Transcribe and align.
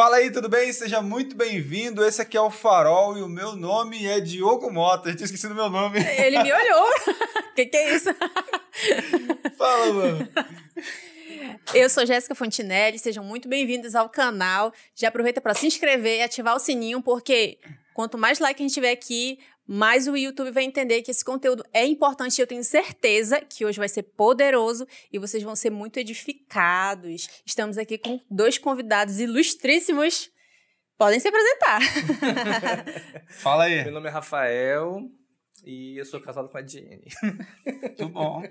Fala 0.00 0.16
aí, 0.16 0.30
tudo 0.30 0.48
bem? 0.48 0.72
Seja 0.72 1.02
muito 1.02 1.36
bem-vindo. 1.36 2.02
Esse 2.02 2.22
aqui 2.22 2.34
é 2.34 2.40
o 2.40 2.50
Farol 2.50 3.18
e 3.18 3.22
o 3.22 3.28
meu 3.28 3.54
nome 3.54 4.06
é 4.06 4.18
Diogo 4.18 4.72
Mota. 4.72 5.10
Eu 5.10 5.14
tinha 5.14 5.26
esquecido 5.26 5.54
meu 5.54 5.68
nome. 5.68 5.98
Ele 5.98 6.42
me 6.42 6.50
olhou. 6.50 6.88
que 7.54 7.66
que 7.66 7.76
é 7.76 7.94
isso? 7.94 8.08
Fala, 9.58 9.92
mano. 9.92 10.28
Eu 11.74 11.90
sou 11.90 12.06
Jéssica 12.06 12.34
Fontinelli, 12.34 12.98
sejam 12.98 13.22
muito 13.22 13.46
bem-vindos 13.46 13.94
ao 13.94 14.08
canal. 14.08 14.72
Já 14.94 15.08
aproveita 15.08 15.38
para 15.38 15.52
se 15.52 15.66
inscrever 15.66 16.20
e 16.20 16.22
ativar 16.22 16.56
o 16.56 16.58
sininho, 16.58 17.02
porque 17.02 17.58
quanto 17.92 18.16
mais 18.16 18.38
like 18.38 18.58
a 18.58 18.64
gente 18.64 18.72
tiver 18.72 18.92
aqui, 18.92 19.38
mais 19.72 20.08
o 20.08 20.16
YouTube 20.16 20.50
vai 20.50 20.64
entender 20.64 21.00
que 21.00 21.12
esse 21.12 21.24
conteúdo 21.24 21.64
é 21.72 21.86
importante 21.86 22.36
e 22.36 22.42
eu 22.42 22.46
tenho 22.46 22.64
certeza 22.64 23.40
que 23.40 23.64
hoje 23.64 23.78
vai 23.78 23.88
ser 23.88 24.02
poderoso 24.02 24.84
e 25.12 25.18
vocês 25.18 25.44
vão 25.44 25.54
ser 25.54 25.70
muito 25.70 25.96
edificados. 25.96 27.28
Estamos 27.46 27.78
aqui 27.78 27.96
com 27.96 28.20
dois 28.28 28.58
convidados 28.58 29.20
ilustríssimos. 29.20 30.28
Podem 30.98 31.20
se 31.20 31.28
apresentar. 31.28 31.80
Fala 33.38 33.66
aí. 33.66 33.84
Meu 33.84 33.92
nome 33.92 34.08
é 34.08 34.10
Rafael 34.10 35.08
e 35.64 35.96
eu 35.96 36.04
sou 36.04 36.20
casado 36.20 36.48
com 36.48 36.58
a 36.58 36.66
Jenny. 36.66 37.06
Tudo 37.96 38.08
bom. 38.08 38.42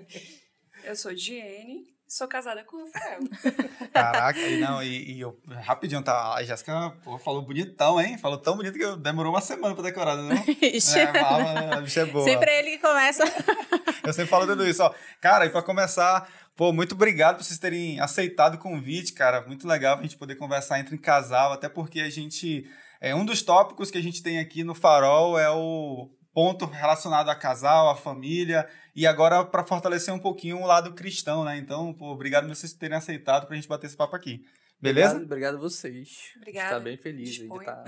Eu 0.84 0.96
sou 0.96 1.12
Diene, 1.14 1.84
sou 2.10 2.26
casada 2.26 2.64
com 2.64 2.76
o 2.76 2.84
Rafael. 2.84 3.20
Caraca, 3.94 4.38
e 4.40 4.58
não, 4.60 4.82
e, 4.82 5.12
e 5.12 5.20
eu 5.20 5.38
rapidinho, 5.62 6.02
tá? 6.02 6.34
A 6.34 6.42
Jéssica 6.42 6.92
falou 7.22 7.40
bonitão, 7.42 8.00
hein? 8.00 8.18
Falou 8.18 8.36
tão 8.36 8.56
bonito 8.56 8.76
que 8.76 8.84
eu- 8.84 8.96
demorou 8.96 9.32
uma 9.32 9.40
semana 9.40 9.74
pra 9.74 9.84
decorar, 9.84 10.16
não? 10.16 10.34
Ixi. 10.60 10.98
É, 10.98 11.12
fala, 11.12 11.76
a 11.76 11.80
bicha 11.80 12.00
é 12.00 12.04
boa. 12.06 12.24
Sempre 12.24 12.50
é 12.50 12.58
ele 12.58 12.70
que 12.72 12.78
começa. 12.78 13.22
Eu 14.02 14.12
sempre 14.12 14.30
falo 14.30 14.46
tudo 14.46 14.66
isso, 14.66 14.82
ó. 14.82 14.92
Cara, 15.20 15.46
e 15.46 15.50
pra 15.50 15.62
começar, 15.62 16.28
pô, 16.56 16.72
muito 16.72 16.94
obrigado 16.96 17.36
por 17.36 17.44
vocês 17.44 17.58
terem 17.58 18.00
aceitado 18.00 18.54
o 18.54 18.58
convite, 18.58 19.12
cara. 19.12 19.46
Muito 19.46 19.68
legal 19.68 19.98
a 19.98 20.02
gente 20.02 20.16
poder 20.16 20.34
conversar 20.34 20.80
entre 20.80 20.98
casal, 20.98 21.52
até 21.52 21.68
porque 21.68 22.00
a 22.00 22.10
gente. 22.10 22.64
É, 23.00 23.14
um 23.14 23.24
dos 23.24 23.40
tópicos 23.42 23.90
que 23.90 23.98
a 23.98 24.02
gente 24.02 24.22
tem 24.22 24.38
aqui 24.40 24.64
no 24.64 24.74
Farol 24.74 25.38
é 25.38 25.48
o 25.50 26.10
ponto 26.32 26.66
relacionado 26.66 27.28
a 27.28 27.34
casal, 27.34 27.90
a 27.90 27.96
família, 27.96 28.68
e 28.94 29.06
agora 29.06 29.44
para 29.44 29.64
fortalecer 29.64 30.12
um 30.12 30.18
pouquinho 30.18 30.58
o 30.58 30.66
lado 30.66 30.94
cristão, 30.94 31.44
né? 31.44 31.56
Então, 31.58 31.92
pô, 31.92 32.06
obrigado 32.12 32.46
por 32.46 32.54
vocês 32.54 32.72
terem 32.72 32.96
aceitado 32.96 33.46
pra 33.46 33.56
gente 33.56 33.68
bater 33.68 33.86
esse 33.86 33.96
papo 33.96 34.16
aqui. 34.16 34.44
Beleza? 34.80 35.10
Obrigado, 35.10 35.26
obrigado 35.26 35.54
a 35.56 35.58
vocês. 35.58 36.32
Obrigada. 36.36 36.68
Está 36.68 36.80
bem 36.80 36.96
feliz 36.96 37.40
aí 37.40 37.48
de 37.48 37.56
estar, 37.56 37.82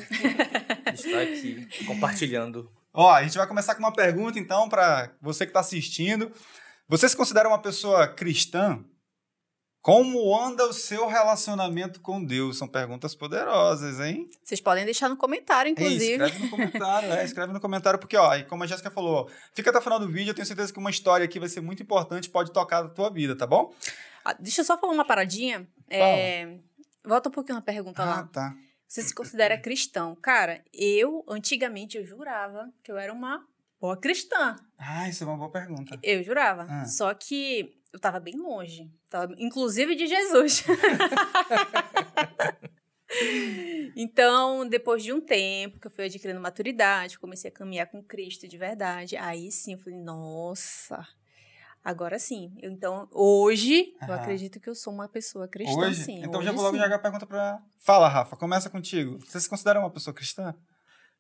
de 0.93 1.01
estar 1.01 1.23
aqui 1.23 1.69
compartilhando. 1.87 2.71
Ó, 2.93 3.11
a 3.11 3.23
gente 3.23 3.39
vai 3.39 3.47
começar 3.47 3.75
com 3.75 3.81
uma 3.81 3.93
pergunta, 3.93 4.39
então, 4.39 4.69
para 4.69 5.11
você 5.21 5.47
que 5.47 5.51
está 5.51 5.61
assistindo. 5.61 6.31
Você 6.89 7.09
se 7.09 7.17
considera 7.17 7.49
uma 7.49 7.61
pessoa 7.61 8.07
cristã? 8.07 8.85
Como 9.83 10.41
anda 10.41 10.65
o 10.65 10.73
seu 10.73 11.09
relacionamento 11.09 12.01
com 12.01 12.23
Deus? 12.25 12.57
São 12.57 12.69
perguntas 12.69 13.17
poderosas, 13.17 13.99
hein? 13.99 14.29
Vocês 14.45 14.61
podem 14.61 14.85
deixar 14.85 15.09
no 15.09 15.17
comentário, 15.17 15.69
Ei, 15.71 15.73
inclusive. 15.73 16.13
escreve 16.25 16.39
no 16.39 16.51
comentário, 16.51 17.13
é, 17.13 17.25
escreve 17.25 17.53
no 17.53 17.61
comentário, 17.61 17.99
porque, 17.99 18.17
ó, 18.17 18.33
e 18.37 18.45
como 18.45 18.63
a 18.63 18.67
Jéssica 18.69 18.93
falou, 18.93 19.29
fica 19.53 19.71
até 19.71 19.81
o 19.81 19.83
final 19.83 19.99
do 19.99 20.07
vídeo, 20.09 20.31
eu 20.31 20.35
tenho 20.35 20.47
certeza 20.47 20.73
que 20.73 20.79
uma 20.79 20.89
história 20.91 21.25
aqui 21.25 21.41
vai 21.41 21.49
ser 21.49 21.61
muito 21.61 21.83
importante, 21.83 22.31
pode 22.31 22.53
tocar 22.53 22.85
a 22.85 22.89
tua 22.89 23.11
vida, 23.11 23.35
tá 23.35 23.45
bom? 23.45 23.75
Ah, 24.25 24.35
deixa 24.39 24.61
eu 24.61 24.65
só 24.65 24.79
falar 24.79 24.93
uma 24.93 25.05
paradinha. 25.05 25.67
É, 25.91 26.59
Volta 27.05 27.29
um 27.29 27.33
pouquinho 27.33 27.57
na 27.57 27.63
pergunta 27.63 28.01
Ah, 28.05 28.07
lá. 28.07 28.23
tá. 28.33 28.55
Você 28.87 29.03
se 29.03 29.13
considera 29.13 29.59
cristão? 29.59 30.15
Cara, 30.15 30.63
eu, 30.73 31.25
antigamente, 31.29 31.97
eu 31.99 32.05
jurava 32.07 32.71
que 32.85 32.93
eu 32.93 32.97
era 32.97 33.13
uma 33.13 33.45
boa 33.81 33.97
cristã. 33.97 34.55
Ah, 34.79 35.09
isso 35.09 35.25
é 35.25 35.27
uma 35.27 35.37
boa 35.37 35.51
pergunta. 35.51 35.99
Eu 36.05 36.23
jurava. 36.23 36.67
Ah. 36.71 36.85
Só 36.87 37.13
que 37.15 37.75
eu 37.93 38.01
tava 38.01 38.19
bem 38.19 38.37
longe. 38.37 38.91
Tava, 39.11 39.35
inclusive 39.39 39.95
de 39.95 40.07
Jesus. 40.07 40.65
então, 43.95 44.67
depois 44.67 45.03
de 45.03 45.13
um 45.13 45.21
tempo 45.21 45.79
que 45.79 45.87
eu 45.87 45.91
fui 45.91 46.05
adquirindo 46.05 46.41
maturidade, 46.41 47.19
comecei 47.19 47.51
a 47.51 47.55
caminhar 47.55 47.89
com 47.89 48.03
Cristo 48.03 48.49
de 48.49 48.57
verdade. 48.57 49.17
Aí 49.17 49.53
sim, 49.53 49.75
eu 49.75 49.79
falei, 49.79 49.99
nossa, 49.99 51.07
agora 51.85 52.19
sim. 52.19 52.57
Eu, 52.63 52.71
então, 52.71 53.09
hoje, 53.13 53.93
eu 54.09 54.15
acredito 54.15 54.59
que 54.59 54.71
eu 54.71 54.75
sou 54.75 54.93
uma 54.93 55.09
pessoa 55.09 55.47
cristã, 55.47 55.89
Hoje? 55.89 56.03
sim. 56.03 56.23
então 56.23 56.41
Hoje, 56.41 56.47
já 56.47 56.53
vou 56.53 56.63
logo 56.63 56.77
sim. 56.77 56.83
jogar 56.83 56.97
a 56.97 57.01
pergunta 57.01 57.27
pra... 57.27 57.63
Fala, 57.79 58.09
Rafa, 58.09 58.37
começa 58.37 58.71
contigo. 58.71 59.19
Você 59.27 59.39
se 59.39 59.49
considera 59.49 59.79
uma 59.79 59.91
pessoa 59.91 60.15
cristã? 60.15 60.55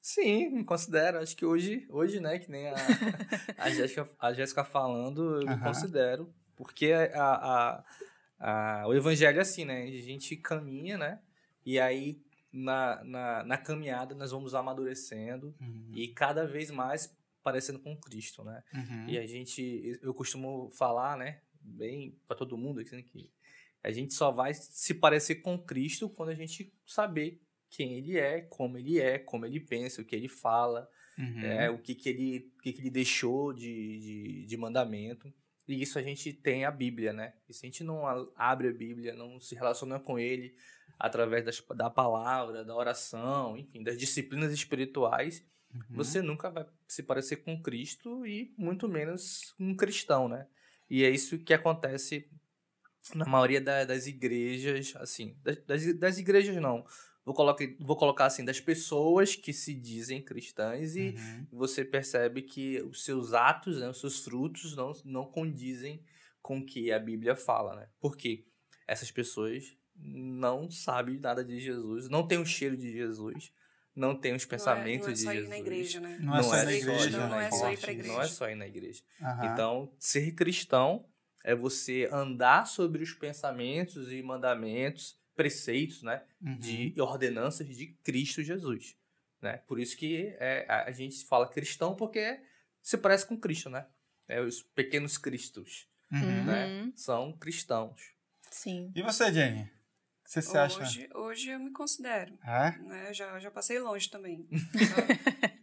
Sim, 0.00 0.50
me 0.50 0.64
considero. 0.64 1.18
Acho 1.18 1.36
que 1.36 1.44
hoje, 1.44 1.86
hoje 1.90 2.18
né, 2.18 2.38
que 2.38 2.50
nem 2.50 2.68
a, 2.68 2.74
a, 3.56 3.70
Jéssica, 3.70 4.08
a 4.18 4.32
Jéssica 4.32 4.64
falando, 4.64 5.40
eu 5.40 5.46
me 5.46 5.60
considero. 5.60 6.32
Porque 6.56 6.92
a, 6.92 7.04
a, 7.24 7.84
a- 8.38 8.86
o 8.88 8.94
evangelho 8.94 9.38
é 9.38 9.42
assim, 9.42 9.64
né? 9.64 9.82
A 9.84 9.90
gente 10.02 10.36
caminha, 10.36 10.98
né? 10.98 11.20
E 11.64 11.78
aí, 11.78 12.20
na, 12.52 13.02
na, 13.04 13.44
na 13.44 13.56
caminhada, 13.58 14.14
nós 14.14 14.30
vamos 14.30 14.54
amadurecendo 14.54 15.54
e 15.94 16.08
cada 16.08 16.46
vez 16.46 16.70
mais 16.70 17.16
parecendo 17.42 17.78
com 17.78 17.96
Cristo, 17.96 18.44
né? 18.44 18.62
Uhum. 18.74 19.08
E 19.08 19.18
a 19.18 19.26
gente, 19.26 19.98
eu 20.02 20.12
costumo 20.14 20.70
falar, 20.72 21.16
né, 21.16 21.40
bem 21.60 22.16
para 22.28 22.36
todo 22.36 22.56
mundo, 22.58 22.80
assim, 22.80 23.02
que 23.02 23.30
a 23.82 23.90
gente 23.90 24.14
só 24.14 24.30
vai 24.30 24.54
se 24.54 24.94
parecer 24.94 25.36
com 25.36 25.58
Cristo 25.58 26.08
quando 26.08 26.28
a 26.28 26.34
gente 26.34 26.72
saber 26.86 27.40
quem 27.68 27.94
ele 27.94 28.16
é, 28.18 28.42
como 28.42 28.76
ele 28.78 29.00
é, 29.00 29.18
como 29.18 29.44
ele 29.46 29.58
pensa, 29.58 30.02
o 30.02 30.04
que 30.04 30.14
ele 30.14 30.28
fala, 30.28 30.88
Uhum. 31.18 31.40
é, 31.44 31.68
o 31.70 31.78
que, 31.78 31.94
que, 31.94 32.08
ele, 32.08 32.50
que, 32.62 32.72
que 32.72 32.80
ele 32.80 32.90
deixou 32.90 33.52
de, 33.52 33.98
de, 34.00 34.46
de 34.46 34.56
mandamento. 34.56 35.32
E 35.68 35.80
isso 35.80 35.98
a 35.98 36.02
gente 36.02 36.32
tem 36.32 36.64
a 36.64 36.70
Bíblia, 36.70 37.12
né? 37.12 37.34
E 37.48 37.54
se 37.54 37.64
a 37.64 37.68
gente 37.68 37.84
não 37.84 38.02
abre 38.36 38.68
a 38.68 38.72
Bíblia, 38.72 39.14
não 39.14 39.38
se 39.40 39.54
relaciona 39.54 39.98
com 40.00 40.18
ele 40.18 40.54
através 40.98 41.44
das, 41.44 41.60
da 41.76 41.88
palavra, 41.90 42.64
da 42.64 42.74
oração, 42.76 43.56
enfim, 43.56 43.82
das 43.82 43.98
disciplinas 43.98 44.52
espirituais, 44.52 45.44
Uhum. 45.74 45.82
você 45.90 46.20
nunca 46.20 46.50
vai 46.50 46.66
se 46.86 47.02
parecer 47.02 47.36
com 47.36 47.60
Cristo 47.62 48.26
e 48.26 48.52
muito 48.58 48.86
menos 48.86 49.54
um 49.58 49.74
cristão, 49.74 50.28
né? 50.28 50.46
E 50.90 51.02
é 51.02 51.08
isso 51.08 51.38
que 51.38 51.54
acontece 51.54 52.28
na 53.14 53.24
maioria 53.24 53.58
da- 53.58 53.84
das 53.86 54.06
igrejas, 54.06 54.94
assim, 54.96 55.34
das, 55.42 55.56
das, 55.64 55.98
das 55.98 56.18
igrejas 56.18 56.54
não, 56.56 56.84
vou 57.24 57.34
colocar, 57.34 57.64
vou 57.80 57.96
colocar 57.96 58.26
assim, 58.26 58.44
das 58.44 58.60
pessoas 58.60 59.34
que 59.36 59.52
se 59.52 59.74
dizem 59.74 60.22
cristãs 60.22 60.96
e 60.96 61.14
Uhum. 61.16 61.46
você 61.52 61.84
percebe 61.84 62.42
que 62.42 62.80
os 62.82 63.04
seus 63.04 63.32
atos, 63.32 63.80
né, 63.80 63.88
os 63.88 64.00
seus 64.00 64.24
frutos 64.24 64.74
não, 64.76 64.92
não 65.04 65.24
condizem 65.26 66.02
com 66.40 66.58
o 66.58 66.66
que 66.66 66.90
a 66.92 66.98
Bíblia 66.98 67.36
fala, 67.36 67.76
né? 67.76 67.88
Porque 68.00 68.44
essas 68.86 69.10
pessoas 69.10 69.76
não 69.94 70.70
sabem 70.70 71.18
nada 71.18 71.44
de 71.44 71.60
Jesus, 71.60 72.08
não 72.08 72.26
têm 72.26 72.38
o 72.38 72.46
cheiro 72.46 72.76
de 72.76 72.90
Jesus, 72.90 73.52
não 73.94 74.16
têm 74.16 74.34
os 74.34 74.44
pensamentos 74.44 75.06
não 75.06 75.12
é, 75.12 75.16
de 75.16 75.24
não 75.24 75.30
é 75.30 75.34
só 75.34 75.40
Jesus. 75.40 75.46
ir 75.46 75.48
na 75.50 75.58
igreja, 75.58 76.00
né? 76.00 76.18
Não 76.20 76.34
é 76.36 76.42
só 76.42 76.56
ir 76.56 76.64
na 76.64 76.72
igreja, 76.72 77.28
Não, 77.28 77.40
é 77.40 77.50
só 77.50 77.56
ir 77.56 77.60
Forte 77.60 77.80
pra 77.80 77.92
isso. 77.92 78.00
igreja. 78.00 78.12
Não 78.14 78.22
é 78.22 78.26
só 78.28 78.50
ir 78.50 78.54
na 78.56 78.66
igreja. 78.66 79.02
Então, 79.42 79.92
ser 79.98 80.32
cristão 80.34 81.06
é 81.44 81.54
você 81.54 82.08
andar 82.12 82.66
sobre 82.66 83.02
os 83.02 83.12
pensamentos 83.12 84.10
e 84.12 84.22
mandamentos, 84.22 85.20
preceitos, 85.34 86.02
né? 86.02 86.22
Uhum. 86.40 86.58
De 86.58 86.94
ordenanças 87.00 87.66
de 87.66 87.86
Cristo 88.02 88.42
Jesus, 88.42 88.96
né? 89.40 89.58
Por 89.66 89.78
isso 89.80 89.96
que 89.96 90.34
é, 90.38 90.66
a, 90.68 90.90
gente 90.90 91.24
fala 91.24 91.48
cristão 91.48 91.94
porque 91.94 92.40
se 92.80 92.96
parece 92.98 93.26
com 93.26 93.38
Cristo, 93.38 93.70
né? 93.70 93.86
É, 94.28 94.40
os 94.40 94.62
pequenos 94.62 95.18
cristos, 95.18 95.88
Uhum. 96.10 96.44
né? 96.44 96.66
Uhum. 96.66 96.92
São 96.94 97.32
cristãos. 97.32 98.12
Sim. 98.50 98.92
E 98.94 99.02
você, 99.02 99.32
Jenny? 99.32 99.62
O 99.62 100.24
que 100.24 100.30
você 100.30 100.42
se 100.42 100.56
acha? 100.56 100.80
Hoje, 100.80 101.08
hoje 101.14 101.50
eu 101.50 101.58
me 101.58 101.70
considero. 101.70 102.38
É? 102.44 102.78
Né? 102.78 103.14
Já, 103.14 103.38
já 103.38 103.50
passei 103.50 103.78
longe 103.78 104.08
também. 104.10 104.46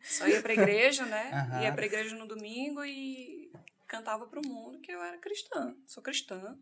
Só, 0.02 0.26
só 0.26 0.28
ia 0.28 0.42
pra 0.42 0.54
igreja, 0.54 1.06
né? 1.06 1.32
Aham. 1.32 1.62
Ia 1.64 1.74
pra 1.74 1.86
igreja 1.86 2.16
no 2.16 2.28
domingo 2.28 2.84
e 2.84 3.52
cantava 3.88 4.28
pro 4.28 4.42
mundo 4.46 4.80
que 4.80 4.92
eu 4.92 5.02
era 5.02 5.18
cristã. 5.18 5.76
Sou 5.88 6.04
cristã. 6.04 6.58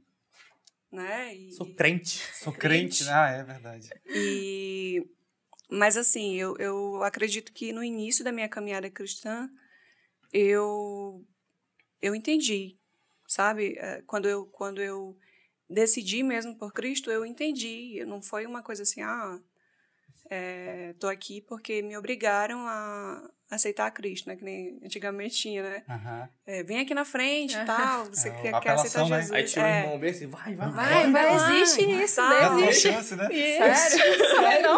Né? 0.91 1.35
E, 1.35 1.51
Sou 1.51 1.73
crente. 1.75 2.19
Sou 2.33 2.53
crente, 2.53 3.03
né? 3.03 3.11
Ah, 3.13 3.29
é 3.29 3.43
verdade. 3.43 3.89
E, 4.05 5.05
mas 5.69 5.97
assim, 5.97 6.35
eu, 6.35 6.55
eu 6.57 7.03
acredito 7.03 7.51
que 7.53 7.73
no 7.73 7.83
início 7.83 8.23
da 8.23 8.31
minha 8.31 8.47
caminhada 8.47 8.89
cristã, 8.89 9.49
eu, 10.31 11.25
eu 12.01 12.15
entendi, 12.15 12.77
sabe? 13.27 13.75
Eh, 13.77 14.03
Quando 14.07 14.27
eu, 14.29 14.45
quando 14.47 14.81
eu 14.81 15.17
decidi 15.69 16.23
mesmo 16.23 16.57
por 16.57 16.71
Cristo, 16.73 17.11
eu 17.11 17.25
entendi. 17.25 18.03
Não 18.05 18.21
foi 18.21 18.45
uma 18.45 18.63
coisa 18.63 18.83
assim, 18.83 19.01
ah, 19.01 19.39
é, 20.29 20.93
tô 20.93 21.07
aqui 21.07 21.41
porque 21.41 21.81
me 21.81 21.97
obrigaram 21.97 22.67
a 22.67 23.29
aceitar 23.49 23.89
Cristo, 23.91 24.27
né? 24.27 24.35
Que 24.35 24.43
nem 24.43 24.79
antigamente 24.83 25.35
tinha, 25.37 25.63
né? 25.63 25.83
Aham. 25.89 26.29
É, 26.45 26.63
vem 26.63 26.79
aqui 26.79 26.93
na 26.93 27.05
frente 27.05 27.55
e 27.57 27.65
tal, 27.65 28.05
você 28.05 28.29
É, 28.29 28.31
quer, 28.31 28.59
quer 28.59 28.69
aceitar 28.71 29.07
né? 29.09 29.15
Jesus. 29.21 29.31
Aí 29.31 29.43
tira 29.45 29.67
é. 29.67 29.81
o 29.81 29.83
irmão 29.83 29.99
bem 29.99 30.09
assim, 30.11 30.27
vai, 30.27 30.55
vai, 30.55 30.69
Vai, 30.71 31.11
vai, 31.11 31.37
vai. 31.37 31.61
existe 31.61 31.89
isso, 32.03 32.15
Tá. 32.17 32.29
né? 32.55 32.67
Existe. 32.69 32.91
chance, 32.91 33.15
né? 33.15 33.27
Sério? 33.31 34.69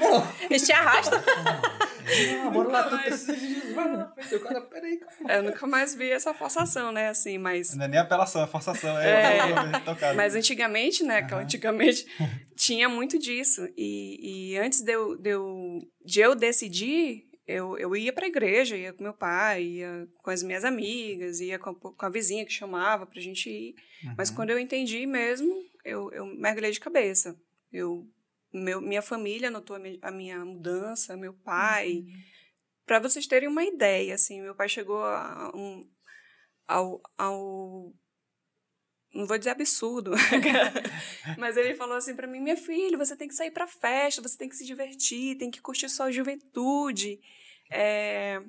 Não. 0.00 0.28
Eles 0.50 0.62
te 0.66 0.72
arrastam. 0.72 1.20
Ah, 2.46 2.50
bora 2.50 2.68
lá, 2.70 2.82
tu 2.84 2.98
precisa 2.98 3.36
de 3.36 3.54
Jesus. 3.54 3.74
Vai 3.74 3.92
lá, 3.96 4.14
o 4.32 4.40
cara, 4.40 4.60
peraí, 4.62 4.96
calma. 4.96 5.32
Eu 5.32 5.42
nunca 5.42 5.66
mais 5.66 5.94
vi 5.94 6.10
essa 6.10 6.32
forçação, 6.32 6.90
né? 6.90 7.08
Assim, 7.08 7.36
mas. 7.36 7.74
Não 7.74 7.84
é 7.84 7.88
nem 7.88 7.98
apelação, 8.00 8.42
é 8.42 8.46
forçação. 8.46 8.98
É, 8.98 9.10
É, 9.10 9.38
é. 10.08 10.12
Mas 10.14 10.34
antigamente, 10.34 11.04
né? 11.04 11.20
Aham. 11.30 11.42
antigamente 11.42 12.06
tinha 12.56 12.88
muito 12.88 13.18
disso. 13.18 13.68
E, 13.76 14.52
e 14.54 14.58
antes 14.58 14.80
de 14.80 14.90
eu, 14.92 15.16
de 15.18 15.30
eu, 15.30 15.80
de 16.04 16.20
eu 16.20 16.34
decidir, 16.34 17.27
eu, 17.48 17.78
eu 17.78 17.96
ia 17.96 18.12
pra 18.12 18.26
igreja, 18.28 18.76
ia 18.76 18.92
com 18.92 19.02
meu 19.02 19.14
pai, 19.14 19.64
ia 19.64 20.06
com 20.18 20.30
as 20.30 20.42
minhas 20.42 20.64
amigas, 20.64 21.40
ia 21.40 21.58
com 21.58 21.70
a, 21.70 21.74
com 21.74 22.04
a 22.06 22.10
vizinha 22.10 22.44
que 22.44 22.52
chamava 22.52 23.06
pra 23.06 23.20
gente 23.22 23.48
ir. 23.48 23.74
Mas 24.18 24.28
Uhum. 24.28 24.36
quando 24.36 24.50
eu 24.50 24.58
entendi 24.58 25.06
mesmo, 25.06 25.50
eu, 25.82 26.12
eu 26.12 26.26
mergulhei 26.26 26.70
de 26.70 26.78
cabeça. 26.78 27.34
Eu, 27.72 28.06
meu, 28.52 28.82
minha 28.82 29.00
família 29.00 29.50
notou 29.50 29.76
a 29.76 29.78
minha, 29.78 29.98
a 30.02 30.10
minha 30.10 30.44
mudança, 30.44 31.16
meu 31.16 31.32
pai. 31.32 32.04
Pra 32.84 32.98
vocês 32.98 33.26
terem 33.26 33.48
uma 33.48 33.64
ideia, 33.64 34.14
assim, 34.14 34.42
meu 34.42 34.54
pai 34.54 34.68
chegou 34.68 35.02
a 35.02 35.50
um, 35.54 35.88
ao, 36.66 37.00
ao. 37.16 37.94
Não 39.14 39.26
vou 39.26 39.38
dizer 39.38 39.50
absurdo, 39.50 40.12
mas 41.38 41.56
ele 41.56 41.74
falou 41.74 41.96
assim 41.96 42.14
pra 42.14 42.26
mim: 42.26 42.40
minha 42.40 42.56
filha, 42.56 42.96
você 42.98 43.16
tem 43.16 43.26
que 43.26 43.34
sair 43.34 43.50
pra 43.50 43.66
festa, 43.66 44.20
você 44.22 44.36
tem 44.36 44.48
que 44.50 44.56
se 44.56 44.66
divertir, 44.66 45.36
tem 45.38 45.50
que 45.50 45.62
curtir 45.62 45.88
sua 45.88 46.10
juventude. 46.12 47.18
É, 47.70 48.40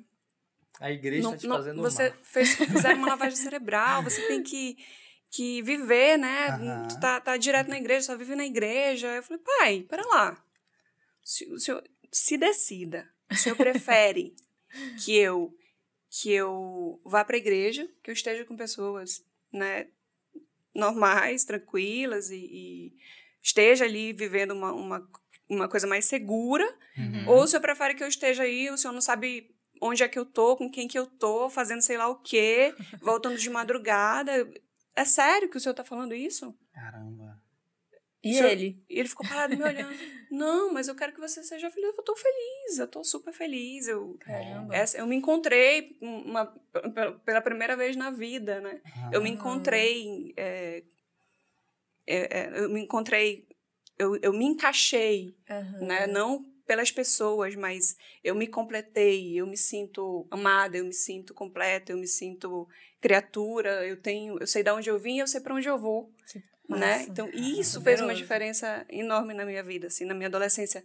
A 0.80 0.90
igreja 0.90 1.22
não- 1.22 1.32
tá 1.32 1.36
te 1.38 1.46
não- 1.46 1.56
fazendo 1.56 1.82
você 1.82 2.10
mal. 2.10 2.18
fez, 2.22 2.54
fizeram 2.54 2.98
uma 2.98 3.08
lavagem 3.08 3.36
cerebral, 3.38 4.02
você 4.02 4.26
tem 4.28 4.42
que, 4.42 4.76
que 5.30 5.62
viver, 5.62 6.16
né? 6.18 6.48
Aham. 6.48 6.88
Tu 6.88 7.00
tá, 7.00 7.20
tá 7.20 7.36
direto 7.36 7.68
na 7.68 7.78
igreja, 7.78 8.06
só 8.06 8.16
vive 8.16 8.34
na 8.34 8.46
igreja. 8.46 9.08
Eu 9.08 9.22
falei, 9.22 9.42
pai, 9.58 9.82
pera 9.88 10.04
lá. 10.06 10.44
Se, 11.22 11.44
o 11.52 11.58
senhor 11.58 11.84
se 12.10 12.36
decida. 12.36 13.08
O 13.30 13.34
senhor 13.36 13.56
prefere 13.56 14.34
que 15.04 15.16
eu 15.16 15.54
que 16.12 16.32
eu 16.32 17.00
vá 17.04 17.24
para 17.24 17.36
a 17.36 17.38
igreja, 17.38 17.88
que 18.02 18.10
eu 18.10 18.12
esteja 18.12 18.44
com 18.44 18.56
pessoas, 18.56 19.24
né, 19.52 19.86
normais, 20.74 21.44
tranquilas 21.44 22.30
e, 22.30 22.36
e 22.36 22.92
esteja 23.40 23.84
ali 23.84 24.12
vivendo 24.12 24.50
uma, 24.50 24.72
uma, 24.72 25.08
uma 25.50 25.68
coisa 25.68 25.86
mais 25.86 26.04
segura, 26.06 26.64
Uhum. 26.96 27.28
ou 27.28 27.42
o 27.42 27.46
senhor 27.46 27.60
prefere 27.60 27.94
que 27.94 28.02
eu 28.04 28.08
esteja 28.08 28.44
aí, 28.44 28.70
o 28.70 28.76
senhor 28.78 28.92
não 28.94 29.00
sabe 29.00 29.50
onde 29.82 30.02
é 30.02 30.08
que 30.08 30.18
eu 30.18 30.24
tô, 30.24 30.56
com 30.56 30.70
quem 30.70 30.86
que 30.88 30.98
eu 30.98 31.06
tô, 31.06 31.48
fazendo 31.50 31.80
sei 31.82 31.96
lá 31.98 32.08
o 32.08 32.16
quê, 32.22 32.74
voltando 33.02 33.36
de 33.38 33.48
madrugada. 33.50 34.48
É 34.94 35.04
sério 35.04 35.48
que 35.48 35.56
o 35.56 35.60
senhor 35.60 35.74
tá 35.74 35.82
falando 35.84 36.14
isso? 36.14 36.54
Caramba. 36.72 37.40
E 38.22 38.34
Se 38.34 38.40
eu- 38.42 38.48
ele? 38.48 38.84
E 38.90 38.98
ele 39.00 39.08
ficou 39.08 39.26
parado 39.26 39.56
me 39.56 39.62
olhando. 39.64 39.88
Não, 40.30 40.72
mas 40.72 40.86
eu 40.88 40.94
quero 40.94 41.12
que 41.12 41.18
você 41.20 41.42
seja 41.42 41.70
feliz. 41.70 41.96
Eu 41.96 42.04
tô 42.04 42.14
feliz, 42.14 42.78
eu 42.78 42.86
tô 42.86 43.02
super 43.02 43.32
feliz. 43.32 43.88
Eu, 43.88 44.16
Caramba. 44.20 44.76
essa, 44.76 44.98
eu 44.98 45.06
me 45.06 45.16
encontrei 45.16 45.96
uma, 46.02 46.46
pela- 47.24 47.40
primeira 47.40 47.74
vez 47.76 47.96
na 47.96 48.10
vida, 48.10 48.60
né? 48.60 48.80
Eu 49.10 49.22
me 49.22 49.30
Ah. 49.30 49.32
encontrei. 49.32 50.34
é, 50.36 50.82
é, 52.06 52.38
é, 52.40 52.52
eu 52.64 52.68
me 52.68 52.80
encontrei. 52.82 53.46
Eu, 54.00 54.16
eu 54.22 54.32
me 54.32 54.46
encaixei, 54.46 55.36
Aham. 55.50 55.86
né? 55.86 56.06
Não 56.06 56.42
pelas 56.66 56.90
pessoas, 56.90 57.54
mas 57.54 57.96
eu 58.24 58.34
me 58.34 58.46
completei, 58.46 59.38
eu 59.38 59.46
me 59.46 59.56
sinto 59.58 60.26
amada, 60.30 60.78
eu 60.78 60.84
me 60.84 60.92
sinto 60.92 61.34
completa, 61.34 61.92
eu 61.92 61.98
me 61.98 62.06
sinto 62.06 62.66
criatura, 63.00 63.86
eu 63.86 64.00
tenho, 64.00 64.38
eu 64.38 64.46
sei 64.46 64.62
de 64.62 64.70
onde 64.70 64.88
eu 64.88 64.98
vim, 64.98 65.18
eu 65.18 65.26
sei 65.26 65.40
para 65.40 65.54
onde 65.54 65.68
eu 65.68 65.76
vou, 65.76 66.14
né? 66.68 66.98
Massa. 66.98 67.10
Então, 67.10 67.28
isso 67.34 67.82
fez 67.82 68.00
uma 68.00 68.14
diferença 68.14 68.86
enorme 68.88 69.34
na 69.34 69.44
minha 69.44 69.62
vida, 69.62 69.88
assim, 69.88 70.04
na 70.04 70.14
minha 70.14 70.28
adolescência, 70.28 70.82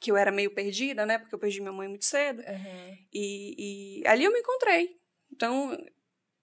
que 0.00 0.10
eu 0.10 0.16
era 0.16 0.32
meio 0.32 0.50
perdida, 0.50 1.04
né? 1.06 1.18
Porque 1.18 1.34
eu 1.34 1.38
perdi 1.38 1.60
minha 1.60 1.72
mãe 1.72 1.88
muito 1.88 2.06
cedo. 2.06 2.42
Aham. 2.42 2.98
E, 3.12 4.00
e 4.00 4.06
ali 4.08 4.24
eu 4.24 4.32
me 4.32 4.40
encontrei. 4.40 4.98
Então, 5.30 5.76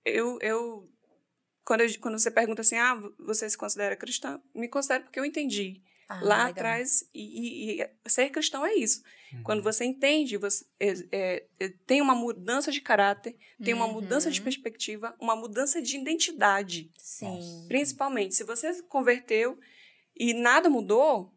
eu, 0.05 0.37
eu, 0.41 0.92
quando, 1.65 1.81
eu- 1.81 1.99
quando 1.99 2.17
você 2.19 2.29
pergunta 2.31 2.61
assim, 2.61 2.75
ah, 2.77 2.95
você 3.19 3.49
se 3.49 3.57
considera 3.57 3.95
cristã? 3.95 4.41
Me 4.53 4.67
considero 4.67 5.03
porque 5.05 5.19
eu 5.19 5.25
entendi 5.25 5.81
Ah, 6.09 6.15
lá 6.21 6.35
legal. 6.37 6.49
atrás. 6.51 7.03
E, 7.13 7.79
e- 7.79 7.81
e 7.81 8.09
ser 8.09 8.29
cristão 8.29 8.65
é 8.65 8.73
isso. 8.75 9.01
Uhum. 9.33 9.43
Quando 9.43 9.63
você 9.63 9.85
entende, 9.85 10.37
você 10.37 10.65
é, 10.79 10.93
é, 11.11 11.45
é, 11.59 11.69
tem 11.87 12.01
uma 12.01 12.13
mudança 12.13 12.71
de 12.71 12.81
caráter, 12.81 13.35
tem 13.63 13.73
uma 13.73 13.87
mudança 13.87 14.29
de 14.29 14.39
Uhum. 14.39 14.43
perspectiva, 14.43 15.15
uma 15.19 15.35
mudança 15.35 15.81
de 15.81 15.97
identidade. 15.97 16.91
Sim. 16.97 17.65
Principalmente, 17.67 18.35
se 18.35 18.43
você 18.43 18.73
se 18.73 18.83
converteu 18.83 19.57
e 20.15 20.33
nada 20.33 20.69
mudou 20.69 21.33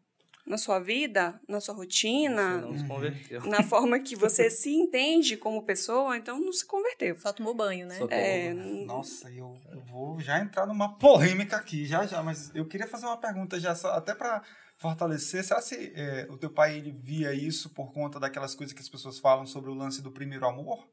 na 0.47 0.57
sua 0.57 0.79
vida, 0.79 1.39
na 1.47 1.59
sua 1.59 1.75
Você 1.75 1.81
rotina, 1.81 2.61
não 2.61 2.77
se 2.77 2.87
converteu. 2.87 3.45
na 3.45 3.61
forma 3.63 3.99
que 3.99 4.15
você 4.15 4.49
se 4.49 4.69
entende 4.73 5.35
como 5.35 5.63
pessoa, 5.65 6.15
então 6.17 6.39
não 6.39 6.53
se 6.53 6.65
converteu. 6.65 7.17
Só 7.19 7.33
tomou 7.33 7.53
banho, 7.53 7.85
né? 7.85 7.97
Só- 7.97 8.07
É, 8.09 8.53
Nossa, 8.53 9.29
eu, 9.29 9.53
eu 9.71 9.81
vou 9.81 10.19
já 10.21 10.39
entrar 10.39 10.65
numa 10.65 10.97
polêmica 10.97 11.57
aqui, 11.57 11.85
já 11.85 12.05
já, 12.07 12.23
mas 12.23 12.49
eu 12.55 12.65
queria 12.65 12.87
fazer 12.87 13.05
uma 13.05 13.17
pergunta 13.17 13.59
já, 13.59 13.75
só, 13.75 13.91
até 13.91 14.15
para 14.15 14.41
fortalecer. 14.77 15.43
Será 15.43 15.61
se 15.61 15.91
é, 15.95 16.25
o 16.29 16.37
teu 16.37 16.49
pai 16.49 16.77
ele 16.77 16.91
via 16.93 17.33
isso 17.33 17.69
por 17.73 17.91
conta 17.91 18.19
daquelas 18.19 18.55
coisas 18.55 18.73
que 18.73 18.81
as 18.81 18.89
pessoas 18.89 19.19
falam 19.19 19.45
sobre 19.45 19.69
o 19.69 19.73
lance 19.73 20.01
do 20.01 20.11
primeiro 20.11 20.47
amor? 20.47 20.87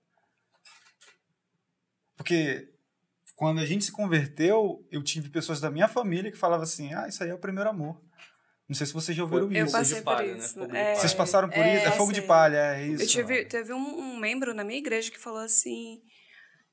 Porque 2.16 2.68
quando 3.36 3.60
a 3.60 3.66
gente 3.66 3.84
se 3.84 3.92
converteu, 3.92 4.86
eu 4.90 5.02
tive 5.02 5.28
pessoas 5.28 5.60
da 5.60 5.70
minha 5.70 5.88
família 5.88 6.30
que 6.30 6.36
falavam 6.38 6.64
assim: 6.64 6.92
ah, 6.94 7.06
isso 7.08 7.22
aí 7.22 7.30
é 7.30 7.34
o 7.34 7.38
primeiro 7.38 7.68
amor. 7.70 8.00
Não 8.68 8.74
sei 8.74 8.86
se 8.86 8.92
vocês 8.94 9.16
já 9.16 9.22
ouviram 9.22 9.50
Eu 9.52 9.66
isso. 9.66 9.72
Fogo 9.72 9.72
passei 9.78 9.96
de 9.98 10.02
por 10.02 10.14
palha, 10.16 10.32
né? 10.32 10.38
isso. 10.38 10.54
Fogo 10.54 10.66
de 10.66 10.76
É. 10.76 10.82
palha. 10.84 10.96
Vocês 10.96 11.14
passaram 11.14 11.48
por 11.50 11.58
É, 11.58 11.76
isso? 11.76 11.86
É 11.86 11.90
fogo 11.92 12.12
de 12.12 12.22
palha, 12.22 12.56
é 12.76 12.86
isso. 12.86 13.02
Eu 13.02 13.06
tive, 13.08 13.44
teve 13.44 13.72
um, 13.72 13.76
um 13.98 14.16
membro 14.18 14.54
na 14.54 14.64
minha 14.64 14.78
igreja 14.78 15.10
que 15.10 15.18
falou 15.18 15.40
assim: 15.40 16.00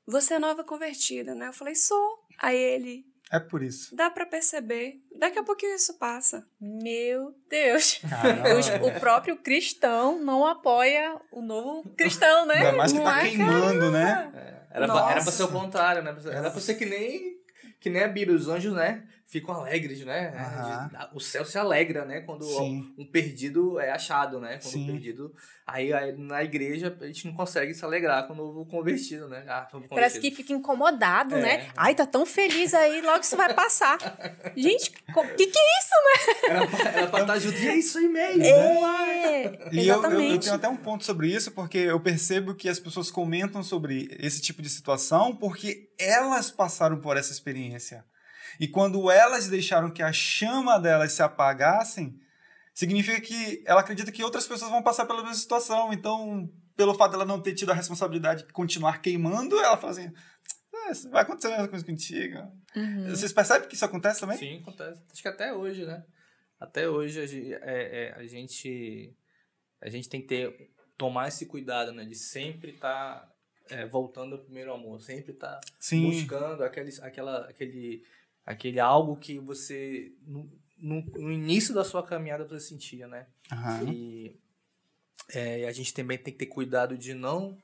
Você 0.06 0.34
é 0.34 0.38
nova 0.38 0.64
convertida, 0.64 1.34
né? 1.34 1.48
Eu 1.48 1.52
falei: 1.52 1.74
Sou. 1.74 2.18
Aí 2.40 2.56
ele: 2.56 3.04
É 3.30 3.38
por 3.38 3.62
isso. 3.62 3.94
Dá 3.94 4.08
pra 4.10 4.24
perceber. 4.24 4.94
Daqui 5.18 5.38
a 5.38 5.42
pouquinho 5.44 5.74
isso 5.76 5.98
passa. 5.98 6.46
Meu 6.60 7.34
Deus. 7.50 8.00
Caramba. 8.08 8.54
Os- 8.58 8.68
o 8.68 8.98
próprio 8.98 9.36
cristão 9.36 10.18
não 10.24 10.46
apoia 10.46 11.20
o 11.30 11.42
novo 11.42 11.88
cristão, 11.94 12.46
né? 12.46 12.54
Ainda 12.54 12.72
mais 12.72 12.92
que 12.92 12.98
Não 12.98 13.04
tá 13.04 13.18
é, 13.18 13.28
queimando, 13.28 13.90
né? 13.90 14.32
É, 14.34 14.76
Era, 14.78 14.86
pra, 14.86 15.10
era 15.12 15.22
pra 15.22 15.32
ser 15.32 15.42
o 15.42 15.48
contrário, 15.48 16.02
né? 16.02 16.16
Era 16.32 16.50
pra 16.50 16.60
ser 16.60 16.74
que 16.76 16.86
nem, 16.86 17.36
que 17.78 17.90
nem 17.90 18.02
a 18.02 18.08
Bíblia. 18.08 18.34
Os 18.36 18.48
anjos, 18.48 18.72
né? 18.72 19.06
Ficam 19.32 19.54
alegres, 19.54 20.04
né? 20.04 20.28
Aham. 20.36 21.08
O 21.14 21.18
céu 21.18 21.42
se 21.42 21.56
alegra, 21.56 22.04
né? 22.04 22.20
Quando 22.20 22.44
Sim. 22.44 22.92
um 22.98 23.06
perdido 23.06 23.80
é 23.80 23.90
achado, 23.90 24.38
né? 24.38 24.58
Quando 24.58 24.72
Sim. 24.74 24.82
um 24.84 24.86
perdido. 24.92 25.34
Aí, 25.66 25.90
aí 25.90 26.12
na 26.18 26.44
igreja 26.44 26.94
a 27.00 27.06
gente 27.06 27.26
não 27.28 27.32
consegue 27.32 27.72
se 27.72 27.82
alegrar 27.82 28.26
com 28.26 28.34
o 28.34 28.36
novo 28.36 28.66
convertido, 28.66 29.28
né? 29.28 29.42
Ah, 29.48 29.66
novo 29.72 29.88
Parece 29.88 30.16
convertido. 30.16 30.20
que 30.36 30.42
fica 30.42 30.52
incomodado, 30.52 31.36
É. 31.36 31.40
né? 31.40 31.70
Ai, 31.74 31.94
tá 31.94 32.04
tão 32.04 32.26
feliz 32.26 32.74
aí, 32.74 33.00
logo 33.00 33.20
isso 33.20 33.34
vai 33.34 33.54
passar. 33.54 33.96
Gente, 34.54 34.92
o 35.16 35.22
que, 35.34 35.46
que 35.46 35.58
é 35.58 35.78
isso? 35.78 36.44
Era 36.50 36.66
pra, 36.66 36.90
era 36.90 37.06
pra 37.06 37.20
estar 37.22 37.38
junto. 37.38 37.56
E 37.58 37.68
é 37.68 37.76
isso 37.76 37.96
aí 37.96 38.08
mesmo. 38.08 38.42
É, 38.44 39.68
E 39.72 39.88
eu, 39.88 40.02
eu, 40.02 40.20
eu 40.20 40.38
tenho 40.40 40.54
até 40.54 40.68
um 40.68 40.76
ponto 40.76 41.06
sobre 41.06 41.28
isso, 41.34 41.52
porque 41.52 41.78
eu 41.78 41.98
percebo 42.00 42.54
que 42.54 42.68
as 42.68 42.78
pessoas 42.78 43.10
comentam 43.10 43.62
sobre 43.62 44.14
esse 44.20 44.42
tipo 44.42 44.60
de 44.60 44.68
situação 44.68 45.34
porque 45.34 45.88
elas 45.98 46.50
passaram 46.50 47.00
por 47.00 47.16
essa 47.16 47.32
experiência. 47.32 48.04
E 48.58 48.68
quando 48.68 49.10
elas 49.10 49.48
deixaram 49.48 49.90
que 49.90 50.02
a 50.02 50.12
chama 50.12 50.78
delas 50.78 51.12
se 51.12 51.22
apagassem, 51.22 52.18
significa 52.74 53.20
que 53.20 53.62
ela 53.66 53.80
acredita 53.80 54.12
que 54.12 54.22
outras 54.24 54.46
pessoas 54.46 54.70
vão 54.70 54.82
passar 54.82 55.06
pela 55.06 55.20
mesma 55.22 55.34
situação. 55.34 55.92
Então, 55.92 56.50
pelo 56.76 56.94
fato 56.94 57.12
dela 57.12 57.24
não 57.24 57.40
ter 57.40 57.54
tido 57.54 57.70
a 57.70 57.74
responsabilidade 57.74 58.46
de 58.46 58.52
continuar 58.52 59.00
queimando, 59.00 59.58
ela 59.58 59.76
fala 59.76 59.92
assim: 59.92 60.12
"É, 60.74 60.92
isso 60.92 61.10
vai 61.10 61.22
acontecer 61.22 61.48
a 61.48 61.50
mesma 61.50 61.68
coisa 61.68 61.84
contigo. 61.84 62.38
Uhum. 62.74 63.10
Vocês 63.10 63.32
percebem 63.32 63.68
que 63.68 63.74
isso 63.74 63.84
acontece 63.84 64.20
também? 64.20 64.38
Sim, 64.38 64.58
acontece. 64.60 65.02
Acho 65.12 65.22
que 65.22 65.28
até 65.28 65.52
hoje, 65.52 65.84
né? 65.84 66.04
Até 66.58 66.88
hoje 66.88 67.20
a 67.20 67.26
gente, 67.26 67.52
é, 67.54 67.60
é, 67.62 68.14
a 68.16 68.24
gente, 68.24 69.14
a 69.80 69.88
gente 69.88 70.08
tem 70.08 70.20
que 70.20 70.28
ter, 70.28 70.70
tomar 70.96 71.28
esse 71.28 71.46
cuidado, 71.46 71.92
né? 71.92 72.04
De 72.04 72.14
sempre 72.14 72.70
estar 72.70 73.30
voltando 73.90 74.34
ao 74.34 74.42
primeiro 74.42 74.72
amor. 74.72 75.00
Sempre 75.00 75.32
estar 75.32 75.60
Sim. 75.78 76.10
buscando 76.10 76.62
aquele, 76.62 76.90
aquela, 77.00 77.48
aquele, 77.48 78.04
aquele 78.44 78.80
algo 78.80 79.16
que 79.16 79.38
você, 79.38 80.12
no, 80.26 80.50
no, 80.78 81.32
início 81.32 81.74
da 81.74 81.84
sua 81.84 82.02
caminhada, 82.02 82.46
você 82.46 82.60
sentia, 82.60 83.06
né? 83.06 83.26
Aham. 83.50 83.92
E 83.92 84.40
é, 85.30 85.66
a 85.66 85.72
gente 85.72 85.94
também 85.94 86.18
tem 86.18 86.32
que 86.32 86.38
ter 86.38 86.46
cuidado 86.46 86.96
de 86.96 87.14
não, 87.14 87.56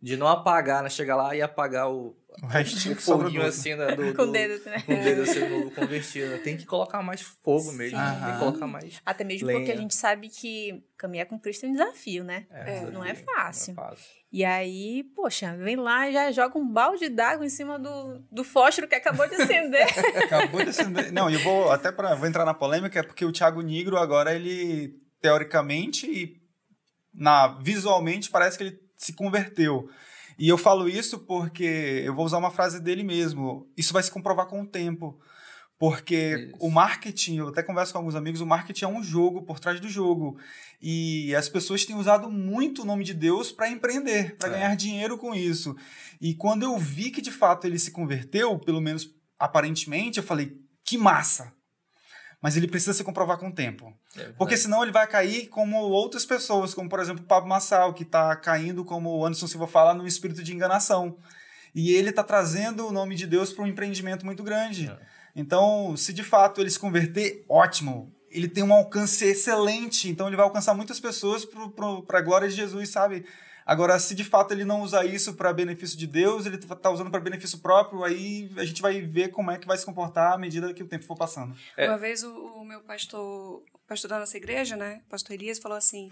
de 0.00 0.16
não 0.16 0.26
apagar, 0.28 0.82
né? 0.82 0.90
Chegar 0.90 1.16
lá 1.16 1.34
e 1.34 1.40
apagar 1.42 1.90
o, 1.90 2.14
O 2.42 2.46
restinho 2.46 2.94
o 2.94 3.00
foguinho 3.00 3.40
do- 3.40 3.46
assim 3.46 3.74
né, 3.74 3.94
do, 3.96 4.14
Com 4.14 4.22
o 4.22 4.26
do- 4.26 4.32
dedo, 4.32 4.62
né? 4.68 4.82
com 4.82 4.92
o 4.92 5.02
dedo 5.02 5.22
assim, 5.22 5.40
do 5.40 5.48
novo 5.48 5.70
convertido. 5.70 6.38
Tem 6.42 6.56
que 6.56 6.66
colocar 6.66 7.02
mais 7.02 7.22
fogo 7.22 7.72
mesmo. 7.72 7.98
Sim. 7.98 8.04
Tem 8.24 8.32
que 8.34 8.38
colocar 8.38 8.66
mais. 8.66 9.00
Até 9.06 9.24
mesmo 9.24 9.46
Lenha. 9.48 9.58
porque 9.60 9.72
a 9.72 9.76
gente 9.76 9.94
sabe 9.94 10.28
que 10.28 10.84
caminhar 10.98 11.26
com 11.26 11.38
Cristo 11.38 11.64
é 11.64 11.68
um 11.70 11.72
desafio, 11.72 12.22
né? 12.24 12.46
É, 12.50 12.82
não 12.90 13.02
é 13.04 13.12
desafio, 13.12 13.34
fácil. 13.34 13.74
Não 13.74 13.84
é 13.84 13.88
fácil. 13.88 14.06
E 14.32 14.44
aí, 14.44 15.02
poxa, 15.14 15.56
vem 15.56 15.76
lá 15.76 16.08
e 16.10 16.12
já 16.12 16.30
joga 16.30 16.58
um 16.58 16.68
balde 16.68 17.08
d'água 17.08 17.46
em 17.46 17.48
cima 17.48 17.78
do, 17.78 18.18
do 18.30 18.44
fósforo 18.44 18.86
que 18.86 18.94
acabou 18.94 19.26
de 19.26 19.34
acender. 19.36 19.86
Acabou 20.24 20.62
de 20.62 20.70
acender. 20.70 21.10
Não, 21.10 21.30
e 21.30 21.34
eu 21.34 21.40
vou 21.40 21.70
até 21.72 21.90
para 21.90 22.14
vou 22.14 22.28
entrar 22.28 22.44
na 22.44 22.52
polêmica, 22.52 22.98
é 23.00 23.02
porque 23.02 23.24
o 23.24 23.32
Thiago 23.32 23.62
Nigro 23.62 23.96
agora 23.96 24.34
ele 24.34 24.94
teoricamente 25.22 26.06
e 26.06 26.36
na 27.14 27.48
visualmente 27.62 28.28
parece 28.30 28.58
que 28.58 28.64
ele 28.64 28.80
se 28.96 29.12
converteu. 29.12 29.88
E 30.38 30.48
eu 30.48 30.58
falo 30.58 30.88
isso 30.88 31.20
porque 31.20 32.02
eu 32.04 32.14
vou 32.14 32.24
usar 32.24 32.38
uma 32.38 32.50
frase 32.50 32.80
dele 32.80 33.02
mesmo. 33.02 33.66
Isso 33.76 33.92
vai 33.92 34.02
se 34.02 34.10
comprovar 34.10 34.46
com 34.46 34.60
o 34.62 34.66
tempo. 34.66 35.18
Porque 35.78 36.48
Isso. 36.54 36.56
o 36.58 36.70
marketing, 36.70 37.36
eu 37.36 37.48
até 37.48 37.62
converso 37.62 37.92
com 37.92 37.98
alguns 37.98 38.14
amigos, 38.14 38.40
o 38.40 38.46
marketing 38.46 38.84
é 38.86 38.88
um 38.88 39.02
jogo 39.02 39.42
por 39.42 39.60
trás 39.60 39.78
do 39.78 39.88
jogo. 39.90 40.38
E 40.80 41.34
as 41.34 41.50
pessoas 41.50 41.84
têm 41.84 41.94
usado 41.96 42.30
muito 42.30 42.80
o 42.80 42.84
nome 42.86 43.04
de 43.04 43.12
Deus 43.12 43.52
para 43.52 43.68
empreender, 43.68 44.36
para 44.36 44.48
É. 44.48 44.52
ganhar 44.52 44.74
dinheiro 44.74 45.18
com 45.18 45.34
isso. 45.34 45.76
E 46.18 46.34
quando 46.34 46.62
eu 46.62 46.78
vi 46.78 47.10
que 47.10 47.20
de 47.20 47.30
fato 47.30 47.66
ele 47.66 47.78
se 47.78 47.90
converteu, 47.90 48.58
pelo 48.58 48.80
menos 48.80 49.10
aparentemente, 49.38 50.16
eu 50.18 50.24
falei: 50.24 50.56
que 50.82 50.96
massa! 50.96 51.52
Mas 52.40 52.56
ele 52.56 52.68
precisa 52.68 52.92
se 52.92 53.02
comprovar 53.02 53.38
com 53.38 53.48
o 53.48 53.52
tempo. 53.52 53.92
É 54.16 54.24
Porque 54.38 54.56
senão 54.56 54.82
ele 54.82 54.92
vai 54.92 55.06
cair 55.06 55.48
como 55.48 55.76
outras 55.78 56.24
pessoas, 56.24 56.74
como 56.74 56.88
por 56.88 57.00
exemplo 57.00 57.22
o 57.22 57.26
Pablo 57.26 57.48
Massal, 57.48 57.94
que 57.94 58.02
está 58.02 58.36
caindo, 58.36 58.84
como 58.84 59.10
o 59.10 59.24
Anderson 59.24 59.46
Silva 59.46 59.66
fala, 59.66 59.94
no 59.94 60.06
espírito 60.06 60.42
de 60.42 60.54
enganação. 60.54 61.16
E 61.74 61.92
ele 61.92 62.10
está 62.10 62.22
trazendo 62.22 62.86
o 62.86 62.92
nome 62.92 63.14
de 63.14 63.26
Deus 63.26 63.52
para 63.52 63.64
um 63.64 63.66
empreendimento 63.66 64.24
muito 64.24 64.42
grande. 64.42 64.88
É. 64.88 64.98
Então, 65.34 65.94
se 65.96 66.12
de 66.12 66.22
fato 66.22 66.60
ele 66.60 66.70
se 66.70 66.78
converter, 66.78 67.44
ótimo. 67.48 68.10
Ele 68.30 68.48
tem 68.48 68.64
um 68.64 68.72
alcance 68.72 69.24
excelente, 69.24 70.08
então 70.08 70.26
ele 70.26 70.36
vai 70.36 70.44
alcançar 70.44 70.74
muitas 70.74 70.98
pessoas 70.98 71.44
para 71.44 72.18
a 72.18 72.22
glória 72.22 72.48
de 72.48 72.54
Jesus, 72.54 72.88
sabe? 72.88 73.24
Agora, 73.66 73.98
se 73.98 74.14
de 74.14 74.22
fato 74.22 74.52
ele 74.54 74.64
não 74.64 74.80
usar 74.82 75.04
isso 75.04 75.34
para 75.34 75.52
benefício 75.52 75.98
de 75.98 76.06
Deus, 76.06 76.46
ele 76.46 76.54
está 76.54 76.88
usando 76.88 77.10
para 77.10 77.18
benefício 77.18 77.58
próprio, 77.58 78.04
aí 78.04 78.48
a 78.56 78.64
gente 78.64 78.80
vai 78.80 79.00
ver 79.02 79.30
como 79.30 79.50
é 79.50 79.58
que 79.58 79.66
vai 79.66 79.76
se 79.76 79.84
comportar 79.84 80.34
à 80.34 80.38
medida 80.38 80.72
que 80.72 80.84
o 80.84 80.86
tempo 80.88 81.04
for 81.04 81.16
passando. 81.16 81.56
É. 81.76 81.88
Uma 81.88 81.98
vez 81.98 82.22
o, 82.22 82.32
o 82.32 82.64
meu 82.64 82.80
pastor, 82.82 83.20
o 83.74 83.78
pastor 83.88 84.08
da 84.08 84.20
nossa 84.20 84.36
igreja, 84.36 84.76
né, 84.76 85.02
o 85.06 85.10
pastor 85.10 85.32
Elias, 85.34 85.58
falou 85.58 85.76
assim: 85.76 86.08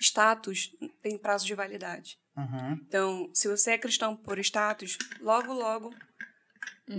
status 0.00 0.70
tem 1.02 1.18
prazo 1.18 1.44
de 1.44 1.54
validade. 1.56 2.18
Uhum. 2.36 2.80
Então, 2.86 3.28
se 3.34 3.48
você 3.48 3.72
é 3.72 3.78
cristão 3.78 4.16
por 4.16 4.38
status, 4.38 4.96
logo, 5.20 5.52
logo 5.52 5.92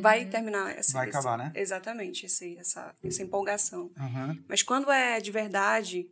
vai 0.01 0.25
terminar 0.25 0.71
essa. 0.77 0.93
Vai 0.93 1.07
esse- 1.09 1.17
acabar, 1.17 1.37
né? 1.37 1.51
Exatamente, 1.55 2.25
esse, 2.25 2.57
essa, 2.57 2.93
essa 3.03 3.21
empolgação. 3.23 3.91
Uhum. 3.97 4.43
Mas 4.47 4.61
quando 4.63 4.91
é 4.91 5.19
de 5.19 5.31
verdade, 5.31 6.07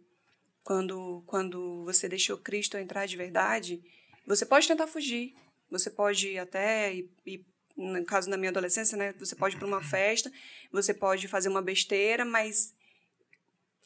quando, 0.64 1.24
quando 1.26 1.84
você 1.84 2.08
deixou 2.08 2.38
Cristo 2.38 2.78
entrar 2.78 3.06
de 3.06 3.18
verdade, 3.18 3.82
você 4.26 4.46
pode 4.46 4.68
tentar 4.68 4.88
fugir. 4.88 5.34
Você 5.70 5.90
pode 5.90 6.38
até 6.38 6.94
ir, 6.94 7.10
ir 7.26 7.46
no 7.76 8.04
caso 8.06 8.30
da 8.30 8.38
minha 8.38 8.50
adolescência, 8.50 8.98
né? 8.98 9.14
Você 9.20 9.36
pode 9.36 9.56
ir 9.56 9.60
para 9.60 9.68
uma 9.68 9.82
festa, 9.84 10.32
você 10.72 10.94
pode 10.94 11.28
fazer 11.28 11.50
uma 11.50 11.62
besteira, 11.62 12.26
mas 12.26 12.76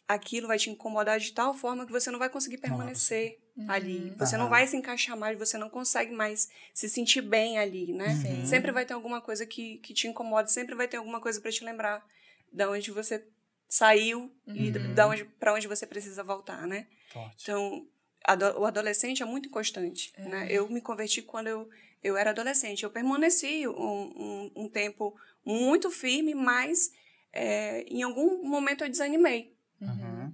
aquilo 0.07 0.47
vai 0.47 0.57
te 0.57 0.69
incomodar 0.69 1.19
de 1.19 1.31
tal 1.31 1.53
forma 1.53 1.85
que 1.85 1.91
você 1.91 2.11
não 2.11 2.19
vai 2.19 2.29
conseguir 2.29 2.57
permanecer 2.57 3.39
ali. 3.67 4.13
Você 4.17 4.37
não 4.37 4.49
vai 4.49 4.67
se 4.67 4.75
encaixar 4.75 5.17
mais, 5.17 5.37
você 5.37 5.57
não 5.57 5.69
consegue 5.69 6.11
mais 6.11 6.49
se 6.73 6.89
sentir 6.89 7.21
bem 7.21 7.57
ali, 7.57 7.93
né? 7.93 8.15
Sim. 8.15 8.45
Sempre 8.45 8.71
vai 8.71 8.85
ter 8.85 8.93
alguma 8.93 9.21
coisa 9.21 9.45
que, 9.45 9.77
que 9.77 9.93
te 9.93 10.07
incomoda, 10.07 10.47
sempre 10.47 10.75
vai 10.75 10.87
ter 10.87 10.97
alguma 10.97 11.21
coisa 11.21 11.39
para 11.39 11.51
te 11.51 11.63
lembrar 11.63 12.05
da 12.51 12.69
onde 12.69 12.91
você 12.91 13.25
saiu 13.67 14.31
e 14.47 14.69
Uhum. 14.69 14.93
da 14.93 15.07
onde 15.07 15.25
para 15.25 15.53
onde 15.53 15.67
você 15.67 15.85
precisa 15.87 16.23
voltar, 16.23 16.65
né? 16.67 16.87
Forte. 17.11 17.43
Então, 17.43 17.87
ado- 18.23 18.59
o 18.59 18.65
adolescente 18.65 19.21
é 19.23 19.25
muito 19.25 19.47
inconstante, 19.49 20.13
né? 20.17 20.47
Eu 20.49 20.69
me 20.69 20.81
converti 20.81 21.21
quando 21.21 21.47
eu, 21.47 21.69
eu 22.03 22.15
era 22.17 22.29
adolescente. 22.31 22.83
Eu 22.83 22.89
permaneci 22.89 23.67
um, 23.67 23.73
um, 23.75 24.51
um 24.55 24.69
tempo 24.69 25.15
muito 25.43 25.89
firme, 25.91 26.33
mas 26.35 26.91
é, 27.33 27.81
em 27.83 28.01
algum 28.03 28.43
momento 28.47 28.83
eu 28.83 28.89
desanimei. 28.89 29.53
Uhum. 29.81 30.33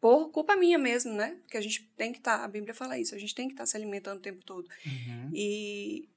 Por 0.00 0.30
culpa 0.30 0.54
minha 0.56 0.78
mesmo, 0.78 1.12
né? 1.12 1.36
Porque 1.42 1.56
a 1.56 1.60
gente 1.60 1.82
tem 1.96 2.12
que 2.12 2.18
estar, 2.18 2.44
a 2.44 2.48
Bíblia 2.48 2.72
fala 2.74 2.98
isso, 2.98 3.14
a 3.14 3.18
gente 3.18 3.34
tem 3.34 3.48
que 3.48 3.54
estar 3.54 3.66
se 3.66 3.76
alimentando 3.76 4.18
o 4.18 4.22
tempo 4.22 4.44
todo. 4.44 4.68
Uhum. 4.86 5.30
E 5.34 6.08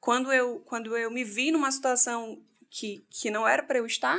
quando 0.00 0.32
eu, 0.32 0.60
quando 0.60 0.96
eu 0.96 1.10
me 1.10 1.24
vi 1.24 1.50
numa 1.50 1.70
situação 1.72 2.40
que, 2.70 3.04
que 3.10 3.30
não 3.30 3.46
era 3.46 3.62
para 3.64 3.78
eu 3.78 3.86
estar, 3.86 4.18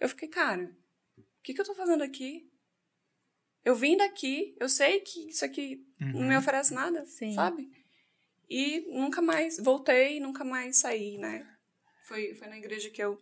eu 0.00 0.08
fiquei, 0.08 0.28
cara, 0.28 0.74
que, 1.48 1.54
que 1.54 1.60
eu 1.62 1.64
tô 1.64 1.74
fazendo 1.74 2.02
aqui? 2.02 2.46
Eu 3.64 3.74
vim 3.74 3.96
daqui, 3.96 4.54
eu 4.60 4.68
sei 4.68 5.00
que 5.00 5.30
isso 5.30 5.44
aqui 5.44 5.82
não 5.98 6.20
me 6.20 6.34
Uhum. 6.34 6.38
oferece 6.38 6.74
nada, 6.74 7.04
Sim. 7.06 7.32
sabe? 7.32 7.70
E 8.48 8.80
nunca 8.92 9.22
mais, 9.22 9.58
voltei, 9.58 10.20
nunca 10.20 10.44
mais 10.44 10.78
saí, 10.78 11.16
né? 11.18 11.46
Foi, 12.06 12.34
foi 12.34 12.48
na 12.48 12.58
igreja 12.58 12.90
que 12.90 13.02
eu 13.02 13.18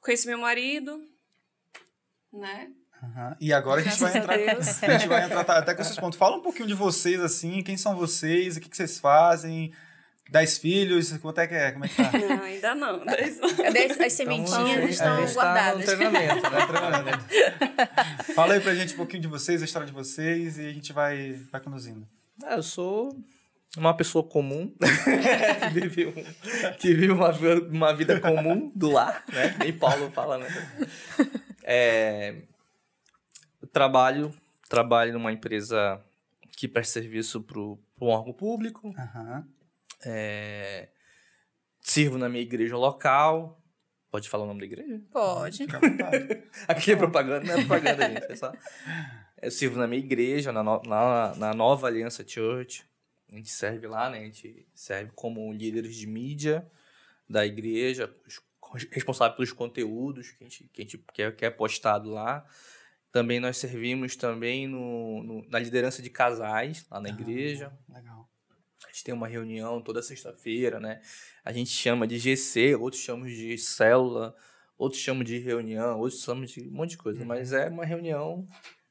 conheci 0.00 0.26
meu 0.26 0.38
marido, 0.38 1.00
né? 2.32 2.72
Uhum. 3.02 3.36
E 3.40 3.52
agora 3.52 3.80
a 3.80 3.84
gente 3.84 3.98
vai 4.00 4.16
entrar. 4.16 4.36
Deus. 4.36 4.82
A 4.82 4.98
gente 4.98 5.08
vai 5.08 5.24
entrar 5.24 5.40
até 5.58 5.74
com 5.74 5.80
esses 5.82 5.96
pontos. 5.96 6.18
Fala 6.18 6.36
um 6.36 6.42
pouquinho 6.42 6.68
de 6.68 6.74
vocês, 6.74 7.20
assim, 7.20 7.62
quem 7.62 7.76
são 7.76 7.96
vocês, 7.96 8.56
o 8.56 8.60
que, 8.60 8.68
que 8.68 8.76
vocês 8.76 8.98
fazem, 9.00 9.72
dez 10.32 10.58
filhos, 10.58 11.16
quanto 11.18 11.38
é 11.40 11.46
que 11.46 11.54
é? 11.54 11.70
Como 11.72 11.84
é 11.84 11.88
que 11.88 11.94
tá? 11.94 12.10
Não, 12.18 12.42
ainda 12.42 12.74
não. 12.74 13.00
Cadê 13.04 13.84
as, 13.84 14.00
as 14.00 14.12
sementinhas 14.14 14.98
Então, 15.00 15.22
estão 15.22 15.26
tá 15.26 15.32
guardadas. 15.34 15.78
no 15.80 15.84
treinamento, 15.86 16.50
né? 16.50 18.24
Fala 18.34 18.54
aí 18.54 18.60
pra 18.60 18.74
gente 18.74 18.94
um 18.94 18.96
pouquinho 18.96 19.22
de 19.22 19.28
vocês, 19.28 19.60
a 19.62 19.64
história 19.64 19.86
de 19.86 19.92
vocês, 19.92 20.58
e 20.58 20.66
a 20.66 20.72
gente 20.72 20.92
vai, 20.92 21.34
vai 21.52 21.60
conduzindo. 21.60 22.08
Ah, 22.42 22.56
eu 22.56 22.62
sou 22.62 23.14
uma 23.76 23.94
pessoa 23.96 24.24
comum 24.24 24.72
que 24.80 25.80
vive, 25.80 26.06
um- 26.06 26.72
que 26.78 26.94
vive 26.94 27.12
uma, 27.12 27.30
uma 27.70 27.94
vida 27.94 28.18
comum 28.20 28.72
do 28.74 28.90
lar, 28.90 29.22
né? 29.32 29.54
Nem 29.58 29.72
Paulo 29.72 30.10
fala, 30.10 30.38
né? 30.38 30.48
É, 31.62 32.34
eu 33.60 33.68
trabalho, 33.68 34.34
trabalho 34.68 35.12
numa 35.12 35.30
empresa 35.32 36.00
que 36.56 36.66
presta 36.66 37.00
serviço 37.00 37.40
para 37.42 37.58
um 37.60 37.78
órgão 38.00 38.32
público, 38.32 38.94
Aham. 38.98 39.46
É, 40.04 40.88
sirvo 41.80 42.18
na 42.18 42.28
minha 42.28 42.42
igreja 42.42 42.76
local. 42.76 43.58
Pode 44.10 44.28
falar 44.28 44.44
o 44.44 44.46
nome 44.46 44.60
da 44.60 44.66
igreja? 44.66 45.00
Pode. 45.10 45.66
Aqui 46.68 46.92
é 46.92 46.96
propaganda, 46.96 47.44
não 47.46 47.54
é 47.54 47.64
propaganda, 47.64 48.08
gente. 48.08 48.32
É 48.32 48.36
só... 48.36 48.52
Eu 49.40 49.50
sirvo 49.50 49.78
na 49.78 49.86
minha 49.88 49.98
igreja, 50.02 50.52
na, 50.52 50.62
no- 50.62 50.82
na, 50.82 51.34
na 51.34 51.54
Nova 51.54 51.86
Aliança 51.88 52.24
Church. 52.26 52.84
A 53.32 53.36
gente 53.36 53.50
serve 53.50 53.86
lá, 53.86 54.08
né? 54.10 54.18
A 54.18 54.24
gente 54.24 54.66
serve 54.74 55.10
como 55.14 55.50
líderes 55.52 55.96
de 55.96 56.06
mídia 56.06 56.64
da 57.28 57.44
igreja, 57.46 58.14
responsável 58.90 59.34
pelos 59.34 59.52
conteúdos 59.52 60.30
que 60.32 60.44
a 60.44 60.48
gente, 60.48 60.64
que 60.72 60.82
a 60.82 60.84
gente 60.84 60.98
quer, 61.12 61.34
que 61.34 61.44
é 61.44 61.50
postado 61.50 62.10
lá. 62.10 62.44
Também 63.10 63.40
nós 63.40 63.56
servimos 63.56 64.14
também 64.14 64.68
no, 64.68 65.22
no- 65.24 65.48
na 65.48 65.58
liderança 65.58 66.00
de 66.02 66.10
casais 66.10 66.86
lá 66.90 67.00
na 67.00 67.08
igreja. 67.08 67.72
Legal. 67.88 68.28
A 68.84 68.88
gente 68.88 69.04
tem 69.04 69.14
uma 69.14 69.28
reunião 69.28 69.80
toda 69.80 70.02
sexta-feira, 70.02 70.78
né? 70.80 71.00
A 71.44 71.52
gente 71.52 71.70
chama 71.70 72.06
de 72.06 72.18
GC, 72.18 72.74
outros 72.76 73.02
chamam 73.02 73.26
de 73.26 73.56
célula, 73.58 74.34
outros 74.78 75.00
chamam 75.00 75.24
de 75.24 75.38
reunião, 75.38 75.98
outros 75.98 76.22
chamam 76.22 76.44
de 76.44 76.68
um 76.68 76.72
monte 76.72 76.90
de 76.90 76.98
coisa. 76.98 77.24
Mas 77.24 77.52
é 77.52 77.68
uma 77.68 77.84
reunião 77.84 78.46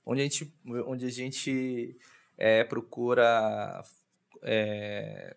onde 0.05 0.21
a 0.21 0.23
gente, 0.23 0.53
onde 0.85 1.05
a 1.05 1.11
gente 1.11 1.97
é, 2.37 2.63
procura 2.63 3.83
é, 4.43 5.35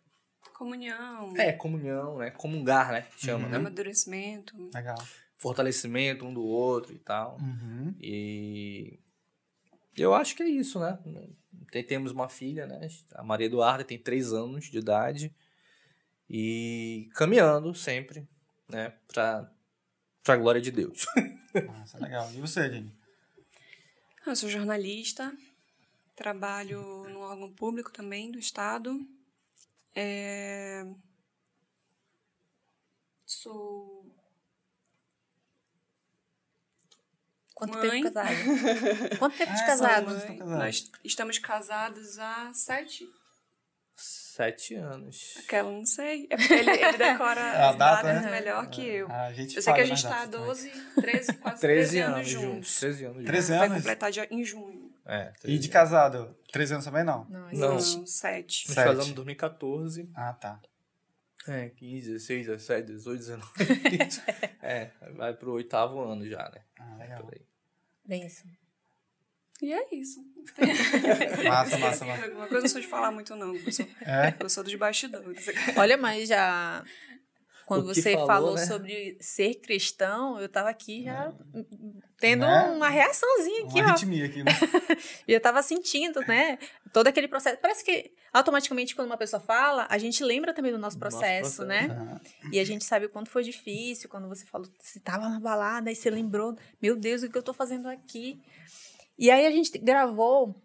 Comunhão, 0.55 1.37
é, 1.37 1.53
comunhão, 1.53 2.19
né? 2.19 2.31
Comungar, 2.31 2.93
né? 2.93 3.07
Chama, 3.19 3.49
né? 3.49 3.57
amadurecimento. 3.57 4.55
Legal. 4.73 4.97
Fortalecimento 5.37 6.25
um 6.25 6.33
do 6.33 6.45
outro 6.45 6.95
e 6.95 6.99
tal. 6.99 7.39
Uhum. 7.41 7.93
E 8.01 9.01
eu 9.97 10.15
acho 10.15 10.37
que 10.37 10.45
é 10.45 10.49
isso, 10.49 10.79
né? 10.79 10.97
Tem- 11.71 11.85
Temos 11.85 12.13
uma 12.13 12.29
filha, 12.29 12.67
né? 12.67 12.89
A 13.15 13.23
Maria 13.23 13.47
Eduarda 13.47 13.85
tem 13.85 13.99
três 13.99 14.33
anos 14.33 14.67
de 14.67 14.79
idade. 14.79 15.35
E 16.29 17.09
caminhando 17.15 17.75
sempre, 17.75 18.27
né? 18.69 18.95
Pra, 19.09 19.51
pra 20.23 20.37
glória 20.37 20.61
de 20.61 20.71
Deus. 20.71 21.05
Nossa, 21.67 21.99
legal. 21.99 22.33
E 22.33 22.41
você, 22.41 22.71
Jenny? 22.71 22.93
Eu 24.27 24.35
sou 24.35 24.49
jornalista, 24.49 25.37
trabalho 26.17 27.09
no 27.11 27.21
órgão 27.21 27.53
público 27.53 27.93
também 27.93 28.31
do 28.33 28.39
Estado. 28.39 29.07
É, 29.95 30.87
Sou 33.27 34.04
Quanto 37.55 37.79
Mãe. 37.79 37.91
tempo 38.03 38.13
casado? 38.13 38.37
Quanto 39.19 39.37
tempo 39.39 39.53
de 39.55 39.61
Ah, 39.61 39.67
casado? 39.67 40.07
Mãe. 40.07 40.39
casados? 40.39 40.47
Nós 40.59 40.91
estamos 41.05 41.39
casados 41.39 42.19
há 42.19 42.51
sete. 42.53 43.07
Sete 43.97 44.75
anos. 44.75 45.35
Aquela, 45.39 45.71
não 45.71 45.87
sei. 45.87 46.27
É 46.29 46.37
porque 46.37 46.53
ele, 46.53 46.71
ele 46.71 46.99
decora 46.99 47.41
A 47.63 47.71
as 47.71 47.77
data, 47.77 48.03
datas 48.09 48.23
né? 48.23 48.31
melhor 48.33 48.69
que 48.69 48.85
eu. 48.85 49.09
A 49.09 49.33
gente 49.33 49.55
Eu 49.55 49.63
sei 49.63 49.73
que 49.73 49.81
a 49.81 49.85
gente 49.85 49.99
está 49.99 50.23
há 50.23 50.27
datas 50.27 50.63
também. 50.63 50.73
12, 50.83 51.01
13, 51.01 51.33
quase 51.35 51.61
13 51.61 51.91
13 51.91 51.99
anos 52.03 52.17
anos 52.17 52.29
juntos. 52.29 52.51
juntos. 52.51 52.81
13 52.81 53.05
anos 53.05 53.17
juntos. 53.19 53.27
13 53.31 53.53
Vai 53.53 53.67
anos? 53.67 53.77
completar 53.79 54.11
dia, 54.11 54.29
em 54.31 54.45
junho. 54.45 54.91
É, 55.07 55.33
E 55.37 55.41
13 55.43 55.59
de 55.59 55.69
casado? 55.69 56.37
13 56.51 56.73
anos 56.75 56.85
também 56.85 57.05
não? 57.05 57.25
Não, 57.27 57.49
Não. 57.53 57.79
Sete. 57.79 58.65
Nós 58.69 58.75
casamos 58.75 59.09
em 59.09 59.13
2014. 59.15 60.11
Ah, 60.17 60.33
tá. 60.33 60.59
É, 61.47 61.69
15, 61.69 62.13
16, 62.13 62.47
17, 62.47 62.87
18, 62.87 63.19
19. 63.19 63.45
é, 64.63 64.91
vai 65.15 65.35
pro 65.35 65.53
oitavo 65.53 66.01
ano 66.01 66.27
já, 66.29 66.51
né? 66.51 66.63
Ah, 66.79 66.97
legal. 66.97 67.31
Bem 68.07 68.27
isso. 68.27 68.45
E 69.63 69.73
é 69.73 69.95
isso. 69.95 70.21
Massa, 71.49 71.79
massa, 71.79 72.05
massa. 72.05 72.27
Uma 72.33 72.47
coisa 72.49 72.57
eu 72.57 72.61
não 72.63 72.69
sou 72.69 72.81
de 72.81 72.87
falar 72.87 73.11
muito, 73.11 73.37
não. 73.37 73.55
Eu 73.55 73.73
sou, 73.73 73.87
É? 74.03 74.35
eu 74.41 74.49
sou 74.51 74.65
dos 74.65 74.75
bastidores. 74.75 75.47
Olha, 75.77 75.97
mas 75.97 76.29
já. 76.29 76.85
Quando 77.67 77.87
você 77.87 78.13
falou, 78.13 78.27
falou 78.27 78.55
né? 78.57 78.67
sobre 78.67 79.17
ser 79.21 79.55
cristão, 79.55 80.39
eu 80.39 80.49
tava 80.51 80.69
aqui 80.69 81.05
já 81.05 81.33
tendo 82.25 82.47
Né? 82.47 82.63
uma 82.71 82.89
reaçãozinha 82.89 83.65
aqui, 83.65 83.75
Uma 83.81 83.85
ó. 83.85 83.89
arritmia 83.91 84.25
aqui, 84.27 84.43
né? 84.43 84.51
Já 85.29 85.41
tava 85.41 85.63
sentindo, 85.63 86.21
né? 86.21 86.59
Todo 86.93 87.07
aquele 87.07 87.29
processo. 87.29 87.59
Parece 87.61 87.85
que 87.85 88.13
automaticamente, 88.33 88.95
quando 88.95 89.07
uma 89.09 89.17
pessoa 89.17 89.41
fala, 89.41 89.87
a 89.91 89.99
gente 89.99 90.25
lembra 90.25 90.55
também 90.55 90.73
do 90.73 90.79
nosso 90.79 90.97
Do 90.99 91.05
nosso 91.05 91.19
processo, 91.19 91.57
processo. 91.65 91.89
né? 91.89 92.21
E 92.53 92.59
a 92.59 92.65
gente 92.65 92.85
sabe 92.85 93.07
o 93.07 93.11
quanto 93.11 93.29
foi 93.31 93.43
difícil 93.43 94.09
quando 94.09 94.29
você 94.29 94.47
falou, 94.47 94.67
você 94.81 94.99
tava 95.01 95.29
na 95.29 95.39
balada 95.39 95.91
e 95.93 95.95
você 95.95 96.09
lembrou, 96.11 96.57
meu 96.81 96.97
Deus, 96.97 97.23
o 97.23 97.31
que 97.31 97.37
eu 97.37 97.43
tô 97.43 97.53
fazendo 97.53 97.89
aqui? 97.89 98.41
E 99.19 99.31
aí 99.31 99.47
a 99.47 99.51
gente 99.51 99.77
gravou 99.79 100.61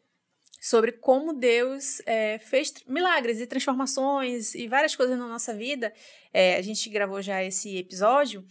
sobre 0.61 0.91
como 0.93 1.33
Deus 1.33 2.01
é, 2.05 2.39
fez 2.39 2.73
milagres 2.87 3.39
e 3.39 3.47
transformações 3.47 4.55
e 4.55 4.67
várias 4.67 4.95
coisas 4.95 5.17
na 5.17 5.27
nossa 5.27 5.53
vida. 5.53 5.93
É, 6.33 6.55
a 6.57 6.61
gente 6.61 6.89
gravou 6.89 7.21
já 7.21 7.43
esse 7.43 7.77
episódio 7.77 8.43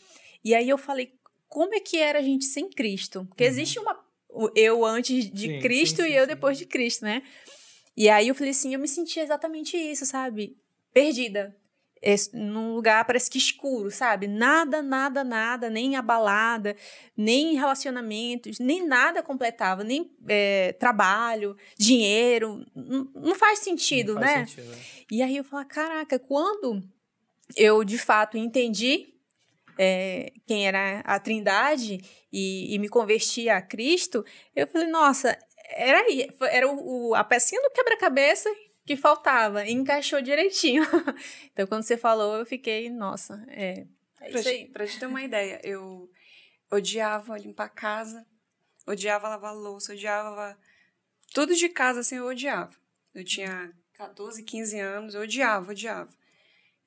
e 0.45 0.55
aí 0.55 0.69
eu 0.69 0.79
falei 0.79 1.11
como 1.49 1.75
é 1.75 1.81
que 1.81 1.99
era 1.99 2.19
a 2.19 2.23
gente 2.23 2.45
sem 2.45 2.69
Cristo? 2.69 3.25
Porque 3.29 3.45
existe 3.45 3.79
uma 3.79 3.99
eu 4.55 4.85
antes 4.85 5.31
de 5.31 5.49
Sim, 5.49 5.61
Cristo 5.61 6.03
sim, 6.03 6.09
e 6.09 6.11
sim, 6.11 6.17
eu 6.17 6.23
sim. 6.25 6.29
depois 6.29 6.59
de 6.59 6.67
Cristo, 6.67 7.05
né? 7.05 7.23
E 7.97 8.09
aí 8.09 8.29
eu 8.29 8.35
falei 8.35 8.51
assim, 8.51 8.73
eu 8.73 8.79
me 8.79 8.87
senti 8.87 9.19
exatamente 9.19 9.77
isso, 9.77 10.07
sabe? 10.07 10.57
Perdida. 10.93 11.57
Num 12.33 12.75
lugar 12.77 13.05
parece 13.05 13.29
que 13.29 13.39
escuro, 13.39 13.91
sabe? 13.91 14.29
Nada, 14.29 14.81
nada, 14.81 15.25
nada, 15.25 15.69
nem 15.69 15.97
abalada, 15.97 16.77
nem 17.17 17.57
relacionamentos, 17.57 18.61
nem 18.61 18.87
nada 18.87 19.21
completava, 19.21 19.83
nem 19.83 20.09
é, 20.29 20.73
trabalho, 20.75 21.57
dinheiro. 21.77 22.65
Não 22.77 23.35
faz 23.35 23.59
sentido, 23.61 24.15
Não 24.15 24.23
faz 24.23 24.33
né? 24.33 24.47
sentido, 24.47 24.69
né? 24.69 24.79
E 25.11 25.23
aí 25.23 25.37
eu 25.37 25.43
falo, 25.43 25.67
caraca, 25.67 26.21
quando 26.21 26.85
eu 27.57 27.83
de 27.83 27.99
fato 27.99 28.37
entendi 28.39 29.18
é, 29.79 30.33
quem 30.47 30.67
era 30.67 31.01
a 31.01 31.19
Trindade 31.21 32.01
e, 32.33 32.75
e 32.75 32.79
me 32.79 32.89
converti 32.89 33.49
a 33.49 33.63
Cristo, 33.63 34.25
eu 34.55 34.67
falei, 34.67 34.89
nossa, 34.89 35.39
era 35.71 36.01
aí, 36.01 36.29
era 36.51 36.69
o, 36.69 37.11
o- 37.11 37.15
a 37.15 37.23
pecinha 37.25 37.63
do 37.63 37.71
quebra-cabeça 37.71 38.51
que 38.85 38.97
faltava, 38.97 39.67
e 39.67 39.73
encaixou 39.73 40.21
direitinho. 40.23 40.83
então, 41.53 41.67
quando 41.67 41.83
você 41.83 41.97
falou, 41.97 42.37
eu 42.37 42.47
fiquei, 42.47 42.89
nossa, 42.91 43.45
é, 43.49 43.87
é 44.21 44.31
Pra, 44.31 44.43
te- 44.43 44.65
pra 44.73 44.87
te 44.87 44.99
ter 44.99 45.07
uma 45.07 45.23
ideia, 45.23 45.61
eu 45.63 46.11
odiava 46.71 47.37
limpar 47.39 47.65
a 47.67 47.69
casa, 47.69 48.27
odiava 48.87 49.29
lavar 49.29 49.55
louça, 49.55 49.93
odiava. 49.93 50.59
Tudo 51.35 51.55
de 51.55 51.69
casa 51.69 52.01
assim 52.01 52.17
eu 52.17 52.27
odiava. 52.27 52.73
Eu 53.15 53.25
tinha 53.25 53.73
14, 53.95 54.43
15 54.43 54.79
anos, 54.81 55.15
eu 55.15 55.23
odiava, 55.23 55.71
odiava. 55.73 56.09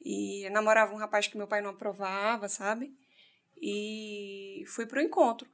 E 0.03 0.49
namorava 0.49 0.93
um 0.93 0.97
rapaz 0.97 1.27
que 1.27 1.37
meu 1.37 1.47
pai 1.47 1.61
não 1.61 1.69
aprovava, 1.71 2.49
sabe? 2.49 2.91
E 3.61 4.63
fui 4.67 4.85
pro 4.85 5.01
encontro. 5.01 5.47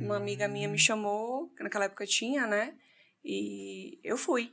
Uma 0.00 0.16
amiga 0.16 0.48
minha 0.48 0.68
me 0.68 0.78
chamou, 0.78 1.48
que 1.56 1.62
naquela 1.62 1.84
época 1.84 2.06
tinha, 2.06 2.46
né? 2.46 2.74
E 3.24 3.98
eu 4.02 4.16
fui. 4.16 4.52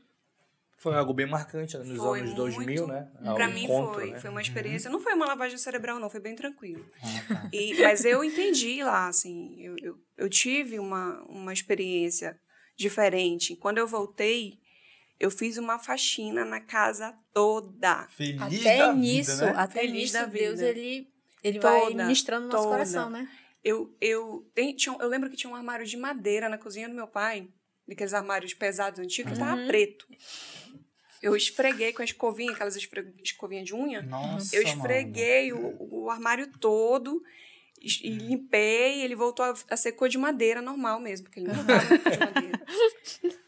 Foi 0.78 0.96
algo 0.96 1.14
bem 1.14 1.28
marcante 1.28 1.78
né, 1.78 1.84
nos 1.84 1.98
Foi 1.98 2.20
anos 2.22 2.34
2000, 2.34 2.88
muito- 2.88 2.88
né? 2.88 3.12
Pra 3.36 3.48
O 3.48 3.52
mim 3.54 3.64
encontro, 3.66 3.94
foi, 3.96 4.12
né? 4.12 4.20
foi 4.20 4.30
uma 4.30 4.42
experiência. 4.42 4.90
Não 4.90 5.00
foi 5.00 5.14
uma 5.14 5.26
lavagem 5.28 5.58
cerebral, 5.58 6.00
não, 6.00 6.10
foi 6.10 6.20
bem 6.20 6.36
tranquilo. 6.36 6.86
Ah, 7.02 7.24
tá. 7.28 7.50
E, 7.54 7.76
mas 7.82 8.04
eu 8.06 8.24
entendi 8.24 8.84
lá, 8.84 9.08
assim, 9.08 9.56
eu, 9.62 9.76
eu, 9.80 10.00
eu 10.18 10.30
tive 10.30 10.80
uma, 10.80 11.22
uma 11.24 11.54
experiência 11.54 12.40
diferente. 12.76 13.56
Quando 13.56 13.78
eu 13.78 13.88
voltei, 13.88 14.60
eu 15.22 15.30
fiz 15.32 15.58
uma 15.58 15.78
faxina 15.78 16.44
na 16.44 16.60
casa 16.60 17.16
toda. 17.34 18.08
Feliz 18.08 18.42
Até 18.42 18.78
da 18.80 18.94
nisso, 18.94 19.32
vida, 19.32 19.46
né? 19.46 19.54
até 19.58 19.80
Feliz 19.82 19.94
nisso, 19.94 20.14
da 20.14 20.26
Deus, 20.26 20.60
vida. 20.60 20.66
ele, 20.70 21.08
ele 21.44 21.60
vai 21.60 21.80
Toda, 21.82 22.04
ministrando 22.04 22.48
no 22.48 22.52
nosso 22.52 22.64
toda. 22.64 22.76
coração, 22.76 23.10
né? 23.10 23.30
Eu, 23.64 23.96
eu, 24.02 24.50
tem- 24.56 24.76
tinha, 24.76 24.96
eu 25.00 25.08
lembro 25.08 25.30
que 25.30 25.36
tinha 25.38 25.52
um 25.52 25.56
armário 25.56 25.86
de 25.86 25.96
madeira 25.96 26.50
na 26.50 26.58
cozinha 26.58 26.90
do 26.90 26.96
meu 26.96 27.08
pai, 27.08 27.48
daqueles 27.88 28.14
armários 28.14 28.54
pesados 28.56 29.00
antigos, 29.00 29.34
que 29.34 29.40
tava 29.40 29.60
Uhum. 29.62 29.68
preto. 29.68 30.08
Eu 31.22 31.36
esfreguei 31.36 31.94
com 31.94 32.02
a 32.02 32.06
escovinha, 32.06 32.52
aquelas 32.52 32.76
escovinhas 32.76 33.66
de 33.66 33.76
unha. 33.76 34.02
Nossa, 34.02 34.56
Eu 34.56 34.64
esfreguei 34.64 35.54
o, 35.54 35.78
o 35.92 36.10
armário 36.10 36.48
todo 36.60 37.22
e, 37.82 38.08
e 38.08 38.10
limpei, 38.12 39.02
ele 39.02 39.16
voltou 39.16 39.44
a, 39.46 39.54
a 39.70 39.78
ser 39.78 39.94
cor 39.94 40.08
de 40.08 40.18
madeira 40.18 40.62
normal 40.62 41.00
mesmo, 41.00 41.26
porque 41.26 41.40
ele 41.40 41.48
não 41.48 41.56
tava 41.66 41.98
de 41.98 42.20
madeira. 42.20 42.62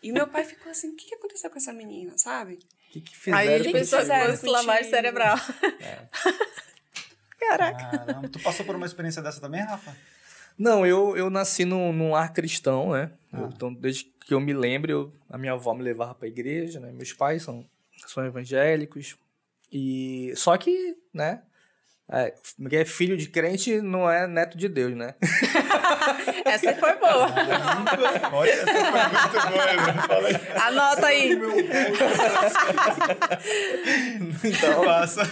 E 0.02 0.12
meu 0.12 0.28
pai 0.28 0.44
ficou 0.44 0.72
assim, 0.72 0.90
o 0.90 0.96
que, 0.96 1.06
que 1.06 1.16
aconteceu 1.16 1.50
com 1.50 1.58
essa 1.58 1.72
menina, 1.72 2.18
sabe? 2.18 2.56
O 2.56 2.92
que, 2.94 3.02
que 3.02 3.16
fizeram 3.18 3.40
Aí 3.40 3.54
ele 3.54 3.72
pensou 3.72 4.00
que 4.00 4.06
fizeram 4.06 4.32
fosse 4.36 4.46
lavagem 4.48 4.90
cerebral. 4.90 5.38
Caraca. 7.40 7.98
Caramba, 7.98 8.30
tu 8.30 8.40
passou 8.40 8.66
por 8.66 8.76
uma 8.76 8.86
experiência 8.86 9.22
dessa 9.22 9.42
também, 9.42 9.62
Rafa? 9.62 9.96
Não, 10.58 10.86
eu, 10.86 11.18
eu 11.18 11.30
nasci 11.30 11.66
num, 11.66 11.92
num 11.92 12.12
lar 12.12 12.32
cristão, 12.32 12.92
né? 12.92 13.12
Eu- 13.32 13.46
Ah. 13.46 13.50
então, 13.54 13.74
desde 13.74 14.06
que 14.26 14.34
eu 14.34 14.40
me 14.40 14.54
lembro, 14.54 14.92
eu- 14.92 15.14
a 15.30 15.38
minha 15.38 15.54
avó 15.54 15.74
me 15.74 15.82
levava 15.84 16.14
pra 16.16 16.28
igreja, 16.28 16.80
né? 16.80 16.92
Meus 16.92 17.12
pais 17.12 17.44
são, 17.44 17.68
são 18.08 18.24
evangélicos. 18.26 19.18
E 19.72 20.32
só 20.36 20.56
que, 20.58 20.96
né? 21.14 21.42
É, 22.16 22.32
é 22.72 22.86
filho 22.86 23.18
de 23.18 23.28
crente 23.28 23.82
não 23.82 24.08
é 24.08 24.28
neto 24.28 24.56
de 24.56 24.70
Deus, 24.70 24.94
né? 24.96 25.16
Essa 26.46 26.76
foi 26.76 26.96
boa. 26.98 27.28
Olha, 28.32 28.52
essa 28.52 28.66
foi 28.68 28.82
muito 28.82 29.32
boa? 29.50 30.08
Fala 30.08 30.28
aí. 30.28 30.36
Anota 30.62 31.08
aí. 31.08 31.40
Então, 34.44 34.86
Passa. 34.86 35.24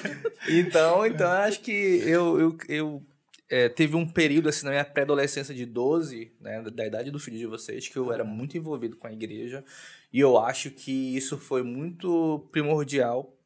Então, 0.50 1.06
então 1.06 1.32
eu 1.32 1.38
acho 1.42 1.60
que 1.60 1.72
eu, 1.72 2.40
eu, 2.40 2.58
eu 2.68 3.04
é, 3.48 3.70
teve 3.70 3.96
um 3.96 4.08
período 4.08 4.50
assim 4.50 4.66
na 4.66 4.72
minha 4.72 4.86
pré-adolescência 4.86 5.54
de 5.54 5.66
12, 5.66 6.32
né, 6.40 6.64
da 6.64 6.88
idade 6.88 7.12
do 7.12 7.20
filho 7.20 7.38
de 7.38 7.46
vocês, 7.46 7.88
que 7.88 7.98
eu 7.98 8.12
era 8.12 8.24
muito 8.24 8.58
envolvido 8.58 8.98
com 8.98 9.06
a 9.06 9.14
igreja. 9.14 9.64
E 10.12 10.20
eu 10.20 10.40
acho 10.40 10.72
que 10.72 11.16
isso 11.16 11.38
foi 11.38 11.62
muito 11.62 12.48
primordial 12.52 13.38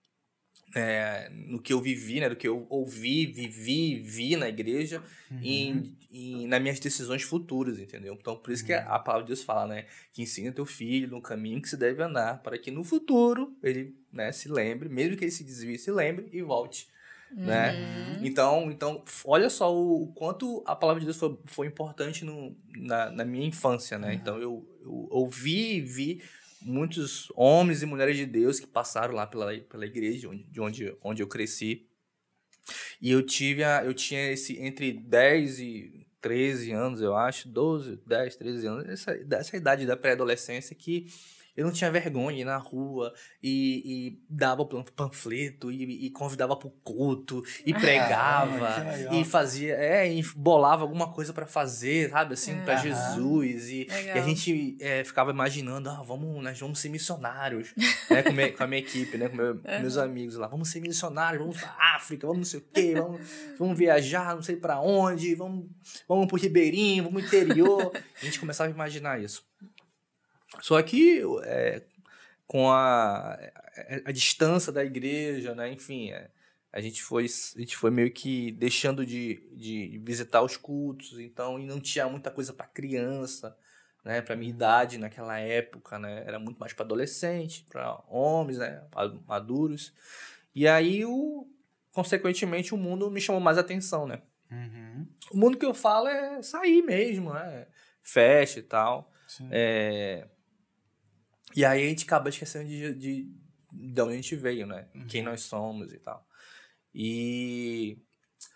é, 0.74 1.30
no 1.32 1.62
que 1.62 1.72
eu 1.74 1.82
vivi, 1.82 2.20
né, 2.20 2.30
do 2.30 2.36
que 2.36 2.48
eu 2.48 2.66
ouvi, 2.70 3.26
vivi, 3.28 4.00
vi 4.00 4.36
na 4.36 4.50
igreja 4.50 5.02
e, 5.42 5.94
e 6.12 6.48
nas 6.48 6.62
minhas 6.62 6.80
decisões 6.80 7.22
futuras, 7.24 7.78
entendeu? 7.80 8.14
Então, 8.20 8.36
por 8.38 8.52
isso 8.52 8.66
que 8.66 8.74
a, 8.74 8.96
a 8.96 9.00
palavra 9.00 9.26
de 9.26 9.28
Deus 9.34 9.44
fala, 9.44 9.68
né, 9.68 9.86
que 10.12 10.22
ensina 10.22 10.52
teu 10.52 10.66
filho 10.66 11.10
no 11.10 11.22
caminho 11.22 11.62
que 11.62 11.70
se 11.70 11.78
deve 11.78 12.02
andar, 12.02 12.42
para 12.42 12.58
que 12.58 12.72
no 12.72 12.84
futuro 12.84 13.56
ele, 13.62 13.96
né, 14.12 14.32
se 14.32 14.50
lembre, 14.50 14.90
mesmo 14.90 15.16
que 15.18 15.24
ele 15.26 15.32
se 15.32 15.44
desvie, 15.44 15.78
se 15.78 15.92
lembre 15.92 16.30
e 16.32 16.42
volte, 16.42 16.88
né? 17.32 17.72
Uhum. 17.74 18.26
Então, 18.26 18.72
então, 18.72 19.04
f- 19.06 19.24
olha 19.26 19.50
só 19.50 19.74
o, 19.76 20.04
o 20.04 20.08
quanto 20.14 20.64
a 20.66 20.76
palavra 20.76 21.00
de 21.02 21.06
Deus 21.06 21.18
foi, 21.18 21.38
foi 21.46 21.68
importante 21.68 22.24
no, 22.24 22.56
na, 22.76 23.12
na 23.12 23.26
minha 23.26 23.46
infância, 23.46 23.98
né? 24.00 24.14
Então, 24.14 24.38
eu, 24.40 24.66
eu 24.82 25.08
ouvi 25.12 25.76
e 25.78 25.82
vi 25.82 26.22
muitos 26.66 27.32
homens 27.36 27.84
e 27.84 27.86
mulheres 27.86 28.18
de 28.18 28.26
Deus 28.26 28.60
que 28.60 28.66
passaram 28.66 29.14
lá 29.14 29.28
pela, 29.28 29.56
pela 29.58 29.86
igreja 29.86 30.28
onde, 30.28 30.44
de 30.44 30.60
onde, 30.60 30.98
onde 31.02 31.22
eu 31.22 31.28
cresci. 31.28 31.88
E 33.00 33.12
eu 33.12 33.22
tive 33.24 33.64
a, 33.64 33.86
eu 33.86 33.94
tinha 33.94 34.32
esse 34.32 34.60
entre 34.60 34.92
10 34.92 35.60
e 35.60 36.08
13 36.20 36.72
anos, 36.72 37.02
eu 37.02 37.16
acho, 37.16 37.48
12, 37.48 38.02
10, 38.06 38.36
13 38.36 38.68
anos, 38.68 38.86
essa, 38.90 39.14
dessa 39.14 39.56
idade 39.56 39.86
da 39.86 39.96
pré-adolescência 39.96 40.76
que 40.76 41.06
eu 41.56 41.66
não 41.66 41.72
tinha 41.72 41.90
vergonha 41.92 42.42
ir 42.42 42.46
na 42.46 42.58
rua 42.58 43.14
e, 43.42 43.82
e 43.86 44.20
dava 44.30 44.66
pan- 44.66 44.84
panfleto 44.96 45.72
e, 45.72 46.06
e 46.08 46.10
convidava 46.10 46.56
pro 46.56 46.70
culto 46.84 47.42
e 47.66 47.74
pregava 47.74 48.78
legal. 48.92 49.14
e 49.14 49.24
fazia, 49.26 49.74
é, 49.76 50.14
e 50.14 50.22
bolava 50.36 50.82
alguma 50.84 51.12
coisa 51.12 51.32
pra 51.34 51.46
fazer, 51.48 52.10
sabe, 52.10 52.34
assim, 52.34 52.56
pra 52.64 52.74
Aham. 52.76 52.84
Jesus 52.84 53.70
e, 53.70 53.88
e 53.90 54.10
a 54.12 54.22
gente 54.22 54.78
é, 54.82 55.04
ficava 55.04 55.32
imaginando, 55.32 55.90
ah, 55.90 56.02
vamos, 56.04 56.44
nós 56.44 56.60
vamos 56.60 56.80
ser 56.80 56.90
missionários, 56.90 57.74
né, 58.10 58.24
com, 58.24 58.34
me- 58.34 58.52
com 58.52 58.64
a 58.64 58.68
minha 58.68 58.80
equipe, 58.82 59.18
né, 59.18 59.30
com 59.30 59.36
meu- 59.38 59.62
meus 59.82 59.98
amigos 59.98 60.36
lá, 60.36 60.48
vamos 60.48 60.70
ser 60.70 60.82
missionários, 60.82 61.42
vamos 61.42 61.58
pra 61.60 61.76
África, 61.96 62.28
vamos 62.28 62.40
não 62.40 62.46
sei 62.46 62.60
o 62.60 62.64
quê, 62.74 62.94
vamos, 62.96 63.22
vamos 63.58 63.78
viajar, 63.78 64.36
não 64.36 64.42
sei 64.42 64.56
pra 64.58 64.80
onde, 64.82 65.34
vamos, 65.36 65.68
vamos 66.08 66.28
pro 66.28 66.38
Ribeirinho, 66.38 67.04
vamos 67.06 67.24
pro 67.24 67.28
interior, 67.40 67.92
a 68.22 68.26
gente 68.26 68.40
começava 68.40 68.70
a 68.70 68.74
imaginar 68.74 69.22
isso. 69.22 69.46
Só 70.62 70.82
que 70.82 71.22
é, 71.44 71.82
com 72.48 72.70
a, 72.72 73.34
a, 73.34 73.40
a 74.06 74.12
distância 74.12 74.72
da 74.72 74.84
igreja, 74.84 75.56
né? 75.56 75.72
Enfim, 75.72 76.12
é, 76.12 76.30
a 76.72 76.82
gente 76.82 77.02
foi 77.02 77.26
a 77.26 77.60
gente 77.60 77.78
foi 77.78 77.90
meio 77.90 78.12
que 78.12 78.52
deixando 78.52 79.06
de, 79.06 79.42
de 79.54 79.98
visitar 80.04 80.42
os 80.42 80.58
cultos, 80.58 81.20
então 81.20 81.58
e 81.60 81.66
não 81.66 81.80
tinha 81.80 82.08
muita 82.08 82.30
coisa 82.30 82.52
para 82.52 82.68
criança, 82.68 83.58
né? 84.04 84.22
Para 84.22 84.36
minha 84.36 84.50
idade 84.50 84.98
naquela 84.98 85.40
época, 85.40 85.98
né? 85.98 86.24
Era 86.26 86.38
muito 86.38 86.60
mais 86.60 86.74
para 86.74 86.86
adolescente, 86.86 87.66
para 87.70 88.02
homens, 88.08 88.58
né? 88.58 88.84
Maduros. 89.26 89.94
E 90.54 90.68
aí 90.68 91.06
o 91.06 91.48
consequentemente 91.92 92.74
o 92.74 92.78
mundo 92.78 93.10
me 93.10 93.22
chamou 93.22 93.40
mais 93.40 93.58
atenção, 93.58 94.06
né? 94.06 94.22
Uhum. 94.52 95.08
O 95.32 95.38
mundo 95.38 95.58
que 95.58 95.66
eu 95.66 95.74
falo 95.74 96.10
é 96.10 96.42
sair 96.42 96.82
mesmo, 96.82 97.34
né? 97.34 97.68
Festa 98.02 98.60
e 98.60 98.64
tal. 98.64 99.12
É, 99.50 100.28
E 101.56 101.64
aí 101.64 101.86
a 101.86 101.90
gente 101.90 102.04
acaba 102.06 102.30
esquecendo 102.30 102.68
de, 102.68 102.94
de, 102.96 103.32
de 103.72 104.02
onde 104.02 104.14
a 104.14 104.16
gente 104.16 104.36
veio, 104.36 104.68
né? 104.68 104.88
Uhum. 104.94 105.08
Quem 105.08 105.24
nós 105.24 105.42
somos 105.42 105.94
e 105.94 106.00
tal. 106.00 106.26
E. 106.94 107.98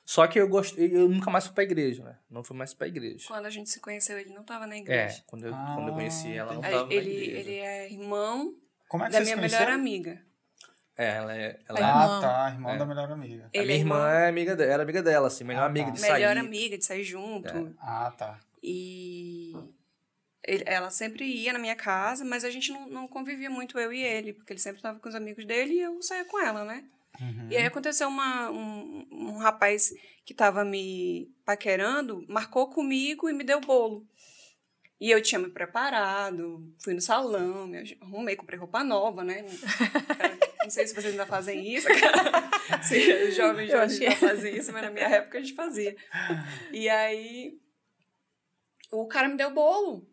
Só 0.06 0.26
que 0.26 0.40
eu 0.40 0.48
gostei, 0.50 0.96
eu 0.96 1.08
nunca 1.08 1.30
mais 1.30 1.46
fui 1.46 1.54
pra 1.54 1.64
igreja, 1.64 2.04
né? 2.04 2.18
Não 2.30 2.44
fui 2.44 2.58
mais 2.58 2.74
pra 2.74 2.88
igreja. 2.88 3.26
Quando 3.28 3.46
a 3.46 3.50
gente 3.50 3.70
se 3.70 3.80
conheceu, 3.80 4.18
ele 4.18 4.32
não 4.34 4.42
estava 4.42 4.66
na 4.66 4.76
É, 4.76 4.80
igreja. 4.80 5.24
quando 5.28 5.46
eu, 5.46 5.54
Ah, 5.54 5.74
quando 5.76 5.90
eu 5.90 5.94
conheci 5.94 6.32
ela, 6.34 6.54
não 6.54 6.62
tava 6.62 6.86
na 6.88 6.94
ele, 6.94 7.12
igreja. 7.12 7.40
ele 7.40 7.54
é 7.58 7.92
irmão 7.92 8.56
Como 8.88 9.04
é 9.04 9.08
que 9.08 9.14
da 9.14 9.22
minha 9.22 9.38
melhor 9.38 9.70
amiga. 9.70 10.20
É, 10.98 11.16
ela 11.16 11.38
é. 11.38 11.60
Ela 11.70 11.80
A 11.80 11.82
é- 11.82 11.86
Ah, 11.86 12.04
irmã. 12.04 12.22
tá. 12.22 12.52
Irmão 12.54 12.72
É. 12.72 12.78
da 12.78 12.86
melhor 12.88 13.12
amiga. 13.12 13.46
a 13.46 13.50
Ele 13.54 13.66
minha 13.66 13.76
é 13.76 13.80
irmã 13.80 13.96
irmão. 13.96 14.10
é 14.10 14.28
amiga 14.30 14.56
dela, 14.56 14.74
era 14.74 14.84
amiga 14.84 15.04
dela, 15.04 15.28
assim, 15.28 15.44
melhor 15.44 15.64
Ah, 15.64 15.66
amiga 15.68 15.86
tá. 15.86 15.92
de 15.92 16.00
sair. 16.00 16.14
Melhor 16.14 16.38
amiga 16.38 16.78
de 16.78 16.86
sair 16.86 17.04
junto. 17.04 17.48
É. 17.56 17.72
Ah, 17.80 18.12
tá. 18.18 18.40
E 18.64 19.54
ele- 20.50 20.64
ela 20.66 20.90
sempre 20.90 21.26
ia 21.26 21.54
na 21.54 21.60
minha 21.60 21.76
casa, 21.76 22.26
mas 22.26 22.44
a 22.44 22.50
gente 22.50 22.72
não, 22.72 22.90
não 22.90 23.08
convivia 23.08 23.50
muito, 23.50 23.78
eu 23.78 23.94
e 23.94 24.02
ele, 24.02 24.34
porque 24.34 24.54
ele 24.54 24.60
sempre 24.60 24.80
estava 24.80 25.00
com 25.00 25.08
os 25.08 25.16
amigos 25.16 25.46
dele 25.46 25.74
e 25.74 25.82
eu 25.82 26.02
saía 26.02 26.26
com 26.26 26.40
ela, 26.40 26.66
né? 26.66 26.84
Uhum. 27.22 27.48
E 27.52 27.58
aí 27.58 27.66
aconteceu 27.66 28.08
uma, 28.08 28.50
um, 28.50 29.08
um 29.12 29.38
rapaz 29.38 29.94
que 30.26 30.34
estava 30.34 30.64
me 30.64 31.30
paquerando, 31.46 32.26
marcou 32.28 32.70
comigo 32.70 33.30
e 33.30 33.34
me 33.34 33.44
deu 33.44 33.60
bolo. 33.60 34.08
E 35.00 35.10
eu 35.12 35.22
tinha 35.22 35.40
me 35.40 35.50
preparado, 35.50 36.74
fui 36.78 36.94
no 36.94 37.00
salão, 37.02 37.68
me 37.68 37.98
arrumei, 38.02 38.36
comprei 38.36 38.60
roupa 38.60 38.84
nova, 38.84 39.24
né? 39.24 39.46
Não 40.62 40.70
sei 40.70 40.86
se 40.88 40.94
vocês 40.94 41.14
ainda 41.14 41.26
fazem 41.26 41.74
isso. 41.74 41.88
se 42.84 43.14
os 43.28 43.36
jovens 43.36 43.74
achei. 43.74 44.08
ainda 44.08 44.20
fazem 44.20 44.56
isso, 44.58 44.74
mas 44.74 44.82
na 44.84 44.92
minha 44.92 45.08
época 45.08 45.38
a 45.38 45.42
gente 45.42 45.54
fazia. 45.56 45.96
E 46.74 46.90
aí 46.90 47.58
o 48.92 49.08
cara 49.08 49.30
me 49.30 49.38
deu 49.38 49.52
bolo. 49.52 50.06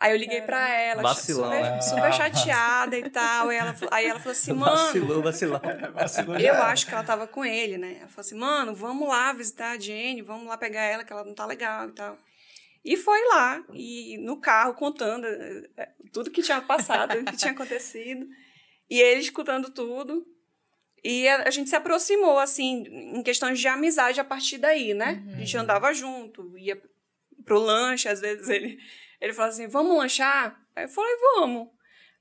Aí 0.00 0.12
eu 0.12 0.16
liguei 0.16 0.40
pra 0.40 0.66
ela, 0.70 1.02
Vacilão, 1.02 1.44
super, 1.50 1.62
né? 1.62 1.80
super 1.82 2.12
chateada 2.14 2.96
e 2.98 3.10
tal. 3.10 3.50
Aí 3.50 3.56
ela, 3.58 3.74
falou- 3.74 3.94
aí 3.94 4.06
ela 4.06 4.18
falou 4.18 4.32
assim, 4.32 4.52
mano, 4.54 4.72
Vacilou, 4.76 5.20
vacilou. 5.92 6.36
Eu 6.38 6.54
era. 6.54 6.64
acho 6.68 6.86
que 6.86 6.94
ela 6.94 7.04
tava 7.04 7.26
com 7.26 7.44
ele, 7.44 7.76
né? 7.76 7.98
Ela 8.00 8.08
falou 8.08 8.20
assim, 8.20 8.34
mano, 8.34 8.74
vamos 8.74 9.06
lá 9.06 9.30
visitar 9.34 9.72
a 9.72 9.78
Jenny, 9.78 10.22
vamos 10.22 10.46
lá 10.46 10.56
pegar 10.56 10.80
ela, 10.82 11.04
que 11.04 11.12
ela 11.12 11.22
não 11.22 11.34
tá 11.34 11.44
legal 11.44 11.88
e 11.88 11.92
tal. 11.92 12.16
E 12.82 12.96
foi 12.96 13.20
lá, 13.28 13.62
e 13.74 14.16
no 14.18 14.38
carro, 14.40 14.72
contando 14.72 15.26
eh, 15.26 15.68
eh, 15.76 15.88
tudo 16.14 16.30
que 16.30 16.40
tinha 16.42 16.62
passado, 16.62 17.18
o 17.18 17.24
que 17.26 17.36
tinha 17.36 17.52
acontecido. 17.52 18.26
E 18.88 18.98
ele 18.98 19.20
escutando 19.20 19.68
tudo. 19.70 20.24
E 21.04 21.28
a, 21.28 21.42
a 21.46 21.50
gente 21.50 21.68
se 21.68 21.76
aproximou, 21.76 22.38
assim, 22.38 22.84
em 22.88 23.22
questões 23.22 23.60
de 23.60 23.68
amizade 23.68 24.18
a 24.18 24.24
partir 24.24 24.56
daí, 24.56 24.94
né? 24.94 25.22
A 25.34 25.36
gente 25.40 25.56
andava 25.58 25.92
junto, 25.92 26.56
ia 26.56 26.80
pro 27.44 27.58
lanche, 27.58 28.08
às 28.08 28.20
vezes 28.20 28.48
ele, 28.48 28.78
ele 29.20 29.32
falava 29.32 29.52
assim, 29.52 29.68
vamos 29.68 29.96
lanchar? 29.96 30.58
Aí 30.74 30.84
eu 30.84 30.88
falei, 30.88 31.14
vamos. 31.34 31.68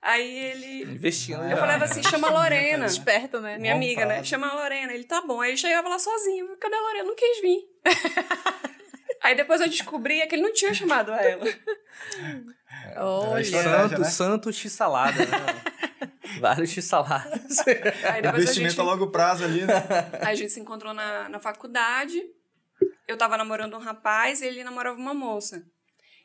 Aí 0.02 0.38
ele... 0.38 0.84
Investindo. 0.84 1.44
Eu 1.44 1.50
já. 1.50 1.58
falava 1.58 1.84
assim, 1.84 2.02
chama 2.04 2.30
a 2.30 2.32
Lorena. 2.32 2.86
Esperto, 2.88 3.40
né? 3.42 3.58
Minha 3.58 3.74
amiga, 3.74 4.06
né? 4.06 4.24
Chama 4.24 4.50
a 4.50 4.56
Lorena. 4.56 4.94
Ele, 4.94 5.04
tá 5.04 5.22
bom. 5.22 5.42
Aí 5.42 5.52
ele 5.52 5.58
chegava 5.58 5.90
lá 5.90 6.00
sozinho. 6.00 6.58
Cadê 6.58 6.76
a 6.76 6.82
Lorena? 6.82 7.06
Não 7.06 7.16
quis 7.16 7.42
vir. 7.42 7.60
Aí 9.22 9.36
depois 9.36 9.60
eu 9.60 9.68
descobri 9.68 10.26
que 10.28 10.36
ele 10.36 10.42
não 10.44 10.54
tinha 10.54 10.74
chamado 10.74 11.12
ela. 11.12 11.46
Olha. 12.98 13.42
Estratégia, 13.42 13.80
Santo, 13.82 14.02
né? 14.02 14.10
santo 14.10 14.54
x-salada, 14.54 15.26
né? 15.26 16.10
Vários 16.40 16.72
x-saladas. 16.72 17.60
Aí 17.68 18.20
Investimento 18.20 18.72
gente, 18.72 18.80
a 18.80 18.84
longo 18.84 19.08
prazo 19.08 19.44
ali, 19.44 19.66
né? 19.66 19.74
a 20.22 20.34
gente 20.34 20.54
se 20.54 20.60
encontrou 20.60 20.94
na, 20.94 21.28
na 21.28 21.40
faculdade. 21.40 22.22
Eu 23.06 23.18
tava 23.18 23.36
namorando 23.36 23.76
um 23.76 23.80
rapaz 23.80 24.42
e 24.42 24.46
ele 24.46 24.64
namorava 24.64 24.98
uma 24.98 25.14
moça. 25.14 25.66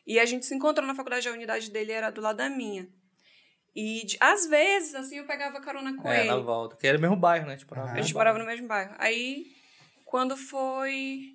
E 0.05 0.19
a 0.19 0.25
gente 0.25 0.45
se 0.45 0.53
encontrou 0.53 0.85
na 0.85 0.93
faculdade, 0.95 1.27
a 1.27 1.31
unidade 1.31 1.71
dele 1.71 1.91
era 1.91 2.09
do 2.11 2.21
lado 2.21 2.37
da 2.37 2.49
minha. 2.49 2.87
E 3.75 4.05
de- 4.05 4.17
às 4.21 4.45
vezes, 4.47 4.95
assim, 4.95 5.17
eu 5.17 5.25
pegava 5.25 5.59
carona 5.59 5.95
com 5.95 6.07
É, 6.07 6.21
ele. 6.21 6.29
na 6.29 6.37
volta. 6.37 6.75
Que 6.77 6.87
era 6.87 6.97
o 6.97 7.01
mesmo 7.01 7.15
bairro, 7.17 7.47
né? 7.47 7.57
Tipo, 7.57 7.75
no 7.75 7.81
A 7.81 7.87
gente 7.87 7.95
bairro. 7.97 8.13
morava 8.13 8.39
no 8.39 8.45
mesmo 8.45 8.67
bairro. 8.67 8.95
Aí, 8.97 9.47
quando 10.05 10.37
foi. 10.37 11.33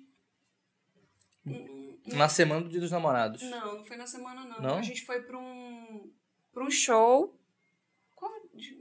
Na 2.07 2.27
semana 2.29 2.61
do 2.61 2.69
Dia 2.69 2.79
dos 2.79 2.91
Namorados. 2.91 3.41
Não, 3.43 3.77
não 3.77 3.85
foi 3.85 3.97
na 3.97 4.07
semana, 4.07 4.43
não. 4.45 4.61
Não? 4.61 4.77
A 4.77 4.81
gente 4.81 5.03
foi 5.05 5.21
pra 5.21 5.37
um, 5.37 6.11
pra 6.53 6.63
um 6.63 6.71
show. 6.71 7.39
Qual? 8.15 8.31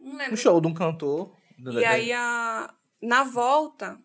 Não 0.02 0.16
lembro. 0.16 0.34
Um 0.34 0.36
show 0.36 0.60
de 0.60 0.66
um 0.66 0.74
cantor. 0.74 1.36
do- 1.58 1.78
E 1.78 1.82
da- 1.82 1.90
aí, 1.90 2.12
a, 2.12 2.72
na 3.02 3.22
volta, 3.24 4.00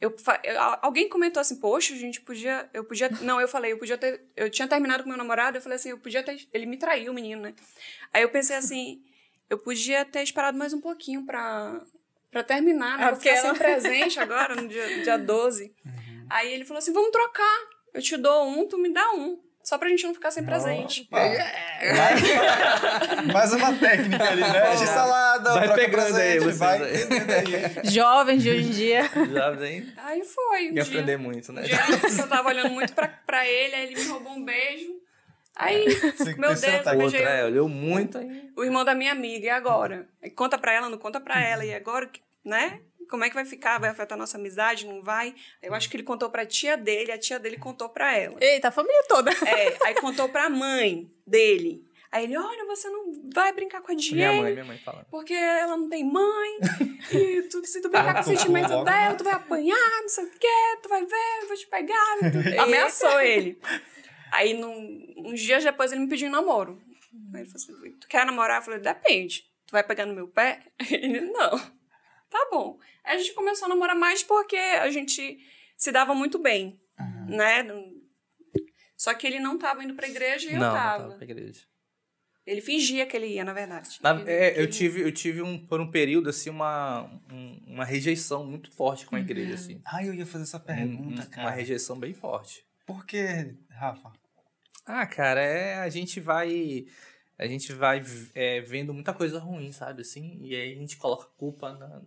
eu, 0.00 0.14
eu- 0.44 0.60
alguém 0.82 1.08
comentou 1.08 1.40
assim, 1.40 1.56
poxa, 1.56 1.94
a 1.94 1.96
gente 1.96 2.20
podia... 2.20 2.68
Eu 2.72 2.84
podia... 2.84 3.08
Não, 3.22 3.40
eu 3.40 3.48
falei, 3.48 3.72
eu 3.72 3.78
podia 3.78 3.96
ter... 3.98 4.22
Eu 4.36 4.50
tinha 4.50 4.68
terminado 4.68 5.02
com 5.02 5.08
meu 5.08 5.18
namorado, 5.18 5.56
eu 5.56 5.62
falei 5.62 5.76
assim, 5.76 5.90
eu 5.90 5.98
podia 5.98 6.22
ter... 6.22 6.46
Ele 6.52 6.66
me 6.66 6.76
traiu, 6.76 7.12
o 7.12 7.14
menino, 7.14 7.42
né? 7.42 7.54
Aí 8.12 8.22
eu 8.22 8.28
pensei 8.28 8.56
assim, 8.56 9.02
eu 9.48 9.58
podia 9.58 10.04
ter 10.04 10.22
esperado 10.22 10.56
mais 10.58 10.72
um 10.72 10.80
pouquinho 10.80 11.24
pra, 11.24 11.80
pra 12.30 12.42
terminar, 12.42 12.98
né? 12.98 13.04
Eu 13.04 13.14
Aquela- 13.14 13.40
sem 13.40 13.54
presente 13.54 14.18
agora, 14.20 14.54
no 14.54 14.68
dia, 14.68 15.02
dia 15.02 15.16
12. 15.16 15.74
Aí 16.30 16.52
ele 16.52 16.64
falou 16.64 16.78
assim, 16.78 16.92
vamos 16.92 17.10
trocar. 17.10 17.58
Eu 17.92 18.02
te 18.02 18.16
dou 18.16 18.46
um, 18.48 18.66
tu 18.66 18.76
me 18.78 18.92
dá 18.92 19.12
um. 19.12 19.40
Só 19.64 19.78
pra 19.78 19.88
gente 19.88 20.04
não 20.06 20.12
ficar 20.12 20.30
sem 20.30 20.44
presente. 20.44 21.08
Mais, 21.10 21.38
mais 23.32 23.52
uma 23.54 23.72
técnica 23.72 24.28
ali, 24.28 24.42
né? 24.42 24.76
De 24.76 24.86
salada, 24.86 25.54
Vai 25.54 25.64
troca 25.64 25.80
pegando 25.80 26.04
aí, 26.04 26.12
presente, 26.12 26.38
vocês 26.44 26.58
vai 26.58 26.82
aí. 26.82 26.96
aí. 27.82 27.90
Jovens 27.90 28.42
de 28.42 28.50
hoje 28.50 28.62
em 28.68 28.70
dia. 28.70 29.10
Já 29.32 29.50
vem. 29.52 29.90
Aí 29.96 30.22
foi. 30.22 30.66
Um 30.66 30.70
E 30.70 30.72
dia. 30.74 30.82
aprender 30.82 31.16
muito, 31.16 31.50
né? 31.52 31.62
Um 31.62 31.64
dia 31.64 31.78
eu 32.20 32.28
tava 32.28 32.48
olhando 32.48 32.70
muito 32.70 32.92
pra, 32.92 33.08
pra 33.08 33.46
ele, 33.48 33.74
aí 33.74 33.82
ele 33.84 33.94
me 33.96 34.06
roubou 34.08 34.32
um 34.34 34.44
beijo. 34.44 34.90
Aí, 35.56 35.84
meu 35.86 35.94
Terceira 36.02 36.34
Deus, 36.34 36.56
eu 36.58 36.82
técnica. 36.82 36.96
beijei 36.96 37.20
Outra, 37.20 37.32
é, 37.34 37.44
olhou 37.44 37.68
muito 37.68 38.18
aí. 38.18 38.50
o 38.56 38.64
irmão 38.64 38.84
da 38.84 38.94
minha 38.94 39.12
amiga, 39.12 39.46
e 39.46 39.50
agora? 39.50 40.06
Aí 40.22 40.28
conta 40.30 40.58
pra 40.58 40.72
ela, 40.72 40.88
não 40.90 40.98
conta 40.98 41.20
pra 41.20 41.40
ela, 41.40 41.64
e 41.64 41.72
agora, 41.74 42.06
que- 42.06 42.20
né? 42.44 42.80
Como 43.08 43.24
é 43.24 43.28
que 43.28 43.34
vai 43.34 43.44
ficar? 43.44 43.78
Vai 43.78 43.90
afetar 43.90 44.16
a 44.16 44.18
nossa 44.18 44.36
amizade? 44.36 44.86
Não 44.86 45.02
vai? 45.02 45.34
Eu 45.62 45.74
acho 45.74 45.88
que 45.90 45.96
ele 45.96 46.02
contou 46.02 46.30
pra 46.30 46.46
tia 46.46 46.76
dele, 46.76 47.12
a 47.12 47.18
tia 47.18 47.38
dele 47.38 47.56
contou 47.58 47.88
pra 47.88 48.16
ela. 48.16 48.36
Eita, 48.40 48.68
a 48.68 48.70
família 48.70 49.04
toda. 49.08 49.30
É, 49.46 49.76
aí 49.86 49.94
contou 49.94 50.28
pra 50.28 50.48
mãe 50.48 51.10
dele. 51.26 51.84
Aí 52.10 52.24
ele, 52.24 52.36
olha, 52.36 52.64
você 52.66 52.88
não 52.88 53.12
vai 53.34 53.52
brincar 53.52 53.80
com 53.80 53.90
a 53.90 53.94
Minha 53.94 54.08
Diane, 54.08 54.40
mãe, 54.40 54.52
minha 54.52 54.64
mãe 54.64 54.78
falando. 54.78 55.04
porque 55.10 55.34
ela 55.34 55.76
não 55.76 55.88
tem 55.88 56.04
mãe, 56.04 56.58
e 57.12 57.42
tu, 57.50 57.64
se 57.66 57.82
tu 57.82 57.88
brincar 57.88 58.14
com 58.14 58.20
o 58.20 58.22
sentimento 58.22 58.84
dela, 58.84 59.14
tu 59.16 59.24
vai 59.24 59.32
apanhar, 59.32 60.00
não 60.00 60.08
sei 60.08 60.24
o 60.24 60.30
quê, 60.30 60.78
tu 60.80 60.88
vai 60.88 61.04
ver, 61.04 61.42
eu 61.42 61.48
vou 61.48 61.56
te 61.56 61.66
pegar. 61.66 62.18
Tu... 62.54 62.60
Ameaçou 62.60 63.20
ele. 63.20 63.58
Aí, 64.30 64.54
num, 64.54 65.12
uns 65.26 65.40
dias 65.40 65.64
depois, 65.64 65.90
ele 65.90 66.02
me 66.02 66.08
pediu 66.08 66.28
um 66.28 66.30
namoro. 66.30 66.80
Aí 67.34 67.40
ele 67.40 67.50
falou 67.50 67.80
assim, 67.80 67.92
tu 67.98 68.06
quer 68.06 68.24
namorar? 68.24 68.60
Eu 68.60 68.64
falei, 68.64 68.78
depende. 68.78 69.44
Tu 69.66 69.72
vai 69.72 69.82
pegar 69.82 70.06
no 70.06 70.14
meu 70.14 70.28
pé? 70.28 70.60
Ele, 70.90 71.20
não. 71.20 71.60
Tá 72.34 72.48
bom. 72.50 72.80
Aí 73.04 73.14
a 73.14 73.18
gente 73.18 73.32
começou 73.32 73.66
a 73.66 73.68
namorar 73.68 73.94
mais 73.94 74.24
porque 74.24 74.56
a 74.56 74.90
gente 74.90 75.38
se 75.76 75.92
dava 75.92 76.16
muito 76.16 76.36
bem, 76.36 76.80
né? 77.28 77.62
Não- 77.62 77.94
Só 78.96 79.14
que 79.14 79.24
ele 79.24 79.38
não 79.38 79.56
tava 79.56 79.84
indo 79.84 79.94
pra 79.94 80.08
igreja 80.08 80.50
e 80.50 80.54
eu 80.54 80.58
não, 80.58 80.66
não 80.66 80.74
tava. 80.74 81.02
tava 81.04 81.14
pra 81.14 81.24
igreja. 81.24 81.60
Ele 82.44 82.60
fingia 82.60 83.06
que 83.06 83.16
ele 83.16 83.28
ia, 83.28 83.44
na 83.44 83.52
verdade. 83.52 83.98
Na- 84.02 84.20
Ele- 84.20 84.30
é, 84.30 84.60
eu 84.60 84.68
tive, 84.68 85.00
eu 85.02 85.12
tive 85.12 85.42
um, 85.42 85.64
por 85.64 85.80
um 85.80 85.88
período, 85.88 86.28
assim, 86.28 86.50
uma, 86.50 87.04
um- 87.32 87.62
uma 87.68 87.84
rejeição 87.84 88.44
muito 88.44 88.68
forte 88.72 89.06
com 89.06 89.14
a 89.14 89.20
igreja, 89.20 89.54
assim. 89.54 89.80
Ai, 89.84 90.08
eu 90.08 90.14
ia 90.14 90.26
fazer 90.26 90.42
essa 90.42 90.56
Um- 90.58 90.60
pergunta, 90.60 91.22
um- 91.22 91.30
cara. 91.30 91.46
uma 91.48 91.50
rejeição 91.54 91.96
bem 91.98 92.12
forte. 92.14 92.66
Por 92.84 93.06
que, 93.06 93.54
Rafa? 93.70 94.12
Ah, 94.84 95.06
cara, 95.06 95.40
é, 95.40 95.74
a 95.76 95.88
gente 95.88 96.18
vai. 96.20 96.84
A 97.38 97.46
gente 97.46 97.72
vai 97.72 98.02
é, 98.34 98.60
vendo 98.60 98.92
muita 98.92 99.12
coisa 99.14 99.38
ruim, 99.38 99.72
sabe? 99.72 100.02
Assim, 100.02 100.38
e 100.42 100.54
aí 100.54 100.72
a 100.74 100.78
gente 100.80 100.96
coloca 100.96 101.26
culpa 101.38 101.72
na. 101.72 102.02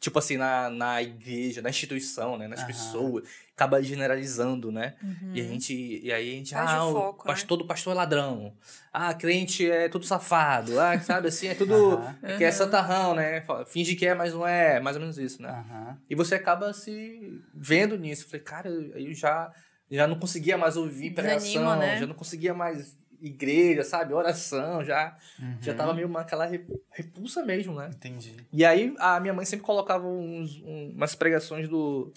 Tipo 0.00 0.18
assim, 0.18 0.36
na, 0.36 0.70
na 0.70 1.02
igreja, 1.02 1.60
na 1.60 1.68
instituição, 1.68 2.38
né? 2.38 2.48
Nas 2.48 2.60
Aham. 2.60 2.66
pessoas. 2.66 3.28
Acaba 3.54 3.82
generalizando, 3.82 4.70
né? 4.70 4.94
Uhum. 5.02 5.32
E 5.34 5.40
a 5.40 5.44
gente. 5.44 6.00
E 6.02 6.12
aí 6.12 6.30
a 6.30 6.32
gente. 6.34 6.54
Perde 6.54 6.72
ah, 6.72 6.84
o 6.84 6.90
o 6.90 6.92
foco, 6.92 7.26
né? 7.26 7.32
pastor 7.34 7.58
do 7.58 7.66
pastor 7.66 7.92
é 7.92 7.96
ladrão. 7.96 8.54
Ah, 8.92 9.14
crente 9.14 9.70
é 9.70 9.88
tudo 9.88 10.04
safado. 10.04 10.78
Ah, 10.80 10.98
sabe 11.00 11.28
assim, 11.28 11.48
é 11.48 11.54
tudo. 11.54 11.74
Aham. 11.74 12.36
Que 12.38 12.44
é 12.44 12.50
santarrão, 12.50 13.14
né? 13.14 13.44
Finge 13.66 13.94
que 13.94 14.06
é, 14.06 14.14
mas 14.14 14.32
não 14.34 14.46
é. 14.46 14.80
Mais 14.80 14.96
ou 14.96 15.00
menos 15.00 15.18
isso, 15.18 15.40
né? 15.42 15.96
E 16.08 16.14
você 16.14 16.34
acaba 16.34 16.72
se 16.72 17.42
vendo 17.54 17.98
nisso. 17.98 18.24
Eu 18.24 18.28
Falei, 18.28 18.44
cara, 18.44 18.68
eu 18.68 19.14
já, 19.14 19.50
já 19.90 20.06
não 20.06 20.18
conseguia 20.18 20.56
mais 20.58 20.76
ouvir 20.76 21.12
pregação, 21.12 21.38
Desanima, 21.46 21.76
né? 21.76 21.98
já 21.98 22.06
não 22.06 22.14
conseguia 22.14 22.52
mais 22.54 22.98
igreja, 23.20 23.82
sabe? 23.84 24.12
Oração, 24.14 24.84
já, 24.84 25.16
já 25.60 25.72
Uhum. 25.72 25.76
tava 25.78 25.94
meio 25.94 26.08
naquela 26.08 26.46
re- 26.46 26.66
repulsa 26.90 27.44
mesmo, 27.44 27.74
né? 27.74 27.90
Entendi. 27.94 28.36
E 28.52 28.64
aí 28.64 28.94
a 28.98 29.18
minha 29.20 29.34
mãe 29.34 29.44
sempre 29.44 29.64
colocava 29.66 30.06
uns, 30.06 30.60
um- 30.62 30.92
umas 30.94 31.14
pregações 31.14 31.68
do, 31.68 32.12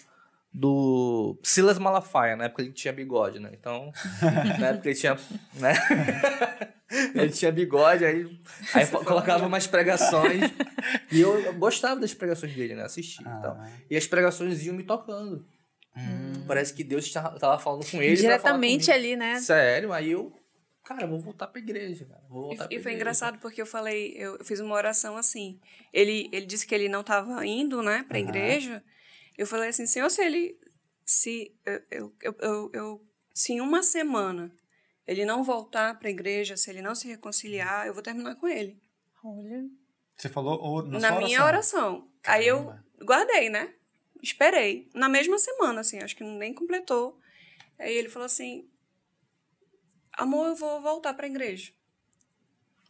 do 0.54 1.38
Silas 1.44 1.78
Malafaia, 1.80 2.36
na 2.36 2.46
época 2.46 2.62
ele 2.64 2.72
tinha 2.74 2.94
bigode, 2.94 3.40
né? 3.40 3.50
Então, 3.54 3.92
na 4.60 4.68
época 4.70 4.90
ele 4.90 4.98
tinha, 4.98 5.18
né? 5.56 5.74
ele 7.16 7.30
tinha 7.32 7.52
bigode, 7.52 8.04
aí, 8.06 8.40
aí 8.74 8.88
colocava 8.88 9.46
umas 9.46 9.68
pregações. 9.68 10.42
E 11.12 11.20
eu, 11.22 11.40
eu 11.40 11.54
gostava 11.54 12.00
das 12.00 12.14
pregações 12.14 12.54
dele, 12.56 12.76
né? 12.76 12.84
Assistia 12.84 13.26
e 13.28 13.42
tal. 13.42 13.58
Ah. 13.60 13.70
E 13.90 13.96
as 13.98 14.08
pregações 14.08 14.66
iam 14.66 14.76
me 14.76 14.84
tocando. 14.84 15.46
Hum. 15.96 16.44
Parece 16.48 16.74
que 16.74 16.84
Deus 16.84 17.12
tava 17.12 17.38
tava 17.40 17.60
falando 17.60 17.86
com 17.90 18.02
ele. 18.02 18.16
Diretamente 18.16 18.92
ali, 18.92 19.16
né? 19.16 19.40
Sério, 19.40 19.92
aí 19.94 20.12
eu. 20.12 20.32
Cara, 20.90 21.04
eu 21.04 21.08
vou 21.10 21.20
voltar 21.20 21.46
pra 21.48 21.60
igreja, 21.62 22.04
cara. 22.06 22.22
Vou 22.28 22.42
voltar 22.48 22.56
E, 22.56 22.58
pra 22.58 22.66
e 22.66 22.70
foi 22.70 22.78
igreja. 22.78 22.96
engraçado 22.96 23.38
porque 23.40 23.62
eu 23.62 23.66
falei, 23.66 24.14
eu, 24.18 24.38
eu 24.38 24.44
fiz 24.44 24.60
uma 24.60 24.74
oração 24.74 25.16
assim. 25.16 25.60
Ele, 25.94 26.28
ele 26.32 26.48
disse 26.48 26.66
que 26.66 26.74
ele 26.74 26.90
não 26.90 27.02
estava 27.02 27.46
indo, 27.46 27.84
né, 27.84 28.04
pra 28.08 28.18
Aham. 28.18 28.28
igreja. 28.28 28.84
Eu 29.38 29.46
falei 29.46 29.70
assim, 29.70 29.86
Senhor, 29.86 30.10
se 30.10 30.22
ele. 30.24 30.60
Se, 31.06 31.56
eu, 31.92 32.14
eu, 32.22 32.36
eu, 32.42 32.72
eu, 32.74 33.08
se 33.34 33.54
em 33.54 33.62
uma 33.62 33.82
semana 33.84 34.52
ele 35.08 35.26
não 35.26 35.44
voltar 35.44 35.98
pra 36.00 36.10
igreja, 36.10 36.58
se 36.58 36.70
ele 36.70 36.82
não 36.82 36.94
se 36.96 37.08
reconciliar, 37.08 37.86
eu 37.88 37.94
vou 37.94 38.04
terminar 38.04 38.36
com 38.36 38.48
ele. 38.48 38.82
Olha. 39.24 39.64
Você 40.18 40.28
falou 40.30 40.60
ou, 40.60 40.84
na, 40.84 41.00
Na, 41.00 41.08
sua 41.10 41.22
minha 41.22 41.46
oração. 41.46 42.10
Aí 42.26 42.48
eu 42.48 42.74
guardei, 43.04 43.50
né? 43.50 43.74
Esperei. 44.22 44.90
Na 44.94 45.08
mesma 45.08 45.38
semana, 45.38 45.82
assim, 45.82 46.00
acho 46.00 46.16
que 46.16 46.24
nem 46.24 46.54
completou. 46.54 47.18
Aí 47.80 47.94
ele 47.94 48.10
falou 48.10 48.26
assim: 48.26 48.68
Amor, 50.20 50.48
eu 50.48 50.56
vou 50.56 50.82
voltar 50.82 51.14
pra 51.14 51.28
igreja. 51.28 51.72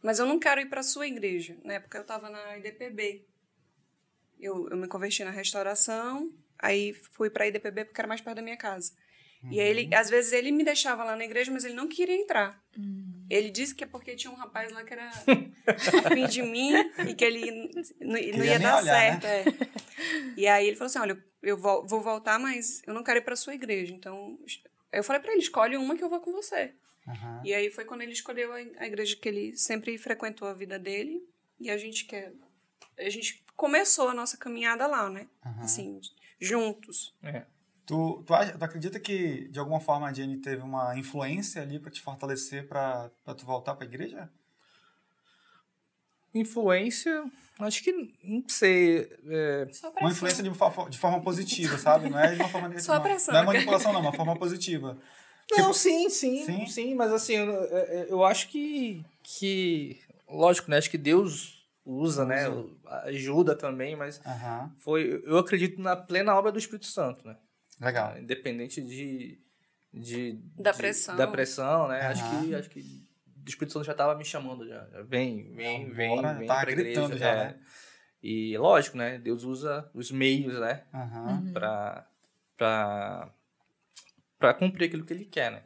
Mas 0.02 0.18
eu 0.18 0.26
não 0.26 0.38
quero 0.38 0.60
ir 0.60 0.66
pra 0.66 0.82
sua 0.82 1.06
igreja. 1.06 1.56
Na 1.64 1.74
época 1.74 1.98
eu 1.98 2.04
tava 2.04 2.28
na 2.30 2.56
IDPB. 2.58 3.24
Eu, 4.38 4.68
eu 4.70 4.76
me 4.76 4.88
converti 4.88 5.22
na 5.22 5.30
restauração, 5.30 6.32
aí 6.58 6.94
fui 7.12 7.28
pra 7.28 7.46
IDPB 7.46 7.84
porque 7.84 8.00
era 8.00 8.08
mais 8.08 8.20
perto 8.22 8.36
da 8.36 8.42
minha 8.42 8.56
casa. 8.56 8.92
E 9.50 9.60
aí 9.60 9.68
ele, 9.68 9.94
às 9.94 10.08
vezes 10.10 10.32
ele 10.32 10.50
me 10.50 10.64
deixava 10.64 11.04
lá 11.04 11.14
na 11.16 11.24
igreja, 11.24 11.50
mas 11.52 11.64
ele 11.64 11.74
não 11.74 11.88
queria 11.88 12.14
entrar. 12.14 12.58
Ele 13.28 13.50
disse 13.50 13.74
que 13.74 13.84
é 13.84 13.86
porque 13.86 14.16
tinha 14.16 14.30
um 14.30 14.34
rapaz 14.36 14.72
lá 14.72 14.82
que 14.82 14.92
era 14.92 15.10
afim 16.06 16.26
de 16.26 16.42
mim 16.42 16.72
e 17.08 17.14
que 17.14 17.24
ele 17.24 17.50
não, 18.00 18.08
não 18.10 18.16
ia 18.18 18.58
dar 18.58 18.76
olhar, 18.82 19.20
certo. 19.20 19.24
é. 19.26 19.44
E 20.36 20.46
aí 20.46 20.66
ele 20.66 20.76
falou 20.76 20.86
assim: 20.86 20.98
olha, 20.98 21.24
eu 21.42 21.56
vol- 21.56 21.86
vou 21.86 22.00
voltar, 22.00 22.38
mas 22.38 22.82
eu 22.86 22.92
não 22.94 23.04
quero 23.04 23.18
ir 23.18 23.22
pra 23.22 23.36
sua 23.36 23.54
igreja. 23.54 23.92
Então, 23.94 24.38
eu 24.92 25.04
falei 25.04 25.20
pra 25.22 25.32
ele: 25.32 25.40
escolhe 25.42 25.76
uma 25.76 25.96
que 25.96 26.02
eu 26.04 26.08
vou 26.08 26.20
com 26.20 26.32
você. 26.32 26.72
Aham. 27.08 27.42
E 27.44 27.52
aí 27.54 27.70
foi 27.70 27.84
quando 27.84 28.02
ele 28.02 28.12
escolheu 28.12 28.52
a, 28.52 28.56
a 28.56 28.86
igreja 28.86 29.16
que 29.16 29.28
ele 29.28 29.56
sempre 29.56 29.96
frequentou 29.98 30.46
a 30.48 30.54
vida 30.54 30.78
dele. 30.78 31.20
E 31.58 31.70
a 31.70 31.76
gente 31.76 32.04
quer. 32.06 32.32
A 32.98 33.08
gente 33.10 33.44
começou 33.56 34.08
a 34.08 34.14
nossa 34.14 34.36
caminhada 34.36 34.86
lá, 34.86 35.08
né? 35.10 35.28
Aham. 35.44 35.62
Assim, 35.62 36.00
juntos. 36.40 37.14
É. 37.22 37.46
Tu, 37.86 38.22
tu, 38.26 38.34
acha- 38.34 38.56
tu 38.56 38.62
acredita 38.64 39.00
que, 39.00 39.48
de 39.48 39.58
alguma 39.58 39.80
forma, 39.80 40.08
a 40.08 40.12
Jenny 40.12 40.40
teve 40.40 40.62
uma 40.62 40.96
influência 40.96 41.60
ali 41.62 41.78
pra 41.80 41.90
te 41.90 42.00
fortalecer 42.00 42.68
pra, 42.68 43.10
pra 43.24 43.34
tu 43.34 43.44
voltar 43.44 43.74
pra 43.74 43.84
igreja? 43.86 44.30
Influência, 46.32 47.24
acho 47.58 47.82
que 47.82 47.90
não 48.22 48.44
sei. 48.48 49.00
é, 49.26 49.66
Uma 50.00 50.12
influência 50.12 50.44
de, 50.44 50.48
de 50.50 50.98
forma 50.98 51.20
positiva, 51.20 51.76
sabe? 51.76 52.08
Não 52.08 52.20
é 52.20 52.34
de 52.36 52.40
uma 52.40 52.48
forma 52.48 52.68
negativa. 52.68 52.86
Só 52.92 52.94
não. 52.98 53.02
pressão, 53.02 53.34
Não 53.34 53.40
é 53.42 53.46
manipulação, 53.46 53.92
não, 53.92 54.00
uma 54.00 54.12
forma 54.12 54.38
positiva. 54.38 54.96
Não, 55.52 55.72
sim, 55.72 56.08
sim, 56.08 56.44
Sim? 56.44 56.66
sim, 56.66 56.94
mas 56.94 57.12
assim, 57.12 57.34
eu, 57.34 57.46
eu- 57.50 58.04
eu 58.08 58.24
acho 58.24 58.48
que, 58.48 59.04
que, 59.22 60.00
lógico, 60.28 60.70
né, 60.70 60.78
acho 60.78 60.90
que 60.90 60.98
Deus 60.98 61.66
usa, 61.84 62.24
né, 62.24 62.44
ajuda 63.04 63.56
também, 63.56 63.96
mas 63.96 64.20
Aham. 64.24 64.72
foi, 64.78 65.22
eu 65.24 65.38
acredito 65.38 65.80
na 65.80 65.96
plena 65.96 66.34
obra 66.36 66.52
do 66.52 66.58
Espírito 66.58 66.86
Santo, 66.86 67.26
né, 67.26 67.36
Legal. 67.80 68.16
independente 68.18 68.80
de, 68.82 69.40
de 69.92 70.32
Da 70.56 70.70
de- 70.70 70.76
pressão. 70.78 71.16
da 71.16 71.26
pressão, 71.26 71.88
né, 71.88 72.00
Aham. 72.00 72.10
acho 72.10 72.28
que, 72.30 72.54
acho 72.54 72.70
que 72.70 72.80
o 72.80 73.48
Espírito 73.48 73.72
Santo 73.72 73.86
já 73.86 73.92
estava 73.92 74.14
me 74.14 74.24
chamando 74.24 74.66
já, 74.68 74.84
vem, 75.04 75.52
vem, 75.54 75.90
vem, 75.90 76.16
Bora, 76.16 76.34
vem 76.34 76.46
tá 76.46 76.60
pra 76.60 76.70
gritando 76.70 77.14
igreja, 77.14 77.16
já, 77.18 77.30
é. 77.34 77.44
né? 77.46 77.60
E 78.22 78.56
lógico, 78.58 78.96
né, 78.98 79.18
Deus 79.18 79.42
usa 79.44 79.90
os 79.94 80.10
meios, 80.10 80.60
né, 80.60 80.84
Aham. 80.94 81.44
para 82.56 83.32
para 84.40 84.54
cumprir 84.54 84.86
aquilo 84.86 85.04
que 85.04 85.12
ele 85.12 85.24
quer, 85.26 85.52
né? 85.52 85.62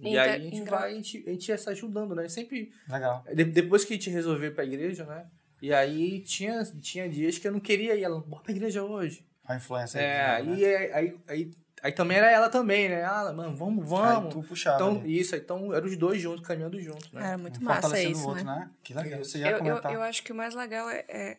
E 0.00 0.08
Então, 0.10 0.22
aí 0.22 0.30
a 0.30 0.38
gente 0.38 0.56
engra- 0.56 0.78
vai, 0.78 0.90
a 0.90 0.94
gente, 0.94 1.24
a 1.26 1.30
gente 1.32 1.48
ia 1.48 1.58
se 1.58 1.68
ajudando, 1.68 2.14
né? 2.14 2.26
Sempre. 2.28 2.72
Legal. 2.88 3.22
de- 3.34 3.44
depois 3.44 3.84
que 3.84 3.92
a 3.92 3.96
gente 3.96 4.08
resolveu 4.08 4.50
ir 4.50 4.54
pra 4.54 4.64
igreja, 4.64 5.04
né? 5.04 5.26
E 5.60 5.74
aí 5.74 6.20
tinha, 6.20 6.64
tinha 6.80 7.06
dias 7.06 7.36
que 7.36 7.46
eu 7.46 7.52
não 7.52 7.60
queria 7.60 7.94
ir, 7.94 8.02
ela, 8.02 8.18
bora 8.20 8.42
pra 8.42 8.52
igreja 8.52 8.82
hoje. 8.82 9.26
A 9.44 9.56
influência 9.56 9.98
É, 9.98 10.22
aí. 10.36 10.64
aí, 10.64 10.64
aí, 10.64 10.92
aí, 10.94 11.20
aí, 11.28 11.50
aí 11.82 11.92
também 11.92 12.16
era 12.16 12.30
ela 12.30 12.48
também, 12.48 12.88
né? 12.88 13.02
Ah, 13.04 13.30
mano, 13.32 13.54
vamos, 13.54 13.82
Aí 13.84 13.90
vamos. 13.90 14.32
tu 14.32 14.42
puxava. 14.42 14.76
Então, 14.76 15.00
ali. 15.02 15.18
isso, 15.18 15.36
então 15.36 15.74
eram 15.74 15.86
os 15.86 15.96
dois 15.98 16.22
juntos, 16.22 16.46
caminhando 16.46 16.80
juntos, 16.80 17.12
né? 17.12 17.26
Era 17.26 17.36
muito 17.36 17.60
Um 17.60 17.64
massa 17.64 17.82
fortalecendo 17.82 18.12
isso, 18.16 18.24
o 18.24 18.28
outro, 18.28 18.44
né? 18.44 18.54
né? 18.60 18.70
Que 18.82 18.94
legal. 18.94 19.18
Você 19.22 19.38
ia 19.38 19.46
Eu, 19.48 19.52
eu, 19.52 19.58
comentar. 19.58 19.92
eu 19.92 20.02
acho 20.02 20.22
que 20.22 20.32
o 20.32 20.34
mais 20.34 20.54
legal 20.54 20.88
é, 20.88 21.04
é 21.08 21.36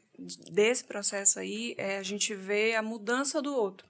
desse 0.52 0.84
processo 0.84 1.40
aí 1.40 1.74
é 1.80 1.98
a 1.98 2.04
gente 2.04 2.36
ver 2.36 2.76
a 2.76 2.84
mudança 2.84 3.42
do 3.42 3.56
outro. 3.56 3.90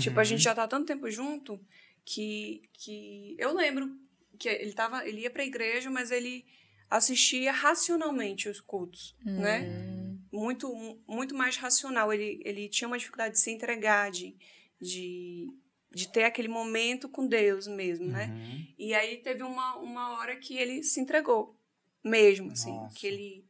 Tipo, 0.00 0.16
Uhum. 0.16 0.20
a 0.20 0.24
gente 0.24 0.42
já 0.42 0.54
tá 0.54 0.66
tanto 0.68 0.86
tempo 0.86 1.10
junto 1.10 1.58
que, 2.04 2.62
que 2.74 3.34
eu 3.38 3.54
lembro 3.54 3.96
que 4.38 4.48
ele 4.48 4.72
tava, 4.72 5.06
ele 5.06 5.22
ia 5.22 5.30
pra 5.30 5.44
igreja, 5.44 5.90
mas 5.90 6.10
ele 6.10 6.44
assistia 6.88 7.52
racionalmente 7.52 8.48
os 8.48 8.60
cultos, 8.60 9.14
né? 9.24 9.60
Muito, 10.32 10.72
muito 11.06 11.34
mais 11.34 11.56
racional. 11.56 12.12
Ele, 12.12 12.40
ele 12.44 12.68
tinha 12.68 12.88
uma 12.88 12.98
dificuldade 12.98 13.34
de 13.34 13.40
se 13.40 13.50
entregar, 13.50 14.10
de, 14.10 14.36
de, 14.80 15.48
de 15.92 16.08
ter 16.08 16.24
aquele 16.24 16.48
momento 16.48 17.08
com 17.08 17.26
Deus 17.26 17.66
mesmo, 17.66 18.06
né? 18.06 18.26
Uhum. 18.26 18.66
E 18.78 18.94
aí 18.94 19.18
teve 19.18 19.42
uma, 19.42 19.76
uma 19.76 20.18
hora 20.18 20.36
que 20.36 20.56
ele 20.56 20.82
se 20.82 21.00
entregou 21.00 21.56
mesmo, 22.02 22.52
assim, 22.52 22.72
Nossa. 22.72 22.94
que 22.94 23.06
ele 23.06 23.44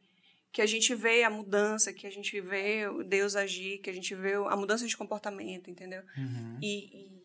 que 0.51 0.61
a 0.61 0.65
gente 0.65 0.93
vê 0.93 1.23
a 1.23 1.29
mudança, 1.29 1.93
que 1.93 2.05
a 2.05 2.09
gente 2.11 2.39
vê 2.41 2.83
Deus 3.07 3.35
agir, 3.35 3.79
que 3.79 3.89
a 3.89 3.93
gente 3.93 4.13
vê 4.13 4.33
a 4.33 4.55
mudança 4.55 4.85
de 4.85 4.97
comportamento, 4.97 5.69
entendeu? 5.69 6.03
Uhum. 6.17 6.59
E, 6.61 7.05
e 7.05 7.23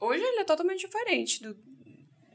hoje 0.00 0.22
ele 0.22 0.40
é 0.40 0.44
totalmente 0.44 0.80
diferente 0.80 1.42
do, 1.42 1.56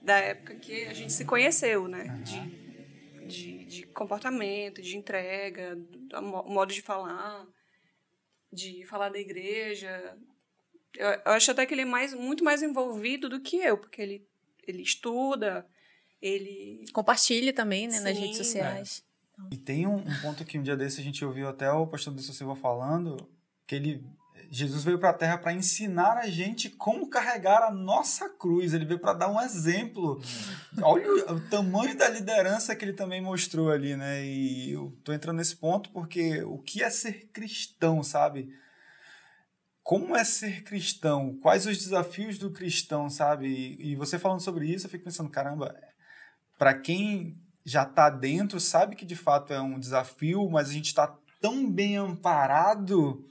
da 0.01 0.17
época 0.19 0.55
que 0.55 0.83
a 0.85 0.93
gente 0.93 1.11
se 1.11 1.25
conheceu, 1.25 1.87
né? 1.87 2.03
De, 2.23 3.27
de, 3.27 3.65
de 3.65 3.83
comportamento, 3.87 4.81
de 4.81 4.95
entrega, 4.95 5.75
do 5.75 6.21
mo- 6.21 6.43
modo 6.43 6.71
de 6.71 6.81
falar, 6.81 7.47
de 8.53 8.85
falar 8.85 9.09
da 9.09 9.19
igreja. 9.19 10.17
Eu, 10.95 11.09
eu 11.09 11.31
acho 11.31 11.51
até 11.51 11.65
que 11.65 11.73
ele 11.73 11.81
é 11.81 11.85
mais, 11.85 12.13
muito 12.13 12.43
mais 12.43 12.61
envolvido 12.61 13.27
do 13.27 13.41
que 13.41 13.57
eu, 13.57 13.77
porque 13.77 14.01
ele, 14.01 14.27
ele 14.67 14.83
estuda, 14.83 15.67
ele. 16.21 16.85
Compartilhe 16.93 17.53
também, 17.53 17.87
né, 17.87 17.99
nas 17.99 18.15
Sim, 18.15 18.21
redes 18.21 18.37
sociais. 18.37 19.08
E 19.51 19.57
tem 19.57 19.87
um, 19.87 19.95
um 19.95 20.21
ponto 20.21 20.45
que 20.45 20.57
um 20.57 20.63
dia 20.63 20.77
desse 20.77 21.01
a 21.01 21.03
gente 21.03 21.23
ouviu 21.23 21.47
até 21.47 21.71
o 21.71 21.87
pastor 21.87 22.13
Dilson 22.13 22.33
Silva 22.33 22.55
falando, 22.55 23.17
que 23.67 23.75
ele 23.75 24.03
Jesus 24.51 24.83
veio 24.83 24.97
para 24.97 25.11
a 25.11 25.13
terra 25.13 25.37
para 25.37 25.53
ensinar 25.53 26.17
a 26.17 26.27
gente 26.27 26.69
como 26.69 27.09
carregar 27.09 27.61
a 27.61 27.71
nossa 27.71 28.27
cruz. 28.29 28.73
Ele 28.73 28.85
veio 28.85 28.99
para 28.99 29.13
dar 29.13 29.29
um 29.29 29.39
exemplo. 29.39 30.19
Olha 30.81 31.07
o, 31.07 31.33
o 31.35 31.49
tamanho 31.49 31.95
da 31.95 32.09
liderança 32.09 32.75
que 32.75 32.83
ele 32.83 32.93
também 32.93 33.21
mostrou 33.21 33.69
ali, 33.71 33.95
né? 33.95 34.25
E 34.25 34.71
eu 34.71 34.97
tô 35.03 35.13
entrando 35.13 35.37
nesse 35.37 35.55
ponto 35.55 35.91
porque 35.91 36.41
o 36.43 36.57
que 36.57 36.81
é 36.81 36.89
ser 36.89 37.29
cristão, 37.31 38.01
sabe? 38.01 38.49
Como 39.83 40.15
é 40.15 40.23
ser 40.23 40.63
cristão? 40.63 41.37
Quais 41.41 41.67
os 41.67 41.77
desafios 41.77 42.39
do 42.39 42.51
cristão, 42.51 43.07
sabe? 43.07 43.47
E, 43.47 43.91
e 43.91 43.95
você 43.95 44.17
falando 44.17 44.41
sobre 44.41 44.67
isso, 44.67 44.87
eu 44.87 44.89
fico 44.89 45.05
pensando, 45.05 45.29
caramba, 45.29 45.75
para 46.57 46.73
quem 46.73 47.37
já 47.65 47.83
está 47.83 48.09
dentro, 48.09 48.59
sabe 48.59 48.95
que 48.95 49.05
de 49.05 49.15
fato 49.15 49.53
é 49.53 49.61
um 49.61 49.79
desafio, 49.79 50.49
mas 50.49 50.69
a 50.69 50.73
gente 50.73 50.87
está 50.87 51.15
tão 51.41 51.69
bem 51.69 51.97
amparado 51.97 53.25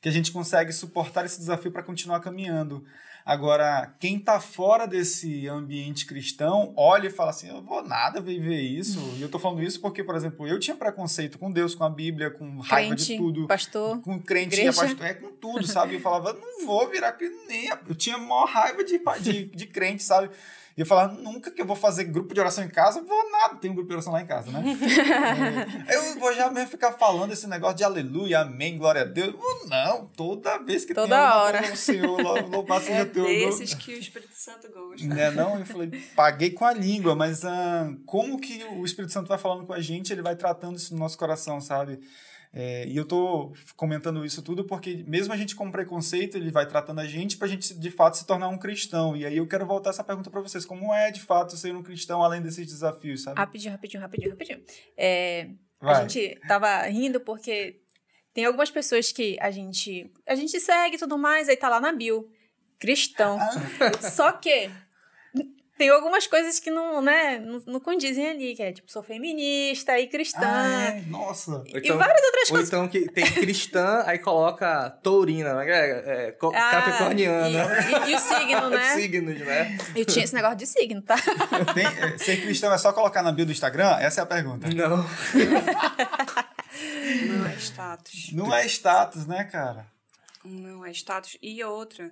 que 0.00 0.08
a 0.08 0.12
gente 0.12 0.32
consegue 0.32 0.72
suportar 0.72 1.24
esse 1.24 1.38
desafio 1.38 1.70
para 1.70 1.82
continuar 1.82 2.20
caminhando. 2.20 2.84
Agora, 3.24 3.94
quem 4.00 4.16
está 4.16 4.40
fora 4.40 4.84
desse 4.84 5.46
ambiente 5.46 6.06
cristão, 6.06 6.72
olha 6.76 7.06
e 7.06 7.10
fala 7.10 7.30
assim: 7.30 7.48
eu 7.48 7.62
vou 7.62 7.82
nada 7.82 8.20
viver 8.20 8.60
isso. 8.60 8.98
E 9.16 9.22
eu 9.22 9.28
tô 9.28 9.38
falando 9.38 9.62
isso 9.62 9.80
porque, 9.80 10.02
por 10.02 10.16
exemplo, 10.16 10.46
eu 10.46 10.58
tinha 10.58 10.76
preconceito 10.76 11.38
com 11.38 11.50
Deus, 11.50 11.74
com 11.74 11.84
a 11.84 11.90
Bíblia, 11.90 12.30
com 12.30 12.58
raiva 12.58 12.96
Crente, 12.96 13.12
de 13.12 13.16
tudo. 13.16 13.46
pastor. 13.46 14.00
Com 14.00 14.20
crente, 14.20 14.56
igreja. 14.56 14.70
é 14.70 14.88
pastor, 14.88 15.06
é 15.06 15.14
com 15.14 15.30
tudo, 15.32 15.64
sabe? 15.66 15.94
Eu 15.94 16.00
falava, 16.00 16.32
não 16.32 16.66
vou 16.66 16.88
virar 16.90 17.12
crente 17.12 17.32
Eu 17.88 17.94
tinha 17.94 18.18
maior 18.18 18.46
raiva 18.46 18.82
de, 18.82 19.00
de, 19.20 19.44
de 19.44 19.66
crente, 19.66 20.02
sabe? 20.02 20.28
E 20.76 20.80
eu 20.80 20.86
falava, 20.86 21.12
nunca 21.14 21.50
que 21.50 21.60
eu 21.60 21.66
vou 21.66 21.76
fazer 21.76 22.04
grupo 22.04 22.32
de 22.32 22.40
oração 22.40 22.64
em 22.64 22.68
casa, 22.68 23.02
vou 23.02 23.30
nada. 23.30 23.56
Tem 23.56 23.70
um 23.70 23.74
grupo 23.74 23.88
de 23.88 23.94
oração 23.94 24.12
lá 24.12 24.22
em 24.22 24.26
casa, 24.26 24.50
né? 24.50 24.62
É, 25.86 25.96
eu 25.96 26.18
vou 26.18 26.32
já 26.34 26.50
mesmo 26.50 26.70
ficar 26.70 26.92
falando 26.92 27.32
esse 27.32 27.46
negócio 27.46 27.76
de 27.76 27.84
aleluia, 27.84 28.40
amém, 28.40 28.76
glória 28.78 29.02
a 29.02 29.04
Deus. 29.04 29.34
Eu, 29.34 29.68
Não, 29.68 30.06
toda 30.06 30.58
vez 30.58 30.84
que 30.84 30.94
Toda 30.94 31.08
tem 31.08 31.16
hora. 31.36 31.72
o 31.72 31.76
Senhor, 31.76 32.20
lou- 32.20 32.48
louvado 32.48 32.84
seja 32.86 33.00
É 33.00 33.04
teu 33.04 33.22
nome. 33.24 33.36
desses 33.46 33.74
que 33.74 33.94
o 33.94 33.98
Espírito 33.98 34.34
Santo 34.34 34.68
gosta. 34.72 35.06
Né, 35.06 35.30
não, 35.30 35.58
eu 35.58 35.66
falei, 35.66 35.90
paguei 36.16 36.50
com 36.50 36.64
a 36.64 36.72
língua, 36.72 37.14
mas 37.14 37.44
ah, 37.44 37.92
como 38.06 38.40
que 38.40 38.64
o 38.64 38.84
Espírito 38.84 39.12
Santo 39.12 39.28
vai 39.28 39.38
falando 39.38 39.66
com 39.66 39.72
a 39.72 39.80
gente, 39.80 40.12
ele 40.12 40.22
vai 40.22 40.36
tratando 40.36 40.76
isso 40.76 40.94
no 40.94 41.00
nosso 41.00 41.18
coração, 41.18 41.60
sabe? 41.60 42.00
É, 42.54 42.86
e 42.86 42.96
eu 42.96 43.06
tô 43.06 43.52
comentando 43.76 44.24
isso 44.26 44.42
tudo 44.42 44.64
porque, 44.64 45.02
mesmo 45.06 45.32
a 45.32 45.36
gente 45.36 45.56
com 45.56 45.70
preconceito, 45.70 46.36
ele 46.36 46.50
vai 46.50 46.68
tratando 46.68 47.00
a 47.00 47.06
gente 47.06 47.38
pra 47.38 47.48
gente, 47.48 47.72
de 47.72 47.90
fato, 47.90 48.18
se 48.18 48.26
tornar 48.26 48.48
um 48.48 48.58
cristão. 48.58 49.16
E 49.16 49.24
aí 49.24 49.38
eu 49.38 49.46
quero 49.46 49.66
voltar 49.66 49.90
essa 49.90 50.04
pergunta 50.04 50.30
pra 50.30 50.40
vocês: 50.40 50.66
como 50.66 50.92
é, 50.92 51.10
de 51.10 51.20
fato, 51.20 51.56
ser 51.56 51.74
um 51.74 51.82
cristão 51.82 52.22
além 52.22 52.42
desses 52.42 52.66
desafios, 52.66 53.22
sabe? 53.22 53.38
Rapidinho, 53.38 53.72
rapidinho, 53.72 54.02
rapidinho, 54.02 54.30
rapidinho. 54.30 54.62
É, 54.96 55.48
a 55.80 56.02
gente 56.02 56.38
tava 56.46 56.82
rindo 56.82 57.20
porque 57.20 57.80
tem 58.34 58.44
algumas 58.44 58.70
pessoas 58.70 59.10
que 59.10 59.38
a 59.40 59.50
gente 59.50 60.10
a 60.26 60.34
gente 60.34 60.60
segue 60.60 60.96
e 60.96 60.98
tudo 60.98 61.16
mais, 61.16 61.48
aí 61.48 61.56
tá 61.56 61.70
lá 61.70 61.80
na 61.80 61.92
bio. 61.92 62.28
Cristão. 62.78 63.38
Ah. 63.40 64.10
Só 64.10 64.32
que 64.32 64.70
tem 65.78 65.88
algumas 65.88 66.26
coisas 66.26 66.60
que 66.60 66.70
não, 66.70 67.00
né, 67.02 67.38
não, 67.38 67.60
não 67.66 67.80
condizem 67.80 68.28
ali, 68.28 68.54
que 68.54 68.62
é 68.62 68.72
tipo, 68.72 68.90
sou 68.92 69.02
feminista 69.02 69.98
e 69.98 70.06
cristã. 70.06 70.40
Ah, 70.42 70.82
é? 70.96 71.00
Nossa. 71.08 71.62
E 71.66 71.92
várias 71.92 72.22
outras 72.24 72.48
Ou 72.48 72.50
coisas. 72.50 72.68
então 72.68 72.86
que 72.88 73.10
tem 73.10 73.24
cristã, 73.24 74.02
aí 74.06 74.18
coloca 74.18 74.90
taurina, 75.02 75.54
né? 75.54 75.64
É, 75.70 76.28
é, 76.28 76.38
Ah, 76.54 76.70
capricorniana. 76.70 77.48
E, 77.48 78.08
e- 78.08 78.12
e 78.12 78.14
o 78.14 78.18
signo, 78.18 78.70
né? 78.70 78.94
Signos, 78.94 79.40
né? 79.40 79.78
Eu 79.96 80.04
tinha 80.04 80.24
esse 80.24 80.34
negócio 80.34 80.56
de 80.58 80.66
signo, 80.66 81.02
tá? 81.02 81.16
Tem, 81.74 81.86
é, 81.86 82.18
ser 82.18 82.40
cristão 82.42 82.72
é 82.72 82.78
só 82.78 82.92
colocar 82.92 83.22
na 83.22 83.32
bio 83.32 83.46
do 83.46 83.52
Instagram? 83.52 83.96
Essa 83.98 84.20
é 84.20 84.24
a 84.24 84.26
pergunta. 84.26 84.68
Não. 84.68 84.98
Não 87.28 87.46
é 87.46 87.54
status. 87.56 88.32
Não 88.32 88.54
é 88.54 88.66
status, 88.66 89.26
né, 89.26 89.44
cara? 89.44 89.86
Não 90.44 90.84
é 90.84 90.90
status. 90.90 91.36
E 91.42 91.62
outra, 91.64 92.10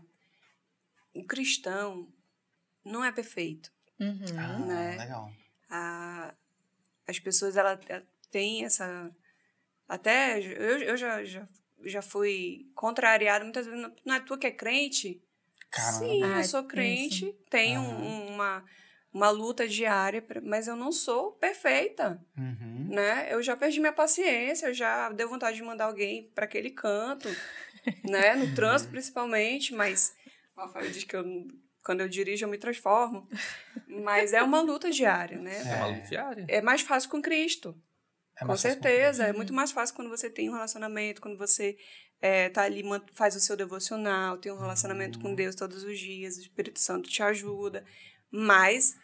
o 1.14 1.24
cristão 1.24 2.06
não 2.90 3.04
é 3.04 3.12
perfeito. 3.12 3.72
Uhum. 3.98 4.16
Ah, 4.38 4.58
Né? 4.66 4.96
legal. 4.98 5.30
A, 5.70 6.34
as 7.06 7.18
pessoas, 7.18 7.56
ela 7.56 7.78
ela 7.88 8.06
têm 8.30 8.64
essa... 8.64 9.10
Até 9.88 10.38
eu, 10.40 10.78
eu 10.82 10.96
já, 10.96 11.24
já, 11.24 11.48
já 11.84 12.00
fui 12.02 12.70
contrariada 12.74 13.44
muitas 13.44 13.66
vezes. 13.66 13.80
Não- 14.04 14.14
é 14.14 14.20
tu 14.20 14.38
que 14.38 14.46
é 14.46 14.50
crente? 14.50 15.22
Caramba. 15.70 15.98
Sim, 16.04 16.22
Ah, 16.24 16.38
eu 16.40 16.44
sou 16.44 16.60
tem 16.62 16.68
crente, 16.68 17.32
tenho 17.48 17.80
Aham. 17.80 18.02
um- 18.02 18.34
uma, 18.34 18.64
uma 19.12 19.30
luta 19.30 19.66
diária, 19.68 20.24
mas 20.42 20.68
eu 20.68 20.76
não 20.76 20.92
sou 20.92 21.32
perfeita, 21.32 22.24
Uhum. 22.36 22.86
né? 22.88 23.32
Eu 23.32 23.42
já 23.42 23.56
perdi 23.56 23.80
minha 23.80 23.92
paciência, 23.92 24.66
eu 24.68 24.74
já 24.74 25.10
deu 25.10 25.28
vontade 25.28 25.56
de 25.56 25.62
mandar 25.62 25.86
alguém 25.86 26.28
para 26.34 26.44
aquele 26.44 26.70
canto, 26.70 27.28
né? 28.04 28.34
No 28.36 28.52
trânsito 28.54 28.90
principalmente, 28.92 29.74
mas 29.74 30.14
o 30.56 30.60
Rafael 30.60 30.90
diz 30.90 31.02
que 31.04 31.16
eu, 31.16 31.24
quando 31.84 32.00
eu 32.00 32.08
dirijo 32.08 32.44
eu 32.44 32.48
me 32.48 32.58
transformo, 32.58 33.26
mas 34.04 34.32
é 34.32 34.42
uma 34.42 34.60
luta 34.60 34.90
diária, 34.90 35.38
né? 35.38 35.60
É 35.66 35.76
uma 35.76 35.86
luta 35.86 36.08
diária. 36.08 36.44
É 36.48 36.60
mais 36.60 36.80
fácil 36.82 37.10
com 37.10 37.20
Cristo. 37.22 37.74
É 38.36 38.40
Com 38.40 38.48
mais 38.48 38.62
fácil 38.62 38.80
certeza. 38.82 39.24
É 39.26 39.32
muito 39.32 39.52
mais 39.52 39.70
fácil 39.72 39.94
quando 39.94 40.08
você 40.08 40.30
tem 40.30 40.48
um 40.48 40.52
relacionamento, 40.54 41.20
quando 41.20 41.36
você 41.36 41.76
é, 42.20 42.48
tá 42.50 42.62
ali, 42.62 42.82
faz 43.14 43.34
o 43.36 43.40
seu 43.40 43.56
devocional, 43.56 44.38
tem 44.38 44.52
um 44.52 44.58
relacionamento 44.58 45.18
com 45.20 45.34
Deus 45.34 45.54
todos 45.54 45.82
os 45.84 45.98
dias, 45.98 46.36
o 46.36 46.40
Espírito 46.40 46.78
Santo 46.80 47.08
te 47.10 47.22
ajuda. 47.22 47.84
Mas 48.30 48.94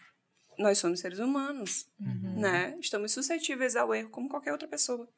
nós 0.59 0.79
somos 0.79 1.01
seres 1.01 1.19
humanos, 1.19 1.87
Uhum. 2.01 2.41
né? 2.41 2.77
Estamos 2.81 3.13
suscetíveis 3.13 3.77
ao 3.77 3.95
erro 3.95 4.09
como 4.11 4.29
qualquer 4.29 4.53
outra 4.53 4.69
pessoa. 4.69 5.09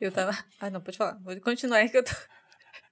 Eu 0.00 0.12
tava. 0.12 0.36
Ah, 0.60 0.70
não, 0.70 0.80
pode 0.80 0.96
falar. 0.96 1.18
Vou 1.22 1.38
continuar 1.40 1.78
aí 1.78 1.88
que 1.88 1.96
eu 1.96 2.04
tô. 2.04 2.12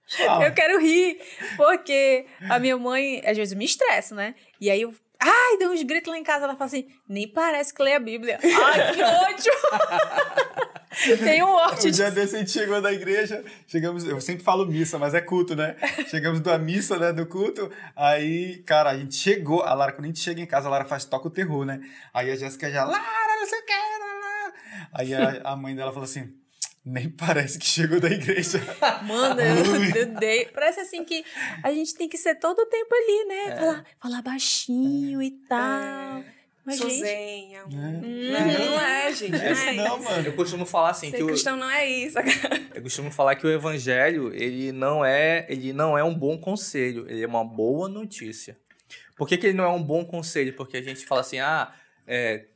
Fala. 0.08 0.44
Eu 0.46 0.54
quero 0.54 0.80
rir, 0.80 1.18
porque 1.56 2.26
a 2.48 2.58
minha 2.58 2.76
mãe, 2.76 3.20
às 3.24 3.36
vezes, 3.36 3.54
me 3.54 3.64
estressa, 3.64 4.14
né? 4.14 4.34
E 4.60 4.70
aí 4.70 4.82
eu. 4.82 4.94
Ai, 5.18 5.56
deu 5.58 5.70
uns 5.70 5.82
gritos 5.82 6.10
lá 6.10 6.18
em 6.18 6.22
casa. 6.22 6.44
Ela 6.44 6.54
fala 6.54 6.66
assim: 6.66 6.86
nem 7.08 7.26
parece 7.26 7.74
que 7.74 7.82
lê 7.82 7.94
a 7.94 7.98
Bíblia. 7.98 8.38
Ai, 8.42 8.94
que 8.94 9.02
ódio! 9.02 9.52
Tem 11.22 11.42
um 11.42 11.48
ódio 11.48 11.88
Um 11.88 11.92
dia 11.92 12.10
desse 12.10 12.36
a 12.36 12.38
gente 12.38 12.50
chegou 12.50 12.80
da 12.80 12.90
igreja, 12.90 13.44
chegamos, 13.66 14.04
eu 14.04 14.18
sempre 14.18 14.42
falo 14.42 14.64
missa, 14.64 14.98
mas 14.98 15.12
é 15.12 15.20
culto, 15.20 15.54
né? 15.54 15.76
Chegamos 16.08 16.40
da 16.40 16.56
missa, 16.56 16.98
né, 16.98 17.12
do 17.12 17.26
culto, 17.26 17.70
aí, 17.94 18.62
cara, 18.64 18.90
a 18.90 18.96
gente 18.96 19.14
chegou, 19.14 19.62
a 19.62 19.74
Lara, 19.74 19.92
quando 19.92 20.04
a 20.04 20.08
gente 20.08 20.20
chega 20.20 20.40
em 20.40 20.46
casa, 20.46 20.68
a 20.68 20.70
Lara 20.70 20.86
faz 20.86 21.04
toca 21.04 21.28
o 21.28 21.30
terror, 21.30 21.66
né? 21.66 21.80
Aí 22.14 22.30
a 22.30 22.36
Jéssica 22.36 22.70
já, 22.70 22.84
Lara, 22.84 23.36
não 23.38 23.46
sei 23.46 23.58
o 23.58 23.64
que, 23.64 23.72
Lara. 23.72 24.54
Aí 24.94 25.14
a, 25.14 25.52
a 25.52 25.56
mãe 25.56 25.76
dela 25.76 25.92
falou 25.92 26.04
assim, 26.04 26.32
nem 26.86 27.10
parece 27.10 27.58
que 27.58 27.66
chegou 27.66 27.98
da 27.98 28.08
igreja. 28.08 28.60
Mano, 29.02 29.40
eu, 29.40 30.02
eu 30.02 30.06
dei. 30.20 30.46
Parece 30.46 30.78
assim 30.78 31.04
que 31.04 31.24
a 31.60 31.72
gente 31.72 31.92
tem 31.96 32.08
que 32.08 32.16
ser 32.16 32.36
todo 32.36 32.60
o 32.60 32.66
tempo 32.66 32.94
ali, 32.94 33.24
né? 33.26 33.56
Falar, 33.56 33.84
falar 34.00 34.22
baixinho 34.22 35.20
e 35.20 35.32
tal. 35.48 36.22
Mas, 36.64 36.78
gente. 36.78 36.98
Sozinha. 36.98 37.64
Né? 37.66 38.00
Não, 38.00 38.66
não 38.66 38.80
é, 38.80 39.12
gente. 39.12 39.32
Não 39.32 39.40
É 39.40 39.68
é 39.68 39.72
não, 39.74 40.00
mano. 40.00 40.28
Eu 40.28 40.36
costumo 40.36 40.64
falar 40.64 40.90
assim 40.90 41.10
Ser 41.10 41.16
que 41.16 41.22
o, 41.24 41.26
cristão 41.26 41.56
não 41.56 41.68
é 41.68 41.88
isso. 41.88 42.18
eu 42.72 42.82
costumo 42.82 43.10
falar 43.10 43.34
que 43.34 43.44
o 43.46 43.50
evangelho, 43.50 44.32
ele 44.32 44.70
não 44.70 45.04
é, 45.04 45.44
ele 45.48 45.72
não 45.72 45.98
é 45.98 46.04
um 46.04 46.14
bom 46.14 46.38
conselho, 46.38 47.04
ele 47.08 47.22
é 47.22 47.26
uma 47.26 47.44
boa 47.44 47.88
notícia. 47.88 48.56
Por 49.16 49.26
que, 49.28 49.36
que 49.36 49.46
ele 49.48 49.56
não 49.56 49.64
é 49.64 49.70
um 49.70 49.82
bom 49.82 50.04
conselho? 50.04 50.54
Porque 50.54 50.76
a 50.76 50.82
gente 50.82 51.04
fala 51.04 51.22
assim: 51.22 51.40
"Ah, 51.40 51.72
é, 52.06 52.46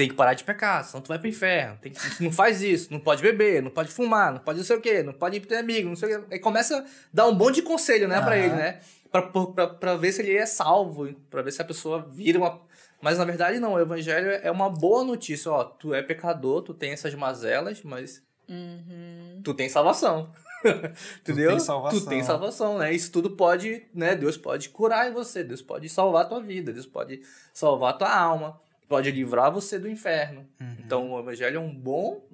tem 0.00 0.08
que 0.08 0.14
parar 0.14 0.32
de 0.32 0.44
pecar, 0.44 0.82
senão 0.82 1.02
tu 1.02 1.08
vai 1.08 1.18
pro 1.18 1.28
inferno. 1.28 1.76
Tem 1.78 1.92
que, 1.92 2.24
não 2.24 2.32
faz 2.32 2.62
isso, 2.62 2.90
não 2.90 2.98
pode 2.98 3.20
beber, 3.20 3.62
não 3.62 3.70
pode 3.70 3.90
fumar, 3.90 4.32
não 4.32 4.38
pode 4.40 4.56
não 4.56 4.64
sei 4.64 4.76
o 4.76 4.80
quê, 4.80 5.02
não 5.02 5.12
pode 5.12 5.36
ir 5.36 5.40
ter 5.40 5.56
amigo, 5.58 5.90
não 5.90 5.94
sei 5.96 6.16
o 6.16 6.20
quê. 6.22 6.26
Aí 6.30 6.38
começa 6.38 6.78
a 6.78 6.84
dar 7.12 7.26
um 7.28 7.34
monte 7.34 7.56
de 7.56 7.62
conselho, 7.62 8.08
né, 8.08 8.18
pra 8.22 8.34
Aham. 8.34 8.42
ele, 8.44 8.54
né? 8.54 8.80
Pra, 9.12 9.20
pra, 9.20 9.66
pra 9.66 9.96
ver 9.96 10.10
se 10.12 10.22
ele 10.22 10.34
é 10.34 10.46
salvo, 10.46 11.12
pra 11.28 11.42
ver 11.42 11.52
se 11.52 11.60
a 11.60 11.66
pessoa 11.66 12.00
vira 12.10 12.38
uma. 12.38 12.62
Mas 13.02 13.18
na 13.18 13.26
verdade 13.26 13.60
não, 13.60 13.74
o 13.74 13.78
evangelho 13.78 14.30
é 14.42 14.50
uma 14.50 14.70
boa 14.70 15.04
notícia. 15.04 15.52
Ó, 15.52 15.64
tu 15.64 15.92
é 15.92 16.00
pecador, 16.02 16.62
tu 16.62 16.72
tem 16.72 16.92
essas 16.92 17.14
mazelas, 17.14 17.82
mas 17.82 18.22
Uhum. 18.48 19.42
tu 19.44 19.52
tem 19.52 19.68
salvação. 19.68 20.32
Entendeu? 21.20 21.50
tem 21.50 21.60
salvação. 21.60 22.00
Tu 22.00 22.06
tem 22.06 22.22
salvação, 22.22 22.78
né? 22.78 22.90
Isso 22.92 23.12
tudo 23.12 23.32
pode, 23.32 23.86
né? 23.94 24.14
Deus 24.16 24.38
pode 24.38 24.70
curar 24.70 25.10
em 25.10 25.12
você, 25.12 25.44
Deus 25.44 25.60
pode 25.60 25.90
salvar 25.90 26.22
a 26.22 26.28
tua 26.28 26.40
vida, 26.40 26.72
Deus 26.72 26.86
pode 26.86 27.20
salvar 27.52 27.90
a 27.90 27.96
tua 27.98 28.14
alma, 28.14 28.58
pode 28.90 29.10
livrar 29.10 29.50
você 29.52 29.78
do 29.78 29.88
inferno. 29.88 30.46
Uhum. 30.60 30.76
Então 30.80 31.12
o 31.12 31.20
evangelho 31.20 31.56
é 31.56 31.60
um 31.60 31.72
bom, 31.72 32.26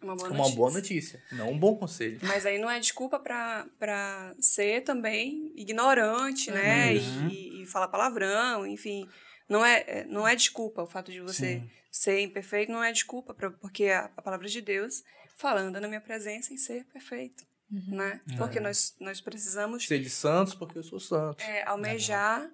Uma 0.00 0.14
boa 0.16 0.28
uma 0.30 0.38
notícia. 0.38 0.56
boa 0.56 0.70
notícia, 0.70 1.22
não 1.32 1.50
um 1.50 1.58
bom 1.58 1.76
conselho. 1.76 2.18
Mas 2.22 2.46
aí 2.46 2.56
não 2.58 2.70
é 2.70 2.78
desculpa 2.78 3.18
pra, 3.18 3.66
pra 3.78 4.32
ser 4.40 4.82
também 4.84 5.52
ignorante, 5.56 6.50
né? 6.50 6.92
Uhum. 6.94 7.28
E, 7.28 7.62
e 7.62 7.66
falar 7.66 7.88
palavrão, 7.88 8.64
enfim. 8.66 9.08
Não 9.48 9.64
é, 9.66 9.84
é- 9.86 10.04
não 10.04 10.26
é 10.26 10.34
desculpa 10.36 10.82
o 10.82 10.86
fato 10.86 11.10
de 11.12 11.20
você 11.20 11.58
Sim. 11.58 11.70
ser 11.90 12.20
imperfeito, 12.20 12.70
não 12.72 12.82
é 12.82 12.92
desculpa, 12.92 13.34
pra, 13.34 13.50
porque 13.50 13.86
a, 13.86 14.04
a 14.16 14.22
palavra 14.22 14.48
de 14.48 14.60
Deus 14.60 15.02
fala, 15.36 15.60
anda 15.60 15.80
na 15.80 15.88
minha 15.88 16.00
presença 16.00 16.54
em 16.54 16.56
ser 16.56 16.84
perfeito, 16.92 17.44
né? 17.88 18.20
Porque 18.38 18.60
nós, 18.60 18.94
nós 19.00 19.20
precisamos 19.20 19.84
Ser 19.84 19.98
de 19.98 20.08
santos 20.08 20.54
porque 20.54 20.78
eu 20.78 20.82
sou 20.84 21.00
santo. 21.00 21.42
é, 21.42 21.64
almejar, 21.66 22.48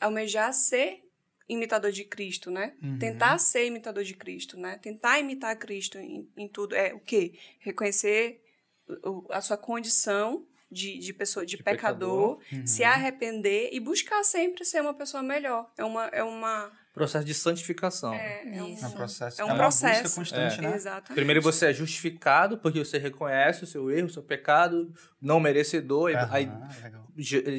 almejar 0.00 0.52
ser 0.52 1.00
imitador 1.48 1.92
de 1.92 2.04
Cristo, 2.04 2.50
né? 2.50 2.74
Uhum. 2.82 2.98
Tentar 2.98 3.38
ser 3.38 3.66
imitador 3.66 4.02
de 4.04 4.14
Cristo, 4.14 4.56
né? 4.58 4.78
Tentar 4.82 5.18
imitar 5.20 5.56
Cristo 5.56 5.98
em, 5.98 6.28
em 6.36 6.48
tudo. 6.48 6.74
É 6.74 6.92
o 6.94 7.00
quê? 7.00 7.34
Reconhecer 7.60 8.42
a 9.30 9.40
sua 9.40 9.56
condição 9.56 10.46
de, 10.70 10.98
de 10.98 11.12
pessoa, 11.12 11.46
de, 11.46 11.56
De 11.56 11.62
pecador, 11.62 12.40
Uhum. 12.52 12.66
se 12.66 12.82
arrepender 12.82 13.70
e 13.72 13.78
buscar 13.78 14.22
sempre 14.24 14.64
ser 14.64 14.80
uma 14.80 14.94
pessoa 14.94 15.22
melhor. 15.22 15.70
É 15.78 15.84
uma... 15.84 16.06
É 16.06 16.22
uma 16.22 16.72
Processo 16.92 17.26
de 17.26 17.34
santificação. 17.34 18.14
é, 18.14 18.56
é 18.56 18.62
um, 18.62 18.72
Isso. 18.72 18.84
É 18.84 18.88
um 18.88 18.92
processo. 18.92 19.40
É 19.40 19.44
um 19.44 19.48
uma 19.48 19.56
processo. 19.56 20.02
busca 20.04 20.16
constante, 20.16 20.60
né? 20.62 20.74
Exatamente. 20.74 21.14
Primeiro 21.14 21.42
você 21.42 21.66
é 21.66 21.72
justificado 21.74 22.56
porque 22.58 22.78
você 22.78 22.96
reconhece 22.96 23.62
o 23.64 23.66
seu 23.66 23.90
erro, 23.90 24.06
o 24.06 24.10
seu 24.10 24.22
pecado, 24.22 24.90
não 25.20 25.38
merecedor, 25.38 26.10
e 26.10 26.16
aí 26.16 26.48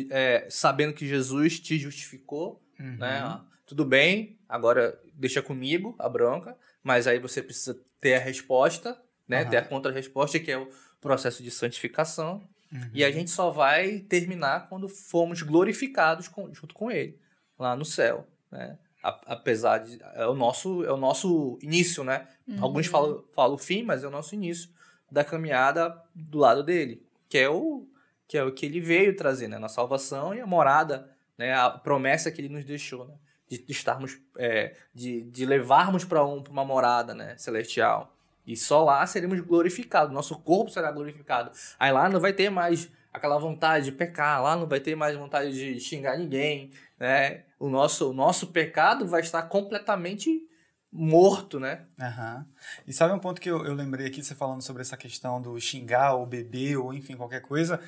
é, 0.10 0.48
sabendo 0.50 0.92
que 0.94 1.08
Jesus 1.08 1.60
te 1.60 1.78
justificou, 1.78 2.62
Uhum. 2.80 2.98
né? 2.98 3.42
Tudo 3.68 3.84
bem, 3.86 4.40
agora 4.48 5.00
deixa 5.14 5.42
comigo 5.42 5.94
a 6.00 6.08
bronca, 6.08 6.58
mas 6.82 7.06
aí 7.06 7.20
você 7.20 7.44
precisa 7.44 7.78
ter 8.00 8.16
a 8.16 8.20
resposta, 8.20 9.00
né? 9.28 9.42
Aham. 9.42 9.50
Ter 9.50 9.58
a 9.58 9.66
contra-resposta, 9.66 10.40
que 10.40 10.50
é 10.50 10.58
o 10.58 10.70
processo 11.02 11.44
de 11.44 11.52
santificação. 11.52 12.42
Uhum. 12.72 12.90
E 12.94 13.04
a 13.04 13.12
gente 13.12 13.30
só 13.30 13.50
vai 13.50 14.00
terminar 14.00 14.70
quando 14.70 14.88
formos 14.88 15.42
glorificados 15.42 16.30
com- 16.30 16.54
junto 16.54 16.74
com 16.74 16.90
Ele, 16.90 17.20
lá 17.60 17.76
no 17.76 17.84
céu, 17.86 18.26
né? 18.50 18.80
Apesar 19.04 19.80
de... 19.80 20.00
É 20.16 20.26
o 20.26 20.34
nosso, 20.34 20.84
é 20.84 20.92
o 20.92 20.98
nosso 20.98 21.60
início, 21.62 22.04
né? 22.04 22.28
Uhum. 22.48 22.64
Alguns 22.64 22.88
falam, 22.88 23.24
falam 23.34 23.56
o 23.56 23.58
fim, 23.58 23.84
mas 23.84 24.04
é 24.04 24.08
o 24.08 24.12
nosso 24.12 24.34
início 24.34 24.70
da 25.12 25.24
caminhada 25.24 26.02
do 26.16 26.38
lado 26.38 26.64
dele, 26.64 27.06
que 27.30 27.38
é 27.38 27.50
o 27.50 27.86
que 28.30 28.38
é 28.38 28.44
o 28.44 28.52
que 28.52 28.66
ele 28.66 28.82
veio 28.82 29.16
trazer, 29.16 29.48
né? 29.48 29.58
Na 29.58 29.70
salvação 29.70 30.34
e 30.34 30.42
a 30.42 30.46
morada, 30.46 31.10
né? 31.38 31.54
A 31.54 31.70
promessa 31.70 32.30
que 32.30 32.42
ele 32.42 32.50
nos 32.50 32.66
deixou, 32.66 33.06
né? 33.08 33.14
De, 33.50 33.58
de 33.58 33.72
estarmos, 33.72 34.20
é, 34.38 34.76
de, 34.94 35.22
de 35.24 35.46
levarmos 35.46 36.04
para 36.04 36.26
um, 36.26 36.44
uma 36.50 36.66
morada, 36.66 37.14
né? 37.14 37.38
Celestial. 37.38 38.14
E 38.46 38.56
só 38.56 38.84
lá 38.84 39.06
seremos 39.06 39.40
glorificados, 39.42 40.14
nosso 40.14 40.38
corpo 40.40 40.72
será 40.72 40.92
glorificado. 40.92 41.52
Aí 41.78 41.92
lá 41.92 42.08
não 42.08 42.20
vai 42.20 42.32
ter 42.32 42.50
mais 42.50 42.90
aquela 43.12 43.38
vontade 43.38 43.86
de 43.86 43.92
pecar, 43.92 44.42
lá 44.42 44.56
não 44.56 44.68
vai 44.68 44.80
ter 44.80 44.96
mais 44.96 45.16
vontade 45.16 45.52
de 45.52 45.80
xingar 45.80 46.18
ninguém, 46.18 46.72
né? 47.00 47.44
O 47.60 47.70
nosso, 47.70 48.12
o 48.12 48.14
nosso 48.14 48.48
pecado 48.48 49.06
vai 49.06 49.22
estar 49.22 49.44
completamente 49.44 50.48
morto, 50.92 51.60
né? 51.60 51.86
Aham. 52.00 52.46
E 52.88 52.94
sabe 52.94 53.14
um 53.14 53.20
ponto 53.20 53.42
que 53.42 53.50
eu, 53.50 53.66
eu 53.66 53.74
lembrei 53.74 54.08
aqui, 54.08 54.24
você 54.24 54.34
falando 54.34 54.62
sobre 54.62 54.82
essa 54.82 54.96
questão 54.96 55.42
do 55.42 55.60
xingar 55.60 56.14
ou 56.14 56.26
beber 56.26 56.78
ou 56.78 56.94
enfim, 56.94 57.18
qualquer 57.18 57.42
coisa? 57.42 57.82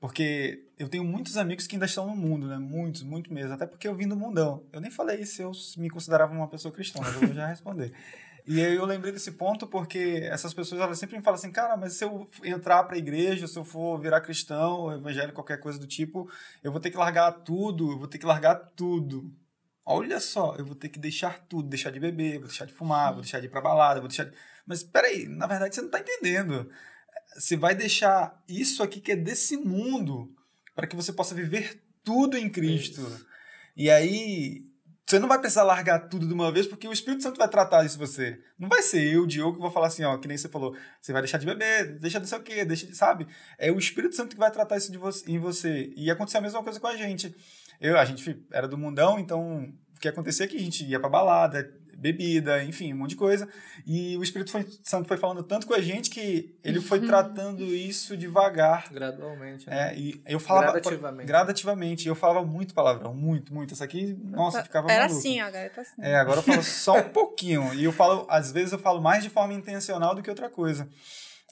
Porque 0.00 0.64
eu 0.78 0.88
tenho 0.88 1.02
muitos 1.04 1.36
amigos 1.36 1.66
que 1.66 1.74
ainda 1.74 1.86
estão 1.86 2.06
no 2.06 2.14
mundo, 2.14 2.46
né? 2.46 2.56
Muitos, 2.56 3.02
muito 3.02 3.32
mesmo. 3.32 3.52
Até 3.52 3.66
porque 3.66 3.88
eu 3.88 3.94
vim 3.96 4.06
do 4.06 4.16
mundão. 4.16 4.64
Eu 4.72 4.80
nem 4.80 4.90
falei 4.90 5.26
se 5.26 5.42
eu 5.42 5.50
me 5.76 5.90
considerava 5.90 6.32
uma 6.32 6.48
pessoa 6.48 6.72
cristã, 6.72 7.00
mas 7.02 7.14
eu 7.14 7.20
vou 7.20 7.34
já 7.34 7.46
responder. 7.48 7.92
E 8.50 8.64
aí 8.64 8.76
eu 8.76 8.86
lembrei 8.86 9.12
desse 9.12 9.32
ponto 9.32 9.66
porque 9.66 10.22
essas 10.24 10.54
pessoas 10.54 10.80
elas 10.80 10.98
sempre 10.98 11.18
me 11.18 11.22
falam 11.22 11.36
assim, 11.36 11.52
cara, 11.52 11.76
mas 11.76 11.94
se 11.94 12.04
eu 12.04 12.26
entrar 12.42 12.82
para 12.84 12.94
a 12.94 12.98
igreja, 12.98 13.46
se 13.46 13.58
eu 13.58 13.64
for 13.64 14.00
virar 14.00 14.22
cristão, 14.22 14.90
evangélico, 14.90 15.34
qualquer 15.34 15.58
coisa 15.58 15.78
do 15.78 15.86
tipo, 15.86 16.30
eu 16.62 16.72
vou 16.72 16.80
ter 16.80 16.90
que 16.90 16.96
largar 16.96 17.30
tudo, 17.30 17.92
eu 17.92 17.98
vou 17.98 18.08
ter 18.08 18.18
que 18.18 18.24
largar 18.24 18.54
tudo. 18.74 19.30
olha 19.84 20.18
só, 20.18 20.54
eu 20.56 20.64
vou 20.64 20.74
ter 20.74 20.88
que 20.88 20.98
deixar 20.98 21.40
tudo, 21.46 21.68
deixar 21.68 21.90
de 21.90 22.00
beber, 22.00 22.38
vou 22.38 22.48
deixar 22.48 22.64
de 22.64 22.72
fumar, 22.72 23.12
vou 23.12 23.22
deixar 23.22 23.40
de 23.40 23.46
ir 23.46 23.50
pra 23.50 23.60
balada, 23.60 24.00
vou 24.00 24.08
deixar 24.08 24.24
de... 24.24 24.32
Mas 24.66 24.82
peraí, 24.82 25.28
na 25.28 25.46
verdade 25.46 25.74
você 25.74 25.82
não 25.82 25.90
tá 25.90 26.00
entendendo. 26.00 26.70
Você 27.36 27.56
vai 27.56 27.74
deixar 27.74 28.42
isso 28.48 28.82
aqui 28.82 29.00
que 29.00 29.12
é 29.12 29.16
desse 29.16 29.56
mundo 29.56 30.34
para 30.74 30.86
que 30.86 30.96
você 30.96 31.12
possa 31.12 31.34
viver 31.34 31.82
tudo 32.04 32.36
em 32.36 32.48
Cristo. 32.48 33.00
Isso. 33.00 33.26
E 33.76 33.90
aí, 33.90 34.64
você 35.08 35.18
não 35.18 35.28
vai 35.28 35.38
precisar 35.38 35.62
largar 35.62 36.08
tudo 36.08 36.26
de 36.26 36.34
uma 36.34 36.52
vez, 36.52 36.66
porque 36.66 36.86
o 36.86 36.92
Espírito 36.92 37.22
Santo 37.22 37.38
vai 37.38 37.48
tratar 37.48 37.84
isso 37.86 37.98
você. 37.98 38.38
Não 38.58 38.68
vai 38.68 38.82
ser 38.82 39.02
eu, 39.02 39.26
Diogo, 39.26 39.54
que 39.54 39.62
vou 39.62 39.70
falar 39.70 39.86
assim, 39.86 40.04
ó, 40.04 40.18
que 40.18 40.28
nem 40.28 40.36
você 40.36 40.48
falou, 40.48 40.76
você 41.00 41.14
vai 41.14 41.22
deixar 41.22 41.38
de 41.38 41.46
beber, 41.46 41.98
deixa 41.98 42.20
de 42.20 42.28
sei 42.28 42.38
o 42.38 42.42
quê, 42.42 42.62
deixa 42.62 42.86
de, 42.86 42.94
sabe? 42.94 43.26
É 43.56 43.72
o 43.72 43.78
Espírito 43.78 44.14
Santo 44.14 44.34
que 44.34 44.40
vai 44.40 44.50
tratar 44.50 44.76
isso 44.76 44.92
de 44.92 44.98
você, 44.98 45.30
em 45.30 45.38
você. 45.38 45.90
E 45.96 46.10
aconteceu 46.10 46.40
a 46.40 46.42
mesma 46.42 46.62
coisa 46.62 46.78
com 46.78 46.86
a 46.86 46.94
gente. 46.94 47.34
Eu, 47.80 47.98
a 47.98 48.04
gente 48.04 48.44
era 48.52 48.68
do 48.68 48.76
mundão, 48.76 49.18
então 49.18 49.72
o 49.96 49.98
que 49.98 50.08
acontecia 50.08 50.44
é 50.44 50.48
que 50.48 50.58
a 50.58 50.60
gente 50.60 50.84
ia 50.84 51.00
pra 51.00 51.08
balada, 51.08 51.72
bebida, 51.98 52.62
enfim, 52.62 52.92
um 52.92 52.96
monte 52.98 53.10
de 53.10 53.16
coisa. 53.16 53.48
E 53.86 54.16
o 54.16 54.22
Espírito 54.22 54.50
foi- 54.52 54.66
Santo 54.82 55.08
foi 55.08 55.16
falando 55.16 55.42
tanto 55.42 55.66
com 55.66 55.74
a 55.74 55.80
gente 55.80 56.08
que 56.10 56.56
ele 56.62 56.80
foi 56.80 57.00
tratando 57.00 57.64
isso 57.64 58.16
devagar. 58.16 58.90
Gradualmente. 58.92 59.68
né? 59.68 59.90
É, 59.92 59.98
e 59.98 60.22
eu 60.26 60.38
falava 60.38 60.72
Gradativamente. 60.72 61.26
gradativamente. 61.26 62.08
Eu 62.08 62.14
falava 62.14 62.46
muito 62.46 62.72
palavrão, 62.72 63.12
muito, 63.14 63.52
muito. 63.52 63.74
Isso 63.74 63.82
aqui, 63.82 64.14
nossa, 64.24 64.62
ficava 64.62 64.90
Era 64.90 65.04
maluco. 65.04 65.18
assim, 65.18 65.40
agora 65.40 65.70
tá 65.70 65.80
assim. 65.82 66.02
É, 66.02 66.16
agora 66.16 66.38
eu 66.38 66.42
falo 66.44 66.62
só 66.62 66.98
um 66.98 67.08
pouquinho. 67.08 67.74
E 67.74 67.82
eu 67.84 67.92
falo, 67.92 68.26
às 68.30 68.52
vezes 68.52 68.72
eu 68.72 68.78
falo 68.78 69.00
mais 69.02 69.22
de 69.24 69.30
forma 69.30 69.52
intencional 69.52 70.14
do 70.14 70.22
que 70.22 70.30
outra 70.30 70.48
coisa. 70.48 70.88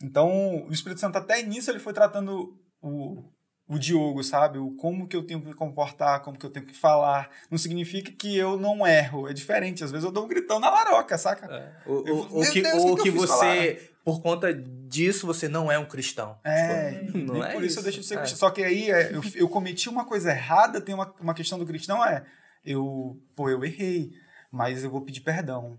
Então, 0.02 0.64
o 0.68 0.72
Espírito 0.72 1.00
Santo 1.00 1.18
até 1.18 1.42
nisso 1.42 1.70
ele 1.70 1.78
foi 1.78 1.92
tratando 1.92 2.56
o, 2.80 3.24
o 3.68 3.78
Diogo, 3.78 4.22
sabe? 4.22 4.58
O 4.58 4.70
como 4.76 5.08
que 5.08 5.16
eu 5.16 5.24
tenho 5.24 5.40
que 5.40 5.48
me 5.48 5.54
comportar, 5.54 6.20
como 6.22 6.38
que 6.38 6.46
eu 6.46 6.50
tenho 6.50 6.64
que 6.66 6.76
falar. 6.76 7.28
Não 7.50 7.58
significa 7.58 8.12
que 8.12 8.36
eu 8.36 8.56
não 8.56 8.86
erro, 8.86 9.28
é 9.28 9.32
diferente. 9.32 9.82
Às 9.82 9.90
vezes 9.90 10.04
eu 10.04 10.12
dou 10.12 10.24
um 10.24 10.28
gritão 10.28 10.60
na 10.60 10.70
laroca, 10.70 11.18
saca? 11.18 11.46
É. 11.52 11.72
O, 11.90 12.06
Eu- 12.06 12.16
o, 12.16 12.36
o 12.36 12.40
meu 12.40 12.52
que, 12.52 12.62
Deus, 12.62 12.84
que 12.84 12.94
que 13.02 13.10
fiz 13.10 13.14
você, 13.14 13.90
por 14.04 14.22
conta 14.22 14.54
disso, 14.54 15.26
você 15.26 15.48
não 15.48 15.70
é 15.70 15.76
um 15.78 15.84
cristão. 15.84 16.38
É, 16.44 16.90
Tipo, 17.06 17.18
não 17.18 17.44
é 17.44 17.52
por 17.52 17.64
isso 17.64 17.80
eu 17.80 17.82
deixo 17.82 18.00
de 18.00 18.06
ser 18.06 18.14
É. 18.14 18.18
cristão. 18.18 18.38
Só 18.38 18.50
que 18.50 18.62
aí 18.62 18.88
é, 18.90 19.12
eu, 19.12 19.20
eu 19.34 19.48
cometi 19.48 19.88
uma 19.88 20.04
coisa 20.04 20.30
errada, 20.30 20.80
tem 20.80 20.94
uma, 20.94 21.12
uma 21.20 21.34
questão 21.34 21.58
do 21.58 21.66
cristão, 21.66 22.04
é, 22.06 22.22
eu, 22.64 23.20
pô, 23.34 23.50
eu 23.50 23.64
errei, 23.64 24.12
mas 24.50 24.84
eu 24.84 24.90
vou 24.90 25.00
pedir 25.00 25.22
perdão. 25.22 25.76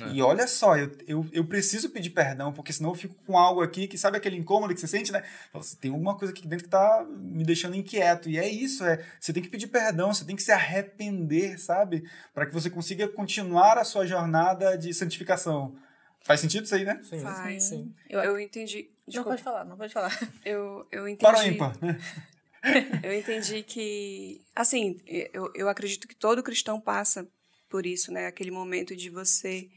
É. 0.00 0.12
E 0.12 0.22
olha 0.22 0.46
só, 0.46 0.76
eu, 0.76 0.90
eu, 1.06 1.26
eu 1.32 1.44
preciso 1.44 1.90
pedir 1.90 2.10
perdão, 2.10 2.52
porque 2.52 2.72
senão 2.72 2.90
eu 2.90 2.94
fico 2.94 3.14
com 3.26 3.36
algo 3.36 3.62
aqui 3.62 3.86
que 3.86 3.98
sabe 3.98 4.16
aquele 4.16 4.36
incômodo 4.36 4.74
que 4.74 4.80
você 4.80 4.88
sente, 4.88 5.10
né? 5.12 5.22
Fala 5.52 5.64
assim, 5.64 5.76
Tem 5.76 5.90
alguma 5.90 6.16
coisa 6.16 6.32
aqui 6.32 6.46
dentro 6.46 6.64
que 6.64 6.70
tá 6.70 7.04
me 7.08 7.44
deixando 7.44 7.76
inquieto. 7.76 8.28
E 8.28 8.38
é 8.38 8.48
isso, 8.48 8.84
é. 8.84 9.04
Você 9.20 9.32
tem 9.32 9.42
que 9.42 9.48
pedir 9.48 9.68
perdão, 9.68 10.12
você 10.12 10.24
tem 10.24 10.36
que 10.36 10.42
se 10.42 10.52
arrepender, 10.52 11.58
sabe? 11.58 12.08
Para 12.34 12.46
que 12.46 12.52
você 12.52 12.70
consiga 12.70 13.08
continuar 13.08 13.78
a 13.78 13.84
sua 13.84 14.06
jornada 14.06 14.76
de 14.76 14.92
santificação. 14.94 15.74
Faz 16.22 16.40
sentido 16.40 16.64
isso 16.64 16.74
aí, 16.74 16.84
né? 16.84 17.00
Sim, 17.02 17.20
Faz. 17.20 17.64
sim. 17.64 17.94
Eu, 18.08 18.20
Eu 18.20 18.38
entendi. 18.38 18.82
não 18.82 19.06
Desculpa, 19.06 19.30
pode 19.30 19.42
falar, 19.42 19.64
não 19.64 19.76
pode 19.76 19.92
falar. 19.92 20.18
eu, 20.44 20.86
eu 20.92 21.08
entendi. 21.08 21.32
Para 21.32 21.38
o 21.38 21.42
ímpar, 21.46 21.76
né? 21.82 21.98
Eu 23.02 23.14
entendi 23.14 23.62
que, 23.62 24.40
assim, 24.54 24.98
eu, 25.06 25.50
eu 25.54 25.68
acredito 25.68 26.08
que 26.08 26.14
todo 26.14 26.42
cristão 26.42 26.80
passa 26.80 27.26
por 27.68 27.86
isso, 27.86 28.12
né? 28.12 28.26
Aquele 28.26 28.50
momento 28.50 28.96
de 28.96 29.08
você, 29.08 29.68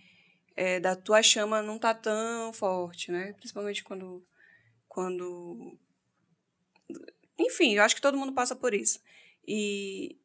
é, 0.55 0.79
da 0.79 0.95
tua 0.95 1.21
chama 1.21 1.61
não 1.61 1.79
tá 1.79 1.93
tão 1.93 2.51
forte, 2.53 3.11
né? 3.11 3.33
Principalmente 3.33 3.83
quando, 3.83 4.25
quando, 4.87 5.77
enfim, 7.37 7.75
eu 7.75 7.83
acho 7.83 7.95
que 7.95 8.01
todo 8.01 8.17
mundo 8.17 8.33
passa 8.33 8.55
por 8.55 8.73
isso. 8.73 8.99
E 9.47 10.17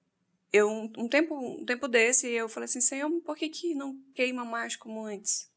eu 0.53 0.71
um, 0.71 1.09
tempo, 1.09 1.35
um 1.35 1.65
tempo 1.65 1.89
desse, 1.89 2.29
eu 2.29 2.49
falei 2.49 2.65
assim, 2.67 2.81
Senhor, 2.81 3.11
por 3.23 3.37
que 3.37 3.49
que 3.49 3.75
não 3.75 4.01
queima 4.15 4.45
mais 4.45 4.77
como 4.77 5.05
antes, 5.05 5.51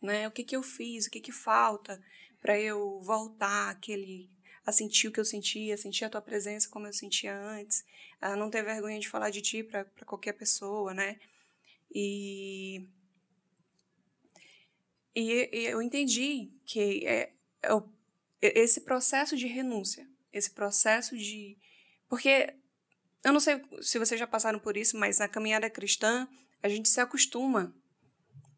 né? 0.00 0.28
O 0.28 0.30
que 0.30 0.44
que 0.44 0.56
eu 0.56 0.62
fiz? 0.62 1.06
O 1.06 1.10
que 1.10 1.20
que 1.20 1.32
falta 1.32 2.02
para 2.40 2.58
eu 2.60 3.00
voltar 3.00 3.70
aquele 3.70 4.30
a 4.64 4.72
sentir 4.72 5.08
o 5.08 5.12
que 5.12 5.20
eu 5.20 5.24
sentia, 5.24 5.74
a 5.74 5.78
sentir 5.78 6.04
a 6.04 6.10
tua 6.10 6.22
presença 6.22 6.68
como 6.68 6.86
eu 6.86 6.92
sentia 6.92 7.36
antes, 7.36 7.84
a 8.20 8.36
não 8.36 8.48
ter 8.48 8.62
vergonha 8.62 9.00
de 9.00 9.08
falar 9.08 9.30
de 9.30 9.42
ti 9.42 9.62
para 9.62 9.84
qualquer 10.06 10.32
pessoa, 10.34 10.94
né? 10.94 11.18
E, 11.92 12.86
e, 15.14 15.48
e 15.52 15.66
eu 15.66 15.80
entendi 15.82 16.50
que 16.64 17.06
é, 17.06 17.32
é 17.62 17.74
o- 17.74 17.88
esse 18.40 18.80
processo 18.80 19.36
de 19.36 19.46
renúncia, 19.46 20.06
esse 20.32 20.50
processo 20.50 21.16
de. 21.16 21.56
Porque 22.08 22.52
eu 23.24 23.32
não 23.32 23.40
sei 23.40 23.60
se 23.80 23.98
vocês 23.98 24.18
já 24.18 24.26
passaram 24.26 24.58
por 24.58 24.76
isso, 24.76 24.96
mas 24.98 25.18
na 25.18 25.28
caminhada 25.28 25.70
cristã, 25.70 26.28
a 26.62 26.68
gente 26.68 26.88
se 26.88 27.00
acostuma 27.00 27.74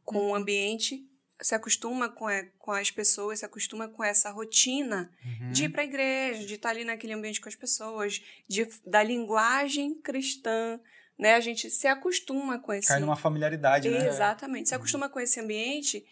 com 0.04 0.30
o 0.30 0.34
ambiente, 0.34 1.06
se 1.40 1.54
acostuma 1.54 2.08
com, 2.08 2.26
a- 2.26 2.44
com 2.58 2.70
as 2.72 2.90
pessoas, 2.90 3.40
se 3.40 3.44
acostuma 3.44 3.88
com 3.88 4.02
essa 4.04 4.30
rotina 4.30 5.10
de 5.52 5.64
ir 5.64 5.68
para 5.68 5.82
a 5.82 5.84
igreja, 5.84 6.46
de 6.46 6.54
estar 6.54 6.70
ali 6.70 6.84
naquele 6.84 7.12
ambiente 7.12 7.40
com 7.40 7.48
as 7.48 7.56
pessoas, 7.56 8.22
de, 8.48 8.66
da 8.86 9.02
linguagem 9.02 9.94
cristã, 10.00 10.80
né? 11.18 11.34
A 11.34 11.40
gente 11.40 11.70
se 11.70 11.86
acostuma 11.86 12.58
com 12.58 12.72
esse 12.72 12.88
Cai 12.88 13.00
numa 13.00 13.16
familiaridade, 13.16 13.88
né? 13.88 14.08
Exatamente. 14.08 14.68
Se 14.68 14.74
acostuma 14.74 15.08
com 15.08 15.20
esse 15.20 15.38
ambiente 15.40 16.04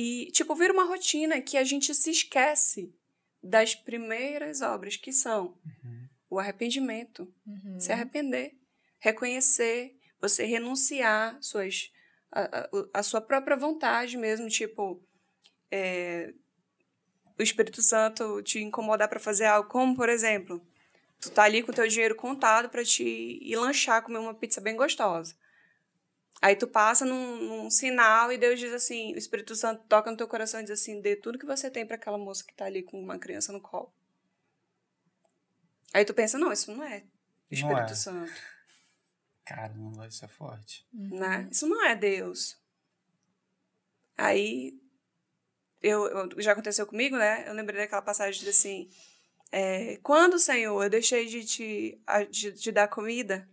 e, 0.00 0.30
tipo, 0.30 0.54
vira 0.54 0.72
uma 0.72 0.84
rotina 0.84 1.40
que 1.40 1.56
a 1.58 1.64
gente 1.64 1.92
se 1.92 2.10
esquece 2.12 2.94
das 3.42 3.74
primeiras 3.74 4.62
obras, 4.62 4.96
que 4.96 5.12
são 5.12 5.58
o 6.30 6.38
arrependimento, 6.38 7.26
Uhum. 7.44 7.80
se 7.80 7.90
arrepender, 7.90 8.54
reconhecer, 9.00 9.96
você 10.20 10.44
renunciar 10.44 11.36
suas, 11.40 11.92
a, 12.30 12.42
a, 12.60 12.68
a 12.94 13.02
sua 13.02 13.20
própria 13.20 13.56
vontade 13.56 14.16
mesmo, 14.16 14.48
tipo, 14.48 15.02
é, 15.68 16.32
o 17.36 17.42
Espírito 17.42 17.82
Santo 17.82 18.40
te 18.42 18.60
incomodar 18.60 19.08
para 19.08 19.18
fazer 19.18 19.46
algo, 19.46 19.68
como, 19.68 19.96
por 19.96 20.08
exemplo, 20.08 20.64
tu 21.20 21.28
tá 21.30 21.42
ali 21.42 21.60
com 21.60 21.72
o 21.72 21.74
teu 21.74 21.88
dinheiro 21.88 22.14
contado 22.14 22.68
para 22.68 22.84
te 22.84 23.02
ir 23.02 23.56
lanchar, 23.56 24.02
comer 24.04 24.18
uma 24.18 24.34
pizza 24.34 24.60
bem 24.60 24.76
gostosa. 24.76 25.34
Aí 26.40 26.54
tu 26.54 26.68
passa 26.68 27.04
num, 27.04 27.36
num 27.64 27.70
sinal 27.70 28.30
e 28.32 28.38
Deus 28.38 28.60
diz 28.60 28.72
assim, 28.72 29.12
o 29.14 29.18
Espírito 29.18 29.56
Santo 29.56 29.82
toca 29.88 30.10
no 30.10 30.16
teu 30.16 30.28
coração 30.28 30.60
e 30.60 30.62
diz 30.64 30.72
assim, 30.80 31.00
dê 31.00 31.16
tudo 31.16 31.38
que 31.38 31.46
você 31.46 31.68
tem 31.70 31.84
para 31.86 31.96
aquela 31.96 32.16
moça 32.18 32.44
que 32.44 32.54
tá 32.54 32.64
ali 32.66 32.82
com 32.82 33.00
uma 33.00 33.18
criança 33.18 33.52
no 33.52 33.60
colo. 33.60 33.92
Aí 35.92 36.04
tu 36.04 36.14
pensa, 36.14 36.38
não, 36.38 36.52
isso 36.52 36.70
não 36.72 36.84
é 36.84 37.00
Não 37.00 37.06
Espírito 37.50 37.92
é. 37.92 37.94
Santo, 37.96 38.32
Caramba, 39.44 40.06
isso 40.06 40.24
é 40.24 40.28
forte. 40.28 40.86
né? 40.92 41.48
Isso 41.50 41.66
não 41.66 41.84
é 41.84 41.96
Deus. 41.96 42.56
Aí, 44.16 44.78
eu, 45.80 46.06
eu- 46.06 46.40
já 46.42 46.52
aconteceu 46.52 46.86
comigo, 46.86 47.16
né? 47.16 47.48
Eu 47.48 47.54
lembrei 47.54 47.80
daquela 47.80 48.02
passagem 48.02 48.42
de 48.42 48.50
assim, 48.50 48.90
é, 49.50 49.96
quando, 50.02 50.38
Senhor, 50.38 50.82
eu 50.82 50.90
deixei 50.90 51.26
de 51.26 51.44
te 51.44 52.00
de, 52.30 52.52
de 52.52 52.72
dar 52.72 52.88
comida? 52.88 53.48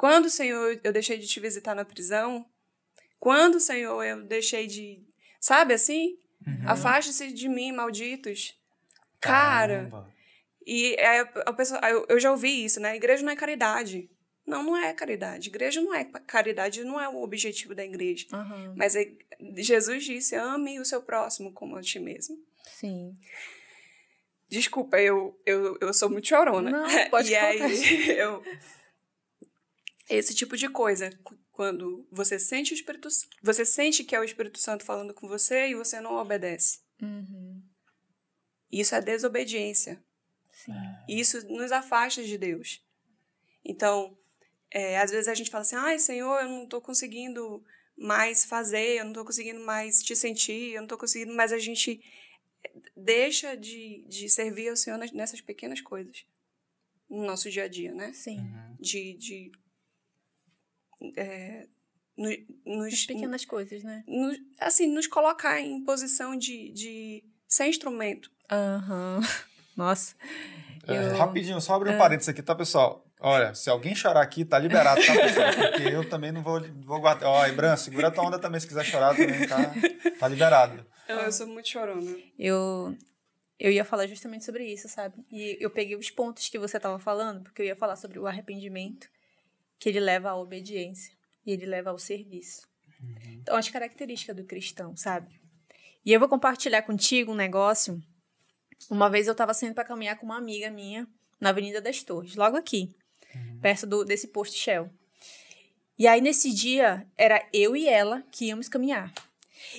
Quando, 0.00 0.30
Senhor, 0.30 0.80
eu 0.82 0.92
deixei 0.94 1.18
de 1.18 1.26
te 1.26 1.38
visitar 1.40 1.74
na 1.74 1.84
prisão? 1.84 2.46
Quando, 3.18 3.60
Senhor, 3.60 4.02
eu 4.02 4.22
deixei 4.22 4.66
de... 4.66 5.04
Sabe 5.38 5.74
assim? 5.74 6.16
Uhum. 6.46 6.62
Afaste-se 6.66 7.30
de 7.34 7.50
mim, 7.50 7.70
malditos. 7.70 8.54
Cara, 9.20 9.74
Caramba. 9.90 10.14
E 10.66 10.96
aí 10.98 11.18
a- 11.18 11.42
a 11.44 11.52
pessoa, 11.52 11.78
eu, 11.90 12.06
eu 12.08 12.18
já 12.18 12.30
ouvi 12.30 12.64
isso, 12.64 12.80
né? 12.80 12.96
Igreja 12.96 13.22
não 13.22 13.30
é 13.30 13.36
caridade. 13.36 14.08
Não, 14.46 14.62
não 14.62 14.74
é 14.74 14.90
caridade. 14.94 15.50
Igreja 15.50 15.82
não 15.82 15.94
é 15.94 16.02
caridade, 16.26 16.82
não 16.82 16.98
é 16.98 17.06
o 17.06 17.22
objetivo 17.22 17.74
da 17.74 17.84
igreja. 17.84 18.26
Aham. 18.32 18.72
Mas 18.78 18.96
é- 18.96 19.12
Jesus 19.58 20.02
disse: 20.04 20.34
ame 20.34 20.80
o 20.80 20.84
seu 20.86 21.02
próximo 21.02 21.52
como 21.52 21.76
a 21.76 21.82
ti 21.82 21.98
mesmo. 22.00 22.38
Sim. 22.64 23.14
Desculpa, 24.48 24.98
eu, 24.98 25.38
eu, 25.44 25.76
eu 25.80 25.92
sou 25.92 26.08
muito 26.08 26.26
chorona. 26.26 26.70
Não, 26.70 27.10
pode 27.10 27.28
e 27.32 27.36
contar. 27.36 27.66
aí, 27.66 28.10
eu. 28.18 28.42
Esse 30.10 30.34
tipo 30.34 30.56
de 30.56 30.68
coisa, 30.68 31.10
quando 31.52 32.06
você 32.10 32.38
sente 32.38 32.72
o 32.72 32.74
Espírito 32.74 33.08
você 33.42 33.64
sente 33.64 34.02
que 34.02 34.14
é 34.14 34.20
o 34.20 34.24
Espírito 34.24 34.58
Santo 34.58 34.84
falando 34.84 35.14
com 35.14 35.28
você 35.28 35.68
e 35.68 35.74
você 35.74 36.00
não 36.00 36.14
obedece. 36.14 36.80
Uhum. 37.00 37.62
Isso 38.70 38.94
é 38.94 39.00
desobediência. 39.00 40.02
Sim. 40.52 40.72
E 41.08 41.20
isso 41.20 41.46
nos 41.48 41.72
afasta 41.72 42.22
de 42.22 42.36
Deus. 42.36 42.84
Então, 43.64 44.16
é, 44.70 44.98
às 44.98 45.10
vezes 45.10 45.28
a 45.28 45.34
gente 45.34 45.50
fala 45.50 45.62
assim: 45.62 45.76
ai, 45.76 45.98
Senhor, 45.98 46.40
eu 46.40 46.48
não 46.48 46.64
estou 46.64 46.80
conseguindo 46.80 47.64
mais 47.96 48.44
fazer, 48.44 48.98
eu 48.98 49.04
não 49.04 49.12
estou 49.12 49.24
conseguindo 49.24 49.60
mais 49.60 50.02
te 50.02 50.16
sentir, 50.16 50.72
eu 50.72 50.76
não 50.76 50.84
estou 50.84 50.98
conseguindo, 50.98 51.34
mas 51.34 51.52
a 51.52 51.58
gente 51.58 52.02
deixa 52.96 53.56
de, 53.56 54.04
de 54.08 54.28
servir 54.28 54.68
ao 54.68 54.76
Senhor 54.76 54.98
nessas 55.12 55.40
pequenas 55.40 55.80
coisas 55.80 56.24
no 57.08 57.24
nosso 57.24 57.50
dia 57.50 57.64
a 57.64 57.68
dia, 57.68 57.92
né? 57.92 58.12
Sim. 58.12 58.38
Uhum. 58.38 58.76
De. 58.78 59.14
de 59.14 59.52
é, 61.16 61.66
no- 62.16 62.76
nos, 62.76 62.92
As 62.94 63.06
pequenas 63.06 63.44
coisas, 63.44 63.82
né? 63.82 64.04
nos- 64.06 64.38
assim, 64.58 64.86
nos 64.86 65.06
colocar 65.06 65.60
em 65.60 65.82
posição 65.84 66.36
de, 66.36 66.70
de 66.72 67.24
ser 67.48 67.66
instrumento. 67.66 68.30
Aham. 68.50 69.20
Nossa. 69.76 70.14
É, 70.86 71.16
rapidinho, 71.16 71.60
só 71.60 71.74
abrir 71.74 71.90
um 71.94 71.98
parênteses 71.98 72.28
aqui, 72.28 72.42
tá, 72.42 72.54
pessoal? 72.54 73.06
Olha, 73.20 73.54
se 73.54 73.68
alguém 73.68 73.94
chorar 73.94 74.22
aqui, 74.22 74.44
tá 74.44 74.58
liberado, 74.58 75.00
tá, 75.04 75.12
pessoal? 75.14 75.46
Porque 75.54 75.82
eu 75.82 76.08
também 76.08 76.32
não 76.32 76.42
vou, 76.42 76.60
vou 76.84 77.00
guardar. 77.00 77.28
Ó, 77.28 77.46
Ibran, 77.46 77.76
segura 77.76 78.08
a 78.08 78.10
tua 78.10 78.24
onda 78.24 78.38
também, 78.38 78.58
se 78.60 78.66
quiser 78.66 78.84
chorar 78.84 79.14
também, 79.14 79.46
tá, 79.46 79.72
tá 80.18 80.26
liberado. 80.28 80.84
Eu, 81.06 81.18
eu 81.18 81.32
sou 81.32 81.46
muito 81.46 81.68
chorona. 81.68 82.16
Eu, 82.38 82.96
eu 83.58 83.70
ia 83.70 83.84
falar 83.84 84.06
justamente 84.06 84.44
sobre 84.44 84.64
isso, 84.64 84.88
sabe? 84.88 85.22
E 85.30 85.56
eu 85.60 85.70
peguei 85.70 85.96
os 85.96 86.10
pontos 86.10 86.48
que 86.48 86.58
você 86.58 86.78
estava 86.78 86.98
falando, 86.98 87.42
porque 87.42 87.60
eu 87.62 87.66
ia 87.66 87.76
falar 87.76 87.96
sobre 87.96 88.18
o 88.18 88.26
arrependimento, 88.26 89.06
que 89.80 89.88
ele 89.88 89.98
leva 89.98 90.30
à 90.30 90.36
obediência 90.36 91.12
e 91.44 91.50
ele 91.50 91.66
leva 91.66 91.90
ao 91.90 91.98
serviço. 91.98 92.68
Uhum. 93.02 93.38
Então, 93.40 93.56
as 93.56 93.68
características 93.68 94.36
do 94.36 94.44
cristão, 94.44 94.94
sabe? 94.94 95.40
E 96.04 96.12
eu 96.12 96.20
vou 96.20 96.28
compartilhar 96.28 96.82
contigo 96.82 97.32
um 97.32 97.34
negócio. 97.34 98.00
Uma 98.90 99.08
vez 99.08 99.26
eu 99.26 99.32
estava 99.32 99.54
saindo 99.54 99.74
para 99.74 99.84
caminhar 99.84 100.16
com 100.18 100.26
uma 100.26 100.36
amiga 100.36 100.70
minha 100.70 101.08
na 101.40 101.48
Avenida 101.48 101.80
das 101.80 102.02
Torres, 102.02 102.36
logo 102.36 102.56
aqui, 102.56 102.94
uhum. 103.34 103.58
perto 103.60 103.86
do, 103.86 104.04
desse 104.04 104.28
posto 104.28 104.54
Shell. 104.54 104.90
E 105.98 106.06
aí, 106.06 106.20
nesse 106.20 106.52
dia, 106.52 107.06
era 107.16 107.46
eu 107.52 107.74
e 107.74 107.88
ela 107.88 108.22
que 108.30 108.46
íamos 108.46 108.68
caminhar. 108.68 109.12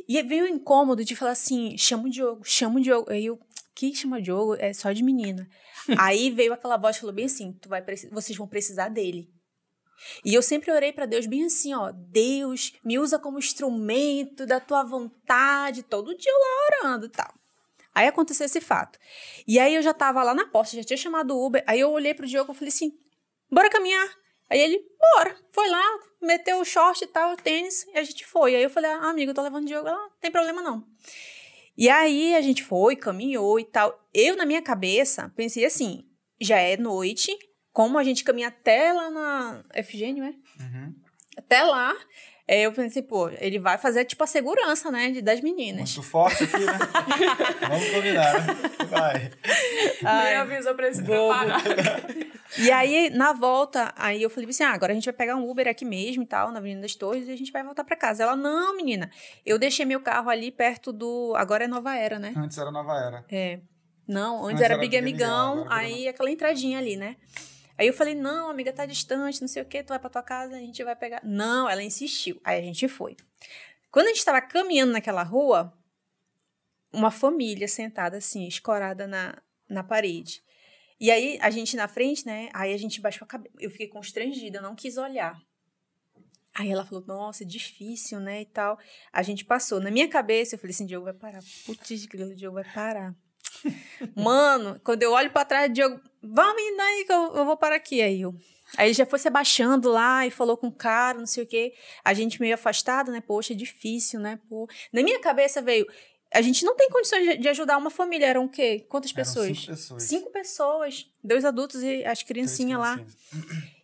E 0.07 0.21
veio 0.23 0.45
o 0.45 0.47
incômodo 0.47 1.05
de 1.05 1.15
falar 1.15 1.31
assim: 1.31 1.77
chama 1.77 2.05
o 2.05 2.09
Diogo, 2.09 2.43
chama 2.43 2.79
o 2.79 2.81
Diogo. 2.81 3.11
Aí 3.11 3.25
eu, 3.25 3.39
que 3.73 3.95
chama 3.95 4.21
Diogo? 4.21 4.55
É 4.55 4.73
só 4.73 4.91
de 4.91 5.03
menina. 5.03 5.47
aí 5.97 6.29
veio 6.29 6.53
aquela 6.53 6.77
voz 6.77 6.97
falou 6.97 7.13
bem 7.13 7.25
assim: 7.25 7.53
tu 7.53 7.69
vai 7.69 7.83
vocês 8.11 8.37
vão 8.37 8.47
precisar 8.47 8.89
dele. 8.89 9.29
E 10.23 10.33
eu 10.33 10.41
sempre 10.41 10.71
orei 10.71 10.91
para 10.91 11.05
Deus 11.05 11.25
bem 11.25 11.45
assim, 11.45 11.73
ó, 11.73 11.91
Deus, 11.91 12.73
me 12.83 12.99
usa 12.99 13.19
como 13.19 13.39
instrumento 13.39 14.45
da 14.45 14.59
tua 14.59 14.83
vontade, 14.83 15.83
todo 15.83 16.15
dia 16.17 16.31
eu 16.31 16.39
lá 16.39 16.89
orando 16.89 17.05
e 17.05 17.09
tal. 17.09 17.33
Aí 17.93 18.07
aconteceu 18.07 18.45
esse 18.45 18.61
fato. 18.61 18.97
E 19.47 19.59
aí 19.59 19.75
eu 19.75 19.81
já 19.81 19.93
tava 19.93 20.23
lá 20.23 20.33
na 20.33 20.47
porta, 20.47 20.75
já 20.75 20.83
tinha 20.83 20.97
chamado 20.97 21.35
o 21.35 21.45
Uber, 21.45 21.63
aí 21.67 21.79
eu 21.79 21.91
olhei 21.91 22.13
pro 22.13 22.27
Diogo 22.27 22.53
e 22.53 22.55
falei 22.55 22.69
assim, 22.69 22.97
bora 23.51 23.69
caminhar. 23.69 24.09
Aí 24.49 24.59
ele, 24.59 24.85
bora, 24.99 25.37
foi 25.49 25.69
lá, 25.69 25.83
meteu 26.21 26.59
o 26.59 26.65
short 26.65 27.03
e 27.03 27.07
tal, 27.07 27.33
o 27.33 27.37
tênis, 27.37 27.85
e 27.93 27.97
a 27.97 28.03
gente 28.03 28.25
foi. 28.25 28.55
Aí 28.55 28.63
eu 28.63 28.69
falei, 28.69 28.91
ah, 28.91 29.09
amigo, 29.09 29.31
eu 29.31 29.35
tô 29.35 29.41
levando 29.41 29.63
o 29.63 29.67
Diogo, 29.67 29.87
ela, 29.87 29.97
não 29.97 30.11
tem 30.19 30.31
problema 30.31 30.61
não. 30.61 30.85
E 31.77 31.89
aí 31.89 32.35
a 32.35 32.41
gente 32.41 32.63
foi, 32.63 32.95
caminhou 32.95 33.59
e 33.59 33.63
tal. 33.63 33.97
Eu, 34.13 34.35
na 34.35 34.45
minha 34.45 34.61
cabeça, 34.61 35.31
pensei 35.35 35.65
assim, 35.65 36.05
já 36.39 36.57
é 36.57 36.75
noite, 36.75 37.37
como 37.73 37.97
a 37.97 38.03
gente 38.03 38.23
caminha 38.23 38.49
até 38.49 38.91
lá 38.93 39.09
na 39.09 39.63
Efigênio, 39.75 40.23
é? 40.23 40.33
Uhum. 40.61 40.95
Até 41.37 41.63
lá, 41.63 41.95
é, 42.47 42.63
eu 42.63 42.73
pensei, 42.73 43.01
pô, 43.01 43.29
ele 43.39 43.59
vai 43.59 43.77
fazer 43.77 44.03
tipo 44.03 44.21
a 44.23 44.27
segurança, 44.27 44.91
né, 44.91 45.11
de, 45.11 45.21
das 45.21 45.39
meninas. 45.39 45.95
Muito 45.95 46.09
forte 46.09 46.43
aqui, 46.43 46.59
né? 46.59 46.77
Vamos 47.65 47.89
combinar, 47.89 48.33
né? 48.33 48.53
Vai. 48.89 49.31
Ai, 50.03 50.25
Nem 50.25 50.35
avisou 50.35 50.75
pra 50.75 50.87
ele 50.87 50.95
se 50.95 51.03
preparar. 51.03 51.61
E 52.57 52.69
aí, 52.69 53.09
na 53.11 53.31
volta, 53.31 53.93
aí 53.95 54.21
eu 54.21 54.29
falei 54.29 54.49
assim, 54.49 54.63
ah, 54.63 54.73
agora 54.73 54.91
a 54.91 54.95
gente 54.95 55.05
vai 55.05 55.13
pegar 55.13 55.37
um 55.37 55.49
Uber 55.49 55.65
aqui 55.65 55.85
mesmo 55.85 56.23
e 56.23 56.25
tal, 56.25 56.51
na 56.51 56.59
Avenida 56.59 56.81
das 56.81 56.93
Torres, 56.93 57.25
e 57.29 57.31
a 57.31 57.37
gente 57.37 57.53
vai 57.53 57.63
voltar 57.63 57.85
pra 57.85 57.95
casa. 57.95 58.23
Ela, 58.23 58.35
não, 58.35 58.75
menina, 58.75 59.09
eu 59.45 59.57
deixei 59.57 59.85
meu 59.85 60.01
carro 60.01 60.29
ali 60.29 60.51
perto 60.51 60.91
do... 60.91 61.33
Agora 61.37 61.63
é 61.63 61.67
Nova 61.67 61.95
Era, 61.95 62.19
né? 62.19 62.33
Antes 62.35 62.57
era 62.57 62.69
Nova 62.69 62.97
Era. 62.97 63.25
É. 63.31 63.61
Não, 64.05 64.39
antes, 64.39 64.49
antes 64.49 64.61
era, 64.63 64.73
era 64.73 64.81
Big 64.81 64.97
Amigão, 64.97 65.65
aí 65.69 66.09
aquela 66.09 66.29
entradinha 66.29 66.79
ali, 66.79 66.97
né? 66.97 67.15
Aí 67.81 67.87
eu 67.87 67.93
falei, 67.93 68.13
não, 68.13 68.47
amiga, 68.47 68.71
tá 68.71 68.85
distante, 68.85 69.41
não 69.41 69.47
sei 69.47 69.63
o 69.63 69.65
quê, 69.65 69.81
tu 69.81 69.87
vai 69.87 69.97
pra 69.97 70.07
tua 70.07 70.21
casa, 70.21 70.55
a 70.55 70.59
gente 70.59 70.83
vai 70.83 70.95
pegar. 70.95 71.19
Não, 71.23 71.67
ela 71.67 71.81
insistiu. 71.81 72.39
Aí 72.43 72.59
a 72.59 72.61
gente 72.61 72.87
foi. 72.87 73.17
Quando 73.89 74.05
a 74.05 74.09
gente 74.09 74.19
estava 74.19 74.39
caminhando 74.39 74.91
naquela 74.91 75.23
rua, 75.23 75.73
uma 76.93 77.09
família 77.09 77.67
sentada 77.67 78.17
assim, 78.17 78.47
escorada 78.47 79.07
na, 79.07 79.35
na 79.67 79.83
parede. 79.83 80.43
E 80.99 81.09
aí 81.09 81.39
a 81.41 81.49
gente 81.49 81.75
na 81.75 81.87
frente, 81.87 82.23
né? 82.23 82.49
Aí 82.53 82.71
a 82.71 82.77
gente 82.77 83.01
baixou 83.01 83.25
a 83.25 83.27
cabeça. 83.27 83.55
Eu 83.59 83.71
fiquei 83.71 83.87
constrangida, 83.87 84.59
eu 84.59 84.61
não 84.61 84.75
quis 84.75 84.97
olhar. 84.97 85.41
Aí 86.53 86.69
ela 86.69 86.85
falou, 86.85 87.03
nossa, 87.07 87.41
é 87.41 87.47
difícil, 87.47 88.19
né? 88.19 88.41
E 88.41 88.45
tal. 88.45 88.77
A 89.11 89.23
gente 89.23 89.43
passou. 89.43 89.79
Na 89.79 89.89
minha 89.89 90.07
cabeça, 90.07 90.53
eu 90.53 90.59
falei 90.59 90.75
assim, 90.75 90.85
Diogo 90.85 91.05
vai 91.05 91.15
parar. 91.15 91.41
Putz, 91.65 92.05
grilo, 92.05 92.35
Diogo 92.35 92.61
vai 92.61 92.71
parar. 92.71 93.15
Mano, 94.15 94.79
quando 94.83 95.01
eu 95.01 95.13
olho 95.13 95.31
para 95.31 95.45
trás, 95.45 95.73
Diogo, 95.73 95.99
vamos 96.21 96.61
indo 96.61 96.81
aí 96.81 97.05
que 97.05 97.11
eu, 97.11 97.35
eu 97.35 97.45
vou 97.45 97.57
parar 97.57 97.75
aqui. 97.75 98.01
Aí 98.01 98.21
eu. 98.21 98.35
Aí 98.77 98.87
ele 98.87 98.93
já 98.93 99.05
foi 99.05 99.19
se 99.19 99.27
abaixando 99.27 99.89
lá 99.89 100.25
e 100.25 100.31
falou 100.31 100.55
com 100.55 100.67
o 100.67 100.71
cara, 100.71 101.17
não 101.17 101.25
sei 101.25 101.43
o 101.43 101.47
quê. 101.47 101.73
A 102.03 102.13
gente 102.13 102.39
meio 102.39 102.53
afastado, 102.53 103.11
né? 103.11 103.19
Poxa, 103.19 103.53
é 103.53 103.55
difícil, 103.55 104.19
né? 104.19 104.39
Pô. 104.47 104.67
Na 104.93 105.03
minha 105.03 105.19
cabeça 105.19 105.61
veio. 105.61 105.85
A 106.33 106.41
gente 106.41 106.63
não 106.63 106.75
tem 106.75 106.89
condições 106.89 107.39
de 107.39 107.49
ajudar 107.49 107.77
uma 107.77 107.89
família. 107.89 108.25
Eram 108.25 108.45
o 108.45 108.49
quê? 108.49 108.85
Quantas 108.87 109.11
pessoas? 109.11 109.47
Eram 109.47 109.55
cinco 109.55 109.67
pessoas. 109.67 110.03
Cinco 110.03 110.31
pessoas. 110.31 111.11
Dois 111.21 111.43
adultos 111.43 111.83
e 111.83 112.05
as 112.05 112.23
criancinhas 112.23 112.79
lá. 112.79 113.05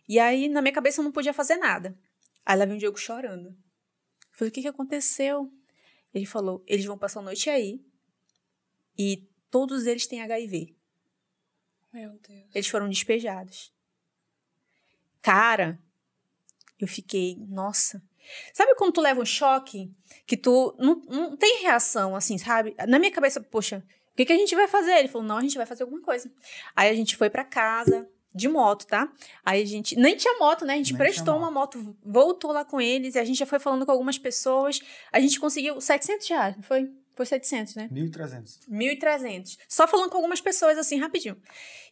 E 0.08 0.18
aí, 0.18 0.48
na 0.48 0.62
minha 0.62 0.72
cabeça, 0.72 1.00
eu 1.00 1.04
não 1.04 1.12
podia 1.12 1.34
fazer 1.34 1.56
nada. 1.56 1.94
Aí 2.46 2.56
lá 2.56 2.64
vem 2.64 2.76
o 2.76 2.78
Diego 2.78 2.96
chorando. 2.96 3.48
Eu 3.48 3.56
falei, 4.32 4.48
o 4.48 4.52
que, 4.52 4.62
que 4.62 4.68
aconteceu? 4.68 5.52
Ele 6.14 6.24
falou, 6.24 6.64
eles 6.66 6.86
vão 6.86 6.96
passar 6.96 7.20
a 7.20 7.24
noite 7.24 7.50
aí. 7.50 7.84
E 8.98 9.28
todos 9.50 9.86
eles 9.86 10.06
têm 10.06 10.22
HIV. 10.22 10.74
Meu 11.92 12.18
Deus. 12.28 12.46
Eles 12.54 12.68
foram 12.68 12.88
despejados. 12.88 13.72
Cara, 15.22 15.78
eu 16.78 16.86
fiquei, 16.86 17.36
nossa. 17.48 18.02
Sabe 18.52 18.74
quando 18.74 18.92
tu 18.92 19.00
leva 19.00 19.20
um 19.20 19.26
choque 19.26 19.90
que 20.26 20.36
tu 20.36 20.74
não, 20.78 20.96
não 21.08 21.36
tem 21.36 21.62
reação, 21.62 22.14
assim, 22.14 22.36
sabe? 22.36 22.74
Na 22.86 22.98
minha 22.98 23.10
cabeça, 23.10 23.40
poxa, 23.40 23.82
o 24.12 24.16
que, 24.16 24.26
que 24.26 24.32
a 24.32 24.36
gente 24.36 24.54
vai 24.54 24.68
fazer? 24.68 24.98
Ele 24.98 25.08
falou, 25.08 25.26
não, 25.26 25.38
a 25.38 25.42
gente 25.42 25.56
vai 25.56 25.66
fazer 25.66 25.82
alguma 25.82 26.02
coisa. 26.02 26.30
Aí 26.76 26.90
a 26.90 26.94
gente 26.94 27.16
foi 27.16 27.30
para 27.30 27.44
casa, 27.44 28.08
de 28.34 28.48
moto, 28.48 28.86
tá? 28.86 29.10
Aí 29.44 29.62
a 29.62 29.66
gente. 29.66 29.96
Nem 29.96 30.16
tinha 30.16 30.38
moto, 30.38 30.64
né? 30.64 30.74
A 30.74 30.76
gente 30.76 30.92
nem 30.92 30.98
prestou 30.98 31.36
uma 31.36 31.50
moto, 31.50 31.96
voltou 32.04 32.52
lá 32.52 32.64
com 32.64 32.80
eles, 32.80 33.14
e 33.14 33.18
a 33.18 33.24
gente 33.24 33.38
já 33.38 33.46
foi 33.46 33.58
falando 33.58 33.84
com 33.84 33.92
algumas 33.92 34.18
pessoas. 34.18 34.80
A 35.12 35.20
gente 35.20 35.40
conseguiu 35.40 35.80
700 35.80 36.28
reais, 36.28 36.56
não 36.56 36.62
foi? 36.62 36.90
Foi 37.18 37.26
700, 37.26 37.74
né? 37.74 37.88
1.300. 37.92 38.60
1.300. 38.70 39.58
Só 39.68 39.88
falando 39.88 40.08
com 40.08 40.18
algumas 40.18 40.40
pessoas, 40.40 40.78
assim, 40.78 41.00
rapidinho. 41.00 41.36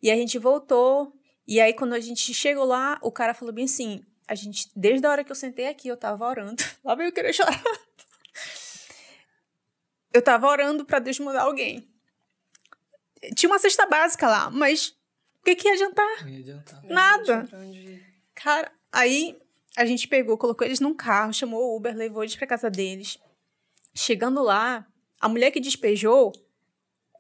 E 0.01 0.09
a 0.09 0.15
gente 0.15 0.39
voltou. 0.39 1.13
E 1.49 1.61
aí, 1.61 1.75
quando 1.75 1.95
a 1.95 1.99
gente 1.99 2.33
chegou 2.33 2.65
lá, 2.65 2.97
o 3.03 3.11
cara 3.11 3.35
falou 3.35 3.53
bem 3.53 3.65
assim: 3.65 4.05
a 4.29 4.37
gente, 4.37 4.71
desde 4.77 5.05
a 5.05 5.11
hora 5.11 5.25
que 5.25 5.33
eu 5.33 5.35
sentei 5.35 5.67
aqui, 5.67 5.89
eu 5.89 5.97
tava 5.97 6.25
orando. 6.25 6.63
Lá 6.85 6.95
veio 6.95 7.09
eu 7.09 7.13
querer 7.13 7.33
chorar. 7.33 7.61
Eu 10.13 10.23
tava 10.23 10.47
orando 10.47 10.85
para 10.85 11.01
Deus 11.01 11.19
mudar 11.19 11.43
alguém. 11.43 11.91
Tinha 13.35 13.51
uma 13.51 13.59
cesta 13.59 13.85
básica 13.85 14.29
lá, 14.29 14.49
mas 14.49 14.91
o 15.41 15.45
que, 15.45 15.57
que 15.57 15.67
ia 15.67 15.75
adiantar? 15.75 16.23
Não 16.23 16.29
ia 16.29 16.39
adiantar. 16.39 16.85
Nada. 16.85 17.49
Cara, 18.33 18.71
aí 18.93 19.37
a 19.77 19.85
gente 19.85 20.07
pegou, 20.07 20.39
colocou 20.39 20.65
eles 20.65 20.79
num 20.79 20.95
carro, 20.95 21.35
chamou 21.35 21.61
o 21.61 21.77
Uber, 21.77 21.97
levou 21.97 22.23
eles 22.23 22.37
pra 22.37 22.47
casa 22.47 22.71
deles. 22.71 23.19
Chegando 23.93 24.41
lá, 24.41 24.87
a 25.21 25.29
mulher 25.29 25.51
que 25.51 25.61
despejou, 25.61 26.33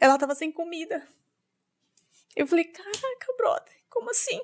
ela 0.00 0.18
tava 0.18 0.34
sem 0.34 0.52
comida. 0.52 1.06
Eu 2.34 2.46
falei, 2.46 2.64
caraca, 2.64 3.32
brother, 3.36 3.74
como 3.88 4.10
assim? 4.10 4.40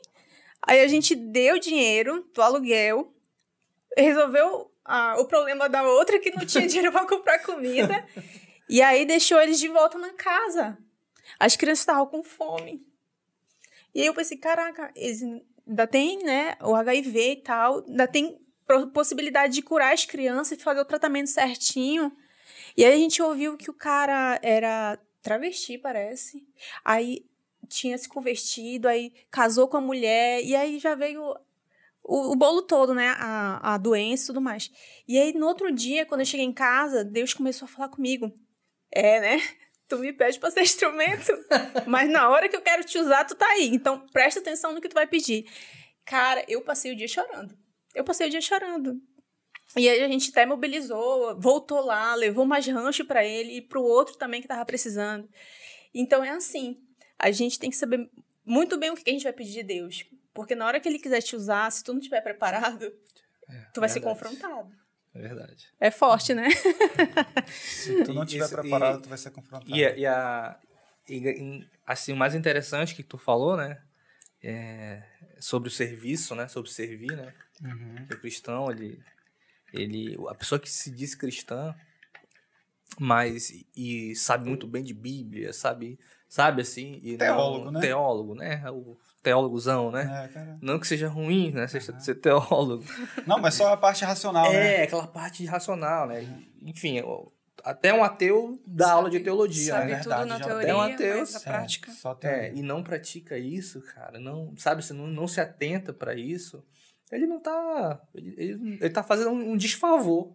Aí 0.62 0.80
a 0.80 0.88
gente 0.88 1.14
deu 1.14 1.58
dinheiro 1.58 2.22
do 2.32 2.40
aluguel, 2.40 3.12
resolveu 3.96 4.72
ah, 4.84 5.16
o 5.18 5.26
problema 5.26 5.68
da 5.68 5.82
outra 5.82 6.18
que 6.18 6.30
não 6.30 6.46
tinha 6.46 6.66
dinheiro 6.68 6.92
para 6.92 7.06
comprar 7.06 7.40
comida, 7.40 8.06
e 8.68 8.80
aí 8.80 9.04
deixou 9.04 9.40
eles 9.40 9.58
de 9.58 9.68
volta 9.68 9.98
na 9.98 10.12
casa. 10.14 10.78
As 11.38 11.56
crianças 11.56 11.80
estavam 11.80 12.06
com 12.06 12.22
fome. 12.22 12.86
E 13.94 14.00
aí 14.00 14.06
eu 14.06 14.14
pensei, 14.14 14.38
caraca, 14.38 14.90
eles 14.96 15.22
ainda 15.66 15.86
tem, 15.86 16.22
né, 16.22 16.56
o 16.62 16.74
HIV 16.74 17.32
e 17.32 17.36
tal, 17.36 17.84
ainda 17.86 18.08
tem 18.08 18.40
possibilidade 18.94 19.54
de 19.54 19.62
curar 19.62 19.92
as 19.92 20.06
crianças 20.06 20.58
e 20.58 20.62
fazer 20.62 20.80
o 20.80 20.84
tratamento 20.84 21.28
certinho. 21.28 22.16
E 22.76 22.84
aí 22.84 22.94
a 22.94 22.96
gente 22.96 23.22
ouviu 23.22 23.56
que 23.56 23.70
o 23.70 23.74
cara 23.74 24.38
era 24.42 24.98
travesti, 25.22 25.78
parece. 25.78 26.46
Aí 26.84 27.24
tinha 27.68 27.96
se 27.96 28.08
convertido, 28.08 28.88
aí 28.88 29.12
casou 29.30 29.68
com 29.68 29.76
a 29.76 29.80
mulher, 29.80 30.42
e 30.44 30.54
aí 30.54 30.78
já 30.78 30.94
veio 30.94 31.22
o, 32.02 32.32
o 32.32 32.36
bolo 32.36 32.62
todo, 32.62 32.94
né? 32.94 33.14
A, 33.18 33.74
a 33.74 33.78
doença 33.78 34.24
e 34.24 34.26
tudo 34.26 34.40
mais. 34.40 34.70
E 35.06 35.18
aí, 35.18 35.32
no 35.32 35.46
outro 35.46 35.72
dia, 35.72 36.04
quando 36.04 36.20
eu 36.20 36.26
cheguei 36.26 36.46
em 36.46 36.52
casa, 36.52 37.04
Deus 37.04 37.32
começou 37.32 37.66
a 37.66 37.68
falar 37.68 37.88
comigo. 37.88 38.32
É, 38.90 39.20
né? 39.20 39.36
Tu 39.88 39.98
me 39.98 40.10
pede 40.10 40.40
pra 40.40 40.50
ser 40.50 40.62
instrumento, 40.62 41.30
mas 41.86 42.08
na 42.08 42.26
hora 42.30 42.48
que 42.48 42.56
eu 42.56 42.62
quero 42.62 42.82
te 42.82 42.96
usar, 42.96 43.26
tu 43.26 43.34
tá 43.34 43.46
aí. 43.46 43.68
Então, 43.74 44.06
presta 44.10 44.40
atenção 44.40 44.72
no 44.72 44.80
que 44.80 44.88
tu 44.88 44.94
vai 44.94 45.06
pedir. 45.06 45.44
Cara, 46.02 46.42
eu 46.48 46.62
passei 46.62 46.92
o 46.92 46.96
dia 46.96 47.06
chorando. 47.06 47.54
Eu 47.94 48.02
passei 48.02 48.26
o 48.26 48.30
dia 48.30 48.40
chorando. 48.40 48.98
E 49.76 49.88
aí 49.88 50.02
a 50.02 50.08
gente 50.08 50.30
até 50.30 50.44
mobilizou, 50.44 51.38
voltou 51.40 51.80
lá, 51.80 52.14
levou 52.14 52.44
mais 52.44 52.66
rancho 52.66 53.04
para 53.04 53.24
ele 53.24 53.56
e 53.56 53.62
para 53.62 53.78
o 53.78 53.84
outro 53.84 54.16
também 54.16 54.40
que 54.40 54.46
estava 54.46 54.64
precisando. 54.64 55.28
Então 55.94 56.22
é 56.22 56.30
assim, 56.30 56.78
a 57.18 57.30
gente 57.30 57.58
tem 57.58 57.70
que 57.70 57.76
saber 57.76 58.10
muito 58.44 58.78
bem 58.78 58.90
o 58.90 58.94
que 58.94 59.08
a 59.08 59.12
gente 59.12 59.24
vai 59.24 59.32
pedir 59.32 59.52
de 59.52 59.62
Deus, 59.62 60.04
porque 60.34 60.54
na 60.54 60.66
hora 60.66 60.80
que 60.80 60.88
ele 60.88 60.98
quiser 60.98 61.22
te 61.22 61.36
usar, 61.36 61.70
se 61.70 61.82
tu 61.82 61.92
não 61.92 62.00
estiver 62.00 62.20
preparado, 62.20 62.84
é, 63.48 63.54
tu 63.72 63.80
vai 63.80 63.88
verdade. 63.88 63.92
ser 63.92 64.00
confrontado. 64.00 64.82
É 65.14 65.20
verdade. 65.20 65.68
É 65.78 65.90
forte, 65.90 66.34
né? 66.34 66.48
se 67.46 68.02
tu 68.04 68.14
não 68.14 68.24
estiver 68.24 68.48
preparado, 68.48 68.98
e, 68.98 69.02
tu 69.02 69.08
vai 69.08 69.18
ser 69.18 69.30
confrontado. 69.30 69.70
E, 69.70 69.84
a, 69.84 69.96
e 69.96 70.06
a, 70.06 70.58
e, 71.08 71.16
e, 71.16 71.68
assim, 71.86 72.12
o 72.12 72.16
mais 72.16 72.34
interessante 72.34 72.94
que 72.94 73.02
tu 73.02 73.18
falou, 73.18 73.56
né? 73.56 73.82
É 74.42 75.02
sobre 75.38 75.68
o 75.68 75.72
serviço, 75.72 76.34
né? 76.34 76.48
Sobre 76.48 76.70
servir, 76.70 77.16
né? 77.16 77.34
Uhum. 77.62 78.06
O 78.10 78.20
cristão, 78.20 78.70
ele, 78.70 79.02
ele, 79.72 80.16
a 80.28 80.34
pessoa 80.34 80.58
que 80.58 80.70
se 80.70 80.90
diz 80.90 81.14
cristã, 81.14 81.74
mas 82.98 83.52
e 83.76 84.14
sabe 84.14 84.48
muito 84.48 84.66
bem 84.66 84.82
de 84.82 84.92
Bíblia, 84.92 85.52
sabe, 85.52 85.98
sabe 86.28 86.62
assim, 86.62 87.00
e 87.02 87.16
Teólogo, 87.16 87.64
não, 87.66 87.72
né? 87.72 87.80
Teólogo, 87.80 88.34
né? 88.34 88.70
O 88.70 88.98
teólogozão, 89.22 89.90
né? 89.90 90.30
É. 90.34 90.56
Não 90.60 90.78
que 90.78 90.86
seja 90.86 91.08
ruim, 91.08 91.50
né? 91.52 91.66
Seja 91.68 91.98
ser 92.00 92.16
teólogo. 92.16 92.84
Não, 93.26 93.38
mas 93.38 93.54
só 93.54 93.72
a 93.72 93.76
parte 93.76 94.04
racional, 94.04 94.50
né? 94.52 94.80
É, 94.80 94.82
aquela 94.82 95.06
parte 95.06 95.44
racional, 95.46 96.06
né? 96.06 96.22
Enfim, 96.62 96.98
eu- 96.98 97.32
até 97.64 97.94
um 97.94 98.02
ateu 98.02 98.60
dá 98.66 98.92
aula 98.92 99.08
de 99.08 99.20
teologia, 99.20 99.72
Sabe 99.74 99.92
né? 99.92 99.98
tudo 99.98 100.08
verdade, 100.08 100.28
na 100.28 100.38
já 100.38 100.44
teoria, 100.44 100.66
tem 100.66 100.74
um 100.74 100.80
ateu, 100.80 101.18
mas 101.20 101.32
na 101.34 101.38
É, 101.38 101.42
prática... 101.44 101.92
só 101.92 102.14
tem. 102.14 102.30
É, 102.30 102.52
e 102.54 102.62
não 102.62 102.82
pratica 102.82 103.38
isso, 103.38 103.80
cara, 103.94 104.18
não, 104.18 104.52
sabe, 104.58 104.82
você 104.82 104.92
não, 104.92 105.06
não 105.06 105.28
se 105.28 105.40
atenta 105.40 105.92
pra 105.92 106.12
isso, 106.14 106.64
ele 107.12 107.26
não 107.26 107.38
tá, 107.40 108.00
ele, 108.14 108.34
ele, 108.38 108.78
ele 108.80 108.90
tá 108.90 109.02
fazendo 109.02 109.30
um, 109.30 109.52
um 109.52 109.56
desfavor, 109.56 110.34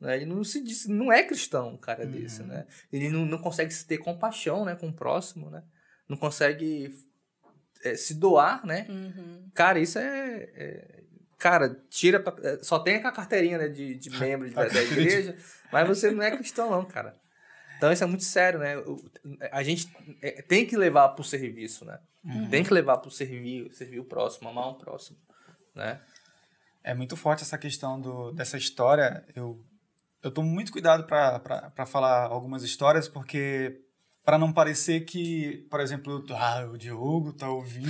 né? 0.00 0.16
Ele 0.16 0.26
não 0.26 0.42
se 0.44 0.62
diz, 0.62 0.86
não 0.86 1.12
é 1.12 1.22
cristão, 1.22 1.74
um 1.74 1.76
cara 1.76 2.06
desse, 2.06 2.40
Uhum. 2.42 2.48
né? 2.48 2.66
Ele 2.92 3.10
não, 3.10 3.24
não 3.26 3.38
consegue 3.38 3.72
se 3.72 3.86
ter 3.86 3.98
compaixão, 3.98 4.64
né, 4.64 4.74
com 4.76 4.88
o 4.88 4.92
próximo, 4.92 5.50
né? 5.50 5.62
Não 6.08 6.16
consegue 6.16 6.94
é, 7.84 7.94
se 7.96 8.14
doar, 8.14 8.64
né? 8.66 8.86
Uhum. 8.88 9.50
Cara, 9.54 9.78
isso 9.80 9.98
é, 9.98 10.50
é- 10.54 11.02
cara, 11.38 11.74
tira, 11.90 12.20
pra- 12.20 12.36
é, 12.48 12.58
só 12.62 12.78
tem 12.78 12.96
a 12.96 13.10
carteirinha, 13.12 13.58
né, 13.58 13.68
de, 13.68 13.94
de 13.96 14.10
membro 14.18 14.48
de- 14.48 14.54
da, 14.54 14.68
da 14.68 14.82
igreja, 14.82 15.36
mas 15.72 15.86
você 15.88 16.10
não 16.10 16.22
é 16.22 16.30
cristão 16.36 16.70
não, 16.70 16.84
cara. 16.84 17.16
Então 17.76 17.90
isso 17.92 18.04
é 18.04 18.06
muito 18.06 18.22
sério, 18.22 18.60
né? 18.60 18.78
O- 18.78 19.04
A 19.50 19.62
gente 19.64 19.92
é, 20.22 20.40
tem 20.42 20.64
que 20.64 20.76
levar 20.76 21.08
pro 21.10 21.24
serviço, 21.24 21.84
né? 21.84 21.98
Uhum. 22.24 22.48
Tem 22.48 22.62
que 22.62 22.72
levar 22.72 22.98
pro 22.98 23.10
servir, 23.10 23.72
servir 23.74 23.98
o 23.98 24.04
próximo, 24.04 24.48
amar 24.48 24.68
o 24.68 24.74
próximo, 24.78 25.18
né? 25.74 26.00
É 26.84 26.94
muito 26.94 27.16
forte 27.16 27.42
essa 27.42 27.58
questão 27.58 28.00
do, 28.00 28.32
dessa 28.32 28.56
história. 28.56 29.24
Eu, 29.34 29.64
eu 30.22 30.30
tomo 30.30 30.48
muito 30.48 30.72
cuidado 30.72 31.04
para 31.04 31.86
falar 31.86 32.26
algumas 32.26 32.62
histórias, 32.62 33.08
porque 33.08 33.80
para 34.24 34.38
não 34.38 34.52
parecer 34.52 35.00
que, 35.00 35.66
por 35.70 35.80
exemplo, 35.80 36.24
eu 36.28 36.36
ah, 36.36 36.68
o 36.72 36.78
Diogo 36.78 37.32
tá 37.32 37.48
ouvindo. 37.50 37.88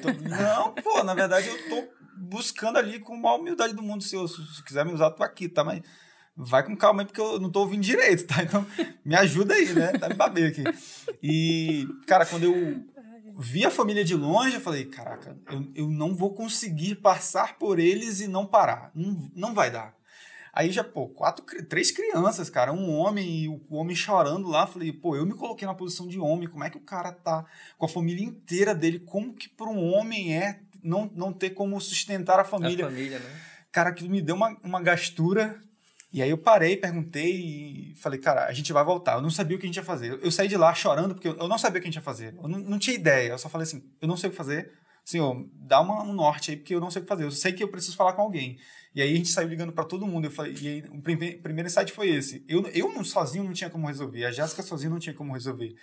tô-" 0.00 0.12
Não, 0.28 0.74
pô, 0.74 1.02
na 1.02 1.14
verdade 1.14 1.48
eu 1.48 1.68
tô 1.68 1.88
buscando 2.16 2.78
ali 2.78 2.98
com 3.00 3.14
a 3.14 3.18
maior 3.18 3.38
humildade 3.38 3.74
do 3.74 3.82
mundo. 3.82 4.02
Se, 4.02 4.14
eu, 4.14 4.28
se 4.28 4.62
quiser 4.64 4.84
me 4.84 4.92
usar, 4.92 5.10
tô 5.10 5.22
aqui, 5.22 5.48
tá? 5.48 5.64
Mas 5.64 5.82
vai 6.36 6.64
com 6.64 6.76
calma 6.76 7.02
aí, 7.02 7.06
porque 7.06 7.20
eu 7.20 7.38
não 7.40 7.50
tô 7.50 7.60
ouvindo 7.60 7.82
direito, 7.82 8.26
tá? 8.26 8.42
Então 8.42 8.64
me 9.04 9.14
ajuda 9.14 9.54
aí, 9.54 9.72
né? 9.72 9.92
Tá 9.92 10.08
me 10.08 10.14
babê 10.14 10.46
aqui. 10.46 10.64
E, 11.22 11.86
cara, 12.06 12.24
quando 12.24 12.44
eu 12.44 12.84
vi 13.36 13.64
a 13.64 13.70
família 13.70 14.04
de 14.04 14.14
longe, 14.14 14.54
eu 14.54 14.60
falei, 14.60 14.84
caraca, 14.84 15.36
eu, 15.50 15.70
eu 15.74 15.88
não 15.88 16.14
vou 16.14 16.34
conseguir 16.34 16.96
passar 16.96 17.58
por 17.58 17.78
eles 17.78 18.20
e 18.20 18.28
não 18.28 18.46
parar. 18.46 18.90
Não, 18.94 19.30
não 19.34 19.54
vai 19.54 19.70
dar. 19.70 19.94
Aí 20.52 20.70
já, 20.70 20.84
pô, 20.84 21.08
quatro, 21.08 21.44
três 21.64 21.90
crianças, 21.90 22.50
cara, 22.50 22.72
um 22.72 22.90
homem 22.90 23.44
e 23.44 23.48
o 23.48 23.62
homem 23.70 23.96
chorando 23.96 24.48
lá. 24.48 24.66
Falei, 24.66 24.92
pô, 24.92 25.16
eu 25.16 25.24
me 25.24 25.34
coloquei 25.34 25.66
na 25.66 25.74
posição 25.74 26.06
de 26.06 26.18
homem. 26.18 26.46
Como 26.46 26.62
é 26.62 26.68
que 26.68 26.76
o 26.76 26.82
cara 26.82 27.10
tá 27.10 27.46
com 27.78 27.86
a 27.86 27.88
família 27.88 28.22
inteira 28.22 28.74
dele? 28.74 28.98
Como 28.98 29.32
que 29.32 29.48
para 29.48 29.70
um 29.70 29.82
homem 29.92 30.36
é 30.36 30.60
não, 30.82 31.10
não 31.14 31.32
ter 31.32 31.50
como 31.50 31.80
sustentar 31.80 32.38
a 32.38 32.44
família? 32.44 32.86
A 32.86 32.90
família, 32.90 33.18
né? 33.18 33.40
Cara, 33.70 33.88
aquilo 33.88 34.10
me 34.10 34.20
deu 34.20 34.36
uma, 34.36 34.54
uma 34.62 34.82
gastura. 34.82 35.58
E 36.12 36.20
aí 36.20 36.28
eu 36.28 36.36
parei, 36.36 36.76
perguntei 36.76 37.32
e 37.32 37.94
falei, 37.96 38.18
cara, 38.18 38.46
a 38.46 38.52
gente 38.52 38.70
vai 38.72 38.84
voltar. 38.84 39.14
Eu 39.14 39.22
não 39.22 39.30
sabia 39.30 39.56
o 39.56 39.60
que 39.60 39.64
a 39.64 39.68
gente 39.68 39.76
ia 39.76 39.82
fazer. 39.82 40.18
Eu, 40.22 40.30
saí 40.30 40.46
de 40.46 40.56
lá 40.56 40.74
chorando 40.74 41.14
porque 41.14 41.28
eu, 41.28 41.48
não 41.48 41.56
sabia 41.56 41.78
o 41.78 41.82
que 41.82 41.88
a 41.88 41.90
gente 41.90 41.96
ia 41.96 42.02
fazer. 42.02 42.34
Eu 42.36 42.48
não, 42.48 42.58
não 42.58 42.78
tinha 42.78 42.94
ideia. 42.94 43.30
Eu 43.30 43.38
só 43.38 43.48
falei 43.48 43.66
assim, 43.66 43.82
eu 44.00 44.06
não 44.06 44.16
sei 44.16 44.28
o 44.28 44.30
que 44.30 44.36
fazer. 44.36 44.70
Senhor, 45.04 45.48
dá 45.54 45.80
uma, 45.80 46.02
um 46.02 46.12
norte 46.12 46.50
aí 46.50 46.56
porque 46.56 46.74
eu 46.74 46.80
não 46.80 46.90
sei 46.90 47.00
o 47.00 47.04
que 47.04 47.08
fazer. 47.08 47.24
Eu 47.24 47.30
sei 47.30 47.52
que 47.52 47.62
eu 47.62 47.68
preciso 47.68 47.96
falar 47.96 48.12
com 48.12 48.20
alguém. 48.20 48.58
E 48.94 49.00
aí 49.00 49.10
a 49.10 49.16
gente 49.16 49.30
saiu 49.30 49.48
ligando 49.48 49.72
para 49.72 49.84
todo 49.84 50.06
mundo. 50.06 50.26
Eu 50.26 50.30
falei, 50.30 50.54
e 50.60 50.68
aí, 50.68 50.84
o 50.90 51.00
prime- 51.00 51.36
primeiro 51.38 51.66
insight 51.68 51.90
foi 51.90 52.10
esse. 52.10 52.44
Eu, 52.46 52.66
eu 52.68 52.92
não, 52.92 53.02
sozinho 53.02 53.44
não 53.44 53.54
tinha 53.54 53.70
como 53.70 53.86
resolver. 53.86 54.26
A 54.26 54.30
Jéssica 54.30 54.62
sozinha 54.62 54.90
não 54.90 54.98
tinha 54.98 55.14
como 55.14 55.32
resolver. 55.32 55.74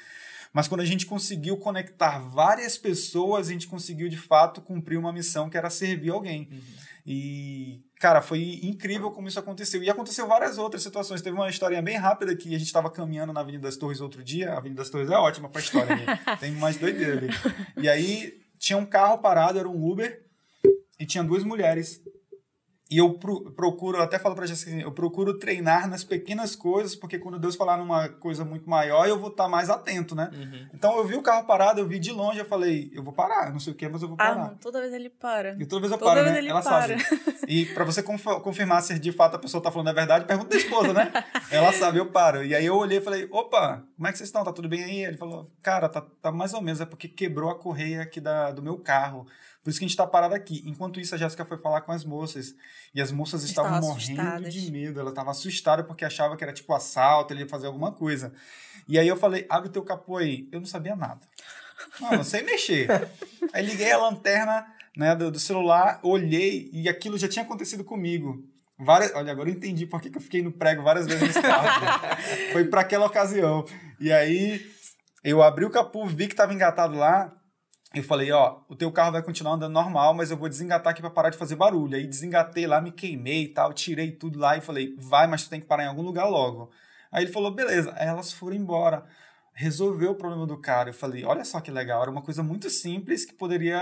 Mas 0.53 0.67
quando 0.67 0.81
a 0.81 0.85
gente 0.85 1.05
conseguiu 1.05 1.57
conectar 1.57 2.19
várias 2.19 2.77
pessoas, 2.77 3.47
a 3.47 3.51
gente 3.51 3.67
conseguiu 3.67 4.09
de 4.09 4.17
fato 4.17 4.61
cumprir 4.61 4.97
uma 4.97 5.13
missão 5.13 5.49
que 5.49 5.57
era 5.57 5.69
servir 5.69 6.11
alguém. 6.11 6.49
E, 7.05 7.81
cara, 7.99 8.21
foi 8.21 8.61
incrível 8.63 9.11
como 9.11 9.27
isso 9.27 9.37
aconteceu. 9.37 9.83
E 9.83 9.89
aconteceu 9.89 10.25
várias 10.25 10.57
outras 10.57 10.81
situações. 10.81 11.21
Teve 11.21 11.35
uma 11.35 11.49
historinha 11.49 11.81
bem 11.81 11.97
rápida 11.97 12.33
que 12.35 12.55
a 12.55 12.57
gente 12.57 12.67
estava 12.67 12.89
caminhando 12.89 13.33
na 13.33 13.41
Avenida 13.41 13.63
das 13.63 13.75
Torres 13.75 13.99
outro 13.99 14.23
dia. 14.23 14.53
A 14.53 14.57
Avenida 14.57 14.81
das 14.81 14.89
Torres 14.89 15.11
é 15.11 15.17
ótima 15.17 15.49
pra 15.49 15.61
história, 15.61 15.95
né? 15.95 16.19
Tem 16.39 16.51
mais 16.53 16.77
doideira 16.77 17.17
ali. 17.17 17.29
E 17.75 17.89
aí 17.89 18.41
tinha 18.57 18.77
um 18.77 18.85
carro 18.85 19.17
parado, 19.17 19.59
era 19.59 19.67
um 19.67 19.85
Uber, 19.85 20.25
e 20.97 21.05
tinha 21.05 21.23
duas 21.23 21.43
mulheres. 21.43 22.01
E 22.91 22.97
eu 22.97 23.13
pro- 23.19 23.51
procuro, 23.51 23.97
eu 23.99 24.01
até 24.01 24.17
falo 24.17 24.33
pra 24.33 24.47
Jéssica 24.47 24.71
assim, 24.71 24.81
eu 24.81 24.91
procuro 24.91 25.37
treinar 25.37 25.87
nas 25.87 26.03
pequenas 26.03 26.55
coisas, 26.55 26.95
porque 26.95 27.19
quando 27.19 27.37
Deus 27.37 27.55
falar 27.55 27.77
numa 27.77 28.09
coisa 28.09 28.43
muito 28.43 28.67
maior, 28.67 29.07
eu 29.07 29.19
vou 29.19 29.29
estar 29.29 29.47
mais 29.47 29.69
atento, 29.69 30.15
né? 30.15 30.31
Uhum. 30.33 30.67
Então 30.73 30.97
eu 30.97 31.05
vi 31.05 31.13
o 31.15 31.21
carro 31.21 31.45
parado, 31.45 31.79
eu 31.79 31.87
vi 31.87 31.99
de 31.99 32.11
longe, 32.11 32.39
eu 32.39 32.45
falei, 32.45 32.89
eu 32.91 33.03
vou 33.03 33.13
parar, 33.13 33.45
eu 33.47 33.51
não 33.53 33.59
sei 33.59 33.73
o 33.73 33.75
que, 33.75 33.87
mas 33.87 34.01
eu 34.01 34.07
vou 34.07 34.17
Ah, 34.19 34.29
parar. 34.29 34.35
não, 34.49 34.55
toda 34.55 34.81
vez 34.81 34.91
ele 34.91 35.07
para. 35.09 35.53
E 35.59 35.67
toda 35.67 35.81
vez 35.81 35.91
eu 35.91 35.99
Toda 35.99 36.11
paro, 36.11 36.23
vez 36.23 36.33
né? 36.33 36.39
ele 36.39 36.49
Ela 36.49 36.63
para. 36.63 36.97
sabe. 36.97 37.35
E 37.47 37.65
pra 37.67 37.83
você 37.85 38.01
conf- 38.01 38.41
confirmar 38.41 38.81
se 38.81 38.97
de 38.97 39.11
fato 39.11 39.35
a 39.35 39.39
pessoa 39.39 39.61
tá 39.61 39.69
falando 39.71 39.89
a 39.89 39.93
verdade, 39.93 40.25
pergunta 40.25 40.49
da 40.49 40.55
esposa, 40.57 40.91
né? 40.91 41.11
Ela 41.51 41.71
sabe, 41.71 41.99
eu 41.99 42.07
paro. 42.07 42.43
E 42.43 42.55
aí 42.55 42.65
eu 42.65 42.75
olhei 42.75 42.97
e 42.97 43.01
falei, 43.01 43.27
opa, 43.31 43.83
como 43.95 44.07
é 44.07 44.11
que 44.11 44.17
vocês 44.17 44.29
estão? 44.29 44.43
Tá 44.43 44.51
tudo 44.51 44.67
bem 44.67 44.83
aí? 44.83 45.03
Ele 45.05 45.17
falou, 45.17 45.47
cara, 45.61 45.87
tá, 45.89 46.01
tá 46.23 46.31
mais 46.31 46.55
ou 46.55 46.61
menos, 46.61 46.81
é 46.81 46.85
porque 46.85 47.07
quebrou 47.07 47.51
a 47.51 47.55
correia 47.59 48.01
aqui 48.01 48.19
da, 48.19 48.49
do 48.51 48.63
meu 48.63 48.77
carro. 48.79 49.27
Por 49.63 49.69
isso 49.69 49.79
que 49.79 49.85
a 49.85 49.87
gente 49.87 49.97
tá 49.97 50.07
parado 50.07 50.33
aqui. 50.33 50.63
Enquanto 50.65 50.99
isso, 50.99 51.13
a 51.13 51.17
Jéssica 51.17 51.43
foi 51.45 51.57
falar 51.57 51.81
com 51.81 51.91
as 51.91 52.05
moças. 52.05 52.55
E 52.93 53.01
as 53.01 53.11
moças 53.11 53.43
estavam 53.43 53.71
Estavam 53.71 53.89
morrendo 53.89 54.21
assustadas. 54.21 54.53
de 54.53 54.71
medo. 54.71 54.99
Ela 54.99 55.13
tava 55.13 55.31
assustada 55.31 55.83
porque 55.83 56.05
achava 56.05 56.37
que 56.37 56.43
era 56.43 56.53
tipo 56.53 56.73
assalto, 56.73 57.33
ele 57.33 57.41
ia 57.41 57.49
fazer 57.49 57.67
alguma 57.67 57.91
coisa. 57.91 58.33
E 58.87 58.97
aí 58.97 59.07
eu 59.07 59.17
falei, 59.17 59.45
abre 59.49 59.69
o 59.69 59.71
teu 59.71 59.83
capô 59.83 60.17
aí. 60.17 60.47
Eu 60.51 60.59
não 60.59 60.67
sabia 60.67 60.95
nada. 60.95 61.19
Não, 61.99 62.11
não 62.11 62.23
sei 62.23 62.43
mexer. 62.43 62.87
Aí 63.53 63.65
liguei 63.65 63.91
a 63.91 63.97
lanterna 63.97 64.67
né, 64.95 65.15
do, 65.15 65.31
do 65.31 65.39
celular, 65.39 65.99
olhei 66.03 66.69
e 66.73 66.89
aquilo 66.89 67.17
já 67.17 67.27
tinha 67.27 67.43
acontecido 67.43 67.83
comigo. 67.85 68.43
Várias, 68.77 69.13
olha, 69.13 69.31
agora 69.31 69.49
eu 69.49 69.53
entendi 69.53 69.85
por 69.85 70.01
que, 70.01 70.09
que 70.09 70.17
eu 70.17 70.21
fiquei 70.21 70.41
no 70.41 70.51
prego 70.51 70.83
várias 70.83 71.05
vezes 71.05 71.21
nesse 71.21 71.41
carro. 71.41 72.17
Foi 72.51 72.65
para 72.65 72.81
aquela 72.81 73.05
ocasião. 73.05 73.65
E 73.99 74.11
aí 74.11 74.65
eu 75.23 75.41
abri 75.41 75.65
o 75.65 75.69
capô, 75.69 76.05
vi 76.05 76.27
que 76.27 76.33
estava 76.33 76.53
engatado 76.53 76.97
lá. 76.97 77.33
Eu 77.93 78.03
falei, 78.03 78.31
ó, 78.31 78.59
o 78.69 78.75
teu 78.75 78.91
carro 78.91 79.11
vai 79.13 79.23
continuar 79.23 79.53
andando 79.53 79.73
normal, 79.73 80.13
mas 80.13 80.29
eu 80.29 80.37
vou 80.37 80.47
desengatar 80.47 80.91
aqui 80.91 81.01
para 81.01 81.09
parar 81.09 81.31
de 81.31 81.37
fazer 81.37 81.55
barulho. 81.55 81.95
Aí 81.95 82.05
desengatei 82.05 82.67
lá, 82.67 82.79
me 82.79 82.91
queimei 82.91 83.45
e 83.45 83.47
tal, 83.47 83.73
tirei 83.73 84.11
tudo 84.11 84.37
lá 84.37 84.55
e 84.55 84.61
falei, 84.61 84.95
vai, 84.99 85.25
mas 85.25 85.43
tu 85.43 85.49
tem 85.49 85.59
que 85.59 85.65
parar 85.65 85.85
em 85.85 85.87
algum 85.87 86.03
lugar 86.03 86.25
logo. 86.25 86.69
Aí 87.11 87.23
ele 87.23 87.31
falou, 87.31 87.51
beleza. 87.51 87.91
Aí 87.97 88.07
elas 88.07 88.31
foram 88.31 88.55
embora. 88.55 89.03
Resolveu 89.53 90.11
o 90.11 90.15
problema 90.15 90.45
do 90.45 90.55
cara. 90.57 90.89
Eu 90.89 90.93
falei, 90.93 91.25
olha 91.25 91.43
só 91.43 91.59
que 91.59 91.71
legal, 91.71 92.03
era 92.03 92.11
uma 92.11 92.21
coisa 92.21 92.43
muito 92.43 92.69
simples 92.69 93.25
que 93.25 93.33
poderia. 93.33 93.79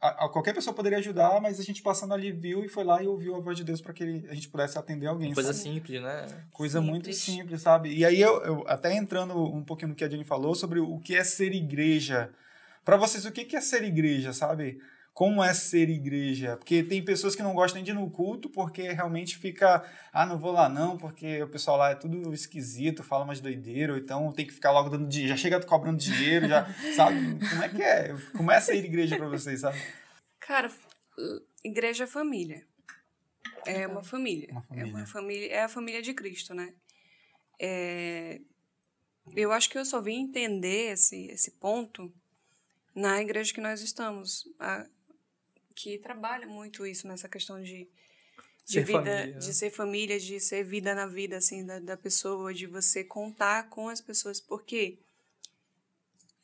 A, 0.00 0.26
a- 0.26 0.28
qualquer 0.28 0.54
pessoa 0.54 0.74
poderia 0.74 0.98
ajudar, 0.98 1.40
mas 1.40 1.58
a 1.58 1.62
gente 1.64 1.82
passando 1.82 2.12
ali 2.12 2.30
viu 2.30 2.62
e 2.62 2.68
foi 2.68 2.84
lá 2.84 3.02
e 3.02 3.08
ouviu 3.08 3.34
a 3.34 3.40
voz 3.40 3.56
de 3.56 3.64
Deus 3.64 3.80
para 3.80 3.94
que 3.94 4.04
ele- 4.04 4.28
a 4.30 4.34
gente 4.34 4.48
pudesse 4.50 4.78
atender 4.78 5.06
alguém. 5.06 5.32
Coisa 5.32 5.54
sabe? 5.54 5.74
simples, 5.74 6.02
né? 6.02 6.26
Coisa 6.52 6.80
muito 6.82 7.06
Simples. 7.06 7.22
simples, 7.22 7.62
sabe? 7.62 7.92
E 7.96 8.04
aí, 8.04 8.20
eu, 8.20 8.40
eu 8.44 8.64
até 8.68 8.94
entrando 8.94 9.42
um 9.42 9.64
pouquinho 9.64 9.88
no 9.88 9.94
que 9.94 10.04
a 10.04 10.08
Jenny 10.08 10.22
falou 10.22 10.54
sobre 10.54 10.78
o 10.78 11.00
que 11.00 11.16
é 11.16 11.24
ser 11.24 11.52
igreja. 11.52 12.30
Para 12.88 12.96
vocês, 12.96 13.26
o 13.26 13.30
que 13.30 13.54
é 13.54 13.60
ser 13.60 13.84
igreja, 13.84 14.32
sabe? 14.32 14.80
Como 15.12 15.44
é 15.44 15.52
ser 15.52 15.90
igreja? 15.90 16.56
Porque 16.56 16.82
tem 16.82 17.04
pessoas 17.04 17.36
que 17.36 17.42
não 17.42 17.52
gostam 17.52 17.82
de 17.82 17.90
ir 17.90 17.94
no 17.94 18.10
culto 18.10 18.48
porque 18.48 18.90
realmente 18.92 19.36
fica, 19.36 19.84
ah, 20.10 20.24
não 20.24 20.38
vou 20.38 20.52
lá 20.52 20.70
não, 20.70 20.96
porque 20.96 21.42
o 21.42 21.48
pessoal 21.50 21.76
lá 21.76 21.90
é 21.90 21.94
tudo 21.94 22.32
esquisito, 22.32 23.02
fala 23.02 23.26
mais 23.26 23.40
doideiro, 23.40 23.92
ou 23.92 23.98
então 23.98 24.32
tem 24.32 24.46
que 24.46 24.54
ficar 24.54 24.70
logo 24.72 24.88
dando 24.88 25.06
dinheiro, 25.06 25.28
já 25.28 25.36
chega 25.36 25.60
cobrando 25.66 25.98
dinheiro, 25.98 26.48
já, 26.48 26.64
sabe? 26.96 27.38
Como 27.50 27.62
é 27.62 27.68
que 27.68 27.82
é? 27.82 28.16
Como 28.34 28.50
é 28.50 28.58
ser 28.58 28.76
igreja 28.82 29.18
para 29.18 29.28
vocês, 29.28 29.60
sabe? 29.60 29.78
Cara, 30.40 30.72
igreja 31.62 32.04
é 32.04 32.06
família. 32.06 32.64
É 33.66 33.86
uma 33.86 34.02
família. 34.02 34.48
Uma 34.50 34.60
É 34.62 34.64
família. 34.66 34.94
uma 34.94 35.06
família. 35.06 35.52
É 35.52 35.62
a 35.62 35.68
família 35.68 36.00
de 36.00 36.14
Cristo, 36.14 36.54
né? 36.54 36.72
É, 37.60 38.40
eu 39.36 39.52
acho 39.52 39.68
que 39.68 39.76
eu 39.76 39.84
só 39.84 40.00
vim 40.00 40.22
entender 40.22 40.92
esse, 40.94 41.26
esse 41.26 41.50
ponto 41.50 42.10
na 42.98 43.20
igreja 43.22 43.52
que 43.54 43.60
nós 43.60 43.80
estamos, 43.80 44.48
a- 44.58 44.86
que 45.74 45.98
trabalha 45.98 46.46
muito 46.46 46.84
isso 46.86 47.06
nessa 47.06 47.28
questão 47.28 47.62
de, 47.62 47.88
de 48.66 48.72
Ser 48.74 48.84
vida, 48.84 49.02
família, 49.04 49.38
de 49.38 49.54
ser 49.54 49.70
família, 49.70 50.18
de 50.20 50.40
ser 50.40 50.64
vida 50.64 50.94
na 50.94 51.06
vida 51.06 51.36
assim 51.36 51.64
da, 51.64 51.78
da 51.78 51.96
pessoa, 51.96 52.52
de 52.52 52.66
você 52.66 53.04
contar 53.04 53.68
com 53.70 53.88
as 53.88 54.00
pessoas, 54.00 54.40
porque 54.40 54.98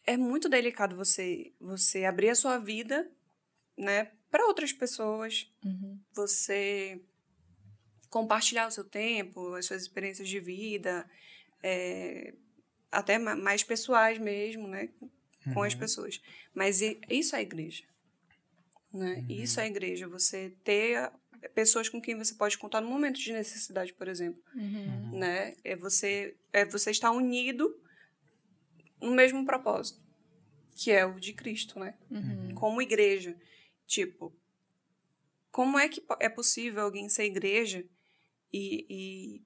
é 0.07 0.17
muito 0.17 0.49
delicado 0.49 0.95
você 0.97 1.53
você 1.61 2.05
abrir 2.05 2.31
a 2.31 2.35
sua 2.35 2.59
vida, 2.59 3.11
né, 3.77 4.13
para 4.31 4.47
outras 4.47 4.73
pessoas, 4.73 5.51
Uhum. 5.65 5.99
você 6.13 7.01
compartilhar 8.11 8.69
o 8.69 8.71
seu 8.71 8.85
tempo, 8.85 9.55
as 9.55 9.67
suas 9.67 9.83
experiências 9.83 10.29
de 10.29 10.39
vida, 10.39 11.09
é, 11.63 12.33
até 12.93 13.19
ma- 13.19 13.35
mais 13.35 13.65
pessoais 13.65 14.19
mesmo, 14.19 14.69
né? 14.69 14.89
Com 15.53 15.63
as 15.63 15.75
Uhum. 15.75 15.81
pessoas. 15.81 16.21
Mas 16.55 16.81
isso 17.09 17.35
é 17.37 17.41
a 17.41 17.43
igreja. 17.43 17.85
Né? 18.93 19.17
Uhum. 19.17 19.27
Isso 19.29 19.61
é 19.61 19.65
a 19.65 19.67
igreja. 19.67 20.09
Você 20.09 20.51
ter 20.65 21.11
pessoas 21.55 21.89
com 21.89 22.01
quem 22.01 22.17
você 22.17 22.35
pode 22.35 22.57
contar 22.57 22.81
no 22.81 22.89
momento 22.89 23.19
de 23.21 23.33
necessidade, 23.33 23.93
por 23.93 24.09
exemplo. 24.09 24.43
Uhum. 24.55 25.19
Né? 25.19 25.55
É, 25.63 25.77
você, 25.77 26.37
é 26.53 26.65
você 26.65 26.91
estar 26.91 27.11
unido 27.11 27.79
no 29.01 29.13
mesmo 29.13 29.45
propósito, 29.45 30.01
que 30.75 30.91
é 30.91 31.05
o 31.05 31.21
de 31.21 31.33
Cristo, 31.35 31.79
né? 31.79 31.95
Uhum. 32.11 32.55
como 32.55 32.81
igreja. 32.81 33.37
Tipo, 33.87 34.35
como 35.51 35.79
é 35.79 35.89
que 35.89 36.03
é 36.21 36.29
possível 36.29 36.83
alguém 36.85 37.09
ser 37.09 37.25
igreja 37.25 37.85
e, 38.53 38.87
e 38.89 39.43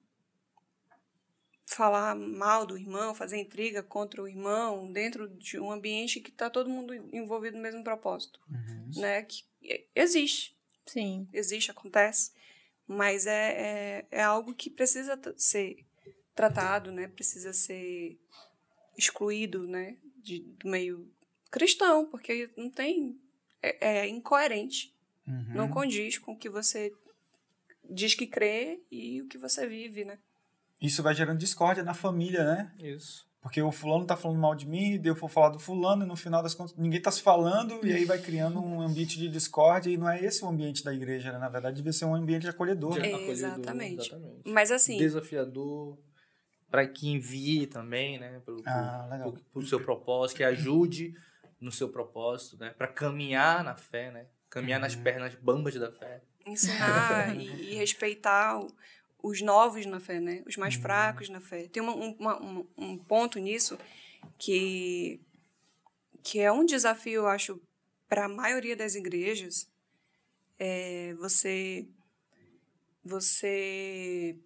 falar 1.75 2.15
mal 2.15 2.65
do 2.65 2.75
irmão, 2.77 3.13
fazer 3.13 3.37
intriga 3.37 3.83
contra 3.83 4.21
o 4.23 4.27
irmão 4.27 4.91
dentro 4.91 5.27
de 5.29 5.59
um 5.59 5.71
ambiente 5.71 6.19
que 6.19 6.31
está 6.31 6.49
todo 6.49 6.69
mundo 6.69 6.93
envolvido 7.13 7.55
no 7.57 7.61
mesmo 7.63 7.83
propósito, 7.83 8.39
Uhum. 8.49 8.89
né? 9.01 9.21
Que 9.23 9.43
e- 9.61 9.85
existe, 9.95 10.57
Sim. 10.85 11.27
existe, 11.31 11.69
acontece, 11.69 12.31
mas 12.87 13.27
é, 13.27 13.51
é, 13.51 14.05
é 14.09 14.21
algo 14.23 14.53
que 14.55 14.69
precisa 14.69 15.19
ser 15.37 15.85
tratado, 16.33 16.91
né? 16.91 17.07
Precisa 17.07 17.53
ser 17.53 18.17
excluído, 18.97 19.67
né? 19.67 19.95
De, 20.17 20.39
do 20.39 20.67
meio 20.67 21.07
cristão, 21.51 22.05
porque 22.05 22.49
não 22.57 22.69
tem... 22.69 23.19
É, 23.61 23.99
é 23.99 24.07
incoerente, 24.07 24.95
Uhum. 25.27 25.53
não 25.53 25.69
condiz 25.69 26.17
com 26.17 26.31
o 26.31 26.37
que 26.37 26.49
você 26.49 26.91
diz 27.87 28.15
que 28.15 28.25
crê 28.25 28.79
e 28.89 29.21
o 29.21 29.27
que 29.27 29.37
você 29.37 29.67
vive, 29.67 30.03
né? 30.03 30.17
Isso 30.81 31.03
vai 31.03 31.13
gerando 31.13 31.37
discórdia 31.37 31.83
na 31.83 31.93
família, 31.93 32.43
né? 32.43 32.71
Isso. 32.81 33.27
Porque 33.41 33.61
o 33.61 33.71
fulano 33.71 34.05
tá 34.05 34.17
falando 34.17 34.37
mal 34.39 34.53
de 34.53 34.67
mim, 34.67 34.97
daí 34.99 35.07
eu 35.11 35.15
vou 35.15 35.29
falar 35.29 35.49
do 35.49 35.59
fulano, 35.59 36.03
e 36.03 36.07
no 36.07 36.15
final 36.17 36.43
das 36.43 36.53
contas 36.53 36.75
ninguém 36.75 37.01
tá 37.01 37.09
se 37.09 37.21
falando, 37.21 37.79
e 37.85 37.93
aí 37.93 38.03
vai 38.03 38.19
criando 38.19 38.59
um 38.61 38.81
ambiente 38.81 39.17
de 39.17 39.29
discórdia, 39.29 39.89
e 39.89 39.95
não 39.97 40.09
é 40.09 40.21
esse 40.21 40.43
o 40.43 40.47
ambiente 40.49 40.83
da 40.83 40.93
igreja, 40.93 41.31
né? 41.31 41.37
Na 41.39 41.47
verdade, 41.47 41.77
devia 41.77 41.93
ser 41.93 42.03
um 42.05 42.13
ambiente 42.13 42.47
acolhedor. 42.49 42.93
De 42.93 42.99
né? 42.99 43.07
Acolhedor, 43.07 43.31
exatamente. 43.31 44.07
exatamente. 44.09 44.41
Mas 44.49 44.71
assim, 44.71 44.97
Desafiador. 44.97 45.97
Para 46.69 46.85
que 46.87 47.07
envie 47.09 47.65
também, 47.65 48.19
né? 48.19 48.39
Pro, 48.45 48.55
pro- 48.61 48.63
Ah, 48.71 49.07
legal. 49.09 49.31
pro, 49.31 49.41
pro 49.53 49.65
seu 49.65 49.79
propósito, 49.79 50.37
que 50.37 50.43
ajude 50.43 51.15
no 51.59 51.71
seu 51.71 51.89
propósito, 51.89 52.57
né? 52.59 52.69
Para 52.77 52.87
caminhar 52.87 53.63
na 53.63 53.75
fé, 53.75 54.11
né? 54.11 54.27
Caminhar 54.49 54.79
nas 54.79 54.93
Uhum. 54.95 55.01
pernas 55.03 55.33
bambas 55.35 55.73
da 55.75 55.91
fé. 55.91 56.21
ensinar 56.45 57.35
e, 57.35 57.71
e 57.73 57.75
respeitar 57.75 58.59
o- 58.59 58.67
os 59.21 59.41
novos 59.41 59.85
na 59.85 59.99
fé, 59.99 60.19
né? 60.19 60.43
Os 60.47 60.55
mais 60.57 60.75
Uhum. 60.75 60.81
fracos 60.81 61.29
na 61.29 61.41
fé. 61.41 61.67
Tem 61.67 61.81
uma- 61.83 61.95
um, 61.95 62.11
uma- 62.19 62.67
um, 62.77 62.97
ponto 62.97 63.37
nisso 63.39 63.77
que, 64.37 65.19
que 66.23 66.39
é 66.39 66.51
um 66.51 66.65
desafio, 66.65 67.21
eu 67.21 67.27
acho, 67.27 67.61
para 68.07 68.25
a 68.25 68.29
maioria 68.29 68.75
das 68.75 68.95
igrejas. 68.95 69.69
É 70.57 71.13
você. 71.15 71.87
Você. 73.03 74.37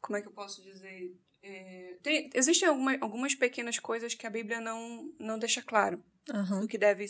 Como 0.00 0.16
é 0.16 0.22
que 0.22 0.28
eu 0.28 0.32
posso 0.32 0.62
dizer? 0.62 1.14
É, 1.42 1.96
tem- 2.02 2.30
existem 2.34 2.68
alguma, 2.68 2.96
algumas 3.00 3.34
pequenas 3.34 3.78
coisas 3.78 4.14
que 4.14 4.26
a 4.26 4.30
Bíblia 4.30 4.60
não, 4.60 5.12
não 5.18 5.38
deixa 5.38 5.62
claro 5.62 6.02
Aham. 6.30 6.60
do 6.60 6.68
que 6.68 6.76
deve, 6.78 7.06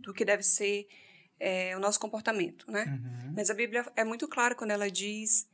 do 0.00 0.12
que 0.12 0.24
deve 0.24 0.42
ser 0.42 0.86
é, 1.40 1.74
o 1.76 1.80
nosso 1.80 1.98
comportamento, 1.98 2.70
né? 2.70 2.84
Uhum. 2.84 3.32
Mas 3.34 3.48
a 3.50 3.54
Bíblia 3.54 3.90
é 3.96 4.04
muito 4.04 4.28
clara 4.28 4.54
quando 4.54 4.70
ela 4.72 4.90
diz 4.90 5.48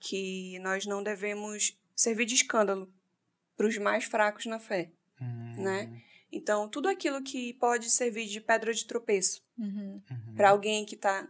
que 0.00 0.58
nós 0.58 0.84
não 0.84 1.02
devemos 1.02 1.78
servir 1.94 2.26
de 2.26 2.34
escândalo 2.34 2.92
para 3.56 3.66
os 3.66 3.78
mais 3.78 4.04
fracos 4.04 4.44
na 4.46 4.58
fé, 4.58 4.90
Uhum. 5.20 5.62
né? 5.62 6.02
Então, 6.30 6.68
tudo 6.68 6.88
aquilo 6.88 7.22
que 7.22 7.54
pode 7.54 7.88
servir 7.90 8.26
de 8.26 8.40
pedra 8.40 8.72
de 8.74 8.84
tropeço 8.84 9.42
Uhum. 9.56 10.02
Uhum. 10.10 10.34
para 10.36 10.50
alguém 10.50 10.84
que 10.84 10.94
está 10.94 11.26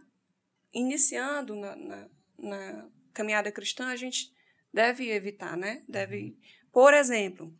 iniciando 0.73 1.55
na, 1.55 1.75
na, 1.75 2.09
na 2.37 2.89
caminhada 3.13 3.51
cristã, 3.51 3.87
a 3.87 3.95
gente 3.95 4.31
deve 4.73 5.09
evitar, 5.09 5.55
né? 5.57 5.83
Deve, 5.87 6.37
por 6.71 6.93
exemplo, 6.93 7.57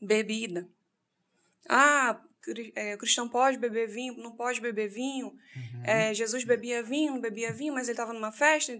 bebida. 0.00 0.68
Ah, 1.68 2.20
é, 2.74 2.94
o 2.94 2.98
cristão 2.98 3.28
pode 3.28 3.58
beber 3.58 3.88
vinho, 3.88 4.16
não 4.16 4.32
pode 4.32 4.60
beber 4.60 4.88
vinho. 4.88 5.36
Uhum. 5.56 5.84
É, 5.84 6.14
Jesus 6.14 6.44
bebia 6.44 6.82
vinho, 6.82 7.12
não 7.12 7.20
bebia 7.20 7.52
vinho, 7.52 7.74
mas 7.74 7.88
ele 7.88 7.92
estava 7.92 8.12
numa 8.12 8.32
festa. 8.32 8.78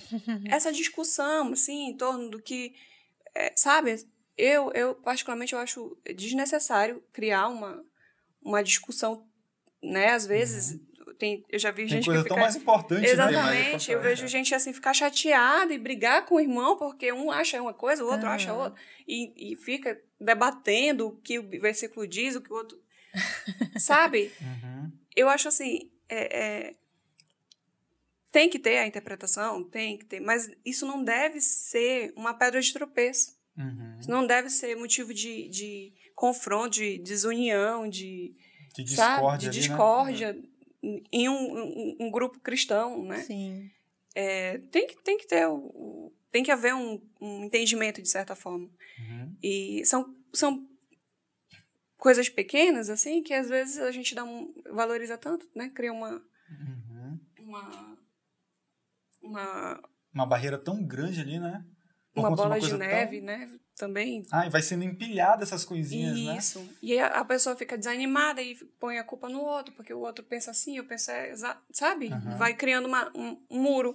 Essa 0.48 0.72
discussão, 0.72 1.52
assim, 1.52 1.88
em 1.88 1.96
torno 1.96 2.30
do 2.30 2.40
que, 2.40 2.74
é, 3.34 3.52
sabe? 3.56 3.96
Eu, 4.36 4.70
eu 4.72 4.94
particularmente, 4.94 5.52
eu 5.52 5.58
acho 5.58 5.96
desnecessário 6.14 7.02
criar 7.12 7.48
uma, 7.48 7.82
uma 8.42 8.62
discussão, 8.62 9.26
né? 9.82 10.10
Às 10.10 10.26
vezes, 10.26 10.78
tem, 11.18 11.44
eu 11.48 11.58
já 11.58 11.70
vi 11.70 11.82
Tem 11.82 11.88
gente 11.88 12.04
que 12.04 12.10
coisa 12.10 12.22
fica... 12.22 12.34
tão 12.34 12.42
mais 12.42 12.56
importante, 12.56 13.02
né? 13.02 13.08
Exatamente. 13.08 13.90
Eu 13.90 13.98
importante, 13.98 14.20
vejo 14.20 14.28
gente 14.28 14.54
assim 14.54 14.72
ficar 14.72 14.92
chateada 14.92 15.72
e 15.72 15.78
brigar 15.78 16.26
com 16.26 16.36
o 16.36 16.40
irmão 16.40 16.76
porque 16.76 17.12
um 17.12 17.30
acha 17.30 17.60
uma 17.60 17.74
coisa, 17.74 18.04
o 18.04 18.10
outro 18.10 18.28
acha 18.28 18.50
Aham. 18.50 18.64
outra. 18.64 18.82
E, 19.06 19.52
e 19.52 19.56
fica 19.56 20.00
debatendo 20.20 21.08
o 21.08 21.16
que 21.16 21.38
o 21.38 21.48
versículo 21.60 22.06
diz, 22.06 22.36
o 22.36 22.40
que 22.40 22.52
o 22.52 22.56
outro. 22.56 22.78
Sabe? 23.78 24.30
Uhum. 24.40 24.92
Eu 25.14 25.28
acho 25.28 25.48
assim. 25.48 25.90
é- 26.08 26.38
é, 26.68 26.74
Tem 28.32 28.50
que 28.50 28.58
ter 28.58 28.78
a 28.78 28.86
interpretação, 28.86 29.64
tem 29.64 29.96
que 29.96 30.04
ter, 30.04 30.20
mas 30.20 30.50
isso 30.64 30.84
não 30.86 31.02
deve 31.02 31.40
ser 31.40 32.12
uma 32.16 32.34
pedra 32.34 32.60
de 32.60 32.70
tropeço. 32.72 33.34
Uhum. 33.56 33.96
Isso 33.98 34.10
não 34.10 34.26
deve 34.26 34.50
ser 34.50 34.76
motivo 34.76 35.14
de, 35.14 35.48
de 35.48 35.92
confronto, 36.14 36.70
de 36.74 36.98
desunião, 36.98 37.88
de, 37.88 38.34
De 38.74 38.94
sabe? 38.94 39.14
discórdia. 39.22 39.38
de 39.38 39.46
ali, 39.48 39.56
né? 39.56 39.74
discórdia 39.74 40.42
em 41.10 41.28
um, 41.28 41.34
um- 41.34 41.96
um 42.00 42.10
grupo 42.10 42.38
cristão, 42.40 43.02
né? 43.04 43.22
Sim. 43.22 43.70
É, 44.14 44.58
tem, 44.70 44.86
que, 44.86 44.96
tem 45.02 45.16
que 45.16 45.26
ter 45.26 45.46
o, 45.46 45.54
o- 45.56 46.12
tem 46.30 46.42
que 46.42 46.50
haver 46.50 46.74
um, 46.74 47.00
um 47.20 47.44
entendimento 47.44 48.02
de 48.02 48.08
certa 48.08 48.34
forma 48.36 48.68
Uhum. 48.98 49.36
e 49.42 49.82
são, 49.86 50.14
são 50.34 50.66
coisas 51.96 52.28
pequenas 52.28 52.88
assim 52.90 53.22
que 53.22 53.32
às 53.34 53.48
vezes 53.48 53.78
a 53.78 53.90
gente 53.90 54.14
dá 54.14 54.24
um, 54.24 54.52
valoriza 54.70 55.16
tanto 55.18 55.48
né 55.54 55.70
cria 55.74 55.92
uma 55.92 56.22
Uhum. 56.48 57.20
uma 57.40 57.98
uma, 59.22 59.82
Uma 60.14 60.26
barreira 60.26 60.58
tão 60.58 60.84
grande 60.84 61.20
ali, 61.20 61.38
né? 61.38 61.64
Por 62.14 62.20
uma 62.20 62.34
bola 62.36 62.54
de 62.54 62.60
coisa 62.60 62.78
tão- 62.78 62.86
neve 62.86 63.20
né 63.20 63.50
também 63.76 64.24
Ah, 64.30 64.46
e 64.46 64.50
vai 64.50 64.62
sendo 64.62 64.84
empilhada 64.84 65.42
essas 65.42 65.64
coisinhas, 65.64 66.18
né? 66.18 66.36
isso 66.38 66.66
e 66.80 66.92
aí 66.92 66.98
a, 67.00 67.06
a 67.20 67.24
pessoa 67.24 67.54
fica 67.56 67.76
desanimada 67.76 68.40
e 68.40 68.54
põe 68.80 68.98
a 68.98 69.04
culpa 69.04 69.28
no 69.28 69.40
outro 69.40 69.74
porque 69.74 69.92
o 69.92 69.98
outro 70.00 70.24
pensa 70.24 70.50
assim 70.50 70.76
eu 70.78 70.84
penso 70.84 71.10
é, 71.10 71.34
sabe 71.72 72.08
Aham. 72.12 72.38
vai 72.38 72.54
criando 72.54 72.86
uma, 72.86 73.10
um, 73.14 73.38
um 73.50 73.60
muro 73.60 73.94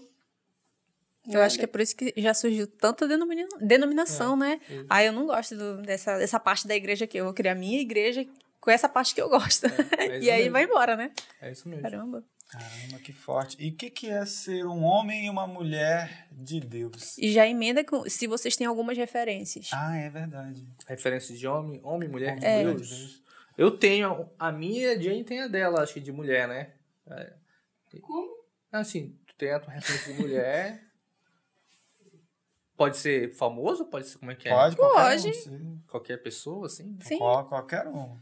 Eu 1.30 1.42
acho 1.42 1.58
que 1.58 1.66
é 1.66 1.68
por 1.68 1.80
isso 1.82 1.96
que 1.96 2.14
já 2.18 2.34
surgiu 2.34 2.66
tanta 2.68 3.08
denomina- 3.08 3.48
denominação, 3.60 4.36
né? 4.36 4.60
isso. 4.70 4.86
Ah, 4.90 5.04
eu 5.04 5.12
não 5.14 5.26
gosto 5.28 5.56
do- 5.56 5.82
dessa, 5.82 6.18
dessa 6.18 6.40
parte 6.40 6.68
da 6.68 6.76
igreja 6.76 7.06
aqui. 7.06 7.18
Eu 7.18 7.26
vou 7.26 7.34
criar 7.34 7.54
minha 7.56 7.80
igreja 7.80 8.26
com 8.60 8.72
essa 8.72 8.90
parte 8.90 9.14
que 9.14 9.22
eu 9.22 9.30
gosto. 9.30 9.66
É 9.98 10.18
isso 10.18 10.26
e 10.26 10.32
aí 10.32 10.40
mesmo. 10.44 10.52
vai 10.54 10.64
embora, 10.64 10.96
né? 10.96 11.12
É 11.42 11.52
isso 11.52 11.68
mesmo. 11.70 11.84
Caramba. 11.84 12.24
Caramba, 12.50 13.00
que 13.00 13.14
forte. 13.14 13.56
E 13.60 13.70
o 13.70 13.76
que, 13.76 13.90
que 13.90 14.10
é 14.10 14.26
ser 14.26 14.66
um 14.66 14.84
homem 14.84 15.28
e 15.28 15.30
uma 15.30 15.48
mulher 15.48 16.28
de 16.32 16.60
Deus? 16.60 17.18
E 17.18 17.32
já 17.32 17.48
emenda 17.48 17.82
com, 17.84 18.04
se 18.10 18.28
vocês 18.28 18.58
têm 18.58 18.68
algumas 18.68 18.98
referências. 18.98 19.70
Ah, 19.72 19.96
é 19.96 20.10
verdade. 20.10 20.68
Referências 20.88 21.40
de 21.40 21.48
homem, 21.48 21.80
homem, 21.84 22.10
mulher 22.10 22.38
de 22.38 22.46
É. 22.46 22.64
Deus. 22.64 23.22
Eu 23.58 23.72
tenho, 23.78 24.30
a 24.40 24.52
minha, 24.52 24.92
a 24.92 25.00
Jane 25.00 25.24
tem 25.24 25.40
a 25.42 25.48
dela, 25.48 25.82
acho 25.82 25.94
que 25.94 26.00
de 26.02 26.12
mulher, 26.12 26.48
né? 26.48 26.74
É. 27.10 27.34
como 28.02 28.42
Assim, 28.72 29.18
tu 29.28 29.36
tem 29.38 29.52
a 29.52 29.60
tua 29.60 29.74
referência 29.74 30.14
de 30.14 30.20
mulher. 30.22 30.84
Pode 32.82 32.98
ser 32.98 33.32
famoso? 33.36 33.86
Pode 33.86 34.08
ser 34.08 34.18
como 34.18 34.32
é 34.32 34.36
que 34.36 34.50
é? 34.50 34.52
Pode, 34.52 34.76
qualquer 34.76 35.04
Pode. 35.04 35.28
um. 35.30 35.34
sim. 35.34 35.82
Qualquer 35.88 36.18
pessoa, 36.18 36.66
assim? 36.66 36.98
Sim. 37.02 37.20
Qual- 37.20 37.48
qualquer 37.48 37.88
um. 37.88 38.18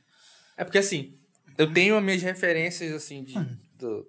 É 0.58 0.66
porque 0.66 0.80
assim, 0.80 1.18
eu 1.58 1.72
tenho 1.74 1.96
as 1.98 2.04
minhas 2.04 2.22
referências, 2.22 2.92
assim, 2.92 3.24
de, 3.24 3.36
do- 3.78 4.06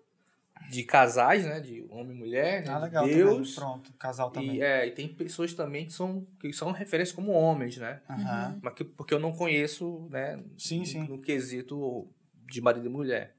de 0.68 0.82
casais, 0.82 1.44
né? 1.44 1.61
De 1.61 1.86
homem 1.88 2.16
e 2.16 2.18
mulher, 2.18 2.64
né? 2.64 2.72
Ah, 2.72 2.78
de 2.78 2.84
legal 2.86 3.07
Deus. 3.07 3.55
também. 3.55 3.55
Pronto, 3.55 3.92
casal 3.92 4.32
também. 4.32 4.57
E, 4.57 4.61
é, 4.61 4.88
e 4.88 4.90
tem 4.90 5.07
pessoas 5.14 5.55
também 5.55 5.86
que 5.86 5.92
são, 5.92 6.26
que 6.40 6.53
são 6.53 6.72
referências 6.72 7.14
como 7.14 7.30
homens, 7.30 7.76
né? 7.76 8.03
Aham. 8.11 8.59
Mas 8.61 8.74
que, 8.74 8.82
porque 8.82 9.14
eu 9.14 9.20
não 9.20 9.30
conheço, 9.30 10.09
né? 10.11 10.42
Sim, 10.59 10.80
no, 10.80 10.86
sim. 10.86 11.05
No 11.07 11.20
quesito 11.20 12.09
de 12.51 12.61
marido 12.61 12.86
e 12.86 12.90
mulher. 12.90 13.36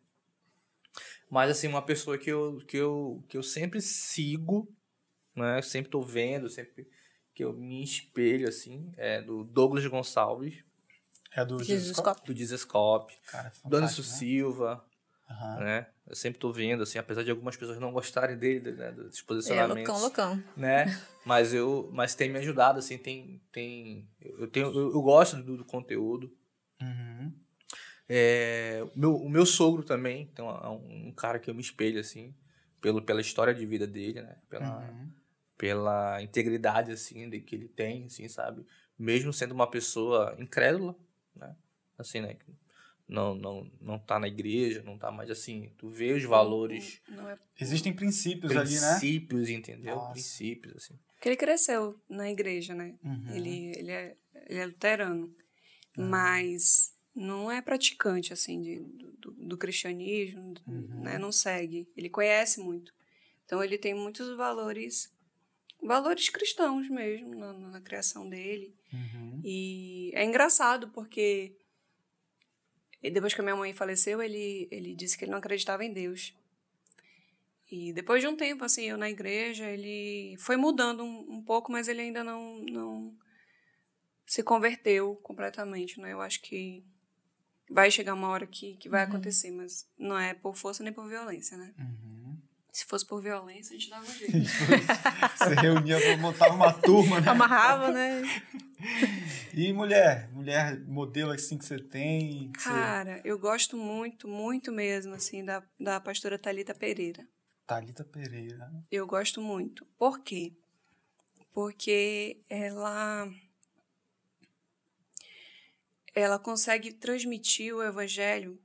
Mas, 1.30 1.52
assim, 1.52 1.68
uma 1.68 1.82
pessoa 1.82 2.18
que 2.18 2.30
eu, 2.32 2.58
que 2.66 2.78
eu, 2.78 3.22
que 3.28 3.36
eu 3.38 3.44
sempre 3.44 3.82
sigo, 3.82 4.74
né? 5.36 5.62
Sempre 5.62 5.90
tô 5.92 6.02
vendo, 6.02 6.48
sempre 6.50 6.88
que 7.34 7.44
eu 7.44 7.54
me 7.54 7.84
espelho, 7.84 8.48
assim, 8.48 8.92
é 8.98 9.22
do 9.22 9.44
Douglas 9.44 9.86
Gonçalves, 9.86 10.64
É 11.36 11.46
do. 11.46 11.58
Cop. 11.58 12.26
do 12.26 12.34
Dizescope, 12.34 13.14
Cara, 13.28 13.48
é 13.64 13.70
do 13.70 13.78
Anderson 13.78 14.02
né? 14.02 14.08
Silva, 14.08 14.86
Aham. 15.30 15.60
né? 15.60 15.88
Eu 16.08 16.16
sempre 16.16 16.40
tô 16.40 16.52
vendo, 16.52 16.84
assim, 16.84 16.98
apesar 17.00 17.24
de 17.24 17.32
algumas 17.32 17.56
pessoas 17.56 17.80
não 17.80 17.94
gostarem 17.94 18.38
dele, 18.38 18.72
né, 18.74 18.92
dos 18.92 19.20
É, 19.20 19.24
posicionamentos, 19.24 20.02
loucão, 20.02 20.32
loucão. 20.36 20.44
né? 20.58 20.86
Mas 21.26 21.54
eu, 21.54 21.88
mas 21.94 22.16
tem 22.16 22.32
me 22.32 22.40
ajudado, 22.40 22.80
assim, 22.80 22.98
tem, 22.98 23.40
tem, 23.52 24.10
eu 24.20 24.48
tenho, 24.48 24.68
eu, 24.74 24.92
eu 24.92 25.02
gosto 25.04 25.36
do, 25.38 25.56
do 25.56 25.64
conteúdo. 25.64 26.36
Uhum. 26.82 27.32
É, 28.10 28.82
o 28.96 29.00
meu, 29.00 29.16
o 29.16 29.30
meu 29.30 29.46
sogro 29.46 29.84
também, 29.84 30.24
então 30.24 30.50
é 30.50 30.68
um, 30.68 31.10
um 31.10 31.12
cara 31.14 31.38
que 31.38 31.48
eu 31.50 31.54
me 31.54 31.62
espelho, 31.62 32.00
assim, 32.00 32.34
pelo, 32.82 33.04
pela 33.04 33.22
história 33.22 33.54
de 33.54 33.64
vida 33.68 33.86
dele, 33.86 34.22
né? 34.24 34.36
Pela, 34.50 34.80
Uhum. 34.80 35.12
Pela 35.62 36.20
integridade, 36.24 36.92
assim, 36.92 37.30
de 37.30 37.40
que 37.40 37.54
ele 37.56 37.68
tem, 37.68 38.06
assim, 38.06 38.28
sabe? 38.28 38.66
Mesmo 38.98 39.32
sendo 39.32 39.52
uma 39.54 39.70
pessoa 39.70 40.36
incrédula, 40.40 40.96
né? 41.36 41.56
Assim, 42.00 42.20
né? 42.20 42.34
que 42.34 42.52
Não, 43.08 43.36
não, 43.36 43.72
não 43.80 44.00
tá 44.00 44.18
na 44.18 44.28
igreja, 44.28 44.82
não 44.82 44.98
tá 44.98 45.12
mais 45.12 45.30
assim. 45.30 45.72
Tu 45.78 45.88
vê 45.88 46.14
os 46.14 46.24
valores, 46.24 47.00
Não 47.08 47.30
é 47.30 47.36
Existem 47.60 47.94
princípios 47.94 48.58
ali, 48.58 48.74
né? 48.74 48.90
princípios, 48.90 49.50
entendeu? 49.50 49.98
Nossa. 49.98 50.14
Princípios, 50.14 50.76
assim. 50.78 50.98
porque 51.14 51.30
ele 51.30 51.38
cresceu 51.38 51.96
na 52.10 52.28
igreja, 52.32 52.74
né? 52.74 52.96
Uhum. 53.04 53.36
Ele, 53.36 53.72
ele, 53.78 53.92
é, 53.92 54.18
ele 54.48 54.60
é 54.62 54.66
luterano, 54.66 55.32
mas 55.96 56.92
não 57.14 57.52
é 57.52 57.62
praticante, 57.62 58.34
assim, 58.34 58.60
de, 58.64 58.80
do, 59.20 59.32
do 59.32 59.58
cristianismo, 59.58 60.56
Uhum. 60.66 61.02
né? 61.04 61.20
Não 61.20 61.32
segue. 61.32 61.88
Ele 61.96 62.10
conhece 62.10 62.60
muito. 62.60 62.92
Então, 63.46 63.64
ele 63.64 63.78
tem 63.78 63.94
muitos 63.94 64.36
valores, 64.36 65.12
valores 65.82 66.30
cristãos 66.30 66.90
mesmo 66.90 67.36
na, 67.36 67.54
na 67.54 67.82
criação 67.82 68.30
dele. 68.30 68.76
Uhum. 68.94 69.42
E 69.44 70.12
é 70.14 70.24
engraçado 70.24 70.90
porque 70.90 71.56
depois 73.10 73.34
que 73.34 73.42
a 73.42 73.44
minha 73.44 73.56
mãe 73.56 73.74
faleceu, 73.74 74.22
ele, 74.22 74.68
ele 74.70 74.94
disse 74.94 75.18
que 75.18 75.24
ele 75.24 75.32
não 75.32 75.40
acreditava 75.40 75.84
em 75.84 75.92
Deus. 75.92 76.36
E 77.72 77.94
depois 77.94 78.22
de 78.22 78.28
um 78.28 78.36
tempo, 78.36 78.66
assim, 78.66 78.84
eu 78.84 78.98
na 78.98 79.10
igreja, 79.10 79.66
ele 79.66 80.36
foi 80.38 80.58
mudando 80.58 81.04
um, 81.04 81.38
um 81.38 81.42
pouco, 81.42 81.72
mas 81.72 81.88
ele 81.88 82.02
ainda 82.02 82.24
não, 82.24 82.60
não 82.60 83.18
se 84.26 84.44
converteu 84.44 85.16
completamente, 85.24 86.00
né? 86.00 86.12
Eu 86.12 86.22
acho 86.22 86.42
que 86.42 86.84
vai 87.70 87.90
chegar 87.90 88.14
uma 88.14 88.28
hora 88.28 88.46
que, 88.46 88.76
que 88.76 88.90
vai 88.90 89.04
acontecer, 89.04 89.52
mas 89.52 89.90
não 89.98 90.20
é 90.20 90.34
por 90.34 90.56
força 90.56 90.84
nem 90.84 90.92
por 90.92 91.08
violência, 91.08 91.58
né? 91.58 91.74
Uhum. 91.80 92.21
Se 92.72 92.86
fosse 92.86 93.06
por 93.06 93.22
violência, 93.22 93.76
a 93.76 93.80
gente 93.80 93.90
dava 93.90 94.04
um 94.10 94.14
jeito. 94.14 94.32
Você 95.38 95.56
reunia, 95.56 96.18
montava 96.18 96.54
uma 96.54 96.72
turma, 96.72 97.20
né? 97.20 97.30
Amarrava, 97.30 97.92
né? 97.92 98.22
E 99.54 99.74
mulher? 99.74 100.30
Mulher 100.32 100.80
modelo 100.86 101.32
assim 101.32 101.58
que 101.58 101.66
você 101.66 101.78
tem? 101.80 102.50
que 102.54 102.62
você- 102.62 102.70
Cara, 102.70 103.22
eu 103.26 103.38
gosto 103.38 103.76
muito, 103.76 104.26
muito 104.28 104.72
mesmo, 104.72 105.14
assim, 105.14 105.44
da, 105.44 105.62
da 105.80 106.00
pastora 106.00 106.40
Talita 106.40 106.74
Pereira. 106.74 107.28
Thalita 107.68 108.04
Pereira. 108.06 108.72
Eu 108.90 109.06
gosto 109.06 109.42
muito. 109.42 109.86
Por 109.98 110.22
quê? 110.24 110.54
Porque 111.54 112.42
ela 112.50 113.28
ela 116.16 116.40
consegue 116.40 116.94
transmitir 116.94 117.74
o 117.76 117.84
evangelho 117.84 118.60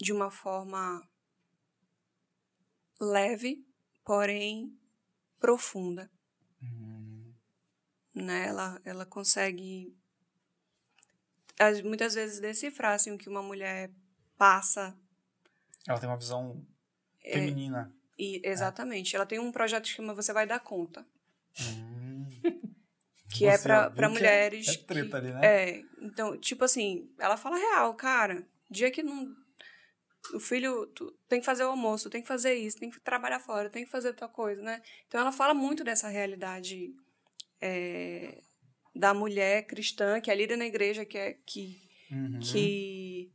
de 0.00 0.12
uma 0.12 0.30
forma 0.30 1.02
leve, 3.00 3.64
porém 4.04 4.76
profunda, 5.40 6.10
Uhum. 6.62 7.32
né? 8.14 8.48
Ela 8.48 8.80
ela 8.84 9.06
consegue 9.06 9.94
as- 11.58 11.82
muitas 11.82 12.14
vezes 12.14 12.40
decifrar 12.40 12.94
assim, 12.94 13.12
o 13.12 13.18
que 13.18 13.28
uma 13.28 13.42
mulher 13.42 13.90
passa 14.36 14.96
Ela 15.86 15.98
tem 15.98 16.08
uma 16.08 16.16
visão 16.16 16.64
feminina. 17.22 17.92
e 18.18 18.40
exatamente. 18.44 19.14
Ela 19.16 19.26
tem 19.26 19.38
um 19.38 19.52
projeto 19.52 19.84
que 19.84 19.90
chama 19.90 20.14
Você 20.14 20.32
vai 20.32 20.46
dar 20.46 20.60
conta. 20.60 21.06
Hum. 21.60 22.26
que 23.30 23.44
é 23.46 23.56
Você 23.56 23.62
pra, 23.62 23.88
viu 23.88 23.96
pra 23.96 24.08
que 24.08 24.14
é- 24.14 24.18
mulheres. 24.18 24.68
É, 24.68 24.76
treta 24.78 25.08
que- 25.10 25.16
ali, 25.16 25.32
né? 25.34 25.40
É, 25.44 25.84
então, 26.00 26.36
tipo 26.38 26.64
assim, 26.64 27.08
ela 27.18 27.36
fala 27.36 27.56
real, 27.56 27.94
cara. 27.94 28.46
Dia 28.70 28.90
que 28.90 29.02
não. 29.02 29.36
O 30.34 30.40
filho 30.40 30.86
tu 30.88 31.10
tem 31.28 31.40
que 31.40 31.46
fazer 31.46 31.64
o 31.64 31.68
almoço, 31.70 32.10
tem 32.10 32.20
que 32.22 32.28
fazer 32.28 32.54
isso, 32.54 32.78
tem 32.78 32.90
que 32.90 33.00
trabalhar 33.00 33.40
fora, 33.40 33.70
tem 33.70 33.84
que 33.84 33.90
fazer 33.90 34.12
tua 34.14 34.28
coisa, 34.28 34.60
né? 34.62 34.82
Então 35.06 35.20
ela 35.20 35.32
fala 35.32 35.54
muito 35.54 35.82
dessa 35.84 36.08
realidade 36.08 36.94
é, 37.60 38.42
da 38.94 39.14
mulher 39.14 39.66
cristã, 39.66 40.20
que 40.20 40.30
é 40.30 40.34
líder 40.34 40.56
na 40.56 40.66
igreja, 40.66 41.04
que 41.04 41.16
é 41.18 41.34
que, 41.46 41.80
Uhum. 42.10 42.40
que 42.40 43.30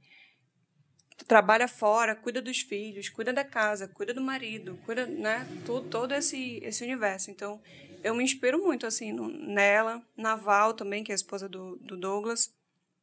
trabalha 1.28 1.68
fora, 1.68 2.16
cuida 2.16 2.42
dos 2.42 2.60
filhos, 2.62 3.10
cuida 3.10 3.32
da 3.32 3.44
casa, 3.44 3.88
cuida 3.88 4.14
do 4.14 4.22
marido, 4.22 4.78
cuida, 4.86 5.06
né? 5.06 5.48
Todo, 5.66 5.90
todo 5.90 6.14
esse, 6.14 6.60
esse 6.64 6.84
universo. 6.84 7.32
Então, 7.32 7.62
eu 8.04 8.14
me 8.16 8.24
inspiro 8.24 8.62
muito, 8.62 8.86
assim, 8.86 9.12
no- 9.14 9.30
nela, 9.30 10.06
na 10.18 10.36
Val 10.36 10.74
também, 10.74 11.04
que 11.04 11.12
é 11.12 11.14
a 11.14 11.16
esposa 11.16 11.48
do, 11.48 11.78
do 11.78 11.96
Douglas, 11.98 12.54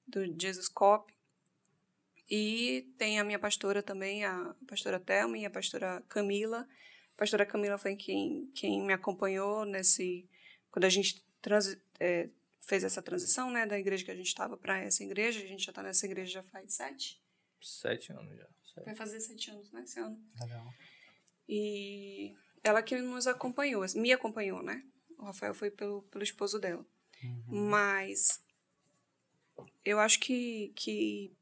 do 0.06 0.24
Jesus 0.40 0.68
Cop. 0.68 1.10
E 2.30 2.88
tem 2.96 3.18
a 3.18 3.24
minha 3.24 3.38
pastora 3.38 3.82
também, 3.82 4.24
a 4.24 4.54
pastora 4.68 5.00
Thelma 5.00 5.36
e 5.36 5.44
a 5.44 5.50
pastora 5.50 6.00
Camila. 6.08 6.60
A 7.14 7.18
pastora 7.18 7.44
Camila 7.44 7.76
foi 7.76 7.96
quem, 7.96 8.50
quem 8.54 8.80
me 8.82 8.92
acompanhou 8.92 9.64
nesse... 9.64 10.28
Quando 10.70 10.84
a 10.84 10.88
gente 10.88 11.24
transi, 11.42 11.82
é, 11.98 12.28
fez 12.60 12.84
essa 12.84 13.02
transição, 13.02 13.50
né? 13.50 13.66
Da 13.66 13.78
igreja 13.78 14.04
que 14.04 14.12
a 14.12 14.14
gente 14.14 14.28
estava 14.28 14.56
para 14.56 14.78
essa 14.78 15.02
igreja. 15.02 15.40
A 15.40 15.46
gente 15.46 15.64
já 15.64 15.72
está 15.72 15.82
nessa 15.82 16.06
igreja 16.06 16.34
já 16.34 16.42
faz 16.44 16.72
sete. 16.72 17.20
Sete 17.60 18.12
anos 18.12 18.36
já. 18.36 18.48
Sete. 18.64 18.84
Vai 18.84 18.94
fazer 18.94 19.18
sete 19.18 19.50
anos, 19.50 19.72
né? 19.72 19.82
Esse 19.82 19.98
ano. 19.98 20.22
Legal. 20.40 20.72
E 21.48 22.32
ela 22.62 22.80
que 22.80 22.96
nos 23.00 23.26
acompanhou, 23.26 23.84
me 23.96 24.12
acompanhou, 24.12 24.62
né? 24.62 24.84
O 25.18 25.24
Rafael 25.24 25.52
foi 25.52 25.70
pelo, 25.70 26.02
pelo 26.02 26.22
esposo 26.22 26.60
dela. 26.60 26.86
Uhum. 27.24 27.68
Mas 27.68 28.40
eu 29.84 29.98
acho 29.98 30.20
que, 30.20 30.72
que 30.76 31.36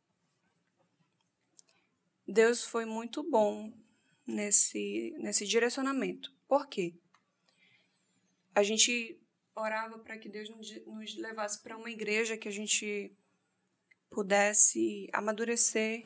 Deus 2.29 2.63
foi 2.63 2.85
muito 2.85 3.23
bom 3.23 3.73
nesse, 4.27 5.15
nesse 5.19 5.47
direcionamento. 5.47 6.31
Por 6.47 6.69
quê? 6.69 6.95
A 8.55 8.63
gente 8.63 9.19
orava 9.57 9.99
para 9.99 10.19
que 10.19 10.29
Deus 10.29 10.51
nos, 10.51 11.17
levasse 11.17 11.59
para 11.63 11.77
uma 11.77 11.91
igreja 11.91 12.37
que 12.37 12.47
a 12.47 12.53
gente 12.53 13.11
pudesse 14.11 15.09
amadurecer 15.13 16.05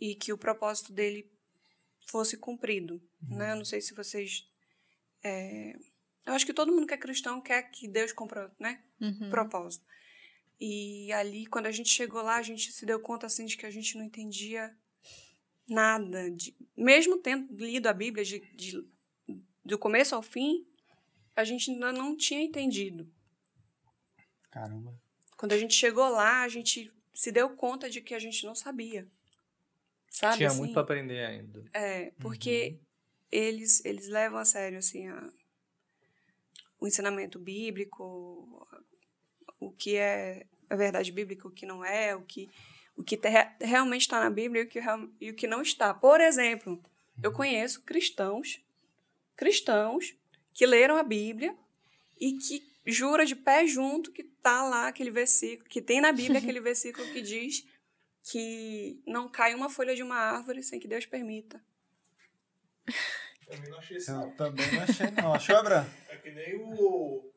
e 0.00 0.16
que 0.16 0.32
o 0.32 0.38
propósito 0.38 0.92
dele 0.92 1.30
fosse 2.08 2.36
cumprido. 2.36 3.00
Né? 3.22 3.52
Eu 3.52 3.56
não 3.56 3.64
sei 3.64 3.80
se 3.80 3.94
vocês. 3.94 4.48
é, 5.22 5.76
Eu 6.26 6.32
acho 6.34 6.44
que 6.44 6.52
todo 6.52 6.72
mundo 6.72 6.88
que 6.88 6.94
é 6.94 6.98
cristão 6.98 7.40
quer 7.40 7.62
que 7.70 7.86
Deus 7.86 8.12
cumpra 8.12 8.52
né? 8.58 8.82
Uhum. 9.00 9.28
o 9.28 9.30
propósito. 9.30 9.86
E 10.64 11.12
ali, 11.12 11.44
quando 11.46 11.66
a 11.66 11.72
gente 11.72 11.88
chegou 11.88 12.22
lá, 12.22 12.36
a 12.36 12.42
gente 12.42 12.70
se 12.70 12.86
deu 12.86 13.00
conta 13.00 13.26
assim, 13.26 13.46
de 13.46 13.56
que 13.56 13.66
a 13.66 13.70
gente 13.70 13.98
não 13.98 14.04
entendia 14.04 14.72
nada. 15.68 16.30
De... 16.30 16.54
Mesmo 16.76 17.18
tendo 17.18 17.52
lido 17.56 17.88
a 17.88 17.92
Bíblia 17.92 18.24
de, 18.24 18.38
de, 18.54 18.88
do 19.64 19.76
começo 19.76 20.14
ao 20.14 20.22
fim, 20.22 20.64
a 21.34 21.42
gente 21.42 21.68
ainda 21.68 21.92
não 21.92 22.16
tinha 22.16 22.40
entendido. 22.40 23.12
Caramba. 24.52 24.96
Quando 25.36 25.50
a 25.50 25.58
gente 25.58 25.74
chegou 25.74 26.08
lá, 26.08 26.44
a 26.44 26.48
gente 26.48 26.92
se 27.12 27.32
deu 27.32 27.56
conta 27.56 27.90
de 27.90 28.00
que 28.00 28.14
a 28.14 28.20
gente 28.20 28.46
não 28.46 28.54
sabia. 28.54 29.10
Sabe? 30.08 30.36
Tinha 30.36 30.48
assim? 30.48 30.58
muito 30.58 30.74
pra 30.74 30.82
aprender 30.82 31.26
ainda. 31.26 31.68
É, 31.74 32.12
porque 32.20 32.78
eles, 33.32 33.84
eles 33.84 34.06
levam 34.06 34.38
a 34.38 34.44
sério, 34.44 34.78
assim, 34.78 35.08
a- 35.08 35.32
o 36.78 36.86
ensinamento 36.86 37.40
bíblico, 37.40 38.64
o 39.58 39.72
que 39.72 39.96
é 39.96 40.46
a 40.72 40.76
verdade 40.76 41.12
bíblica, 41.12 41.46
o 41.46 41.50
que 41.50 41.66
não 41.66 41.84
é, 41.84 42.14
o 42.16 42.22
que, 42.22 42.48
o 42.96 43.02
que 43.02 43.16
te- 43.16 43.28
realmente 43.60 44.02
está 44.02 44.20
na 44.20 44.30
Bíblia 44.30 44.62
e 44.62 44.64
o, 44.64 44.68
que, 44.68 44.80
e 45.20 45.30
o 45.30 45.34
que 45.34 45.46
não 45.46 45.62
está. 45.62 45.92
Por 45.94 46.20
exemplo, 46.20 46.82
eu 47.22 47.32
conheço 47.32 47.82
cristãos, 47.82 48.64
cristãos 49.36 50.14
que 50.54 50.66
leram 50.66 50.96
a 50.96 51.02
Bíblia 51.02 51.56
e 52.20 52.34
que 52.34 52.62
jura 52.86 53.24
de 53.26 53.36
pé 53.36 53.66
junto 53.66 54.12
que 54.12 54.22
tá 54.24 54.62
lá 54.64 54.88
aquele 54.88 55.10
versículo, 55.10 55.68
que 55.68 55.80
tem 55.82 56.00
na 56.00 56.12
Bíblia 56.12 56.38
aquele 56.40 56.60
versículo 56.60 57.06
que 57.12 57.22
diz 57.22 57.66
que 58.24 59.02
não 59.06 59.28
cai 59.28 59.54
uma 59.54 59.68
folha 59.68 59.94
de 59.96 60.02
uma 60.02 60.16
árvore 60.16 60.62
sem 60.62 60.78
que 60.78 60.86
Deus 60.88 61.04
permita. 61.06 61.60
Também 63.46 63.70
não 63.70 63.78
achei 63.78 63.96
Eu 63.98 64.14
não. 64.14 64.30
também 64.36 64.72
não 64.72 64.82
achei, 64.82 65.10
não. 65.10 65.34
Achou, 65.34 65.56
Abraham? 65.56 65.86
É 66.08 66.16
que 66.16 66.30
nem 66.30 66.54
o. 66.56 67.31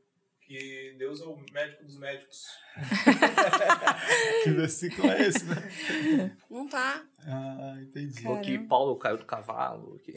Que 0.47 0.95
Deus 0.99 1.21
é 1.21 1.25
o 1.25 1.35
médico 1.51 1.83
dos 1.85 1.97
médicos. 1.97 2.45
Que 4.43 4.51
versículo 4.51 5.09
é 5.11 5.27
esse, 5.27 5.43
né? 5.45 6.37
Não 6.49 6.67
tá. 6.67 7.03
Ah, 7.25 7.75
entendi. 7.81 8.21
Cara. 8.21 8.35
Ou 8.35 8.41
que 8.41 8.59
Paulo 8.59 8.95
caiu 8.97 9.17
do 9.17 9.25
cavalo. 9.25 9.99
Que... 9.99 10.13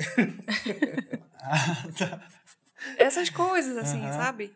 Ah, 1.41 1.87
tá. 1.97 2.29
Essas 2.99 3.31
coisas, 3.31 3.77
assim, 3.79 4.03
Aham. 4.05 4.13
sabe? 4.13 4.55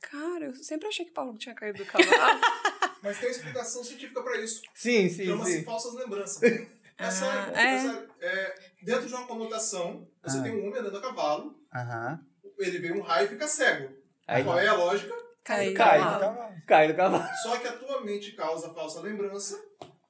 Cara, 0.00 0.46
eu 0.46 0.54
sempre 0.54 0.88
achei 0.88 1.04
que 1.04 1.12
Paulo 1.12 1.36
tinha 1.36 1.54
caído 1.54 1.78
do 1.78 1.86
cavalo. 1.86 2.40
Mas 3.02 3.18
tem 3.18 3.30
explicação 3.30 3.84
científica 3.84 4.22
pra 4.22 4.40
isso. 4.40 4.62
Sim, 4.74 5.08
sim, 5.08 5.26
Chama-se 5.26 5.64
falsas 5.64 5.94
lembranças. 5.94 6.40
É 7.00 7.04
Ah, 7.04 7.50
é. 7.54 7.74
é 7.76 7.78
sério. 7.78 8.10
É, 8.20 8.54
dentro 8.82 9.06
de 9.08 9.14
uma 9.14 9.26
conotação, 9.26 10.06
você 10.22 10.36
Ah. 10.38 10.42
tem 10.42 10.52
um 10.52 10.66
homem 10.68 10.80
andando 10.80 10.98
a 10.98 11.00
cavalo, 11.00 11.58
Aham. 11.74 12.20
ele 12.58 12.78
vê 12.78 12.92
um 12.92 13.00
raio 13.00 13.24
e 13.24 13.28
fica 13.30 13.48
cego. 13.48 13.90
Aí 14.30 14.44
Qual 14.44 14.58
é 14.58 14.66
a 14.68 14.74
lógica? 14.74 15.14
Cai. 15.44 15.72
Cavalo. 15.72 16.36
cai 16.66 16.88
no 16.88 16.94
cavalo. 16.94 17.24
Só 17.42 17.56
que 17.58 17.66
a 17.66 17.72
tua 17.72 18.00
mente 18.02 18.32
causa 18.32 18.72
falsa 18.72 19.00
lembrança 19.00 19.58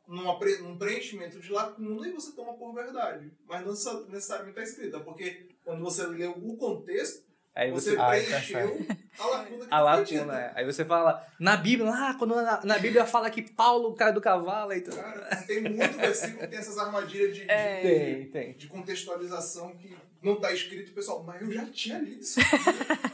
numa 0.06 0.38
pre- 0.38 0.58
num 0.58 0.76
preenchimento 0.76 1.40
de 1.40 1.50
lacuna 1.52 2.06
e 2.08 2.12
você 2.12 2.32
toma 2.32 2.54
por 2.54 2.74
verdade. 2.74 3.32
Mas 3.48 3.62
não 3.62 3.70
necessa- 3.70 4.06
necessariamente 4.08 4.58
está 4.58 4.70
escrito, 4.70 4.96
é 4.96 5.00
porque 5.00 5.48
quando 5.64 5.82
você 5.82 6.04
leu 6.06 6.32
o 6.32 6.56
contexto, 6.56 7.30
Aí 7.54 7.70
você, 7.72 7.90
você. 7.90 7.98
Ah, 8.00 8.08
preencheu 8.10 8.86
a 9.18 9.26
lacuna 9.26 9.66
que 9.66 9.74
A 9.74 9.78
foi 9.78 9.84
lacuna, 10.18 10.40
é. 10.40 10.52
Aí 10.54 10.64
você 10.64 10.84
fala, 10.84 11.26
na 11.38 11.56
Bíblia, 11.56 11.90
ah, 11.92 12.14
quando 12.18 12.34
na, 12.36 12.64
na 12.64 12.78
Bíblia 12.78 13.04
fala 13.06 13.28
que 13.30 13.42
Paulo 13.42 13.92
cai 13.94 14.12
do 14.12 14.20
cavalo, 14.20 14.70
aí 14.70 14.80
tu... 14.82 14.94
Cara, 14.94 15.36
tem 15.46 15.60
muito 15.62 15.96
versículo 15.98 16.38
que 16.40 16.46
tem 16.46 16.58
essas 16.58 16.78
armadilhas 16.78 17.34
de, 17.34 17.42
de- 17.44 17.50
É. 17.50 17.80
Tem, 17.82 18.30
tem. 18.30 18.56
de 18.56 18.68
contextualização 18.68 19.76
que 19.76 19.96
não 20.22 20.34
está 20.34 20.52
escrito, 20.52 20.92
pessoal, 20.92 21.22
mas 21.24 21.40
eu 21.42 21.52
já 21.52 21.66
tinha 21.66 21.98
lido 21.98 22.20
isso. 22.20 22.40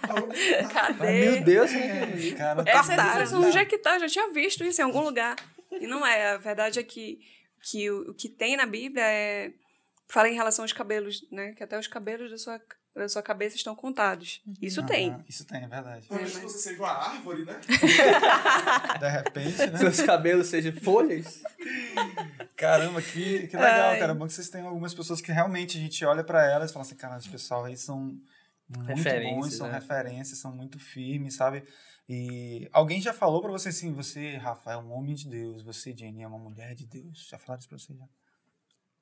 Tá? 0.06 0.92
Cadê? 0.94 1.30
meu 1.30 1.44
Deus, 1.44 1.72
né? 1.72 2.32
Cara, 2.36 2.62
Essa 2.66 2.94
tá- 2.94 3.08
expressão, 3.08 3.42
onde 3.42 3.58
é 3.58 3.64
que 3.64 3.76
tá? 3.78 3.98
Já 3.98 4.06
tinha 4.06 4.32
visto 4.32 4.64
isso 4.64 4.80
em 4.80 4.84
algum 4.84 5.00
lugar. 5.00 5.36
E 5.72 5.86
não 5.86 6.06
é. 6.06 6.34
A 6.34 6.36
verdade 6.36 6.78
é 6.78 6.82
que, 6.82 7.18
que 7.62 7.90
o, 7.90 8.10
o 8.10 8.14
que 8.14 8.28
tem 8.28 8.56
na 8.56 8.66
Bíblia 8.66 9.02
é. 9.04 9.52
Fala 10.08 10.28
em 10.28 10.34
relação 10.34 10.64
aos 10.64 10.72
cabelos, 10.72 11.26
né? 11.32 11.52
Que 11.54 11.64
até 11.64 11.76
os 11.78 11.88
cabelos 11.88 12.30
da 12.30 12.38
sua, 12.38 12.60
da 13.00 13.08
sua 13.08 13.22
cabeça 13.22 13.56
estão 13.56 13.74
contados. 13.74 14.40
Isso 14.60 14.82
tem. 14.84 15.10
Aham, 15.10 15.24
Isso 15.28 15.44
tem, 15.44 15.62
é 15.62 15.66
verdade. 15.68 16.06
Talvez 16.08 16.36
que 16.36 16.42
você 16.42 16.58
seja 16.58 16.82
uma 16.82 16.90
árvore, 16.90 17.44
né? 17.44 17.60
De 18.98 19.08
repente, 19.08 19.66
né? 19.70 19.78
Seus 19.78 20.00
cabelos 20.00 20.46
sejam 20.46 20.72
folhas. 20.72 21.42
Caramba, 22.56 23.02
que, 23.02 23.46
que 23.48 23.56
legal, 23.56 23.90
Ai. 23.90 23.98
cara. 23.98 24.14
Bom 24.14 24.26
que 24.26 24.32
vocês 24.32 24.48
têm 24.48 24.62
algumas 24.62 24.94
pessoas 24.94 25.20
que 25.20 25.30
realmente 25.30 25.76
a 25.76 25.80
gente 25.80 26.04
olha 26.04 26.24
pra 26.24 26.44
elas 26.50 26.70
e 26.70 26.72
fala 26.72 26.84
assim, 26.84 26.96
cara, 26.96 27.18
esse 27.18 27.28
pessoal 27.28 27.64
aí 27.64 27.76
são 27.76 28.18
muito 28.68 29.04
bons, 29.04 29.54
são 29.54 29.68
né? 29.68 29.74
referências, 29.74 30.38
são 30.38 30.52
muito 30.52 30.78
firmes, 30.78 31.36
sabe? 31.36 31.64
E 32.08 32.68
alguém 32.72 33.00
já 33.00 33.12
falou 33.12 33.42
pra 33.42 33.50
você 33.50 33.68
assim, 33.68 33.92
você, 33.92 34.36
Rafa, 34.36 34.72
é 34.72 34.76
um 34.76 34.92
homem 34.92 35.14
de 35.14 35.28
Deus, 35.28 35.62
você, 35.62 35.94
Jenny, 35.96 36.22
é 36.22 36.26
uma 36.26 36.38
mulher 36.38 36.74
de 36.74 36.86
Deus. 36.86 37.26
Já 37.28 37.38
falaram 37.38 37.58
isso 37.60 37.68
pra 37.68 37.78
você 37.78 37.94
já? 37.94 38.04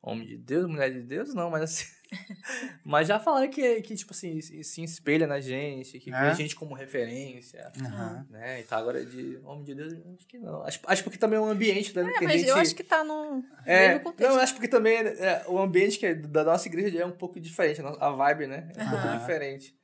Homem 0.07 0.27
de 0.27 0.37
Deus, 0.37 0.69
mulher 0.69 0.93
de 0.93 1.01
Deus, 1.01 1.33
não, 1.33 1.49
mas 1.49 1.63
assim. 1.63 1.87
mas 2.85 3.09
já 3.09 3.19
falaram 3.19 3.49
que, 3.49 3.81
que 3.81 3.95
tipo 3.97 4.13
assim, 4.13 4.39
se 4.41 4.63
se 4.63 4.83
espelha 4.85 5.27
na 5.27 5.41
gente, 5.41 5.99
que 5.99 6.11
vê 6.11 6.17
É? 6.17 6.21
a 6.31 6.35
gente 6.35 6.55
como 6.55 6.75
referência. 6.75 7.73
Aham. 7.81 8.27
Né? 8.29 8.61
E 8.61 8.65
tá 8.65 8.77
agora 8.77 9.05
de 9.05 9.39
homem 9.43 9.65
de 9.65 9.75
Deus, 9.75 9.95
acho 10.15 10.27
que 10.29 10.39
não. 10.39 10.63
Acho, 10.63 10.79
acho 10.87 11.03
porque 11.03 11.17
também 11.19 11.39
é 11.39 11.41
um 11.41 11.49
ambiente 11.49 11.97
né, 11.97 12.03
É, 12.03 12.19
que 12.19 12.25
a 12.25 12.29
mas 12.29 12.41
gente. 12.41 12.49
eu 12.51 12.57
acho 12.57 12.75
que 12.75 12.85
tá 12.85 13.03
no 13.03 13.43
É, 13.65 13.89
mesmo 13.89 14.05
contexto. 14.05 14.31
não, 14.31 14.39
acho 14.41 14.53
porque 14.53 14.69
também 14.69 14.97
é, 14.99 15.45
o 15.49 15.59
ambiente 15.59 15.99
que 15.99 16.07
é 16.07 16.15
da 16.15 16.45
nossa 16.45 16.69
igreja 16.69 16.99
é 17.01 17.07
um 17.07 17.11
pouco 17.13 17.41
diferente, 17.41 17.81
a 17.83 18.11
vibe, 18.11 18.47
né? 18.47 18.69
É 18.77 18.83
um 18.85 18.91
pouco 18.91 19.07
Aham. 19.07 19.19
diferente. 19.19 19.75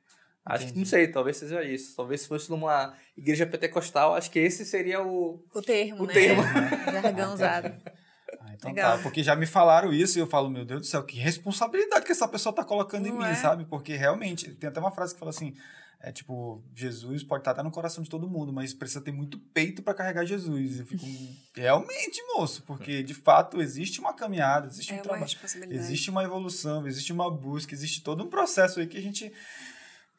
Acho 0.45 0.71
que 0.73 0.77
não 0.79 0.85
sei, 0.85 1.07
talvez 1.07 1.37
seja 1.37 1.63
isso. 1.63 1.95
Talvez 1.95 2.21
se 2.21 2.27
fosse 2.27 2.49
numa 2.49 2.95
igreja 3.15 3.45
pentecostal, 3.45 4.15
acho 4.15 4.29
que 4.31 4.39
esse 4.39 4.65
seria 4.65 5.01
o. 5.01 5.43
O 5.53 5.61
termo, 5.61 6.03
O 6.03 6.07
né? 6.07 6.13
termo. 6.13 6.41
Jargão 6.91 7.33
usado. 7.33 7.73
Então 8.61 8.71
Legal. 8.71 8.97
tá, 8.97 9.01
porque 9.03 9.23
já 9.23 9.35
me 9.35 9.47
falaram 9.47 9.91
isso 9.91 10.19
e 10.19 10.21
eu 10.21 10.27
falo, 10.27 10.47
meu 10.47 10.63
Deus 10.63 10.81
do 10.81 10.85
céu, 10.85 11.03
que 11.03 11.17
responsabilidade 11.17 12.05
que 12.05 12.11
essa 12.11 12.27
pessoa 12.27 12.53
tá 12.53 12.63
colocando 12.63 13.07
em 13.07 13.11
Não 13.11 13.17
mim, 13.17 13.25
é? 13.25 13.33
sabe? 13.33 13.65
Porque 13.65 13.95
realmente, 13.95 14.51
tem 14.51 14.69
até 14.69 14.79
uma 14.79 14.91
frase 14.91 15.15
que 15.15 15.19
fala 15.19 15.31
assim, 15.31 15.55
é 15.99 16.11
tipo, 16.11 16.63
Jesus 16.75 17.23
pode 17.23 17.41
estar 17.41 17.51
até 17.51 17.63
no 17.63 17.71
coração 17.71 18.03
de 18.03 18.09
todo 18.09 18.29
mundo, 18.29 18.53
mas 18.53 18.71
precisa 18.71 19.01
ter 19.01 19.11
muito 19.11 19.39
peito 19.39 19.81
pra 19.81 19.95
carregar 19.95 20.25
Jesus. 20.25 20.79
Eu 20.79 20.85
fico, 20.85 21.03
realmente, 21.57 22.21
moço, 22.35 22.61
porque 22.61 23.01
de 23.01 23.15
fato 23.15 23.59
existe 23.59 23.99
uma 23.99 24.13
caminhada, 24.13 24.67
existe 24.67 24.93
É 24.93 24.99
um 24.99 25.01
trabalho, 25.01 25.25
existe 25.71 26.11
uma 26.11 26.23
evolução, 26.23 26.85
existe 26.87 27.11
uma 27.11 27.31
busca, 27.31 27.73
existe 27.73 28.03
todo 28.03 28.23
um 28.23 28.29
processo 28.29 28.79
aí 28.79 28.85
que 28.85 28.97
a 28.97 29.01
gente... 29.01 29.33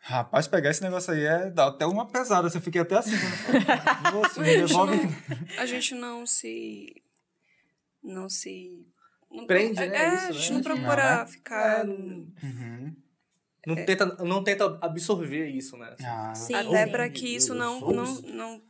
Rapaz, 0.04 0.48
pegar 0.48 0.70
esse 0.70 0.82
negócio 0.82 1.12
aí 1.12 1.24
é 1.24 1.48
dá 1.48 1.68
até 1.68 1.86
uma 1.86 2.04
pesada. 2.04 2.50
Você 2.50 2.60
fica 2.60 2.82
até 2.82 2.96
assim. 2.96 3.12
né? 3.12 3.20
Nossa, 4.12 4.40
me 4.40 4.56
devolve. 4.56 4.96
não, 4.96 5.12
a 5.58 5.64
gente 5.64 5.94
não 5.94 6.26
se. 6.26 7.01
Não 8.02 8.28
se. 8.28 8.86
Não, 9.30 9.46
Prende, 9.46 9.82
é, 9.82 9.88
né, 9.88 9.96
é, 9.98 10.14
isso, 10.14 10.28
a 10.28 10.32
gente 10.32 10.48
né? 10.50 10.54
não 10.56 10.62
procura 10.62 11.18
Não, 11.20 11.26
ficar. 11.26 11.80
É, 11.80 11.84
Uhum. 11.84 12.96
Não, 13.64 13.76
tenta, 13.76 14.06
não 14.24 14.42
tenta 14.42 14.78
absorver 14.82 15.46
isso, 15.48 15.76
né? 15.76 15.94
Ah, 16.04 16.34
Sim, 16.34 16.54
Até 16.54 16.86
para 16.86 17.08
que 17.08 17.26
isso 17.28 17.54
não, 17.54 17.80
não, 17.80 18.20
não 18.22 18.62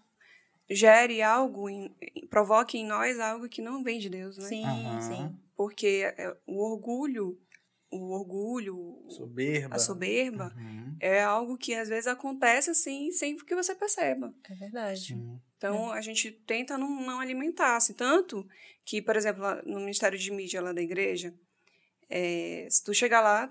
gere 0.71 1.23
algo, 1.23 1.69
em- 1.69 1.95
provoque 2.29 2.77
em 2.77 2.87
nós 2.87 3.19
algo 3.19 3.49
que 3.49 3.63
não 3.63 3.83
vem 3.83 3.99
de 3.99 4.11
Deus, 4.11 4.37
né? 4.37 4.45
Sim, 4.49 4.65
Aham. 4.67 5.01
sim. 5.01 5.39
Porque 5.57 6.13
é, 6.17 6.37
o 6.47 6.63
orgulho, 6.63 7.41
o 7.91 8.11
orgulho, 8.13 9.03
Soberba. 9.09 9.77
a 9.77 9.79
soberba, 9.79 10.55
Uhum. 10.57 10.97
é 11.01 11.23
algo 11.23 11.57
que 11.57 11.75
às 11.75 11.89
vezes 11.89 12.07
acontece 12.07 12.71
assim, 12.71 13.11
sem 13.13 13.35
que 13.37 13.55
você 13.55 13.75
perceba. 13.75 14.35
É 14.51 14.55
verdade. 14.55 15.01
Sim. 15.01 15.41
Então, 15.57 15.91
a 15.93 16.01
gente 16.01 16.31
tenta 16.33 16.77
não, 16.77 17.01
não 17.01 17.21
alimentar, 17.21 17.77
assim, 17.77 17.95
tanto 17.95 18.47
que, 18.85 19.01
por 19.01 19.17
exemplo, 19.17 19.43
no 19.65 19.81
Ministério 19.81 20.19
de 20.19 20.31
Mídia 20.31 20.61
lá 20.61 20.73
da 20.73 20.83
igreja, 20.83 21.35
é, 22.09 22.67
se 22.71 22.83
tu 22.85 22.93
chegar 22.93 23.21
lá 23.21 23.51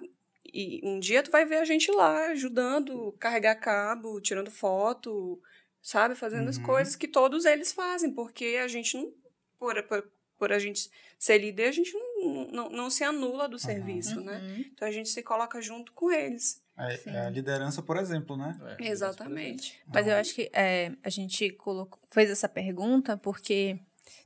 e 0.54 0.82
um 0.84 1.00
dia 1.00 1.24
tu 1.24 1.32
vai 1.32 1.46
ver 1.46 1.58
a 1.58 1.66
gente 1.66 1.92
lá 1.92 2.28
ajudando, 2.28 3.14
carregar 3.20 3.56
cabo, 3.56 4.20
tirando 4.20 4.52
foto, 4.52 5.42
sabe? 5.82 6.16
Fazendo 6.16 6.50
as 6.50 6.58
Uhum. 6.58 6.64
coisas 6.64 6.96
que 6.96 7.08
todos 7.08 7.46
eles 7.46 7.72
fazem, 7.72 8.12
porque 8.14 8.60
a 8.62 8.68
gente 8.68 8.98
não, 8.98 9.12
por, 9.58 9.82
por, 9.84 10.12
por 10.38 10.52
a 10.52 10.60
gente 10.60 10.90
ser 11.18 11.38
líder, 11.38 11.68
a 11.68 11.72
gente 11.72 11.94
não, 11.94 12.48
não, 12.52 12.70
não 12.70 12.90
se 12.90 13.04
anula 13.04 13.48
do 13.48 13.58
serviço, 13.60 14.20
né? 14.22 14.40
Uhum. 14.40 14.66
Então, 14.74 14.88
a 14.88 14.92
gente 14.92 15.10
se 15.10 15.24
coloca 15.24 15.62
junto 15.62 15.94
com 15.94 16.12
eles. 16.12 16.62
É, 16.78 17.00
é 17.10 17.20
a 17.20 17.30
liderança, 17.30 17.82
por 17.82 17.96
exemplo, 17.98 18.36
né? 18.36 18.60
É, 18.80 18.88
Exatamente. 18.90 19.80
Mas 19.88 20.08
eu 20.08 20.16
acho 20.16 20.34
que 20.34 20.50
é, 20.54 20.92
a 21.04 21.10
gente 21.10 21.52
colocou, 21.52 22.00
fez 22.10 22.30
essa 22.30 22.50
pergunta 22.50 23.16
porque 23.18 23.80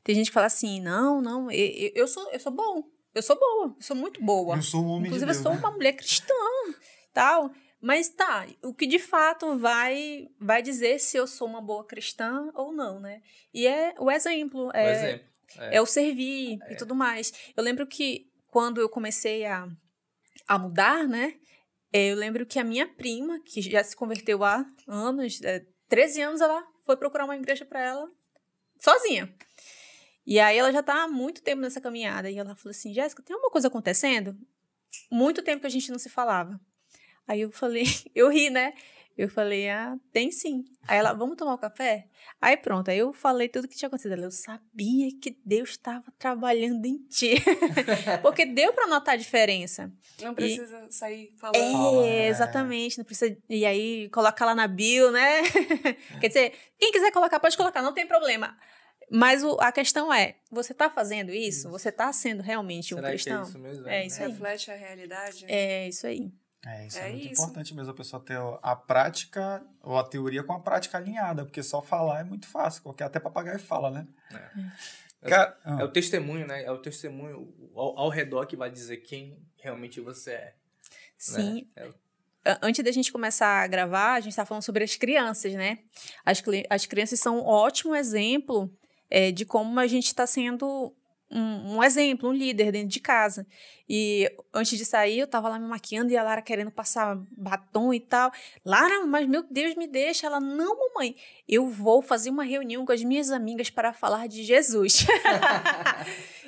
tem 0.03 0.15
gente 0.15 0.27
que 0.27 0.33
fala 0.33 0.47
assim, 0.47 0.79
não, 0.81 1.21
não, 1.21 1.49
eu, 1.51 1.65
eu- 1.67 1.91
eu 1.95 2.07
sou, 2.07 2.29
eu 2.31 2.39
sou 2.39 2.51
bom, 2.51 2.83
eu 3.13 3.21
sou 3.21 3.38
boa, 3.39 3.75
eu 3.77 3.81
sou 3.81 3.95
muito 3.95 4.21
boa. 4.23 4.55
Eu 4.57 4.61
sou 4.61 4.83
um 4.83 4.88
homem 4.89 5.05
Inclusive, 5.07 5.31
de 5.31 5.38
eu 5.38 5.43
Deus. 5.43 5.59
sou 5.59 5.67
uma 5.67 5.71
mulher 5.75 5.93
cristã, 5.93 6.33
tal. 7.13 7.51
Mas 7.81 8.09
tá, 8.09 8.47
o 8.63 8.73
que 8.73 8.88
de 8.88 8.97
fato 8.97 9.57
vai 9.59 10.27
vai 10.39 10.61
dizer 10.61 10.99
se 10.99 11.17
eu 11.17 11.27
sou 11.27 11.47
uma 11.47 11.61
boa 11.61 11.86
cristã 11.86 12.49
ou 12.55 12.71
não, 12.73 12.99
né? 12.99 13.21
E 13.53 13.67
é 13.67 13.93
o 13.99 14.09
exemplo, 14.09 14.71
é, 14.73 14.91
exemplo. 14.91 15.25
é 15.71 15.79
o 15.81 15.86
servir 15.86 16.57
e 16.69 16.75
tudo 16.75 16.95
mais. 16.95 17.31
Eu 17.55 17.63
lembro 17.63 17.86
que 17.86 18.27
quando 18.47 18.81
eu 18.81 18.89
comecei 18.89 19.45
a, 19.45 19.67
a 20.47 20.57
mudar, 20.57 21.07
né? 21.07 21.36
é, 21.93 22.07
Eu 22.11 22.15
lembro 22.15 22.45
que 22.45 22.57
a 22.57 22.63
minha 22.63 22.88
prima, 22.88 23.39
que 23.45 23.61
já 23.61 23.83
se 23.83 23.95
converteu 23.95 24.43
há 24.43 24.65
anos, 24.88 25.39
é, 25.43 25.63
13 25.88 26.21
anos, 26.21 26.41
ela 26.41 26.65
foi 26.86 26.97
procurar 26.97 27.25
uma 27.25 27.36
igreja 27.38 27.65
para 27.65 27.81
ela 27.81 28.09
sozinha. 28.81 29.31
E 30.26 30.39
aí 30.39 30.57
ela 30.57 30.71
já 30.71 30.82
tá 30.82 31.03
há 31.03 31.07
muito 31.07 31.41
tempo 31.41 31.61
nessa 31.61 31.80
caminhada. 31.80 32.30
E 32.30 32.38
ela 32.38 32.55
falou 32.55 32.71
assim: 32.71 32.93
Jéssica, 32.93 33.21
tem 33.21 33.34
alguma 33.34 33.51
coisa 33.51 33.67
acontecendo? 33.67 34.36
Muito 35.11 35.43
tempo 35.43 35.61
que 35.61 35.67
a 35.67 35.69
gente 35.69 35.91
não 35.91 35.99
se 35.99 36.09
falava. 36.09 36.59
Aí 37.28 37.41
eu 37.41 37.51
falei, 37.51 37.84
eu 38.13 38.30
ri, 38.30 38.49
né? 38.49 38.73
Eu 39.17 39.30
falei, 39.30 39.69
ah, 39.69 39.97
tem 40.11 40.30
sim. 40.30 40.65
Aí 40.86 40.97
ela, 40.97 41.13
vamos 41.13 41.38
tomar 41.38 41.53
um 41.53 41.57
café? 41.57 42.05
Aí 42.41 42.57
pronto, 42.57 42.91
aí 42.91 42.97
eu 42.97 43.13
falei 43.13 43.47
tudo 43.47 43.65
que 43.65 43.76
tinha 43.76 43.88
acontecido. 43.88 44.11
Ela, 44.11 44.26
eu 44.26 44.32
sabia 44.32 45.09
que 45.21 45.38
Deus 45.45 45.69
estava 45.69 46.03
trabalhando 46.19 46.86
em 46.86 46.97
ti. 47.07 47.36
Porque 48.21 48.45
deu 48.45 48.73
pra 48.73 48.88
notar 48.88 49.13
a 49.13 49.17
diferença. 49.17 49.89
Não 50.21 50.36
precisa 50.36 50.91
sair 50.91 51.34
falando. 51.38 51.55
É, 51.55 51.71
Fala, 51.71 52.05
é. 52.07 52.28
exatamente. 52.28 52.97
Não 52.97 53.05
precisa. 53.05 53.38
E 53.49 53.65
aí, 53.65 54.09
colocar 54.09 54.45
lá 54.45 54.53
na 54.53 54.67
bio, 54.67 55.09
né? 55.11 55.43
Quer 56.19 56.28
dizer, 56.28 56.53
quem 56.78 56.91
quiser 56.91 57.11
colocar, 57.11 57.39
pode 57.39 57.55
colocar, 57.55 57.82
não 57.82 57.93
tem 57.93 58.05
problema. 58.05 58.57
Mas 59.12 59.43
o- 59.43 59.58
a 59.60 59.72
questão 59.72 60.14
é: 60.14 60.36
você 60.51 60.74
tá 60.74 60.89
fazendo 60.89 61.32
isso? 61.32 61.70
Você 61.70 61.91
tá 61.91 62.12
sendo 62.12 62.41
realmente 62.41 62.93
um 62.93 62.97
Será 62.97 63.08
que 63.10 63.14
é 63.14 63.16
cristão? 63.18 63.43
isso 63.43 63.60
mesmo? 63.60 63.88
É 63.88 64.06
isso 64.06 64.22
aí. 64.24 64.30
Reflete 64.32 64.72
a 64.72 64.76
realidade. 64.76 65.45
É 65.47 65.88
isso 65.88 66.08
aí. 66.08 66.32
É, 66.66 66.88
isso 66.88 66.97
É 66.97 67.08
é, 67.08 67.12
muito 67.12 67.32
isso. 67.32 67.43
importante 67.43 67.76
mesmo, 67.76 67.91
a 67.91 67.95
pessoa 67.95 68.24
ter 68.24 68.38
a 68.64 68.76
prática 68.76 69.64
ou 69.84 69.99
a 69.99 70.03
teoria 70.03 70.43
com 70.43 70.53
a 70.53 70.60
prática 70.60 70.97
alinhada, 70.97 71.45
porque 71.45 71.62
só 71.62 71.80
falar 71.80 72.22
é 72.22 72.24
muito 72.24 72.47
fácil, 72.47 72.82
qualquer 72.82 73.03
até 73.03 73.20
papagaio 73.20 73.60
fala, 73.60 73.91
né? 73.91 74.08
É. 74.34 75.30
Cara, 75.30 75.56
É 75.80 75.84
o 75.84 75.91
testemunho, 75.91 76.47
né? 76.47 76.64
É 76.64 76.72
o 76.72 76.78
testemunho 76.80 77.53
ao, 77.76 77.99
ao 77.99 78.10
redor 78.10 78.45
que 78.47 78.56
vai 78.56 78.72
dizer 78.72 78.97
quem 78.97 79.38
realmente 79.58 79.99
você 80.01 80.32
é. 80.32 80.53
Sim. 81.18 81.70
É. 81.76 81.88
A- 82.45 82.60
Antes 82.64 82.84
da 82.84 82.91
gente 82.91 83.12
começar 83.12 83.64
a 83.64 83.68
gravar, 83.68 84.14
a 84.14 84.20
gente 84.20 84.32
está 84.32 84.45
falando 84.45 84.64
sobre 84.64 84.84
as 84.84 84.95
crianças, 84.95 85.53
né? 85.53 85.80
As, 86.26 86.43
as 86.70 86.86
crianças 86.88 87.20
são 87.20 87.39
um 87.39 87.43
ótimo 87.45 87.95
exemplo 87.95 88.72
é, 89.16 89.32
de 89.32 89.45
como 89.45 89.80
a 89.80 89.88
gente 89.88 90.07
está 90.07 90.28
sendo 90.28 90.93
um, 91.32 91.78
um 91.78 91.84
exemplo, 91.84 92.30
um 92.30 92.34
líder 92.34 92.74
dentro 92.74 92.89
de 92.89 92.99
casa. 92.99 93.47
E 93.88 94.30
antes 94.53 94.78
de 94.78 94.84
sair, 94.84 95.20
eu 95.20 95.28
tava 95.28 95.47
lá 95.47 95.57
me 95.57 95.66
maquiando 95.66 96.11
e 96.11 96.18
a 96.18 96.22
Lara 96.22 96.41
querendo 96.41 96.70
passar 96.70 97.18
batom 97.32 97.93
e 97.93 97.99
tal. 98.01 98.30
Lara, 98.66 99.05
mas 99.05 99.26
meu 99.26 99.41
Deus, 99.49 99.74
me 99.76 99.88
deixa. 99.88 100.28
Ela, 100.28 100.41
não, 100.41 100.78
mamãe, 100.78 101.16
eu 101.47 101.70
vou 101.70 102.01
fazer 102.01 102.30
uma 102.30 102.43
reunião 102.43 102.86
com 102.86 102.91
as 102.91 103.01
minhas 103.03 103.32
amigas 103.32 103.70
para 103.70 103.93
falar 103.93 104.28
de 104.28 104.43
Jesus. 104.43 105.07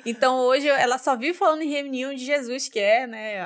Então 0.06 0.38
hoje 0.38 0.66
ela 0.68 0.96
só 0.96 1.16
vive 1.16 1.34
falando 1.34 1.60
em 1.62 1.68
reunião 1.68 2.14
de 2.14 2.24
Jesus, 2.24 2.68
que 2.68 2.78
é, 2.78 3.06
né? 3.06 3.34
É 3.34 3.40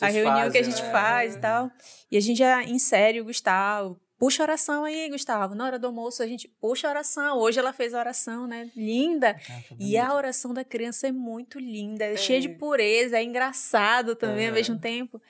A, 0.00 0.06
reunião 0.06 0.50
que 0.50 0.56
a 0.56 0.62
fazem, 0.62 0.64
gente 0.64 0.82
né? 0.82 0.90
faz 0.92 1.34
e 1.34 1.40
tal. 1.40 1.70
E 2.10 2.16
a 2.16 2.20
gente 2.20 2.38
já 2.38 2.62
insere 2.62 3.20
o 3.20 3.24
Gustavo. 3.24 4.00
Puxa 4.18 4.42
a 4.42 4.44
oração 4.44 4.84
aí, 4.84 5.10
Gustavo. 5.10 5.54
Na 5.54 5.64
hora 5.66 5.78
do 5.78 5.86
almoço 5.88 6.22
a 6.22 6.26
gente 6.26 6.48
puxa 6.60 6.88
a 6.88 6.90
oração. 6.90 7.38
Hoje 7.38 7.58
ela 7.58 7.72
fez 7.72 7.92
a 7.94 7.98
oração, 7.98 8.46
né? 8.46 8.70
Linda. 8.74 9.36
E 9.78 9.98
a 9.98 10.14
oração 10.14 10.54
da 10.54 10.64
criança 10.64 11.06
é 11.08 11.12
muito 11.12 11.58
linda, 11.58 12.04
é, 12.04 12.14
É. 12.14 12.16
cheia 12.16 12.40
de 12.40 12.48
pureza, 12.48 13.18
é 13.18 13.22
engraçado 13.22 14.16
também 14.16 14.44
ao 14.46 14.50
Aham. 14.50 14.54
mesmo 14.54 14.78
tempo. 14.78 15.20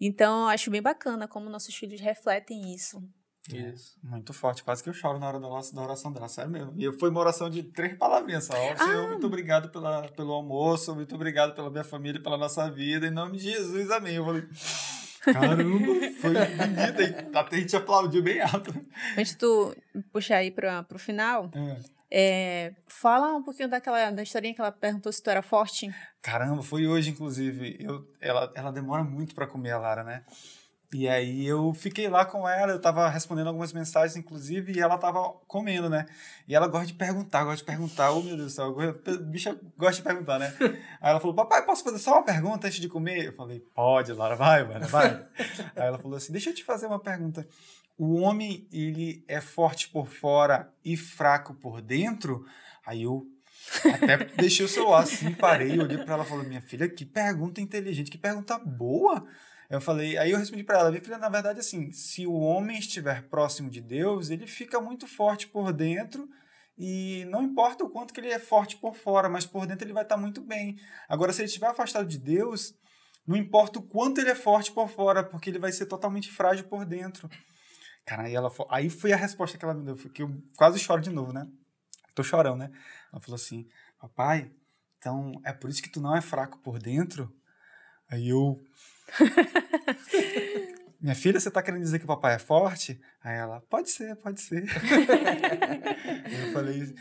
Então, 0.00 0.42
eu 0.42 0.48
acho 0.48 0.70
bem 0.70 0.82
bacana 0.82 1.26
como 1.26 1.48
nossos 1.48 1.74
filhos 1.74 2.00
refletem 2.00 2.74
isso. 2.74 3.02
Isso. 3.50 3.96
Muito 4.02 4.32
forte, 4.32 4.62
quase 4.64 4.82
que 4.82 4.88
eu 4.88 4.92
choro 4.92 5.18
na 5.20 5.28
hora 5.28 5.38
da, 5.40 5.48
nossa, 5.48 5.74
da 5.74 5.80
oração 5.80 6.12
dela, 6.12 6.28
sério 6.28 6.50
mesmo. 6.50 6.74
E 6.76 6.92
foi 6.98 7.08
uma 7.10 7.20
oração 7.20 7.48
de 7.48 7.62
três 7.62 7.96
palavrinhas 7.96 8.44
só. 8.44 8.52
Ó, 8.54 8.76
Senhor, 8.76 9.08
muito 9.08 9.24
obrigado 9.26 9.70
pela, 9.70 10.02
pelo 10.08 10.32
almoço, 10.32 10.94
muito 10.94 11.14
obrigado 11.14 11.54
pela 11.54 11.70
minha 11.70 11.84
família, 11.84 12.20
pela 12.20 12.36
nossa 12.36 12.68
vida, 12.70 13.06
em 13.06 13.10
nome 13.12 13.38
de 13.38 13.44
Jesus, 13.44 13.88
amém. 13.92 14.16
Eu 14.16 14.24
falei, 14.24 14.42
caramba, 15.32 16.10
foi 16.20 16.32
bonita, 16.56 17.38
até 17.38 17.56
a 17.56 17.58
gente 17.60 17.76
aplaudiu 17.76 18.22
bem 18.22 18.40
alto. 18.40 18.72
Antes 19.16 19.32
de 19.32 19.38
tu 19.38 19.76
puxar 20.12 20.36
aí 20.38 20.50
para 20.50 20.86
o 20.92 20.98
final, 20.98 21.50
É. 21.54 21.76
é, 22.68 22.74
fala 22.86 23.34
um 23.36 23.42
pouquinho 23.42 23.68
daquela 23.68 24.10
da 24.10 24.22
historinha 24.22 24.54
que 24.54 24.60
ela 24.60 24.72
perguntou 24.72 25.12
se 25.12 25.22
tu 25.22 25.30
era 25.30 25.42
forte. 25.42 25.92
Caramba, 26.22 26.62
foi 26.62 26.86
hoje, 26.86 27.10
inclusive. 27.10 27.76
Eu, 27.80 28.06
ela, 28.20 28.52
ela 28.54 28.72
demora 28.72 29.02
muito 29.04 29.34
pra 29.34 29.46
comer 29.46 29.70
a 29.72 29.78
Lara, 29.78 30.02
né? 30.04 30.24
E 30.96 31.06
aí 31.06 31.44
eu 31.44 31.74
fiquei 31.74 32.08
lá 32.08 32.24
com 32.24 32.48
ela, 32.48 32.72
eu 32.72 32.80
tava 32.80 33.06
respondendo 33.10 33.48
algumas 33.48 33.70
mensagens, 33.70 34.16
inclusive, 34.16 34.72
e 34.72 34.80
ela 34.80 34.96
tava 34.96 35.28
comendo, 35.46 35.90
né? 35.90 36.06
E 36.48 36.54
ela 36.54 36.66
gosta 36.66 36.86
de 36.86 36.94
perguntar, 36.94 37.44
gosta 37.44 37.58
de 37.58 37.64
perguntar. 37.64 38.12
Oh, 38.12 38.22
meu 38.22 38.34
Deus 38.34 38.54
do 38.54 38.56
céu, 38.56 38.74
bicha 39.24 39.60
gosta 39.76 39.96
de 39.96 40.02
perguntar, 40.02 40.38
né? 40.38 40.54
Aí 40.98 41.10
ela 41.10 41.20
falou, 41.20 41.36
papai, 41.36 41.66
posso 41.66 41.84
fazer 41.84 41.98
só 41.98 42.12
uma 42.14 42.24
pergunta 42.24 42.66
antes 42.66 42.80
de 42.80 42.88
comer? 42.88 43.26
Eu 43.26 43.34
falei, 43.34 43.60
pode, 43.74 44.10
Lara, 44.14 44.36
vai, 44.36 44.64
mano, 44.64 44.88
vai. 44.88 45.22
aí 45.76 45.86
ela 45.86 45.98
falou 45.98 46.16
assim, 46.16 46.32
deixa 46.32 46.48
eu 46.48 46.54
te 46.54 46.64
fazer 46.64 46.86
uma 46.86 46.98
pergunta. 46.98 47.46
O 47.98 48.14
homem, 48.14 48.66
ele 48.72 49.22
é 49.28 49.42
forte 49.42 49.90
por 49.90 50.06
fora 50.06 50.72
e 50.82 50.96
fraco 50.96 51.52
por 51.52 51.82
dentro? 51.82 52.46
Aí 52.86 53.02
eu 53.02 53.26
até 53.84 54.16
deixei 54.34 54.64
o 54.64 54.68
celular 54.68 55.02
assim, 55.02 55.34
parei, 55.34 55.78
olhei 55.78 55.98
pra 55.98 56.14
ela 56.14 56.24
e 56.24 56.26
falei, 56.26 56.48
minha 56.48 56.62
filha, 56.62 56.88
que 56.88 57.04
pergunta 57.04 57.60
inteligente, 57.60 58.10
que 58.10 58.16
pergunta 58.16 58.58
boa. 58.58 59.22
Eu 59.68 59.80
falei, 59.80 60.16
aí 60.16 60.30
eu 60.30 60.38
respondi 60.38 60.62
pra 60.62 60.78
ela, 60.78 60.92
filha, 60.92 61.18
na 61.18 61.28
verdade, 61.28 61.60
assim, 61.60 61.90
se 61.92 62.26
o 62.26 62.34
homem 62.34 62.78
estiver 62.78 63.28
próximo 63.28 63.68
de 63.68 63.80
Deus, 63.80 64.30
ele 64.30 64.46
fica 64.46 64.80
muito 64.80 65.06
forte 65.06 65.48
por 65.48 65.72
dentro 65.72 66.28
e 66.78 67.24
não 67.30 67.42
importa 67.42 67.84
o 67.84 67.90
quanto 67.90 68.14
que 68.14 68.20
ele 68.20 68.30
é 68.30 68.38
forte 68.38 68.76
por 68.76 68.94
fora, 68.94 69.28
mas 69.28 69.46
por 69.46 69.66
dentro 69.66 69.84
ele 69.86 69.94
vai 69.94 70.02
estar 70.02 70.16
muito 70.16 70.40
bem. 70.40 70.78
Agora, 71.08 71.32
se 71.32 71.40
ele 71.40 71.46
estiver 71.46 71.68
afastado 71.68 72.06
de 72.06 72.18
Deus, 72.18 72.74
não 73.26 73.36
importa 73.36 73.78
o 73.78 73.82
quanto 73.82 74.20
ele 74.20 74.30
é 74.30 74.34
forte 74.34 74.70
por 74.70 74.88
fora, 74.88 75.24
porque 75.24 75.50
ele 75.50 75.58
vai 75.58 75.72
ser 75.72 75.86
totalmente 75.86 76.30
frágil 76.30 76.64
por 76.66 76.84
dentro. 76.84 77.28
Cara, 78.04 78.24
aí, 78.24 78.34
ela, 78.34 78.52
aí 78.70 78.88
foi 78.88 79.12
a 79.12 79.16
resposta 79.16 79.58
que 79.58 79.64
ela 79.64 79.74
me 79.74 79.84
deu, 79.84 79.96
que 79.96 80.22
eu 80.22 80.30
quase 80.56 80.78
choro 80.78 81.02
de 81.02 81.10
novo, 81.10 81.32
né? 81.32 81.48
Tô 82.14 82.22
chorando, 82.22 82.58
né? 82.58 82.70
Ela 83.12 83.20
falou 83.20 83.34
assim, 83.34 83.68
papai, 83.98 84.50
então 84.96 85.32
é 85.44 85.52
por 85.52 85.68
isso 85.68 85.82
que 85.82 85.90
tu 85.90 86.00
não 86.00 86.14
é 86.16 86.20
fraco 86.20 86.58
por 86.58 86.78
dentro? 86.78 87.34
Aí 88.08 88.28
eu. 88.28 88.62
Minha 91.00 91.14
filha, 91.14 91.38
você 91.38 91.50
tá 91.50 91.62
querendo 91.62 91.82
dizer 91.82 91.98
que 91.98 92.04
o 92.04 92.08
papai 92.08 92.34
é 92.34 92.38
forte? 92.38 92.98
Aí 93.22 93.36
ela, 93.36 93.60
pode 93.68 93.90
ser, 93.90 94.16
pode 94.16 94.40
ser. 94.40 94.64
eu 94.66 96.52
falei, 96.52 96.94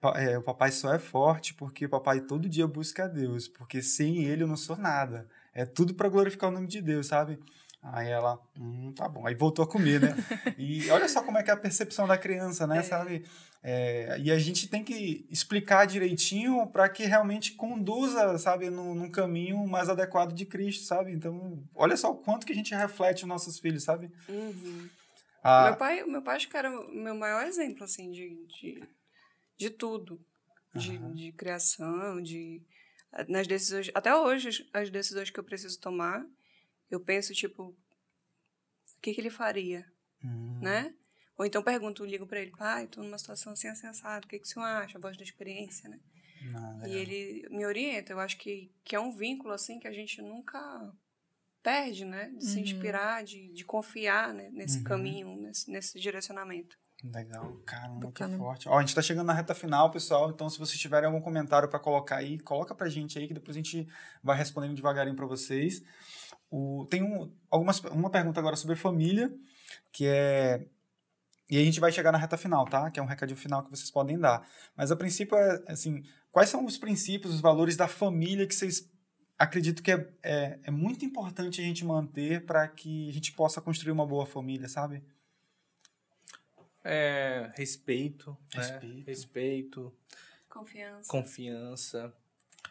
"Pa- 0.00 0.20
é, 0.20 0.38
o 0.38 0.42
papai 0.42 0.70
só 0.70 0.92
é 0.94 0.98
forte 0.98 1.54
porque 1.54 1.86
o 1.86 1.88
papai 1.88 2.20
todo 2.20 2.48
dia 2.48 2.66
busca 2.66 3.04
a 3.04 3.08
Deus, 3.08 3.48
porque 3.48 3.82
sem 3.82 4.24
ele 4.24 4.42
eu 4.42 4.46
não 4.46 4.56
sou 4.56 4.76
nada. 4.76 5.26
É 5.54 5.64
tudo 5.64 5.94
para 5.94 6.08
glorificar 6.08 6.50
o 6.50 6.52
nome 6.52 6.68
de 6.68 6.80
Deus, 6.80 7.06
sabe? 7.08 7.38
Aí 7.92 8.08
ela, 8.08 8.40
hum, 8.56 8.92
tá 8.94 9.08
bom. 9.08 9.26
Aí 9.26 9.34
voltou 9.34 9.64
a 9.64 9.68
comer, 9.68 10.00
né? 10.00 10.14
E 10.58 10.90
olha 10.90 11.08
só 11.08 11.22
como 11.22 11.38
é 11.38 11.42
que 11.42 11.50
é 11.50 11.54
a 11.54 11.56
percepção 11.56 12.06
da 12.06 12.18
criança, 12.18 12.66
né? 12.66 12.82
Sabe? 12.82 13.24
É, 13.62 14.16
e 14.20 14.30
a 14.30 14.38
gente 14.38 14.68
tem 14.68 14.84
que 14.84 15.26
explicar 15.30 15.86
direitinho 15.86 16.66
para 16.68 16.88
que 16.88 17.04
realmente 17.04 17.52
conduza, 17.52 18.38
sabe, 18.38 18.70
num, 18.70 18.94
num 18.94 19.10
caminho 19.10 19.66
mais 19.66 19.88
adequado 19.88 20.32
de 20.32 20.46
Cristo, 20.46 20.84
sabe? 20.84 21.12
Então, 21.12 21.62
olha 21.74 21.96
só 21.96 22.10
o 22.12 22.16
quanto 22.16 22.46
que 22.46 22.52
a 22.52 22.56
gente 22.56 22.74
reflete 22.74 23.22
os 23.24 23.28
nossos 23.28 23.58
filhos, 23.58 23.82
sabe? 23.84 24.10
Uhum. 24.28 24.88
Ah, 25.42 25.64
Meu 25.64 25.76
pai, 25.76 26.04
meu 26.04 26.22
pai 26.22 26.36
acho 26.36 26.48
que 26.48 26.56
era 26.56 26.70
o 26.70 26.92
meu 26.92 27.14
maior 27.14 27.44
exemplo, 27.46 27.84
assim, 27.84 28.10
de, 28.10 28.46
de, 28.46 28.82
de 29.56 29.70
tudo. 29.70 30.20
De, 30.74 30.96
Aham. 30.96 31.14
de 31.14 31.32
criação, 31.32 32.22
de... 32.22 32.60
Nas 33.26 33.46
decisões... 33.46 33.90
Até 33.94 34.14
hoje, 34.14 34.68
as 34.72 34.90
decisões 34.90 35.30
que 35.30 35.40
eu 35.40 35.44
preciso 35.44 35.80
tomar, 35.80 36.24
eu 36.90 37.00
penso, 37.00 37.32
tipo... 37.34 37.64
O 38.96 39.00
que, 39.00 39.14
que 39.14 39.20
ele 39.20 39.30
faria, 39.30 39.86
hum, 40.24 40.58
né? 40.60 40.92
Ou 41.36 41.46
então 41.46 41.62
pergunto, 41.62 42.04
ligo 42.04 42.26
pra 42.26 42.40
ele, 42.40 42.50
pai, 42.50 42.88
tô 42.88 43.00
numa 43.00 43.16
situação 43.16 43.52
assim, 43.52 43.68
assado, 43.68 44.26
o 44.26 44.28
que, 44.28 44.40
que 44.40 44.44
o 44.44 44.48
senhor 44.48 44.66
acha? 44.66 44.98
A 44.98 45.00
voz 45.00 45.16
da 45.16 45.22
experiência, 45.22 45.88
né? 45.88 46.00
não, 46.50 46.84
E 46.86 46.96
ele 46.96 47.46
me 47.48 47.64
orienta. 47.64 48.12
Eu 48.12 48.18
acho 48.18 48.36
que, 48.38 48.72
que 48.82 48.96
é 48.96 49.00
um 49.00 49.12
vínculo, 49.16 49.52
assim, 49.54 49.78
que 49.78 49.86
a 49.86 49.92
gente 49.92 50.20
nunca 50.20 50.92
perde, 51.62 52.04
né? 52.04 52.30
De 52.30 52.44
se 52.44 52.56
Uhum. 52.56 52.62
inspirar, 52.64 53.22
de, 53.22 53.52
de 53.52 53.64
confiar 53.64 54.34
né? 54.34 54.50
nesse 54.52 54.78
Uhum. 54.78 54.84
caminho, 54.84 55.36
nesse, 55.36 55.70
nesse 55.70 56.00
direcionamento. 56.00 56.76
Legal, 57.04 57.56
caramba, 57.64 58.10
que 58.10 58.22
Bacana. 58.24 58.36
forte. 58.36 58.68
Ó, 58.68 58.76
a 58.76 58.80
gente 58.80 58.96
tá 58.96 59.02
chegando 59.02 59.28
na 59.28 59.32
reta 59.32 59.54
final, 59.54 59.92
pessoal. 59.92 60.30
Então, 60.30 60.50
se 60.50 60.58
vocês 60.58 60.76
tiverem 60.80 61.06
algum 61.06 61.20
comentário 61.20 61.68
para 61.68 61.78
colocar 61.78 62.16
aí, 62.16 62.40
coloca 62.40 62.74
pra 62.74 62.88
gente 62.88 63.16
aí, 63.16 63.28
que 63.28 63.34
depois 63.34 63.56
a 63.56 63.60
gente 63.60 63.86
vai 64.24 64.36
respondendo 64.36 64.74
devagarinho 64.74 65.14
para 65.14 65.26
vocês. 65.26 65.80
O, 66.50 66.86
tem 66.90 67.02
um, 67.02 67.32
algumas, 67.50 67.80
uma 67.80 68.10
pergunta 68.10 68.40
agora 68.40 68.56
sobre 68.56 68.76
família, 68.76 69.32
que 69.92 70.06
é. 70.06 70.66
E 71.50 71.58
a 71.58 71.64
gente 71.64 71.80
vai 71.80 71.90
chegar 71.90 72.12
na 72.12 72.18
reta 72.18 72.36
final, 72.36 72.66
tá? 72.66 72.90
Que 72.90 73.00
é 73.00 73.02
um 73.02 73.06
recadinho 73.06 73.38
final 73.38 73.62
que 73.62 73.70
vocês 73.70 73.90
podem 73.90 74.18
dar. 74.18 74.46
Mas 74.76 74.90
a 74.90 74.96
princípio 74.96 75.36
é 75.36 75.62
assim: 75.68 76.02
quais 76.30 76.48
são 76.48 76.64
os 76.64 76.76
princípios, 76.76 77.34
os 77.34 77.40
valores 77.40 77.76
da 77.76 77.88
família 77.88 78.46
que 78.46 78.54
vocês 78.54 78.90
acreditam 79.38 79.82
que 79.82 79.92
é, 79.92 80.12
é, 80.22 80.58
é 80.64 80.70
muito 80.70 81.04
importante 81.04 81.60
a 81.60 81.64
gente 81.64 81.84
manter 81.84 82.44
para 82.44 82.66
que 82.66 83.08
a 83.08 83.12
gente 83.12 83.32
possa 83.32 83.60
construir 83.60 83.92
uma 83.92 84.06
boa 84.06 84.26
família, 84.26 84.68
sabe? 84.68 85.02
É, 86.84 87.50
respeito, 87.54 88.36
né? 88.54 88.62
Respeito. 88.62 89.06
respeito, 89.06 89.96
Confiança, 90.48 91.08
confiança, 91.10 92.14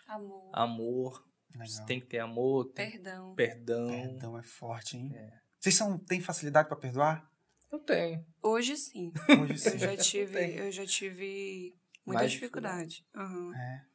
amor, 0.07 0.49
amor. 0.51 1.26
Legal. 1.57 1.67
Você 1.67 1.85
tem 1.85 1.99
que 1.99 2.05
ter 2.07 2.19
amor, 2.19 2.65
tem 2.71 2.91
perdão. 2.91 3.35
perdão. 3.35 3.87
Perdão 3.87 4.37
é 4.39 4.43
forte, 4.43 4.97
hein? 4.97 5.11
Vocês 5.59 5.75
são, 5.75 5.97
têm 5.97 6.21
facilidade 6.21 6.67
para 6.67 6.77
perdoar? 6.77 7.29
Eu 7.71 7.79
tenho. 7.79 8.25
Hoje 8.41 8.77
sim. 8.77 9.11
Hoje 9.41 9.53
Eu 9.53 9.57
sim. 9.71 9.77
já 9.77 9.95
tive, 9.97 10.33
Tem. 10.33 10.55
eu 10.55 10.71
já 10.71 10.85
tive 10.85 11.75
muita 12.05 12.21
Mais 12.21 12.31
dificuldade. 12.31 13.05
Aham. 13.15 13.53
É. 13.55 13.85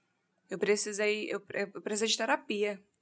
Eu 0.50 0.58
precisei, 0.58 1.32
eu, 1.32 1.42
eu 1.54 1.80
precisei 1.82 2.08
de 2.08 2.16
terapia. 2.16 2.82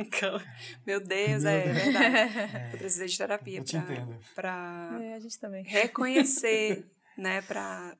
Então, 0.00 0.38
Meu 0.86 1.00
Deus, 1.00 1.42
Meu 1.42 1.50
é 1.52 1.64
Deus. 1.72 1.76
verdade. 1.84 2.72
Eu 2.72 2.78
precisei 2.78 3.08
de 3.08 3.18
terapia 3.18 3.58
Eu 3.58 3.64
te 3.64 3.76
entendo. 3.76 4.16
para 4.32 4.96
É, 5.02 5.14
a 5.14 5.18
gente 5.18 5.36
também. 5.40 5.64
reconhecer, 5.64 6.86
né, 7.18 7.42
para 7.42 7.96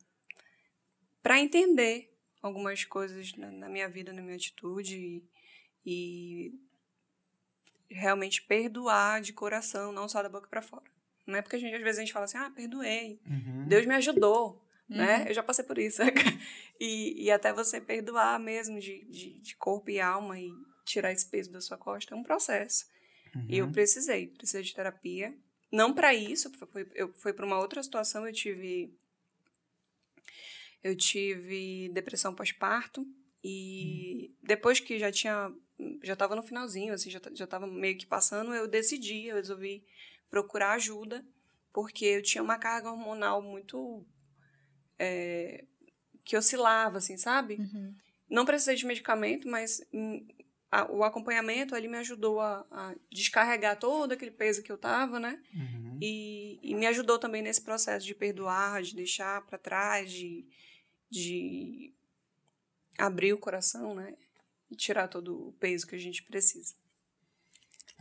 para 1.20 1.40
entender 1.40 2.14
algumas 2.40 2.84
coisas 2.84 3.34
na, 3.36 3.50
na 3.50 3.68
minha 3.68 3.88
vida, 3.88 4.12
na 4.12 4.22
minha 4.22 4.36
atitude 4.36 4.96
e, 4.96 5.28
e 5.84 6.52
realmente 7.90 8.42
perdoar 8.42 9.20
de 9.20 9.32
coração, 9.32 9.92
não 9.92 10.08
só 10.08 10.22
da 10.22 10.28
boca 10.28 10.48
para 10.48 10.62
fora. 10.62 10.84
Não 11.26 11.36
é 11.36 11.42
porque 11.42 11.56
a 11.56 11.58
gente 11.58 11.74
às 11.74 11.82
vezes 11.82 11.98
a 11.98 12.02
gente 12.02 12.12
fala 12.12 12.24
assim: 12.24 12.38
"Ah, 12.38 12.50
perdoei. 12.50 13.20
Uhum. 13.26 13.66
Deus 13.66 13.86
me 13.86 13.94
ajudou", 13.94 14.62
né? 14.88 15.18
Uhum. 15.22 15.28
Eu 15.28 15.34
já 15.34 15.42
passei 15.42 15.64
por 15.64 15.78
isso. 15.78 16.00
e, 16.80 17.24
e 17.24 17.30
até 17.30 17.52
você 17.52 17.80
perdoar 17.80 18.38
mesmo 18.38 18.78
de, 18.80 19.04
de, 19.04 19.40
de 19.40 19.56
corpo 19.56 19.90
e 19.90 20.00
alma 20.00 20.38
e 20.38 20.50
tirar 20.84 21.12
esse 21.12 21.28
peso 21.28 21.52
da 21.52 21.60
sua 21.60 21.76
costa 21.76 22.14
é 22.14 22.16
um 22.16 22.22
processo. 22.22 22.86
E 23.48 23.58
eu 23.58 23.66
Uhum. 23.66 23.72
precisei, 23.72 24.26
precisei 24.28 24.62
de 24.62 24.74
terapia. 24.74 25.36
Não 25.70 25.92
para 25.92 26.14
isso, 26.14 26.50
foi, 26.72 26.88
eu, 26.94 27.12
foi 27.14 27.32
para 27.32 27.44
uma 27.46 27.58
outra 27.58 27.82
situação. 27.82 28.26
Eu 28.26 28.32
tive. 28.32 28.94
Eu 30.82 30.96
tive 30.96 31.90
depressão 31.90 32.34
pós-parto. 32.34 33.06
E 33.44 34.34
depois 34.42 34.80
que 34.80 34.98
já 34.98 35.12
tinha. 35.12 35.52
Já 36.02 36.14
estava 36.14 36.34
no 36.34 36.42
finalzinho, 36.42 36.92
assim, 36.92 37.10
já, 37.10 37.20
já 37.32 37.44
estava 37.44 37.66
meio 37.66 37.96
que 37.96 38.06
passando, 38.06 38.54
eu 38.54 38.66
decidi, 38.66 39.26
eu 39.26 39.36
resolvi 39.36 39.84
procurar 40.28 40.72
ajuda, 40.72 41.24
porque 41.72 42.04
eu 42.04 42.22
tinha 42.22 42.42
uma 42.42 42.58
carga 42.58 42.90
hormonal 42.90 43.40
muito. 43.40 44.04
é, 44.98 45.64
que 46.24 46.36
oscilava, 46.36 46.98
assim, 46.98 47.16
sabe? 47.16 47.54
Uhum. 47.56 47.94
Não 48.28 48.44
precisei 48.44 48.74
de 48.74 48.84
medicamento, 48.84 49.48
mas 49.48 49.80
hum, 49.94 50.26
a- 50.70 50.90
o 50.90 51.02
acompanhamento 51.04 51.74
ali 51.74 51.88
me 51.88 51.96
ajudou 51.98 52.40
a, 52.40 52.66
a 52.70 52.94
descarregar 53.10 53.78
todo 53.78 54.12
aquele 54.12 54.30
peso 54.32 54.62
que 54.62 54.70
eu 54.70 54.76
tava, 54.76 55.18
né? 55.18 55.40
Uhum. 55.54 55.96
E, 56.02 56.58
e 56.62 56.74
me 56.74 56.86
ajudou 56.86 57.18
também 57.18 57.40
nesse 57.42 57.62
processo 57.62 58.04
de 58.04 58.14
perdoar, 58.14 58.82
de 58.82 58.94
deixar 58.94 59.40
para 59.46 59.56
trás, 59.56 60.10
de, 60.12 60.44
de 61.08 61.94
abrir 62.98 63.32
o 63.32 63.38
coração, 63.38 63.94
né? 63.94 64.14
E 64.70 64.76
tirar 64.76 65.08
todo 65.08 65.48
o 65.48 65.52
peso 65.54 65.86
que 65.86 65.94
a 65.94 65.98
gente 65.98 66.22
precisa. 66.22 66.74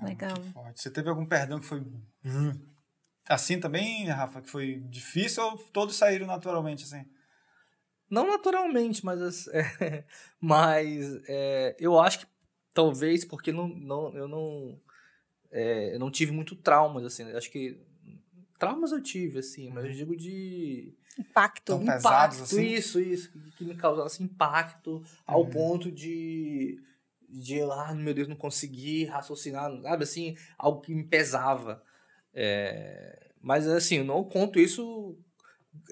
Legal. 0.01 0.33
Muito 0.37 0.53
forte. 0.53 0.81
Você 0.81 0.91
teve 0.91 1.09
algum 1.09 1.25
perdão 1.25 1.59
que 1.59 1.65
foi 1.65 1.79
hum, 2.25 2.67
assim 3.27 3.59
também, 3.59 4.05
Rafa, 4.05 4.41
que 4.41 4.49
foi 4.49 4.79
difícil 4.89 5.43
ou 5.43 5.57
todos 5.57 5.95
saíram 5.95 6.27
naturalmente 6.27 6.83
assim? 6.83 7.05
Não 8.09 8.27
naturalmente, 8.27 9.03
mas, 9.03 9.21
as- 9.21 9.47
é, 9.81 10.05
mas 10.39 11.15
é, 11.27 11.75
eu 11.79 11.99
acho 11.99 12.19
que 12.19 12.27
talvez 12.73 13.25
porque 13.25 13.51
não, 13.51 13.67
não, 13.67 14.15
eu 14.15 14.27
não 14.27 14.79
é, 15.51 15.95
eu 15.95 15.99
não 15.99 16.11
tive 16.11 16.31
muito 16.31 16.55
traumas, 16.55 17.03
assim. 17.03 17.23
eu 17.29 17.37
Acho 17.37 17.49
que 17.51 17.79
traumas 18.57 18.91
eu 18.91 19.01
tive, 19.01 19.39
assim, 19.39 19.69
mas 19.69 19.85
eu 19.85 19.91
digo 19.91 20.15
de 20.15 20.93
Impacto. 21.19 21.65
Tão 21.65 21.79
pesados 21.79 22.37
impacto, 22.37 22.43
assim? 22.55 22.73
isso, 22.73 22.99
isso, 22.99 23.31
que, 23.55 23.63
me 23.65 23.75
causasse 23.75 24.21
impacto 24.23 25.03
ao 25.25 25.41
Uhum. 25.43 25.49
ponto 25.49 25.91
de 25.91 26.81
de 27.29 27.61
ah, 27.61 27.93
meu 27.93 28.13
Deus, 28.13 28.27
não 28.29 28.37
consegui 28.37 29.03
raciocinar, 29.03 29.69
sabe 29.81 30.03
assim, 30.03 30.37
algo 30.57 30.79
que 30.79 30.95
me 30.95 31.03
pesava. 31.03 31.83
É, 32.33 33.31
mas 33.41 33.67
assim, 33.67 33.97
eu 33.97 34.05
não 34.05 34.23
conto 34.23 34.59
isso 34.59 35.17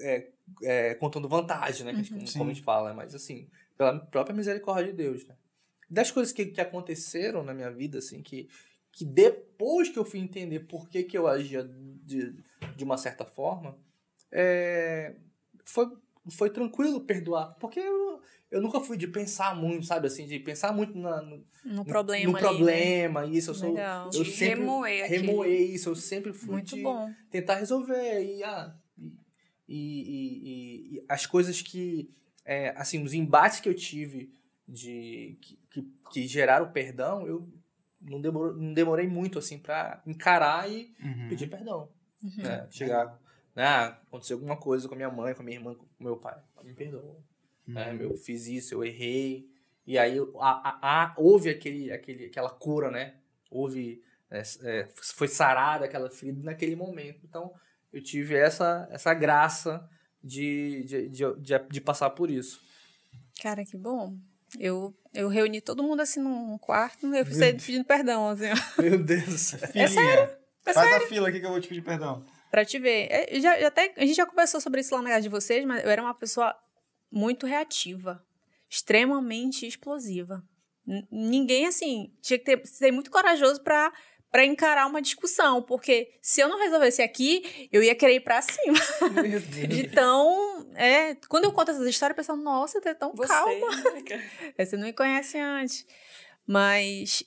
é, 0.00 0.30
é, 0.62 0.94
contando 0.94 1.28
vantagem, 1.28 1.84
né? 1.84 1.92
que 1.92 2.00
a 2.00 2.02
gente- 2.02 2.12
Uhum. 2.14 2.20
como, 2.20 2.32
como 2.32 2.50
a 2.50 2.54
gente 2.54 2.64
fala, 2.64 2.94
mas 2.94 3.14
assim, 3.14 3.50
pela 3.76 3.98
própria 3.98 4.34
misericórdia 4.34 4.92
de 4.92 4.96
Deus, 4.96 5.26
né? 5.26 5.36
Das 5.90 6.10
coisas 6.10 6.32
que, 6.32 6.46
que 6.46 6.60
aconteceram 6.60 7.42
na 7.44 7.52
minha 7.52 7.70
vida, 7.70 7.98
assim, 7.98 8.22
que, 8.22 8.48
que 8.90 9.04
depois 9.04 9.88
que 9.90 9.98
eu 9.98 10.04
fui 10.04 10.20
entender 10.20 10.60
por 10.60 10.88
que, 10.88 11.02
que 11.04 11.18
eu 11.18 11.26
agia 11.28 11.62
de, 12.02 12.34
de 12.76 12.84
uma 12.84 12.96
certa 12.98 13.24
forma, 13.24 13.78
é, 14.32 15.16
foi, 15.64 15.86
foi 16.30 16.50
tranquilo 16.50 17.00
perdoar. 17.02 17.54
Porque 17.60 17.80
eu, 17.80 18.20
eu 18.50 18.60
nunca 18.60 18.80
fui 18.80 18.96
de 18.96 19.06
pensar 19.08 19.54
muito, 19.56 19.86
sabe? 19.86 20.06
Assim, 20.06 20.26
de 20.26 20.38
pensar 20.40 20.72
muito 20.72 20.96
na, 20.98 21.22
no, 21.22 21.44
No 21.64 21.84
problema 21.84 22.32
no 22.32 22.36
ali, 22.36 22.46
né? 22.46 22.50
problema. 22.56 23.26
Isso, 23.26 23.50
eu 23.50 23.54
sou. 23.54 23.72
Legal. 23.74 24.06
Eu 24.12 24.22
De 24.22 24.30
sempre 24.32 24.60
remoer 24.60 25.06
remoer 25.08 25.60
isso. 25.70 25.88
Eu 25.90 25.96
sempre 25.96 26.32
fui 26.32 26.52
Muito 26.54 26.74
de 26.76 26.82
bom. 26.82 27.10
tentar 27.30 27.56
resolver. 27.56 28.22
E, 28.24 28.42
ah, 28.44 28.74
e, 29.68 29.74
e, 29.76 30.48
e- 30.94 30.96
e 30.98 31.04
as 31.08 31.26
coisas 31.26 31.60
que. 31.62 32.08
é, 32.44 32.70
assim, 32.76 33.02
os 33.02 33.12
embates 33.14 33.60
que 33.60 33.68
eu 33.68 33.74
tive 33.74 34.32
de 34.68 35.38
que, 35.40 35.58
que, 35.70 35.82
que 36.12 36.26
geraram 36.28 36.70
perdão, 36.72 37.26
eu 37.26 37.48
não, 38.00 38.18
não 38.20 38.72
demorei 38.74 39.06
muito 39.06 39.38
assim 39.38 39.58
para 39.58 40.02
encarar 40.06 40.70
e 40.70 40.92
Uhum. 41.02 41.28
pedir 41.28 41.48
perdão. 41.48 41.88
Uhum. 42.22 42.42
né? 42.42 42.66
Chegar. 42.70 43.18
Né? 43.54 43.64
ah, 43.64 43.86
aconteceu 44.06 44.36
alguma 44.36 44.56
coisa 44.56 44.86
com 44.88 44.94
a 44.94 44.96
minha 44.96 45.10
mãe, 45.10 45.34
com 45.34 45.40
a 45.42 45.44
minha 45.44 45.56
irmã, 45.58 45.74
com 45.74 45.84
o 45.84 46.04
meu 46.04 46.16
pai. 46.16 46.38
Me 46.62 46.74
perdoa. 46.74 47.16
né? 47.66 47.92
Uhum. 47.92 47.98
Eu 48.00 48.16
fiz 48.16 48.46
isso, 48.46 48.74
eu 48.74 48.84
errei. 48.84 49.48
E 49.86 49.96
aí 49.98 50.18
a, 50.40 50.50
a, 50.80 51.02
a- 51.04 51.14
houve 51.16 51.48
aquele, 51.48 51.90
aquele, 51.92 52.26
aquela 52.26 52.50
cura, 52.50 52.90
né? 52.90 53.14
Houve. 53.50 54.02
é, 54.30 54.42
é, 54.64 54.88
foi 55.14 55.28
sarada 55.28 55.84
aquela 55.84 56.10
ferida 56.10 56.42
naquele 56.42 56.74
momento. 56.76 57.20
Então, 57.24 57.52
eu 57.92 58.02
tive 58.02 58.34
essa, 58.36 58.86
essa 58.90 59.14
graça 59.14 59.88
de, 60.22 60.82
de, 60.84 61.08
de, 61.08 61.34
de, 61.40 61.58
de 61.70 61.80
passar 61.80 62.10
por 62.10 62.30
isso. 62.30 62.60
Cara, 63.40 63.64
que 63.64 63.76
bom. 63.76 64.16
Eu, 64.58 64.94
eu 65.14 65.28
reuni 65.28 65.60
todo 65.60 65.82
mundo 65.82 66.00
assim 66.00 66.20
num 66.20 66.56
quarto 66.58 67.06
e 67.14 67.18
eu 67.18 67.24
fui 67.26 67.34
sair 67.34 67.52
pedindo 67.54 67.84
perdão, 67.84 68.28
assim, 68.28 68.46
ó, 68.78 68.82
Meu 68.82 69.02
Deus. 69.02 69.50
Filhinha, 69.72 70.02
É 70.02 70.38
Faz 70.74 70.92
a 70.92 71.00
fila 71.08 71.28
aqui 71.28 71.40
que 71.40 71.46
eu 71.46 71.50
vou 71.50 71.60
te 71.60 71.68
pedir 71.68 71.82
perdão. 71.82 72.24
pra 72.50 72.64
te 72.64 72.78
ver. 72.78 73.08
É, 73.10 73.40
já, 73.40 73.58
já 73.58 73.68
até, 73.68 73.92
a 73.96 74.00
gente 74.06 74.14
já 74.16 74.26
conversou 74.26 74.60
sobre 74.60 74.80
isso 74.80 74.94
lá 74.94 75.02
na 75.02 75.10
casa 75.10 75.22
de 75.22 75.28
vocês, 75.28 75.64
mas 75.64 75.84
eu 75.84 75.90
era 75.90 76.02
uma 76.02 76.14
pessoa 76.14 76.54
muito 77.10 77.46
reativa, 77.46 78.22
extremamente 78.68 79.66
explosiva. 79.66 80.42
N- 80.86 81.06
ninguém, 81.10 81.66
assim, 81.66 82.12
tinha 82.22 82.38
que 82.38 82.44
ter, 82.44 82.66
ser 82.66 82.92
muito 82.92 83.10
corajoso 83.10 83.62
pra, 83.62 83.92
pra 84.30 84.44
encarar 84.44 84.86
uma 84.86 85.02
discussão, 85.02 85.62
porque 85.62 86.08
se 86.22 86.40
eu 86.40 86.48
não 86.48 86.58
resolvesse 86.58 87.02
aqui, 87.02 87.68
eu 87.72 87.82
ia 87.82 87.94
querer 87.94 88.14
ir 88.16 88.20
pra 88.20 88.40
cima. 88.42 88.78
Meu 89.22 89.40
Deus. 89.42 89.78
Então, 89.78 90.66
é, 90.74 91.14
quando 91.28 91.44
eu 91.44 91.52
conto 91.52 91.70
essas 91.70 91.86
histórias, 91.86 92.14
o 92.14 92.16
pessoal, 92.16 92.38
nossa, 92.38 92.80
você 92.80 92.88
é 92.90 92.94
tão 92.94 93.12
Você, 93.14 93.28
calma. 93.28 93.76
né, 93.76 94.02
É, 94.58 94.64
Você 94.64 94.76
não 94.76 94.84
me 94.84 94.92
conhece 94.92 95.38
antes. 95.38 95.84
Mas 96.46 97.22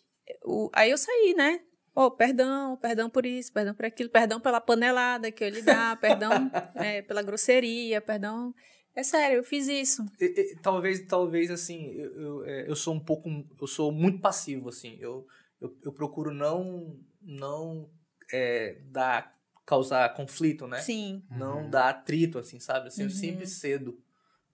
o, 0.45 0.69
aí 0.73 0.91
eu 0.91 0.97
saí, 0.97 1.33
né? 1.35 1.59
Oh, 2.01 2.09
perdão, 2.09 2.77
perdão 2.77 3.09
por 3.09 3.25
isso, 3.25 3.51
perdão 3.51 3.75
por 3.75 3.83
aquilo, 3.83 4.09
perdão 4.09 4.39
pela 4.39 4.61
panelada 4.61 5.29
que 5.33 5.43
eu 5.43 5.49
lhe 5.49 5.61
dar, 5.61 5.97
perdão 5.99 6.49
é, 6.75 7.01
pela 7.01 7.21
grosseria, 7.21 7.99
perdão. 7.99 8.55
É 8.95 9.03
sério, 9.03 9.35
eu 9.39 9.43
fiz 9.43 9.67
isso. 9.67 10.05
E- 10.17 10.53
e- 10.53 10.55
talvez 10.61 11.05
talvez 11.05 11.51
assim 11.51 11.91
eu, 11.91 12.21
eu, 12.21 12.45
é, 12.45 12.69
eu 12.69 12.75
sou 12.77 12.93
um 12.93 12.99
pouco 13.01 13.29
eu 13.59 13.67
sou 13.67 13.91
muito 13.91 14.21
passivo 14.21 14.69
assim 14.69 14.97
eu, 15.01 15.27
eu, 15.59 15.77
eu 15.83 15.91
procuro 15.91 16.33
não 16.33 16.97
não 17.21 17.89
é, 18.31 18.77
dar 18.85 19.37
causar 19.65 20.13
conflito 20.13 20.67
né 20.67 20.79
Sim. 20.79 21.21
não 21.29 21.63
Uhum. 21.63 21.69
dar 21.69 21.89
atrito 21.89 22.39
assim 22.39 22.59
sabe 22.61 22.87
assim 22.87 23.03
eu 23.03 23.09
Uhum. 23.09 23.15
sempre 23.15 23.45
cedo 23.45 24.01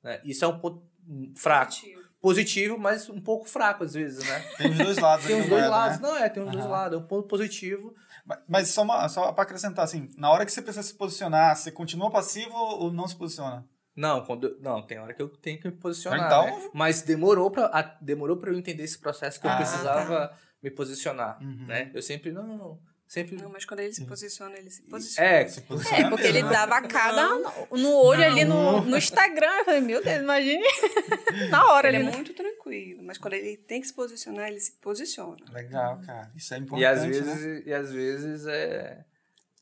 né? 0.04 0.20
isso 0.24 0.44
é 0.44 0.48
um 0.48 0.60
ponto 0.60 0.84
hum, 1.08 1.32
fraco 1.38 1.72
Positivo. 1.74 2.05
Positivo 2.30 2.78
mas 2.78 3.10
um 3.10 3.22
pouco 3.22 3.48
fraco 3.48 3.84
às 3.84 3.94
vezes 3.94 4.28
né 4.28 4.40
Tem 4.58 4.72
os 4.72 4.78
dois 4.78 4.98
lados. 4.98 5.26
tem 5.26 5.36
os 5.36 5.48
dois 5.48 5.62
moeda, 5.62 5.70
lados 5.70 6.00
né? 6.00 6.08
não 6.08 6.18
é 6.18 6.30
tem 6.30 6.44
os 6.44 6.52
dois 6.52 6.64
Aham. 6.66 6.72
lados 6.74 6.98
é 7.00 7.02
um 7.04 7.08
ponto 7.08 7.28
positivo 7.28 7.94
Mas- 8.26 8.40
Mas 8.48 8.68
só, 8.70 8.82
uma, 8.82 9.08
só 9.08 9.32
pra 9.32 9.44
acrescentar, 9.44 9.86
assim, 9.86 10.10
na 10.18 10.32
hora 10.32 10.44
que 10.46 10.52
você 10.52 10.60
precisa 10.62 10.82
se 10.86 10.96
posicionar, 10.96 11.56
você 11.56 11.72
continua 11.72 12.10
passivo 12.10 12.56
ou 12.56 12.92
não 12.92 13.08
se 13.08 13.16
posiciona? 13.16 13.64
Não, 13.96 14.26
quando 14.26 14.58
não, 14.60 14.82
tem 14.82 14.98
hora 15.00 15.14
que 15.14 15.22
eu 15.22 15.30
tenho 15.30 15.60
que 15.60 15.68
me 15.70 15.76
posicionar, 15.76 16.26
Então- 16.26 16.46
né? 16.46 16.70
Mas 16.74 17.04
demorou 17.04 17.52
pra, 17.52 17.66
a- 17.68 17.98
demorou 18.02 18.38
pra 18.38 18.50
eu 18.50 18.58
entender 18.58 18.82
esse 18.84 18.98
processo 18.98 19.40
que 19.40 19.46
eu 19.46 19.52
Ah, 19.52 19.58
precisava 19.58 20.34
me 20.64 20.72
posicionar, 20.72 21.38
Uhum. 21.42 21.66
né? 21.68 21.92
Eu 21.94 22.02
sempre, 22.02 22.32
não, 22.32 22.46
não, 22.48 22.80
sempre... 23.07 23.36
Não, 23.36 23.49
mas 23.49 23.65
quando 23.65 23.80
ele 23.82 23.94
se 23.94 24.06
posiciona, 24.06 24.57
ele 24.57 24.69
se 24.69 24.82
posiciona. 24.84 25.30
É, 25.30 25.48
Se 25.48 25.61
posiciona 25.61 26.07
É, 26.07 26.10
porque 26.10 26.27
ele 26.27 26.44
né? 26.44 26.49
dava 26.49 26.82
cada 26.82 27.36
no, 27.36 27.77
no 27.77 27.94
olho 27.94 28.23
ali 28.23 28.44
no, 28.45 28.82
no 28.82 28.98
Instagram. 28.98 29.52
Eu 29.60 29.65
falei, 29.65 29.82
meu 29.82 30.03
Deus, 30.03 30.22
imagine. 30.22 30.64
Na 31.49 31.72
hora 31.72 31.88
Ele 31.88 31.98
ali. 31.98 32.06
é 32.07 32.10
né? 32.10 32.15
muito 32.15 32.34
tranquilo, 32.34 33.03
mas 33.03 33.18
quando 33.18 33.34
ele 33.34 33.57
tem 33.57 33.82
que 33.82 33.88
se 33.88 33.94
posicionar, 33.94 34.48
ele 34.49 34.60
se 34.60 34.72
posiciona. 34.73 35.44
Legal, 35.52 35.99
cara. 36.06 36.32
Isso 36.36 36.53
é 36.53 36.57
importante, 36.57 36.82
e 36.82 36.86
às 36.86 37.02
né? 37.02 37.07
vezes, 37.07 37.68
e 37.68 37.73
às 37.73 37.91
vezes 37.91 38.45
é... 38.48 39.06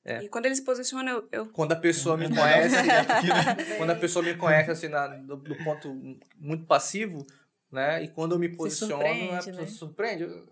É. 0.06 0.22
E 0.22 0.28
quando 0.28 0.48
ele 0.48 0.56
se 0.56 0.64
posiciona, 0.64 1.12
eu, 1.12 1.28
eu 1.32 1.46
Quando 1.48 1.72
a 1.72 1.78
pessoa 1.78 2.18
me 2.18 2.26
É 2.26 2.30
conhece, 2.30 2.76
Aqui, 2.76 3.28
né? 3.28 3.56
quando 3.78 3.90
a 3.92 3.96
pessoa 3.96 4.24
me 4.24 4.36
conhece 4.36 4.70
assim, 4.70 4.90
na, 4.90 5.08
do, 5.08 5.38
do 5.38 5.56
ponto 5.64 5.96
muito 6.38 6.66
passivo, 6.66 7.26
né? 7.72 8.04
E 8.04 8.10
quando 8.10 8.34
eu 8.34 8.40
me 8.40 8.50
posiciono, 8.50 8.96
a 8.96 8.98
surpreende, 8.98 9.46
pessoa 9.46 9.62
né? 9.62 9.66
se 9.66 9.74
surpreende. 9.76 10.44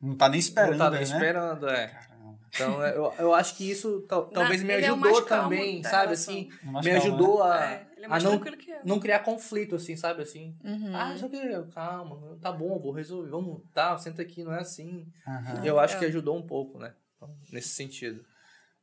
Não 0.00 0.16
tá 0.16 0.28
nem 0.28 0.38
esperando, 0.38 0.70
não 0.70 0.78
tá 0.78 0.90
né? 0.92 1.02
esperando, 1.02 1.68
é. 1.68 2.07
Então, 2.48 2.82
é, 2.82 2.96
eu, 2.96 3.14
eu 3.18 3.34
acho 3.34 3.56
que 3.56 3.70
isso 3.70 4.00
tal- 4.08 4.26
talvez 4.28 4.62
me 4.62 4.72
é 4.72 4.76
ajudou 4.76 5.22
calmo 5.24 5.48
também, 5.50 5.82
sabe? 5.82 6.04
relação. 6.06 6.34
Assim, 6.34 6.50
Mais 6.62 6.84
me 6.86 6.92
calmo, 6.92 7.06
ajudou 7.06 7.42
a, 7.42 7.64
é, 7.64 7.86
ele 7.96 8.06
é 8.06 8.08
a 8.08 8.20
não, 8.20 8.40
que 8.40 8.78
não 8.84 9.00
criar 9.00 9.18
conflito, 9.20 9.76
assim, 9.76 9.96
sabe? 9.96 10.22
Assim, 10.22 10.56
Uhum. 10.64 10.94
ah, 10.96 11.14
isso 11.14 11.26
aqui, 11.26 11.38
calma, 11.74 12.38
tá 12.40 12.50
bom, 12.50 12.78
vou 12.78 12.92
resolver, 12.92 13.30
vamos, 13.30 13.62
tá, 13.74 13.96
senta 13.98 14.22
aqui, 14.22 14.42
não 14.42 14.52
é 14.52 14.60
assim. 14.60 15.06
Aham. 15.26 15.64
eu 15.64 15.78
acho 15.78 15.98
que 15.98 16.04
ajudou 16.04 16.36
um 16.36 16.46
pouco, 16.46 16.78
né? 16.78 16.94
Então, 17.16 17.36
nesse 17.52 17.68
sentido. 17.70 18.24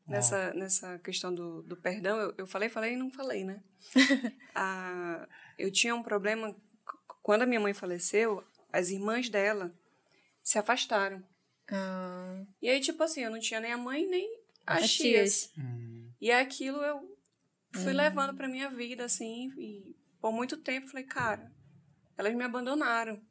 Nessa, 0.07 0.53
nessa 0.53 0.99
questão 0.99 1.33
do, 1.33 1.63
do 1.63 1.75
perdão, 1.75 2.17
eu, 2.19 2.33
eu 2.37 2.47
falei, 2.47 2.69
falei 2.69 2.93
e 2.93 2.97
não 2.97 3.09
falei, 3.09 3.43
né? 3.43 3.63
ah, 4.53 5.27
eu 5.57 5.71
tinha 5.71 5.95
um 5.95 6.03
problema. 6.03 6.55
Quando 7.23 7.41
a 7.41 7.45
minha 7.47 7.59
mãe 7.59 7.73
faleceu, 7.73 8.43
as 8.71 8.89
irmãs 8.89 9.29
dela 9.29 9.73
se 10.43 10.59
afastaram. 10.59 11.23
Ah, 11.71 12.43
E 12.61 12.69
aí, 12.69 12.79
tipo 12.79 13.01
assim, 13.03 13.21
eu 13.21 13.31
não 13.31 13.39
tinha 13.39 13.59
nem 13.59 13.71
a 13.73 13.77
mãe 13.77 14.05
nem 14.07 14.39
as, 14.65 14.83
As 14.83 14.91
tias. 14.93 15.33
tias. 15.53 15.53
Hum. 15.57 16.09
E 16.21 16.31
aquilo 16.31 16.77
eu 16.83 17.17
fui 17.73 17.93
levando 17.93 18.35
pra 18.35 18.47
minha 18.47 18.69
vida, 18.69 19.03
assim, 19.05 19.51
e 19.57 19.95
por 20.21 20.31
muito 20.31 20.57
tempo 20.57 20.87
falei, 20.87 21.05
cara, 21.05 21.51
elas 22.17 22.33
me 22.33 22.43
abandonaram. 22.43 23.21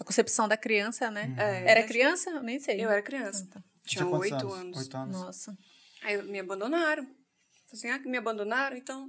a 0.00 0.04
concepção 0.04 0.48
da 0.48 0.56
criança, 0.56 1.10
né? 1.10 1.34
É, 1.38 1.70
Era 1.70 1.82
criança? 1.86 2.30
Eu 2.30 2.42
nem 2.42 2.58
sei. 2.58 2.82
Eu 2.84 2.90
era 2.90 3.02
criança. 3.02 3.46
Ah, 3.50 3.54
tá. 3.54 3.64
Tinha 3.84 4.06
oito 4.06 4.52
anos. 4.52 4.78
Oito 4.78 4.96
anos. 4.96 5.16
Nossa. 5.20 5.56
Aí 6.02 6.20
me 6.22 6.38
abandonaram. 6.40 7.04
Falei 7.04 7.16
assim, 7.72 7.88
ah, 7.90 7.98
que 7.98 8.08
me 8.08 8.16
abandonaram, 8.18 8.76
então 8.76 9.08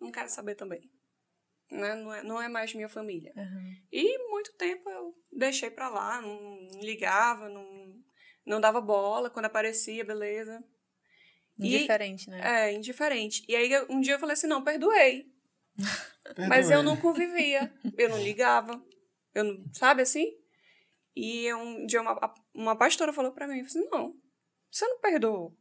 não 0.00 0.10
quero 0.10 0.28
saber 0.28 0.54
também. 0.54 0.90
Né? 1.70 1.94
Não, 1.94 2.14
é, 2.14 2.22
não 2.22 2.42
é 2.42 2.48
mais 2.48 2.74
minha 2.74 2.88
família. 2.88 3.32
Uhum. 3.36 3.76
E 3.92 4.28
muito 4.30 4.52
tempo 4.54 4.88
eu 4.88 5.14
deixei 5.32 5.70
pra 5.70 5.88
lá, 5.88 6.20
não 6.20 6.68
ligava, 6.80 7.48
não, 7.48 7.94
não 8.46 8.60
dava 8.60 8.80
bola. 8.80 9.30
Quando 9.30 9.46
aparecia, 9.46 10.04
beleza. 10.04 10.62
E- 11.58 11.76
Indiferente, 11.76 12.30
né? 12.30 12.40
É, 12.42 12.72
indiferente. 12.72 13.44
E 13.48 13.54
aí 13.56 13.70
um 13.88 14.00
dia 14.00 14.14
eu 14.14 14.18
falei 14.18 14.34
assim, 14.34 14.46
não, 14.46 14.62
perdoei. 14.62 15.32
Perdoa 16.24 16.48
Mas 16.48 16.70
eu 16.70 16.82
não 16.82 16.96
convivia, 16.96 17.72
eu 17.98 18.08
não 18.08 18.18
ligava, 18.22 18.82
eu 19.34 19.44
não, 19.44 19.64
sabe 19.74 20.02
assim? 20.02 20.32
E 21.14 21.52
um 21.52 21.84
dia 21.84 22.00
uma, 22.00 22.34
uma 22.54 22.76
pastora 22.76 23.12
falou 23.12 23.32
pra 23.32 23.46
mim, 23.46 23.60
assim, 23.60 23.86
não, 23.90 24.16
você 24.70 24.86
não 24.86 25.00
perdoou. 25.00 25.56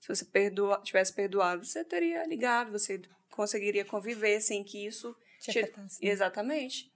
Se 0.00 0.08
você 0.08 0.24
perdoa, 0.24 0.80
tivesse 0.82 1.14
perdoado, 1.14 1.64
você 1.64 1.84
teria 1.84 2.26
ligado, 2.26 2.72
você 2.72 3.00
conseguiria 3.30 3.84
conviver 3.84 4.40
sem 4.40 4.62
que 4.64 4.84
isso 4.84 5.16
Te 5.40 5.62
né? 5.62 5.70
Exatamente. 6.00 6.92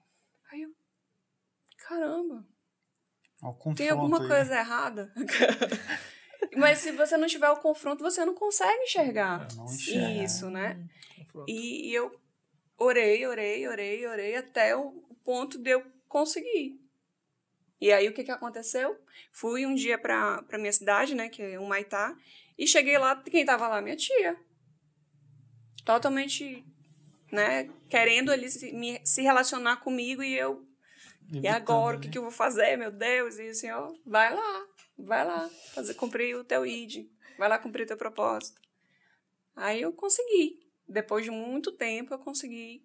Aí 0.51 0.62
eu, 0.62 0.74
caramba, 1.78 2.47
o 3.43 3.74
tem 3.74 3.89
alguma 3.89 4.20
aí. 4.20 4.28
coisa 4.28 4.59
errada. 4.59 5.12
Mas 6.56 6.78
se 6.78 6.93
você 6.93 7.16
não 7.16 7.27
tiver 7.27 7.48
o 7.51 7.56
confronto, 7.56 8.02
você 8.02 8.24
não 8.24 8.35
consegue 8.35 8.82
enxergar 8.85 9.48
Não 9.56 9.65
enxerga. 9.65 10.23
isso, 10.23 10.51
né? 10.51 10.86
Confronto. 11.16 11.51
E, 11.51 11.89
e 11.89 11.94
eu 11.94 12.15
orei, 12.78 13.27
orei, 13.27 13.66
orei, 13.66 14.06
orei 14.06 14.36
até 14.36 14.77
o 14.77 14.93
ponto 15.24 15.59
de 15.59 15.70
eu 15.70 15.85
conseguir. 16.09 16.81
E 17.81 17.93
aí 17.93 18.09
o 18.09 18.12
que 18.12 18.24
que 18.24 18.31
aconteceu? 18.31 18.98
Fui 19.32 19.66
um 19.66 19.74
dia 19.74 19.98
pra, 19.98 20.43
pra 20.43 20.59
minha 20.59 20.73
cidade, 20.73 21.15
né, 21.15 21.28
que 21.28 21.43
é 21.43 21.61
um 21.61 21.66
Maitá, 21.66 22.16
e 22.56 22.66
cheguei 22.66 22.97
lá, 22.98 23.16
quem 23.16 23.44
tava 23.44 23.66
lá? 23.69 23.81
Minha 23.82 23.97
tia. 23.97 24.36
Totalmente, 25.85 26.65
né, 27.31 27.69
querendo 27.89 28.31
ali 28.32 28.51
se, 28.51 28.73
me- 28.73 29.01
se 29.05 29.23
relacionar 29.23 29.77
comigo 29.78 30.23
e 30.23 30.35
eu, 30.35 30.66
e 31.32 31.39
Evitando 31.39 31.55
agora, 31.55 31.97
o 31.97 31.98
ali. 31.98 32.06
que 32.06 32.12
que 32.12 32.19
eu 32.19 32.23
vou 32.23 32.31
fazer, 32.31 32.77
meu 32.77 32.90
Deus? 32.90 33.39
E 33.39 33.48
o 33.51 33.55
senhor, 33.55 33.98
vai 34.06 34.35
lá, 34.35 34.66
vai 34.98 35.24
lá, 35.24 35.48
fazer, 35.74 35.94
cumprir 35.94 36.36
o 36.36 36.44
teu 36.44 36.65
ID, 36.66 37.06
vai 37.39 37.48
lá 37.48 37.59
cumprir 37.59 37.85
o 37.85 37.86
teu 37.86 37.97
propósito. 37.97 38.61
Aí 39.56 39.81
eu 39.82 39.93
consegui. 39.93 40.61
Depois 40.89 41.24
de 41.24 41.31
muito 41.31 41.73
tempo, 41.73 42.12
eu 42.12 42.19
consegui. 42.19 42.85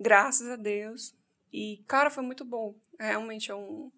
Graças 0.00 0.48
a 0.48 0.56
Deus. 0.56 1.14
E, 1.52 1.84
cara, 1.86 2.10
foi 2.10 2.24
muito 2.24 2.44
bom. 2.44 2.74
Realmente 2.98 3.50
é 3.50 3.54
um. 3.54 3.92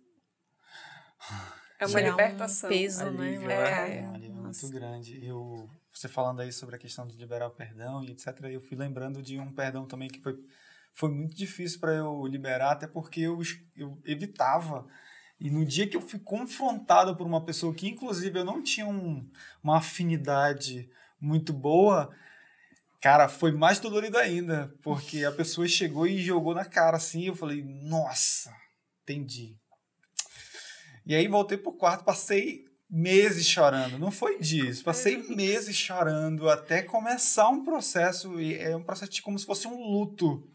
É 1.79 1.87
uma 1.87 1.99
um 2.01 2.05
libertação. 2.05 2.69
peso, 2.69 3.11
né? 3.11 3.27
Alívio, 3.29 3.41
Uma 3.41 3.49
né? 3.49 3.99
É, 3.99 4.03
um 4.03 4.15
alívio 4.15 4.43
Nossa. 4.43 4.67
muito 4.67 4.79
grande. 4.79 5.27
Eu, 5.27 5.71
você 5.99 6.09
falando 6.09 6.41
aí 6.41 6.53
sobre 6.53 6.77
a 6.77 6.79
questão 6.79 7.07
de 7.07 7.17
liberar 7.17 7.47
o 7.47 7.53
perdão 7.53 8.05
e 8.05 8.11
etc, 8.11 8.27
eu 8.51 8.61
fui 8.61 8.77
lembrando 8.77 9.23
de 9.23 9.39
um 9.41 9.51
perdão 9.51 9.87
também 9.87 10.09
que 10.09 10.21
foi, 10.21 10.39
foi 10.93 11.11
muito 11.11 11.35
difícil 11.35 11.81
para 11.81 11.95
eu 11.95 12.27
liberar, 12.27 12.73
até 12.73 12.87
porque 12.87 13.21
eu, 13.23 13.41
eu 13.75 13.99
evitava. 14.05 14.87
E 15.41 15.51
no 15.51 15.65
dia 15.65 15.89
que 15.89 15.97
eu 15.97 16.03
fui 16.03 16.19
confrontado 16.19 17.17
por 17.17 17.27
uma 17.27 17.43
pessoa 17.43 17.75
que, 17.75 17.89
inclusive, 17.89 18.39
eu 18.39 18.45
não 18.45 18.63
tinha 18.63 18.87
um- 18.87 19.27
uma 19.63 19.79
afinidade 19.79 20.91
muito 21.19 21.53
boa, 21.53 22.15
cara, 23.01 23.27
foi 23.27 23.53
mais 23.53 23.81
dolorido 23.81 24.19
ainda, 24.19 24.75
porque 24.83 25.25
a 25.25 25.33
pessoa 25.33 25.67
chegou 25.67 26.07
e 26.07 26.19
jogou 26.19 26.55
na 26.55 26.65
cara 26.65 26.99
assim, 26.99 27.25
eu 27.25 27.35
falei, 27.35 27.63
nossa, 27.65 28.55
entendi. 29.03 29.57
E 31.07 31.15
aí 31.15 31.27
voltei 31.27 31.57
pro 31.57 31.73
quarto, 31.73 32.05
passei 32.05 32.67
meses 32.89 33.47
chorando. 33.47 33.99
Não 33.99 34.11
foi 34.11 34.39
dias, 34.39 34.83
passei 34.83 35.17
meses 35.35 35.77
chorando 35.77 36.49
até 36.49 36.83
começar 36.83 37.49
um 37.49 37.65
processo, 37.65 38.41
e 38.41 38.55
é 38.55 38.77
um 38.77 38.83
processo 38.83 39.23
como 39.23 39.39
se 39.39 39.47
fosse 39.47 39.67
um 39.67 39.77
luto. 39.77 40.49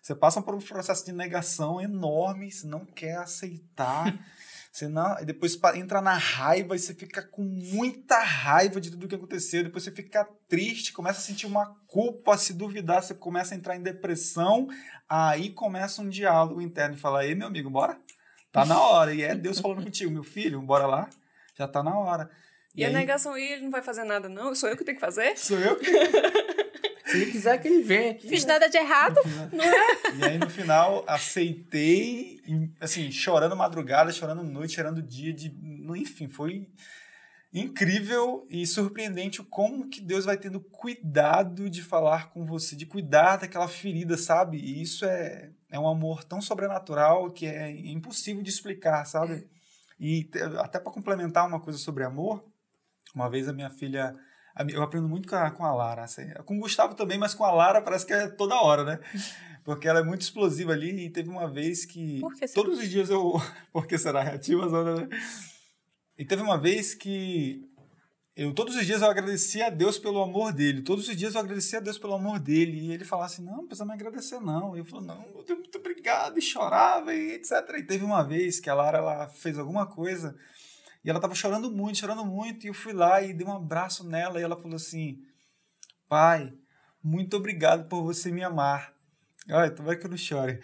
Você 0.00 0.14
passa 0.14 0.42
por 0.42 0.54
um 0.54 0.58
processo 0.58 1.04
de 1.04 1.12
negação 1.12 1.80
enorme, 1.80 2.50
você 2.50 2.66
não 2.66 2.84
quer 2.84 3.18
aceitar. 3.18 4.12
Você 4.72 4.88
não, 4.88 5.20
e 5.20 5.26
depois 5.26 5.60
entra 5.74 6.00
na 6.00 6.14
raiva 6.14 6.74
e 6.74 6.78
você 6.78 6.94
fica 6.94 7.20
com 7.20 7.42
muita 7.42 8.18
raiva 8.20 8.80
de 8.80 8.90
tudo 8.90 9.06
que 9.06 9.14
aconteceu. 9.14 9.62
Depois 9.62 9.84
você 9.84 9.90
fica 9.92 10.26
triste, 10.48 10.94
começa 10.94 11.18
a 11.18 11.22
sentir 11.22 11.44
uma 11.44 11.76
culpa, 11.86 12.32
a 12.32 12.38
se 12.38 12.54
duvidar, 12.54 13.02
você 13.02 13.12
começa 13.12 13.54
a 13.54 13.58
entrar 13.58 13.76
em 13.76 13.82
depressão. 13.82 14.66
Aí 15.06 15.50
começa 15.50 16.00
um 16.00 16.08
diálogo 16.08 16.58
interno 16.58 16.94
e 16.94 16.98
fala: 16.98 17.26
Ei, 17.26 17.34
meu 17.34 17.48
amigo, 17.48 17.68
bora? 17.68 18.00
Tá 18.50 18.64
na 18.64 18.80
hora. 18.80 19.12
E 19.12 19.20
é 19.20 19.34
Deus 19.34 19.58
falando 19.58 19.84
contigo, 19.84 20.10
meu 20.10 20.24
filho, 20.24 20.62
bora 20.62 20.86
lá. 20.86 21.10
Já 21.54 21.68
tá 21.68 21.82
na 21.82 21.96
hora. 21.98 22.30
E, 22.74 22.84
a 22.84 22.88
aí, 22.88 22.94
negação, 22.94 23.36
e 23.36 23.52
ele 23.52 23.62
não 23.62 23.70
vai 23.70 23.82
fazer 23.82 24.04
nada, 24.04 24.28
não? 24.28 24.54
Sou 24.54 24.68
eu 24.68 24.76
que 24.76 24.84
tenho 24.84 24.96
que 24.96 25.00
fazer? 25.00 25.36
Sou 25.36 25.58
eu 25.58 25.76
que 25.76 25.90
Se 27.12 27.18
ele 27.18 27.30
quiser 27.30 27.60
que 27.60 27.68
ele 27.68 27.82
venha 27.82 28.12
aqui. 28.12 28.26
Fiz 28.26 28.44
né? 28.46 28.54
nada 28.54 28.68
de 28.68 28.78
errado. 28.78 29.20
E 30.18 30.24
aí 30.24 30.38
no 30.38 30.48
final 30.48 31.04
aceitei, 31.06 32.40
e, 32.46 32.70
assim, 32.80 33.10
chorando 33.10 33.54
madrugada, 33.54 34.10
chorando 34.10 34.42
noite, 34.42 34.76
chorando 34.76 35.02
dia, 35.02 35.32
de, 35.32 35.54
enfim, 35.94 36.26
foi 36.26 36.66
incrível 37.52 38.46
e 38.48 38.66
surpreendente 38.66 39.42
o 39.42 39.44
como 39.44 39.90
que 39.90 40.00
Deus 40.00 40.24
vai 40.24 40.38
tendo 40.38 40.58
cuidado 40.58 41.68
de 41.68 41.82
falar 41.82 42.30
com 42.30 42.46
você, 42.46 42.74
de 42.74 42.86
cuidar 42.86 43.36
daquela 43.36 43.68
ferida, 43.68 44.16
sabe? 44.16 44.56
E 44.56 44.80
isso 44.80 45.04
é, 45.04 45.50
é 45.70 45.78
um 45.78 45.86
amor 45.86 46.24
tão 46.24 46.40
sobrenatural 46.40 47.30
que 47.30 47.44
é 47.44 47.70
impossível 47.70 48.42
de 48.42 48.48
explicar, 48.48 49.04
sabe? 49.04 49.46
E 50.02 50.28
até 50.58 50.80
para 50.80 50.90
complementar 50.90 51.46
uma 51.46 51.60
coisa 51.60 51.78
sobre 51.78 52.02
amor, 52.02 52.44
uma 53.14 53.30
vez 53.30 53.48
a 53.48 53.52
minha 53.52 53.70
filha 53.70 54.12
eu 54.68 54.82
aprendo 54.82 55.08
muito 55.08 55.28
com 55.28 55.36
a, 55.36 55.48
com 55.52 55.64
a 55.64 55.72
Lara, 55.72 56.02
assim, 56.02 56.28
com 56.44 56.56
o 56.56 56.60
Gustavo 56.60 56.94
também, 56.96 57.16
mas 57.16 57.34
com 57.34 57.44
a 57.44 57.52
Lara 57.52 57.80
parece 57.80 58.04
que 58.04 58.12
é 58.12 58.26
toda 58.26 58.60
hora, 58.60 58.82
né? 58.84 58.98
Porque 59.64 59.86
ela 59.86 60.00
é 60.00 60.02
muito 60.02 60.22
explosiva 60.22 60.72
ali 60.72 61.06
e 61.06 61.10
teve 61.10 61.30
uma 61.30 61.48
vez 61.48 61.86
que 61.86 62.18
Por 62.18 62.34
que 62.34 62.48
será? 62.48 62.62
todos 62.64 62.80
os 62.80 62.88
dias 62.90 63.10
eu 63.10 63.34
porque 63.72 63.96
será 63.96 64.20
reativa, 64.20 64.68
Zona, 64.68 65.06
né? 65.06 65.08
E 66.18 66.24
teve 66.24 66.42
uma 66.42 66.58
vez 66.58 66.94
que 66.96 67.62
eu 68.34 68.54
todos 68.54 68.76
os 68.76 68.86
dias 68.86 69.02
eu 69.02 69.10
agradecia 69.10 69.66
a 69.66 69.70
Deus 69.70 69.98
pelo 69.98 70.22
amor 70.22 70.52
dele. 70.52 70.82
Todos 70.82 71.08
os 71.08 71.16
dias 71.16 71.34
eu 71.34 71.40
agradecia 71.40 71.78
a 71.78 71.82
Deus 71.82 71.98
pelo 71.98 72.14
amor 72.14 72.38
dele. 72.38 72.78
E 72.78 72.92
ele 72.92 73.04
falava 73.04 73.26
assim: 73.26 73.44
"Não, 73.44 73.58
não 73.58 73.66
precisa 73.66 73.84
me 73.84 73.92
agradecer 73.92 74.40
não". 74.40 74.74
E 74.74 74.80
eu 74.80 74.84
falava: 74.84 75.14
"Não, 75.14 75.20
meu 75.32 75.44
Deus, 75.44 75.58
muito 75.58 75.78
obrigado". 75.78 76.38
E 76.38 76.42
chorava 76.42 77.14
e 77.14 77.32
etc. 77.32 77.52
E 77.78 77.82
teve 77.82 78.04
uma 78.04 78.22
vez 78.22 78.60
que 78.60 78.70
a 78.70 78.74
Lara 78.74 78.98
ela 78.98 79.28
fez 79.28 79.58
alguma 79.58 79.86
coisa 79.86 80.36
e 81.04 81.10
ela 81.10 81.20
tava 81.20 81.34
chorando 81.34 81.70
muito, 81.70 81.98
chorando 81.98 82.24
muito, 82.24 82.64
e 82.64 82.68
eu 82.68 82.74
fui 82.74 82.92
lá 82.92 83.20
e 83.20 83.34
dei 83.34 83.46
um 83.46 83.52
abraço 83.52 84.06
nela 84.08 84.40
e 84.40 84.42
ela 84.42 84.56
falou 84.56 84.76
assim: 84.76 85.20
"Pai, 86.08 86.52
muito 87.02 87.36
obrigado 87.36 87.88
por 87.88 88.02
você 88.02 88.30
me 88.30 88.42
amar". 88.42 88.94
Olha, 89.50 89.70
tomara 89.70 89.96
que 89.96 90.06
eu 90.06 90.10
não 90.10 90.16
chore. 90.16 90.60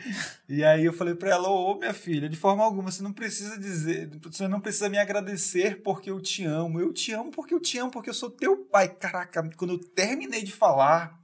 E 0.48 0.62
aí 0.62 0.84
eu 0.84 0.92
falei 0.92 1.14
pra 1.14 1.30
ela, 1.30 1.48
ô 1.48 1.76
minha 1.76 1.92
filha, 1.92 2.28
de 2.28 2.36
forma 2.36 2.62
alguma, 2.62 2.90
você 2.90 3.02
não 3.02 3.12
precisa 3.12 3.59
dizer, 3.59 4.09
você 4.22 4.46
não 4.46 4.60
precisa 4.60 4.88
me 4.88 4.98
agradecer 4.98 5.82
porque 5.82 6.10
eu 6.10 6.20
te 6.20 6.44
amo. 6.44 6.80
Eu 6.80 6.92
te 6.92 7.12
amo 7.12 7.30
porque 7.32 7.52
eu 7.52 7.60
te 7.60 7.78
amo, 7.78 7.90
porque 7.90 8.10
eu 8.10 8.14
sou 8.14 8.30
teu 8.30 8.56
pai. 8.66 8.88
Caraca, 8.88 9.50
quando 9.56 9.74
eu 9.74 9.78
terminei 9.78 10.44
de 10.44 10.52
falar, 10.52 11.18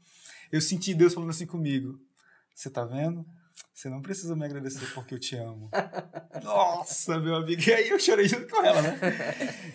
eu 0.50 0.60
senti 0.60 0.94
Deus 0.94 1.14
falando 1.14 1.30
assim 1.30 1.46
comigo. 1.46 1.98
Você 2.54 2.68
tá 2.68 2.84
vendo? 2.84 3.24
Você 3.72 3.88
não 3.88 4.02
precisa 4.02 4.34
me 4.34 4.44
agradecer 4.44 4.86
porque 4.92 5.14
eu 5.14 5.18
te 5.18 5.36
amo. 5.36 5.70
Nossa, 6.42 7.18
meu 7.18 7.36
amigo. 7.36 7.62
E 7.62 7.72
aí 7.72 7.88
eu 7.88 7.98
chorei 7.98 8.28
junto 8.28 8.48
com 8.48 8.64
ela, 8.64 8.82
né? 8.82 8.98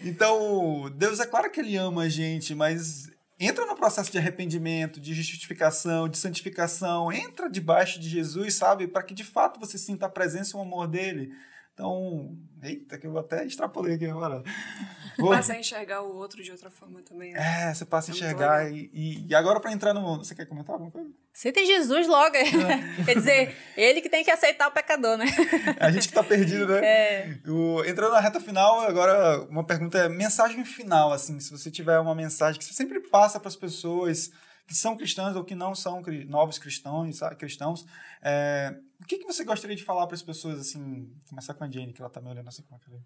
Então, 0.03 0.89
Deus 0.95 1.19
é 1.19 1.25
claro 1.25 1.49
que 1.51 1.59
ele 1.59 1.75
ama 1.75 2.03
a 2.03 2.09
gente, 2.09 2.55
mas 2.55 3.09
entra 3.39 3.65
no 3.65 3.75
processo 3.75 4.11
de 4.11 4.17
arrependimento, 4.17 4.99
de 4.99 5.13
justificação, 5.13 6.09
de 6.09 6.17
santificação, 6.17 7.11
entra 7.11 7.49
debaixo 7.49 7.99
de 7.99 8.09
Jesus, 8.09 8.55
sabe? 8.55 8.87
Para 8.87 9.03
que 9.03 9.13
de 9.13 9.23
fato 9.23 9.59
você 9.59 9.77
sinta 9.77 10.05
a 10.07 10.09
presença 10.09 10.55
e 10.55 10.59
o 10.59 10.61
amor 10.61 10.87
dele. 10.87 11.31
Então, 11.79 12.35
eita, 12.61 12.97
que 12.97 13.07
eu 13.07 13.17
até 13.17 13.45
extrapolei 13.45 13.95
aqui 13.95 14.05
agora. 14.05 14.43
Vou- 15.17 15.29
Passa 15.29 15.53
a 15.53 15.57
enxergar 15.59 16.01
o 16.01 16.13
outro 16.13 16.43
de 16.43 16.51
outra 16.51 16.69
forma 16.69 17.01
também. 17.01 17.31
né? 17.31 17.69
É, 17.69 17.73
você 17.73 17.85
passa 17.85 18.11
a 18.11 18.13
É 18.13 18.15
enxergar. 18.15 18.69
E, 18.69 18.89
e, 18.93 19.27
e 19.29 19.33
agora, 19.35 19.61
para 19.61 19.71
entrar 19.71 19.93
no. 19.93 20.17
Você 20.17 20.35
quer 20.35 20.45
comentar 20.45 20.73
alguma 20.73 20.91
coisa? 20.91 21.09
Você 21.33 21.53
tem 21.53 21.65
Jesus 21.65 22.05
logo. 22.07 22.31
Quer 23.05 23.15
dizer, 23.15 23.55
ele 23.77 24.01
que 24.01 24.09
tem 24.09 24.25
que 24.25 24.31
aceitar 24.31 24.67
o 24.67 24.71
pecador, 24.71 25.17
né? 25.17 25.25
A 25.79 25.89
gente 25.89 26.09
que 26.09 26.13
tá 26.13 26.21
perdido, 26.23 26.67
né? 26.67 26.79
É. 26.85 27.39
O- 27.47 27.81
entrando 27.85 28.11
na 28.11 28.19
reta 28.19 28.41
final, 28.41 28.81
agora 28.81 29.41
uma 29.49 29.63
pergunta 29.65 29.97
é 29.97 30.09
mensagem 30.09 30.63
final, 30.65 31.13
assim, 31.13 31.39
se 31.39 31.49
você 31.51 31.71
tiver 31.71 31.97
uma 31.99 32.13
mensagem 32.15 32.59
que 32.59 32.65
você 32.65 32.73
sempre 32.73 32.99
passa 33.09 33.39
para 33.39 33.47
as 33.47 33.55
pessoas 33.55 34.31
que 34.67 34.75
são 34.75 34.95
cristãs 34.97 35.35
ou 35.35 35.43
que 35.45 35.55
não 35.55 35.73
são 35.73 36.01
cri- 36.01 36.25
novos 36.25 36.59
cristãos, 36.59 37.17
sabe, 37.17 37.35
cristãos, 37.37 37.85
é, 38.21 38.75
o 39.01 39.05
que, 39.05 39.17
que 39.17 39.25
você 39.25 39.43
gostaria 39.43 39.75
de 39.75 39.83
falar 39.83 40.05
para 40.07 40.15
as 40.15 40.21
pessoas, 40.21 40.59
assim, 40.59 41.09
começar 41.27 41.53
com 41.53 41.63
a 41.63 41.71
Jane, 41.71 41.93
que 41.93 42.01
ela 42.01 42.09
tá 42.09 42.19
me 42.19 42.29
olhando 42.29 42.49
assim 42.49 42.63
com 42.63 42.75
a 42.75 42.79
cara. 42.79 42.97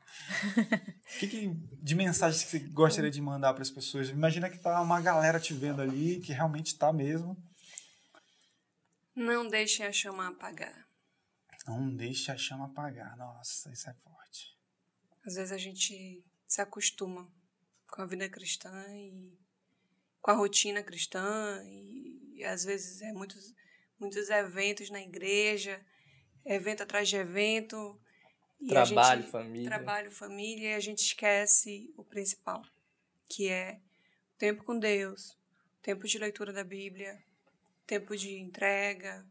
O 1.16 1.20
que, 1.20 1.28
que 1.28 1.48
de 1.82 1.96
mensagens 1.96 2.44
que 2.44 2.50
você 2.50 2.60
gostaria 2.60 3.12
de 3.12 3.22
mandar 3.22 3.54
para 3.54 3.62
as 3.62 3.70
pessoas? 3.70 4.10
Imagina 4.10 4.50
que 4.50 4.58
tá 4.58 4.82
uma 4.82 5.00
galera 5.00 5.40
te 5.40 5.54
vendo 5.54 5.82
ali, 5.82 6.20
que 6.22 6.34
realmente 6.34 6.78
tá 6.78 6.92
mesmo. 6.92 7.38
Não 9.16 9.48
deixem 9.48 9.86
a 9.86 9.92
chama 9.92 10.30
apagar. 10.30 10.88
Não 11.68 11.96
deixe 11.96 12.32
a 12.32 12.38
chama 12.38 12.66
apagar. 12.66 13.16
Nossa, 13.16 13.72
isso 13.72 13.88
é 13.88 13.94
forte. 13.94 14.58
Às 15.26 15.36
vezes 15.36 15.52
a 15.52 15.58
gente 15.58 16.26
se 16.48 16.62
acostuma 16.62 17.32
com 17.88 18.02
a 18.02 18.06
vida 18.08 18.28
cristã 18.28 18.84
e 18.90 19.38
com 20.20 20.32
a 20.32 20.34
rotina 20.34 20.82
cristã 20.82 21.62
e, 21.66 22.40
e 22.40 22.44
às 22.44 22.64
vezes 22.64 23.02
é 23.02 23.14
muitos 23.14 23.54
muitos 24.04 24.30
eventos 24.30 24.90
na 24.90 25.02
igreja, 25.02 25.84
evento 26.46 26.84
atrás 26.84 27.08
de 27.10 27.16
evento 27.16 28.00
Trabalho, 28.68 29.22
gente, 29.22 29.32
família. 29.32 29.70
trabalho, 29.70 30.12
família 30.12 30.70
e 30.70 30.74
a 30.76 30.80
gente 30.80 31.00
esquece 31.00 31.94
o 31.98 32.04
principal, 32.04 32.62
que 33.28 33.50
é 33.50 33.82
tempo 34.38 34.64
com 34.64 34.80
Deus, 34.80 35.38
tempo 35.82 36.08
de 36.08 36.18
leitura 36.18 36.54
da 36.54 36.64
Bíblia, 36.64 37.22
tempo 37.86 38.16
de 38.16 38.40
entrega, 38.40 39.28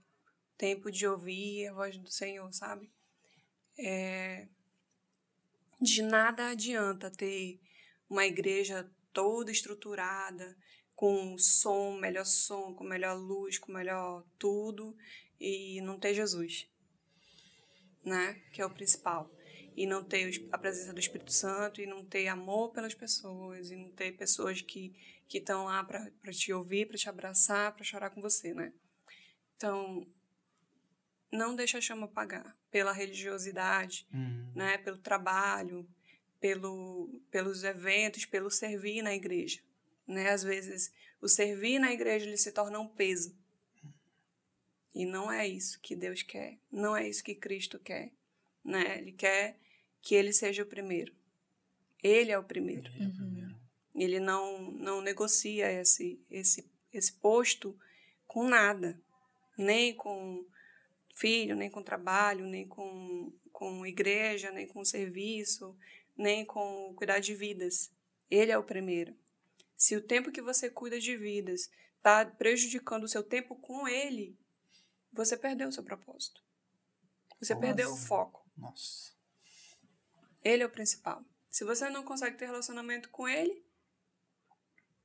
tempo 0.59 0.91
de 0.91 1.07
ouvir 1.07 1.69
a 1.69 1.73
voz 1.73 1.97
do 1.97 2.11
Senhor, 2.11 2.53
sabe? 2.53 2.93
É, 3.79 4.47
de 5.81 6.03
nada 6.03 6.51
adianta 6.51 7.11
ter 7.11 7.59
uma 8.11 8.27
igreja 8.27 8.91
toda 9.15 9.51
estruturada, 9.51 10.57
com 10.95 11.37
som, 11.39 11.97
melhor 11.99 12.25
som, 12.25 12.75
com 12.75 12.85
melhor 12.85 13.15
luz, 13.17 13.59
com 13.59 13.73
melhor 13.73 14.25
tudo, 14.39 14.97
e 15.41 15.81
não 15.81 15.99
ter 15.99 16.15
Jesus. 16.15 16.69
né? 18.05 18.35
Que 18.53 18.61
é 18.61 18.67
o 18.67 18.71
principal. 18.71 19.31
E 19.77 19.87
não 19.87 20.05
ter 20.05 20.47
a 20.53 20.59
presença 20.59 20.93
do 20.93 21.01
Espírito 21.01 21.33
Santo, 21.33 21.81
e 21.81 21.87
não 21.87 22.05
ter 22.05 22.29
amor 22.29 22.73
pelas 22.73 22.95
pessoas, 22.95 23.71
e 23.71 23.77
não 23.77 23.91
ter 23.91 24.13
pessoas 24.13 24.61
que 24.61 24.95
que 25.33 25.39
estão 25.39 25.65
lá 25.65 25.83
para 25.83 26.11
te 26.31 26.53
ouvir, 26.53 26.87
para 26.87 26.99
te 26.99 27.09
abraçar, 27.09 27.73
para 27.73 27.83
chorar 27.83 28.11
com 28.11 28.21
você, 28.21 28.53
né? 28.53 28.71
Então, 29.57 30.07
não 31.33 31.57
deixa 31.57 31.79
a 31.79 31.81
chama 31.81 32.05
apagar 32.05 32.55
pela 32.71 32.93
religiosidade, 32.93 34.07
uhum. 34.13 34.53
né? 34.55 34.77
Pelo 34.77 34.99
trabalho, 34.99 35.89
pelo, 36.39 37.09
pelos 37.31 37.65
eventos, 37.65 38.27
pelo 38.27 38.51
servir 38.51 39.01
na 39.01 39.15
igreja, 39.15 39.63
né? 40.07 40.31
Às 40.31 40.43
vezes, 40.43 40.93
o 41.21 41.29
servir 41.29 41.79
na 41.79 41.93
igreja 41.93 42.27
ele 42.27 42.37
se 42.37 42.53
torna 42.53 42.79
um 42.79 42.89
peso. 42.89 43.37
E 44.95 45.07
não 45.07 45.33
é 45.33 45.47
isso 45.47 45.81
que 45.81 45.97
Deus 45.97 46.23
quer, 46.23 46.59
não 46.71 46.95
é 46.97 47.09
isso 47.09 47.25
que 47.25 47.35
Cristo 47.35 47.79
quer, 47.79 48.13
né? 48.63 48.99
Ele 48.99 49.13
quer 49.13 49.57
que 50.03 50.15
ele 50.15 50.33
seja 50.33 50.63
o 50.63 50.67
primeiro. 50.67 51.15
Ele 52.03 52.31
é 52.33 52.39
o 52.39 52.45
primeiro. 52.45 52.91
Ele, 52.95 53.05
é 53.05 53.07
o 53.07 53.13
primeiro. 53.13 53.57
ele 53.95 54.21
não, 54.21 54.73
não 54.73 55.01
negocia 55.01 55.71
esse, 55.73 56.21
esse, 56.31 56.69
esse 56.93 57.13
posto 57.13 57.79
com 58.27 58.49
nada, 58.49 59.01
nem 59.57 59.95
com 59.95 60.45
filho, 61.15 61.55
nem 61.55 61.71
com 61.71 61.83
trabalho, 61.83 62.45
nem 62.47 62.67
com, 62.67 63.33
com 63.53 63.87
igreja, 63.87 64.51
nem 64.51 64.67
com 64.67 64.85
serviço, 64.85 65.77
nem 66.17 66.45
com 66.45 66.93
cuidar 66.97 67.21
de 67.21 67.35
vidas. 67.35 67.93
Ele 68.31 68.51
é 68.51 68.59
o 68.59 68.65
primeiro. 68.65 69.15
Se 69.83 69.97
o 69.97 70.01
tempo 70.01 70.31
que 70.31 70.41
você 70.41 70.71
cuida 70.71 71.01
de 71.01 71.17
vidas 71.17 71.69
está 71.97 72.25
prejudicando 72.25 73.03
o 73.03 73.09
seu 73.09 73.21
tempo 73.21 73.57
com 73.57 73.89
ele, 73.89 74.39
você 75.13 75.37
perdeu 75.37 75.67
o 75.67 75.73
seu 75.73 75.83
propósito. 75.83 76.41
Você 77.41 77.53
Nossa. 77.53 77.67
perdeu 77.67 77.93
o 77.93 77.97
foco. 77.97 78.49
Nossa. 78.57 79.11
Ele 80.45 80.63
é 80.63 80.67
o 80.67 80.71
principal. 80.71 81.25
Se 81.51 81.65
você 81.65 81.91
não 81.91 82.05
consegue 82.05 82.37
ter 82.37 82.47
relacionamento 82.47 83.11
com 83.11 83.29
ele, 83.29 83.67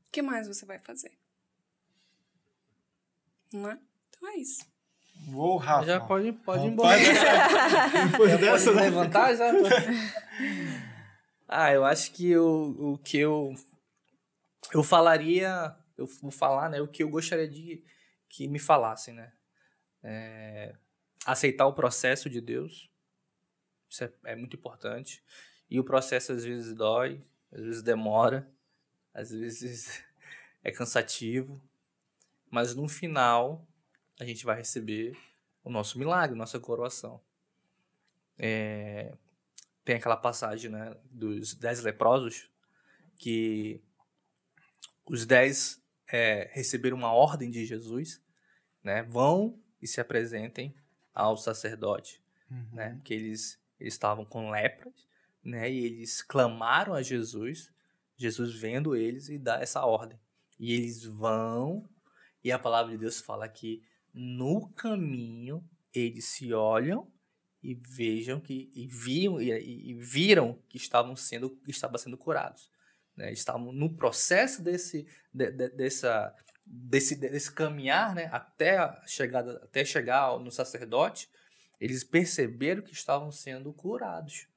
o 0.07 0.11
que 0.11 0.21
mais 0.21 0.47
você 0.47 0.63
vai 0.63 0.77
fazer? 0.77 1.17
Não 3.51 3.71
é? 3.71 3.79
Então 4.09 4.29
é 4.29 4.35
isso. 4.35 4.63
Vou, 5.31 5.57
Rafa. 5.57 5.87
Já 5.87 5.99
pode, 5.99 6.31
pode 6.33 6.67
ir 6.67 6.67
embora. 6.67 6.99
Depois 8.11 8.39
dessa, 8.39 8.71
né? 8.75 8.83
levantar 8.83 9.33
já. 9.33 9.49
ah, 11.49 11.73
eu 11.73 11.83
acho 11.83 12.11
que 12.11 12.37
o, 12.37 12.93
o 12.93 12.97
que 12.99 13.17
eu 13.17 13.55
eu 14.73 14.83
falaria, 14.83 15.75
eu 15.97 16.05
vou 16.21 16.31
falar, 16.31 16.69
né, 16.69 16.81
o 16.81 16.87
que 16.87 17.03
eu 17.03 17.09
gostaria 17.09 17.47
de 17.47 17.83
que 18.29 18.47
me 18.47 18.59
falassem, 18.59 19.13
né? 19.13 19.33
É, 20.03 20.75
aceitar 21.25 21.65
o 21.65 21.73
processo 21.73 22.29
de 22.29 22.39
Deus, 22.39 22.89
isso 23.89 24.03
é, 24.03 24.13
é, 24.25 24.35
muito 24.35 24.55
importante. 24.55 25.23
E 25.69 25.79
o 25.79 25.83
processo 25.83 26.31
às 26.31 26.43
vezes 26.43 26.73
dói, 26.73 27.21
às 27.51 27.61
vezes 27.61 27.81
demora, 27.81 28.49
às 29.13 29.31
vezes 29.31 30.03
é 30.63 30.71
cansativo, 30.71 31.61
mas 32.49 32.75
no 32.75 32.87
final 32.87 33.67
a 34.19 34.25
gente 34.25 34.45
vai 34.45 34.57
receber 34.57 35.17
o 35.63 35.69
nosso 35.69 35.97
milagre, 35.97 36.37
nossa 36.37 36.59
coroação. 36.59 37.21
É, 38.37 39.15
tem 39.83 39.95
aquela 39.95 40.17
passagem 40.17 40.69
né, 40.69 40.95
dos 41.09 41.53
dez 41.53 41.81
leprosos 41.81 42.49
que 43.17 43.81
os 45.09 45.25
dez 45.25 45.81
é, 46.11 46.49
receberam 46.53 46.97
uma 46.97 47.13
ordem 47.13 47.49
de 47.49 47.65
Jesus, 47.65 48.21
né, 48.83 49.03
vão 49.03 49.59
e 49.81 49.87
se 49.87 49.99
apresentem 49.99 50.75
ao 51.13 51.37
sacerdote, 51.37 52.21
uhum. 52.49 52.67
né, 52.73 53.01
que 53.03 53.13
eles, 53.13 53.59
eles 53.79 53.93
estavam 53.93 54.25
com 54.25 54.49
lepras, 54.49 55.07
né, 55.43 55.71
e 55.71 55.85
eles 55.85 56.21
clamaram 56.21 56.93
a 56.93 57.01
Jesus, 57.01 57.73
Jesus 58.15 58.53
vendo 58.53 58.95
eles 58.95 59.29
e 59.29 59.37
dá 59.37 59.61
essa 59.61 59.85
ordem. 59.85 60.19
E 60.59 60.73
eles 60.73 61.03
vão, 61.03 61.87
e 62.43 62.51
a 62.51 62.57
palavra 62.57 62.91
de 62.91 62.97
Deus 62.97 63.19
fala 63.19 63.47
que 63.47 63.83
no 64.13 64.69
caminho 64.69 65.63
eles 65.93 66.25
se 66.25 66.53
olham 66.53 67.07
e 67.61 67.75
vejam 67.75 68.39
que 68.39 68.71
e 68.73 68.87
viam 68.87 69.41
e, 69.41 69.51
e 69.51 69.93
viram 69.93 70.59
que 70.69 70.77
estavam 70.77 71.15
sendo 71.15 71.49
que 71.49 71.71
estavam 71.71 71.97
sendo 71.97 72.17
curados, 72.17 72.71
né? 73.17 73.31
Estavam 73.31 73.73
no 73.73 73.93
processo 73.93 74.61
desse 74.61 75.07
de, 75.33 75.51
de, 75.51 75.69
dessa 75.69 76.33
desse, 76.69 77.15
desse 77.15 77.51
caminhar, 77.51 78.13
né, 78.13 78.29
até 78.31 78.77
a 78.77 79.01
chegada 79.07 79.57
até 79.63 79.85
chegar 79.85 80.37
no 80.39 80.51
sacerdote, 80.51 81.29
eles 81.79 82.03
perceberam 82.03 82.81
que 82.81 82.93
estavam 82.93 83.31
sendo 83.31 83.71
curados. 83.73 84.47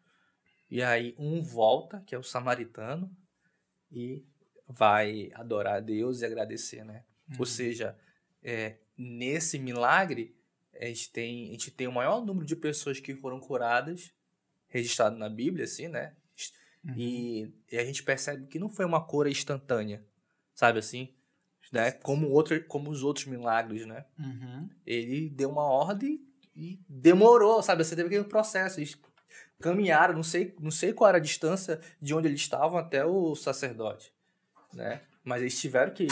E 0.70 0.82
aí 0.82 1.14
um 1.18 1.40
volta, 1.40 2.02
que 2.06 2.14
é 2.14 2.18
o 2.18 2.22
samaritano, 2.22 3.10
e 3.90 4.24
vai 4.66 5.30
adorar 5.34 5.76
a 5.76 5.80
Deus 5.80 6.20
e 6.20 6.26
agradecer, 6.26 6.84
né? 6.84 7.04
Uhum. 7.28 7.36
Ou 7.40 7.46
seja, 7.46 7.96
é, 8.42 8.78
nesse 8.96 9.58
milagre, 9.58 10.36
a 10.80 10.86
gente, 10.86 11.10
tem, 11.12 11.48
a 11.48 11.52
gente 11.52 11.70
tem 11.70 11.86
o 11.88 11.92
maior 11.92 12.24
número 12.24 12.46
de 12.46 12.56
pessoas 12.56 13.00
que 13.00 13.14
foram 13.14 13.40
curadas, 13.40 14.12
registrado 14.68 15.16
na 15.16 15.28
Bíblia, 15.28 15.64
assim, 15.64 15.88
né? 15.88 16.16
Uhum. 16.84 16.94
E, 16.96 17.54
e, 17.70 17.78
a 17.78 17.84
gente 17.84 18.02
percebe 18.02 18.46
que 18.46 18.58
não 18.58 18.70
foi 18.70 18.84
uma 18.84 19.04
cura 19.04 19.30
instantânea, 19.30 20.04
sabe 20.54 20.78
assim? 20.78 21.14
Né? 21.72 21.92
Como, 21.92 22.28
outro, 22.30 22.62
como 22.64 22.90
os 22.90 23.02
outros 23.02 23.26
milagres, 23.26 23.86
né? 23.86 24.04
Uhum. 24.18 24.68
Ele 24.86 25.28
deu 25.28 25.50
uma 25.50 25.62
ordem 25.62 26.20
e 26.56 26.80
demorou, 26.88 27.62
sabe? 27.62 27.84
Você 27.84 27.94
teve 27.94 28.08
aquele 28.08 28.24
processo. 28.24 28.80
Eles 28.80 28.98
caminharam, 29.60 30.14
não 30.14 30.22
sei, 30.22 30.54
não 30.58 30.70
sei 30.70 30.92
qual 30.92 31.08
era 31.08 31.18
a 31.18 31.20
distância 31.20 31.80
de 32.00 32.14
onde 32.14 32.26
eles 32.26 32.40
estavam 32.40 32.78
até 32.78 33.04
o 33.04 33.36
sacerdote, 33.36 34.12
né? 34.72 35.02
Mas 35.22 35.42
eles 35.42 35.60
tiveram 35.60 35.92
que 35.92 36.08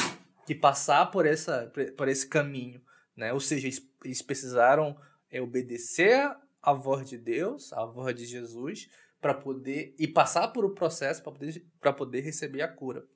que 0.48 0.54
passar 0.54 1.10
por, 1.10 1.26
essa, 1.26 1.70
por 1.94 2.08
esse 2.08 2.26
caminho, 2.26 2.80
né? 3.14 3.34
Ou 3.34 3.38
seja, 3.38 3.66
eles, 3.66 3.86
eles 4.02 4.22
precisaram 4.22 4.98
é, 5.30 5.42
obedecer 5.42 6.34
a 6.62 6.72
voz 6.72 7.06
de 7.06 7.18
Deus, 7.18 7.70
a 7.74 7.84
voz 7.84 8.16
de 8.16 8.24
Jesus, 8.24 8.88
para 9.20 9.34
poder 9.34 9.94
e 9.98 10.06
passar 10.06 10.48
por 10.48 10.64
o 10.64 10.74
processo 10.74 11.22
para 11.22 11.32
poder, 11.32 11.66
poder 11.96 12.20
receber 12.20 12.62
a 12.62 12.68
cura. 12.68 13.06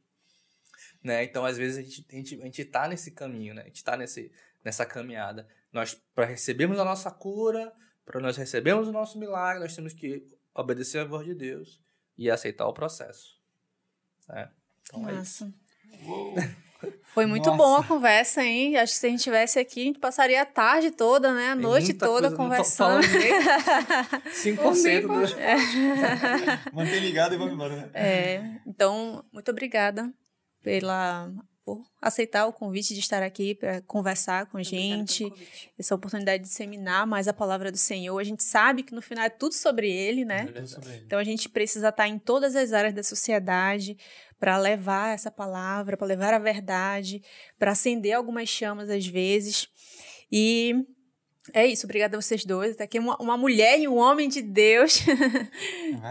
Né? 1.02 1.24
Então, 1.24 1.44
às 1.44 1.56
vezes, 1.56 1.78
a 1.78 1.82
gente, 1.82 2.06
a 2.10 2.14
gente, 2.14 2.40
a 2.40 2.44
gente 2.44 2.64
tá 2.64 2.88
nesse 2.88 3.10
caminho, 3.10 3.54
né? 3.54 3.62
A 3.62 3.66
gente 3.66 3.76
está 3.76 3.96
nessa 3.96 4.86
caminhada. 4.86 5.48
Nós, 5.72 5.94
para 6.14 6.24
recebermos 6.24 6.78
a 6.78 6.84
nossa 6.84 7.10
cura, 7.10 7.72
para 8.04 8.20
nós 8.20 8.36
recebermos 8.36 8.88
o 8.88 8.92
nosso 8.92 9.18
milagre, 9.18 9.62
nós 9.62 9.74
temos 9.74 9.92
que 9.92 10.26
obedecer 10.54 10.98
a 10.98 11.04
voz 11.04 11.26
de 11.26 11.34
Deus 11.34 11.80
e 12.16 12.30
aceitar 12.30 12.66
o 12.66 12.72
processo. 12.72 13.40
Né? 14.28 14.50
Então, 14.82 15.02
Nossa. 15.02 15.14
é 15.14 15.22
isso. 15.22 16.62
Foi 17.04 17.26
muito 17.26 17.50
Nossa. 17.50 17.58
bom 17.58 17.76
a 17.76 17.84
conversa, 17.84 18.42
hein? 18.42 18.76
Acho 18.76 18.94
que 18.94 18.98
se 18.98 19.06
a 19.06 19.10
gente 19.10 19.22
tivesse 19.22 19.58
aqui, 19.58 19.82
a 19.82 19.84
gente 19.84 19.98
passaria 19.98 20.40
a 20.40 20.46
tarde 20.46 20.90
toda, 20.90 21.34
né? 21.34 21.48
A 21.48 21.54
noite 21.54 21.92
toda 21.92 22.28
coisa, 22.28 22.36
conversando. 22.36 23.02
5% 23.02 25.06
do... 25.06 25.38
é. 25.38 25.56
Mantém 26.72 27.00
ligado 27.00 27.34
e 27.34 27.38
vamos 27.38 27.52
embora, 27.52 27.76
né? 27.76 27.90
É. 27.92 28.42
Então, 28.66 29.22
muito 29.32 29.50
obrigada 29.50 30.10
pela 30.62 31.30
por 31.64 31.84
aceitar 32.00 32.46
o 32.46 32.52
convite 32.52 32.92
de 32.94 33.00
estar 33.00 33.22
aqui 33.22 33.54
para 33.54 33.80
conversar 33.82 34.46
com 34.46 34.58
a 34.58 34.62
gente, 34.62 35.32
essa 35.78 35.94
oportunidade 35.94 36.42
de 36.42 36.48
disseminar 36.48 37.06
mais 37.06 37.28
a 37.28 37.32
palavra 37.32 37.70
do 37.70 37.78
Senhor. 37.78 38.18
A 38.18 38.24
gente 38.24 38.42
sabe 38.42 38.82
que 38.82 38.94
no 38.94 39.00
final 39.00 39.24
é 39.24 39.30
tudo 39.30 39.54
sobre 39.54 39.90
Ele, 39.90 40.24
né? 40.24 40.48
É 40.54 40.66
sobre 40.66 40.90
ele. 40.90 41.02
Então 41.06 41.18
a 41.18 41.24
gente 41.24 41.48
precisa 41.48 41.90
estar 41.90 42.08
em 42.08 42.18
todas 42.18 42.56
as 42.56 42.72
áreas 42.72 42.94
da 42.94 43.02
sociedade 43.02 43.96
para 44.40 44.58
levar 44.58 45.14
essa 45.14 45.30
palavra, 45.30 45.96
para 45.96 46.06
levar 46.06 46.34
a 46.34 46.38
verdade, 46.38 47.22
para 47.58 47.70
acender 47.70 48.12
algumas 48.12 48.48
chamas 48.48 48.90
às 48.90 49.06
vezes. 49.06 49.68
E 50.30 50.84
é 51.52 51.66
isso, 51.66 51.86
obrigada 51.86 52.16
a 52.16 52.20
vocês 52.20 52.44
dois. 52.44 52.74
Tá 52.74 52.84
aqui 52.84 52.98
uma, 52.98 53.16
uma 53.18 53.36
mulher 53.36 53.78
e 53.78 53.86
um 53.86 53.96
homem 53.96 54.28
de 54.28 54.42
Deus. 54.42 55.00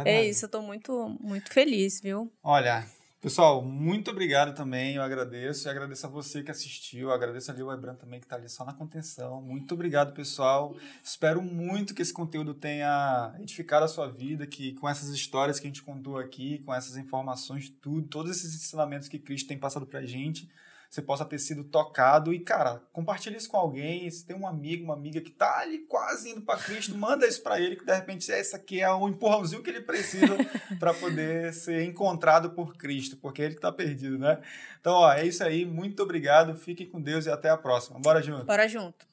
É, 0.06 0.20
é 0.20 0.26
isso, 0.26 0.46
eu 0.46 0.48
estou 0.48 0.62
muito, 0.62 1.18
muito 1.20 1.52
feliz, 1.52 2.00
viu? 2.00 2.32
Olha, 2.42 2.86
Pessoal, 3.22 3.62
muito 3.62 4.10
obrigado 4.10 4.56
também, 4.56 4.96
eu 4.96 5.04
agradeço. 5.04 5.68
E 5.68 5.70
agradeço 5.70 6.08
a 6.08 6.10
você 6.10 6.42
que 6.42 6.50
assistiu, 6.50 7.12
agradeço 7.12 7.52
ali 7.52 7.62
o 7.62 7.72
Ebran 7.72 7.94
também 7.94 8.20
que 8.20 8.26
está 8.26 8.36
ali 8.36 8.50
só 8.50 8.66
na 8.66 8.74
contenção. 8.74 9.40
Muito 9.44 9.76
obrigado, 9.76 10.12
pessoal. 10.12 10.76
Espero 11.04 11.40
muito 11.40 11.94
que 11.94 12.02
esse 12.02 12.12
conteúdo 12.12 12.56
tenha 12.56 13.32
edificado 13.40 13.86
a 13.86 13.88
sua 13.88 14.08
vida, 14.08 14.48
que 14.48 14.74
com 14.74 14.90
essas 14.90 15.10
histórias 15.10 15.60
que 15.60 15.68
a 15.68 15.70
gente 15.70 15.84
contou 15.84 16.18
aqui, 16.18 16.64
com 16.66 16.74
essas 16.74 16.98
informações, 16.98 17.70
tudo, 17.80 18.08
todos 18.08 18.32
esses 18.32 18.56
ensinamentos 18.56 19.08
que 19.08 19.20
Cristo 19.20 19.48
tem 19.48 19.60
passado 19.60 19.86
para 19.86 20.00
a 20.00 20.06
gente, 20.06 20.50
você 20.92 21.02
possa 21.02 21.24
ter 21.24 21.40
sido 21.40 21.64
tocado. 21.64 22.34
E, 22.34 22.40
cara, 22.40 22.84
compartilhe 22.92 23.38
isso 23.38 23.50
com 23.50 23.56
alguém. 23.56 24.12
Se 24.12 24.26
tem 24.26 24.36
um 24.36 24.46
amigo, 24.46 24.84
uma 24.84 24.94
amiga 24.94 25.22
que 25.22 25.32
tá 25.32 25.60
ali 25.60 25.80
quase 25.80 26.30
indo 26.30 26.42
para 26.42 26.60
Cristo, 26.60 26.98
manda 26.98 27.26
isso 27.26 27.42
para 27.42 27.62
ele, 27.62 27.78
que 27.78 27.86
de 27.86 27.96
repente 27.96 28.30
essa 28.30 28.58
aqui 28.58 28.82
é 28.82 28.94
um 28.94 29.08
empurrãozinho 29.08 29.64
que 29.64 29.70
ele 29.70 29.80
precisa 29.80 30.36
para 30.78 30.94
poder 30.94 31.54
ser 31.54 31.86
encontrado 31.86 32.50
por 32.50 32.76
Cristo, 32.76 33.16
porque 33.16 33.42
ele 33.42 33.56
que 33.56 33.62
tá 33.62 33.72
perdido, 33.72 34.20
né? 34.20 34.42
Então, 34.82 34.94
ó, 34.94 35.14
é 35.14 35.26
isso 35.26 35.42
aí. 35.42 35.66
Muito 35.66 36.04
obrigado. 36.04 36.58
Fiquem 36.58 36.86
com 36.86 37.02
Deus 37.02 37.26
e 37.26 37.32
até 37.32 37.50
a 37.50 37.56
próxima. 37.56 37.98
Bora 37.98 38.22
junto. 38.22 38.44
Bora 38.44 38.68
junto. 38.68 39.11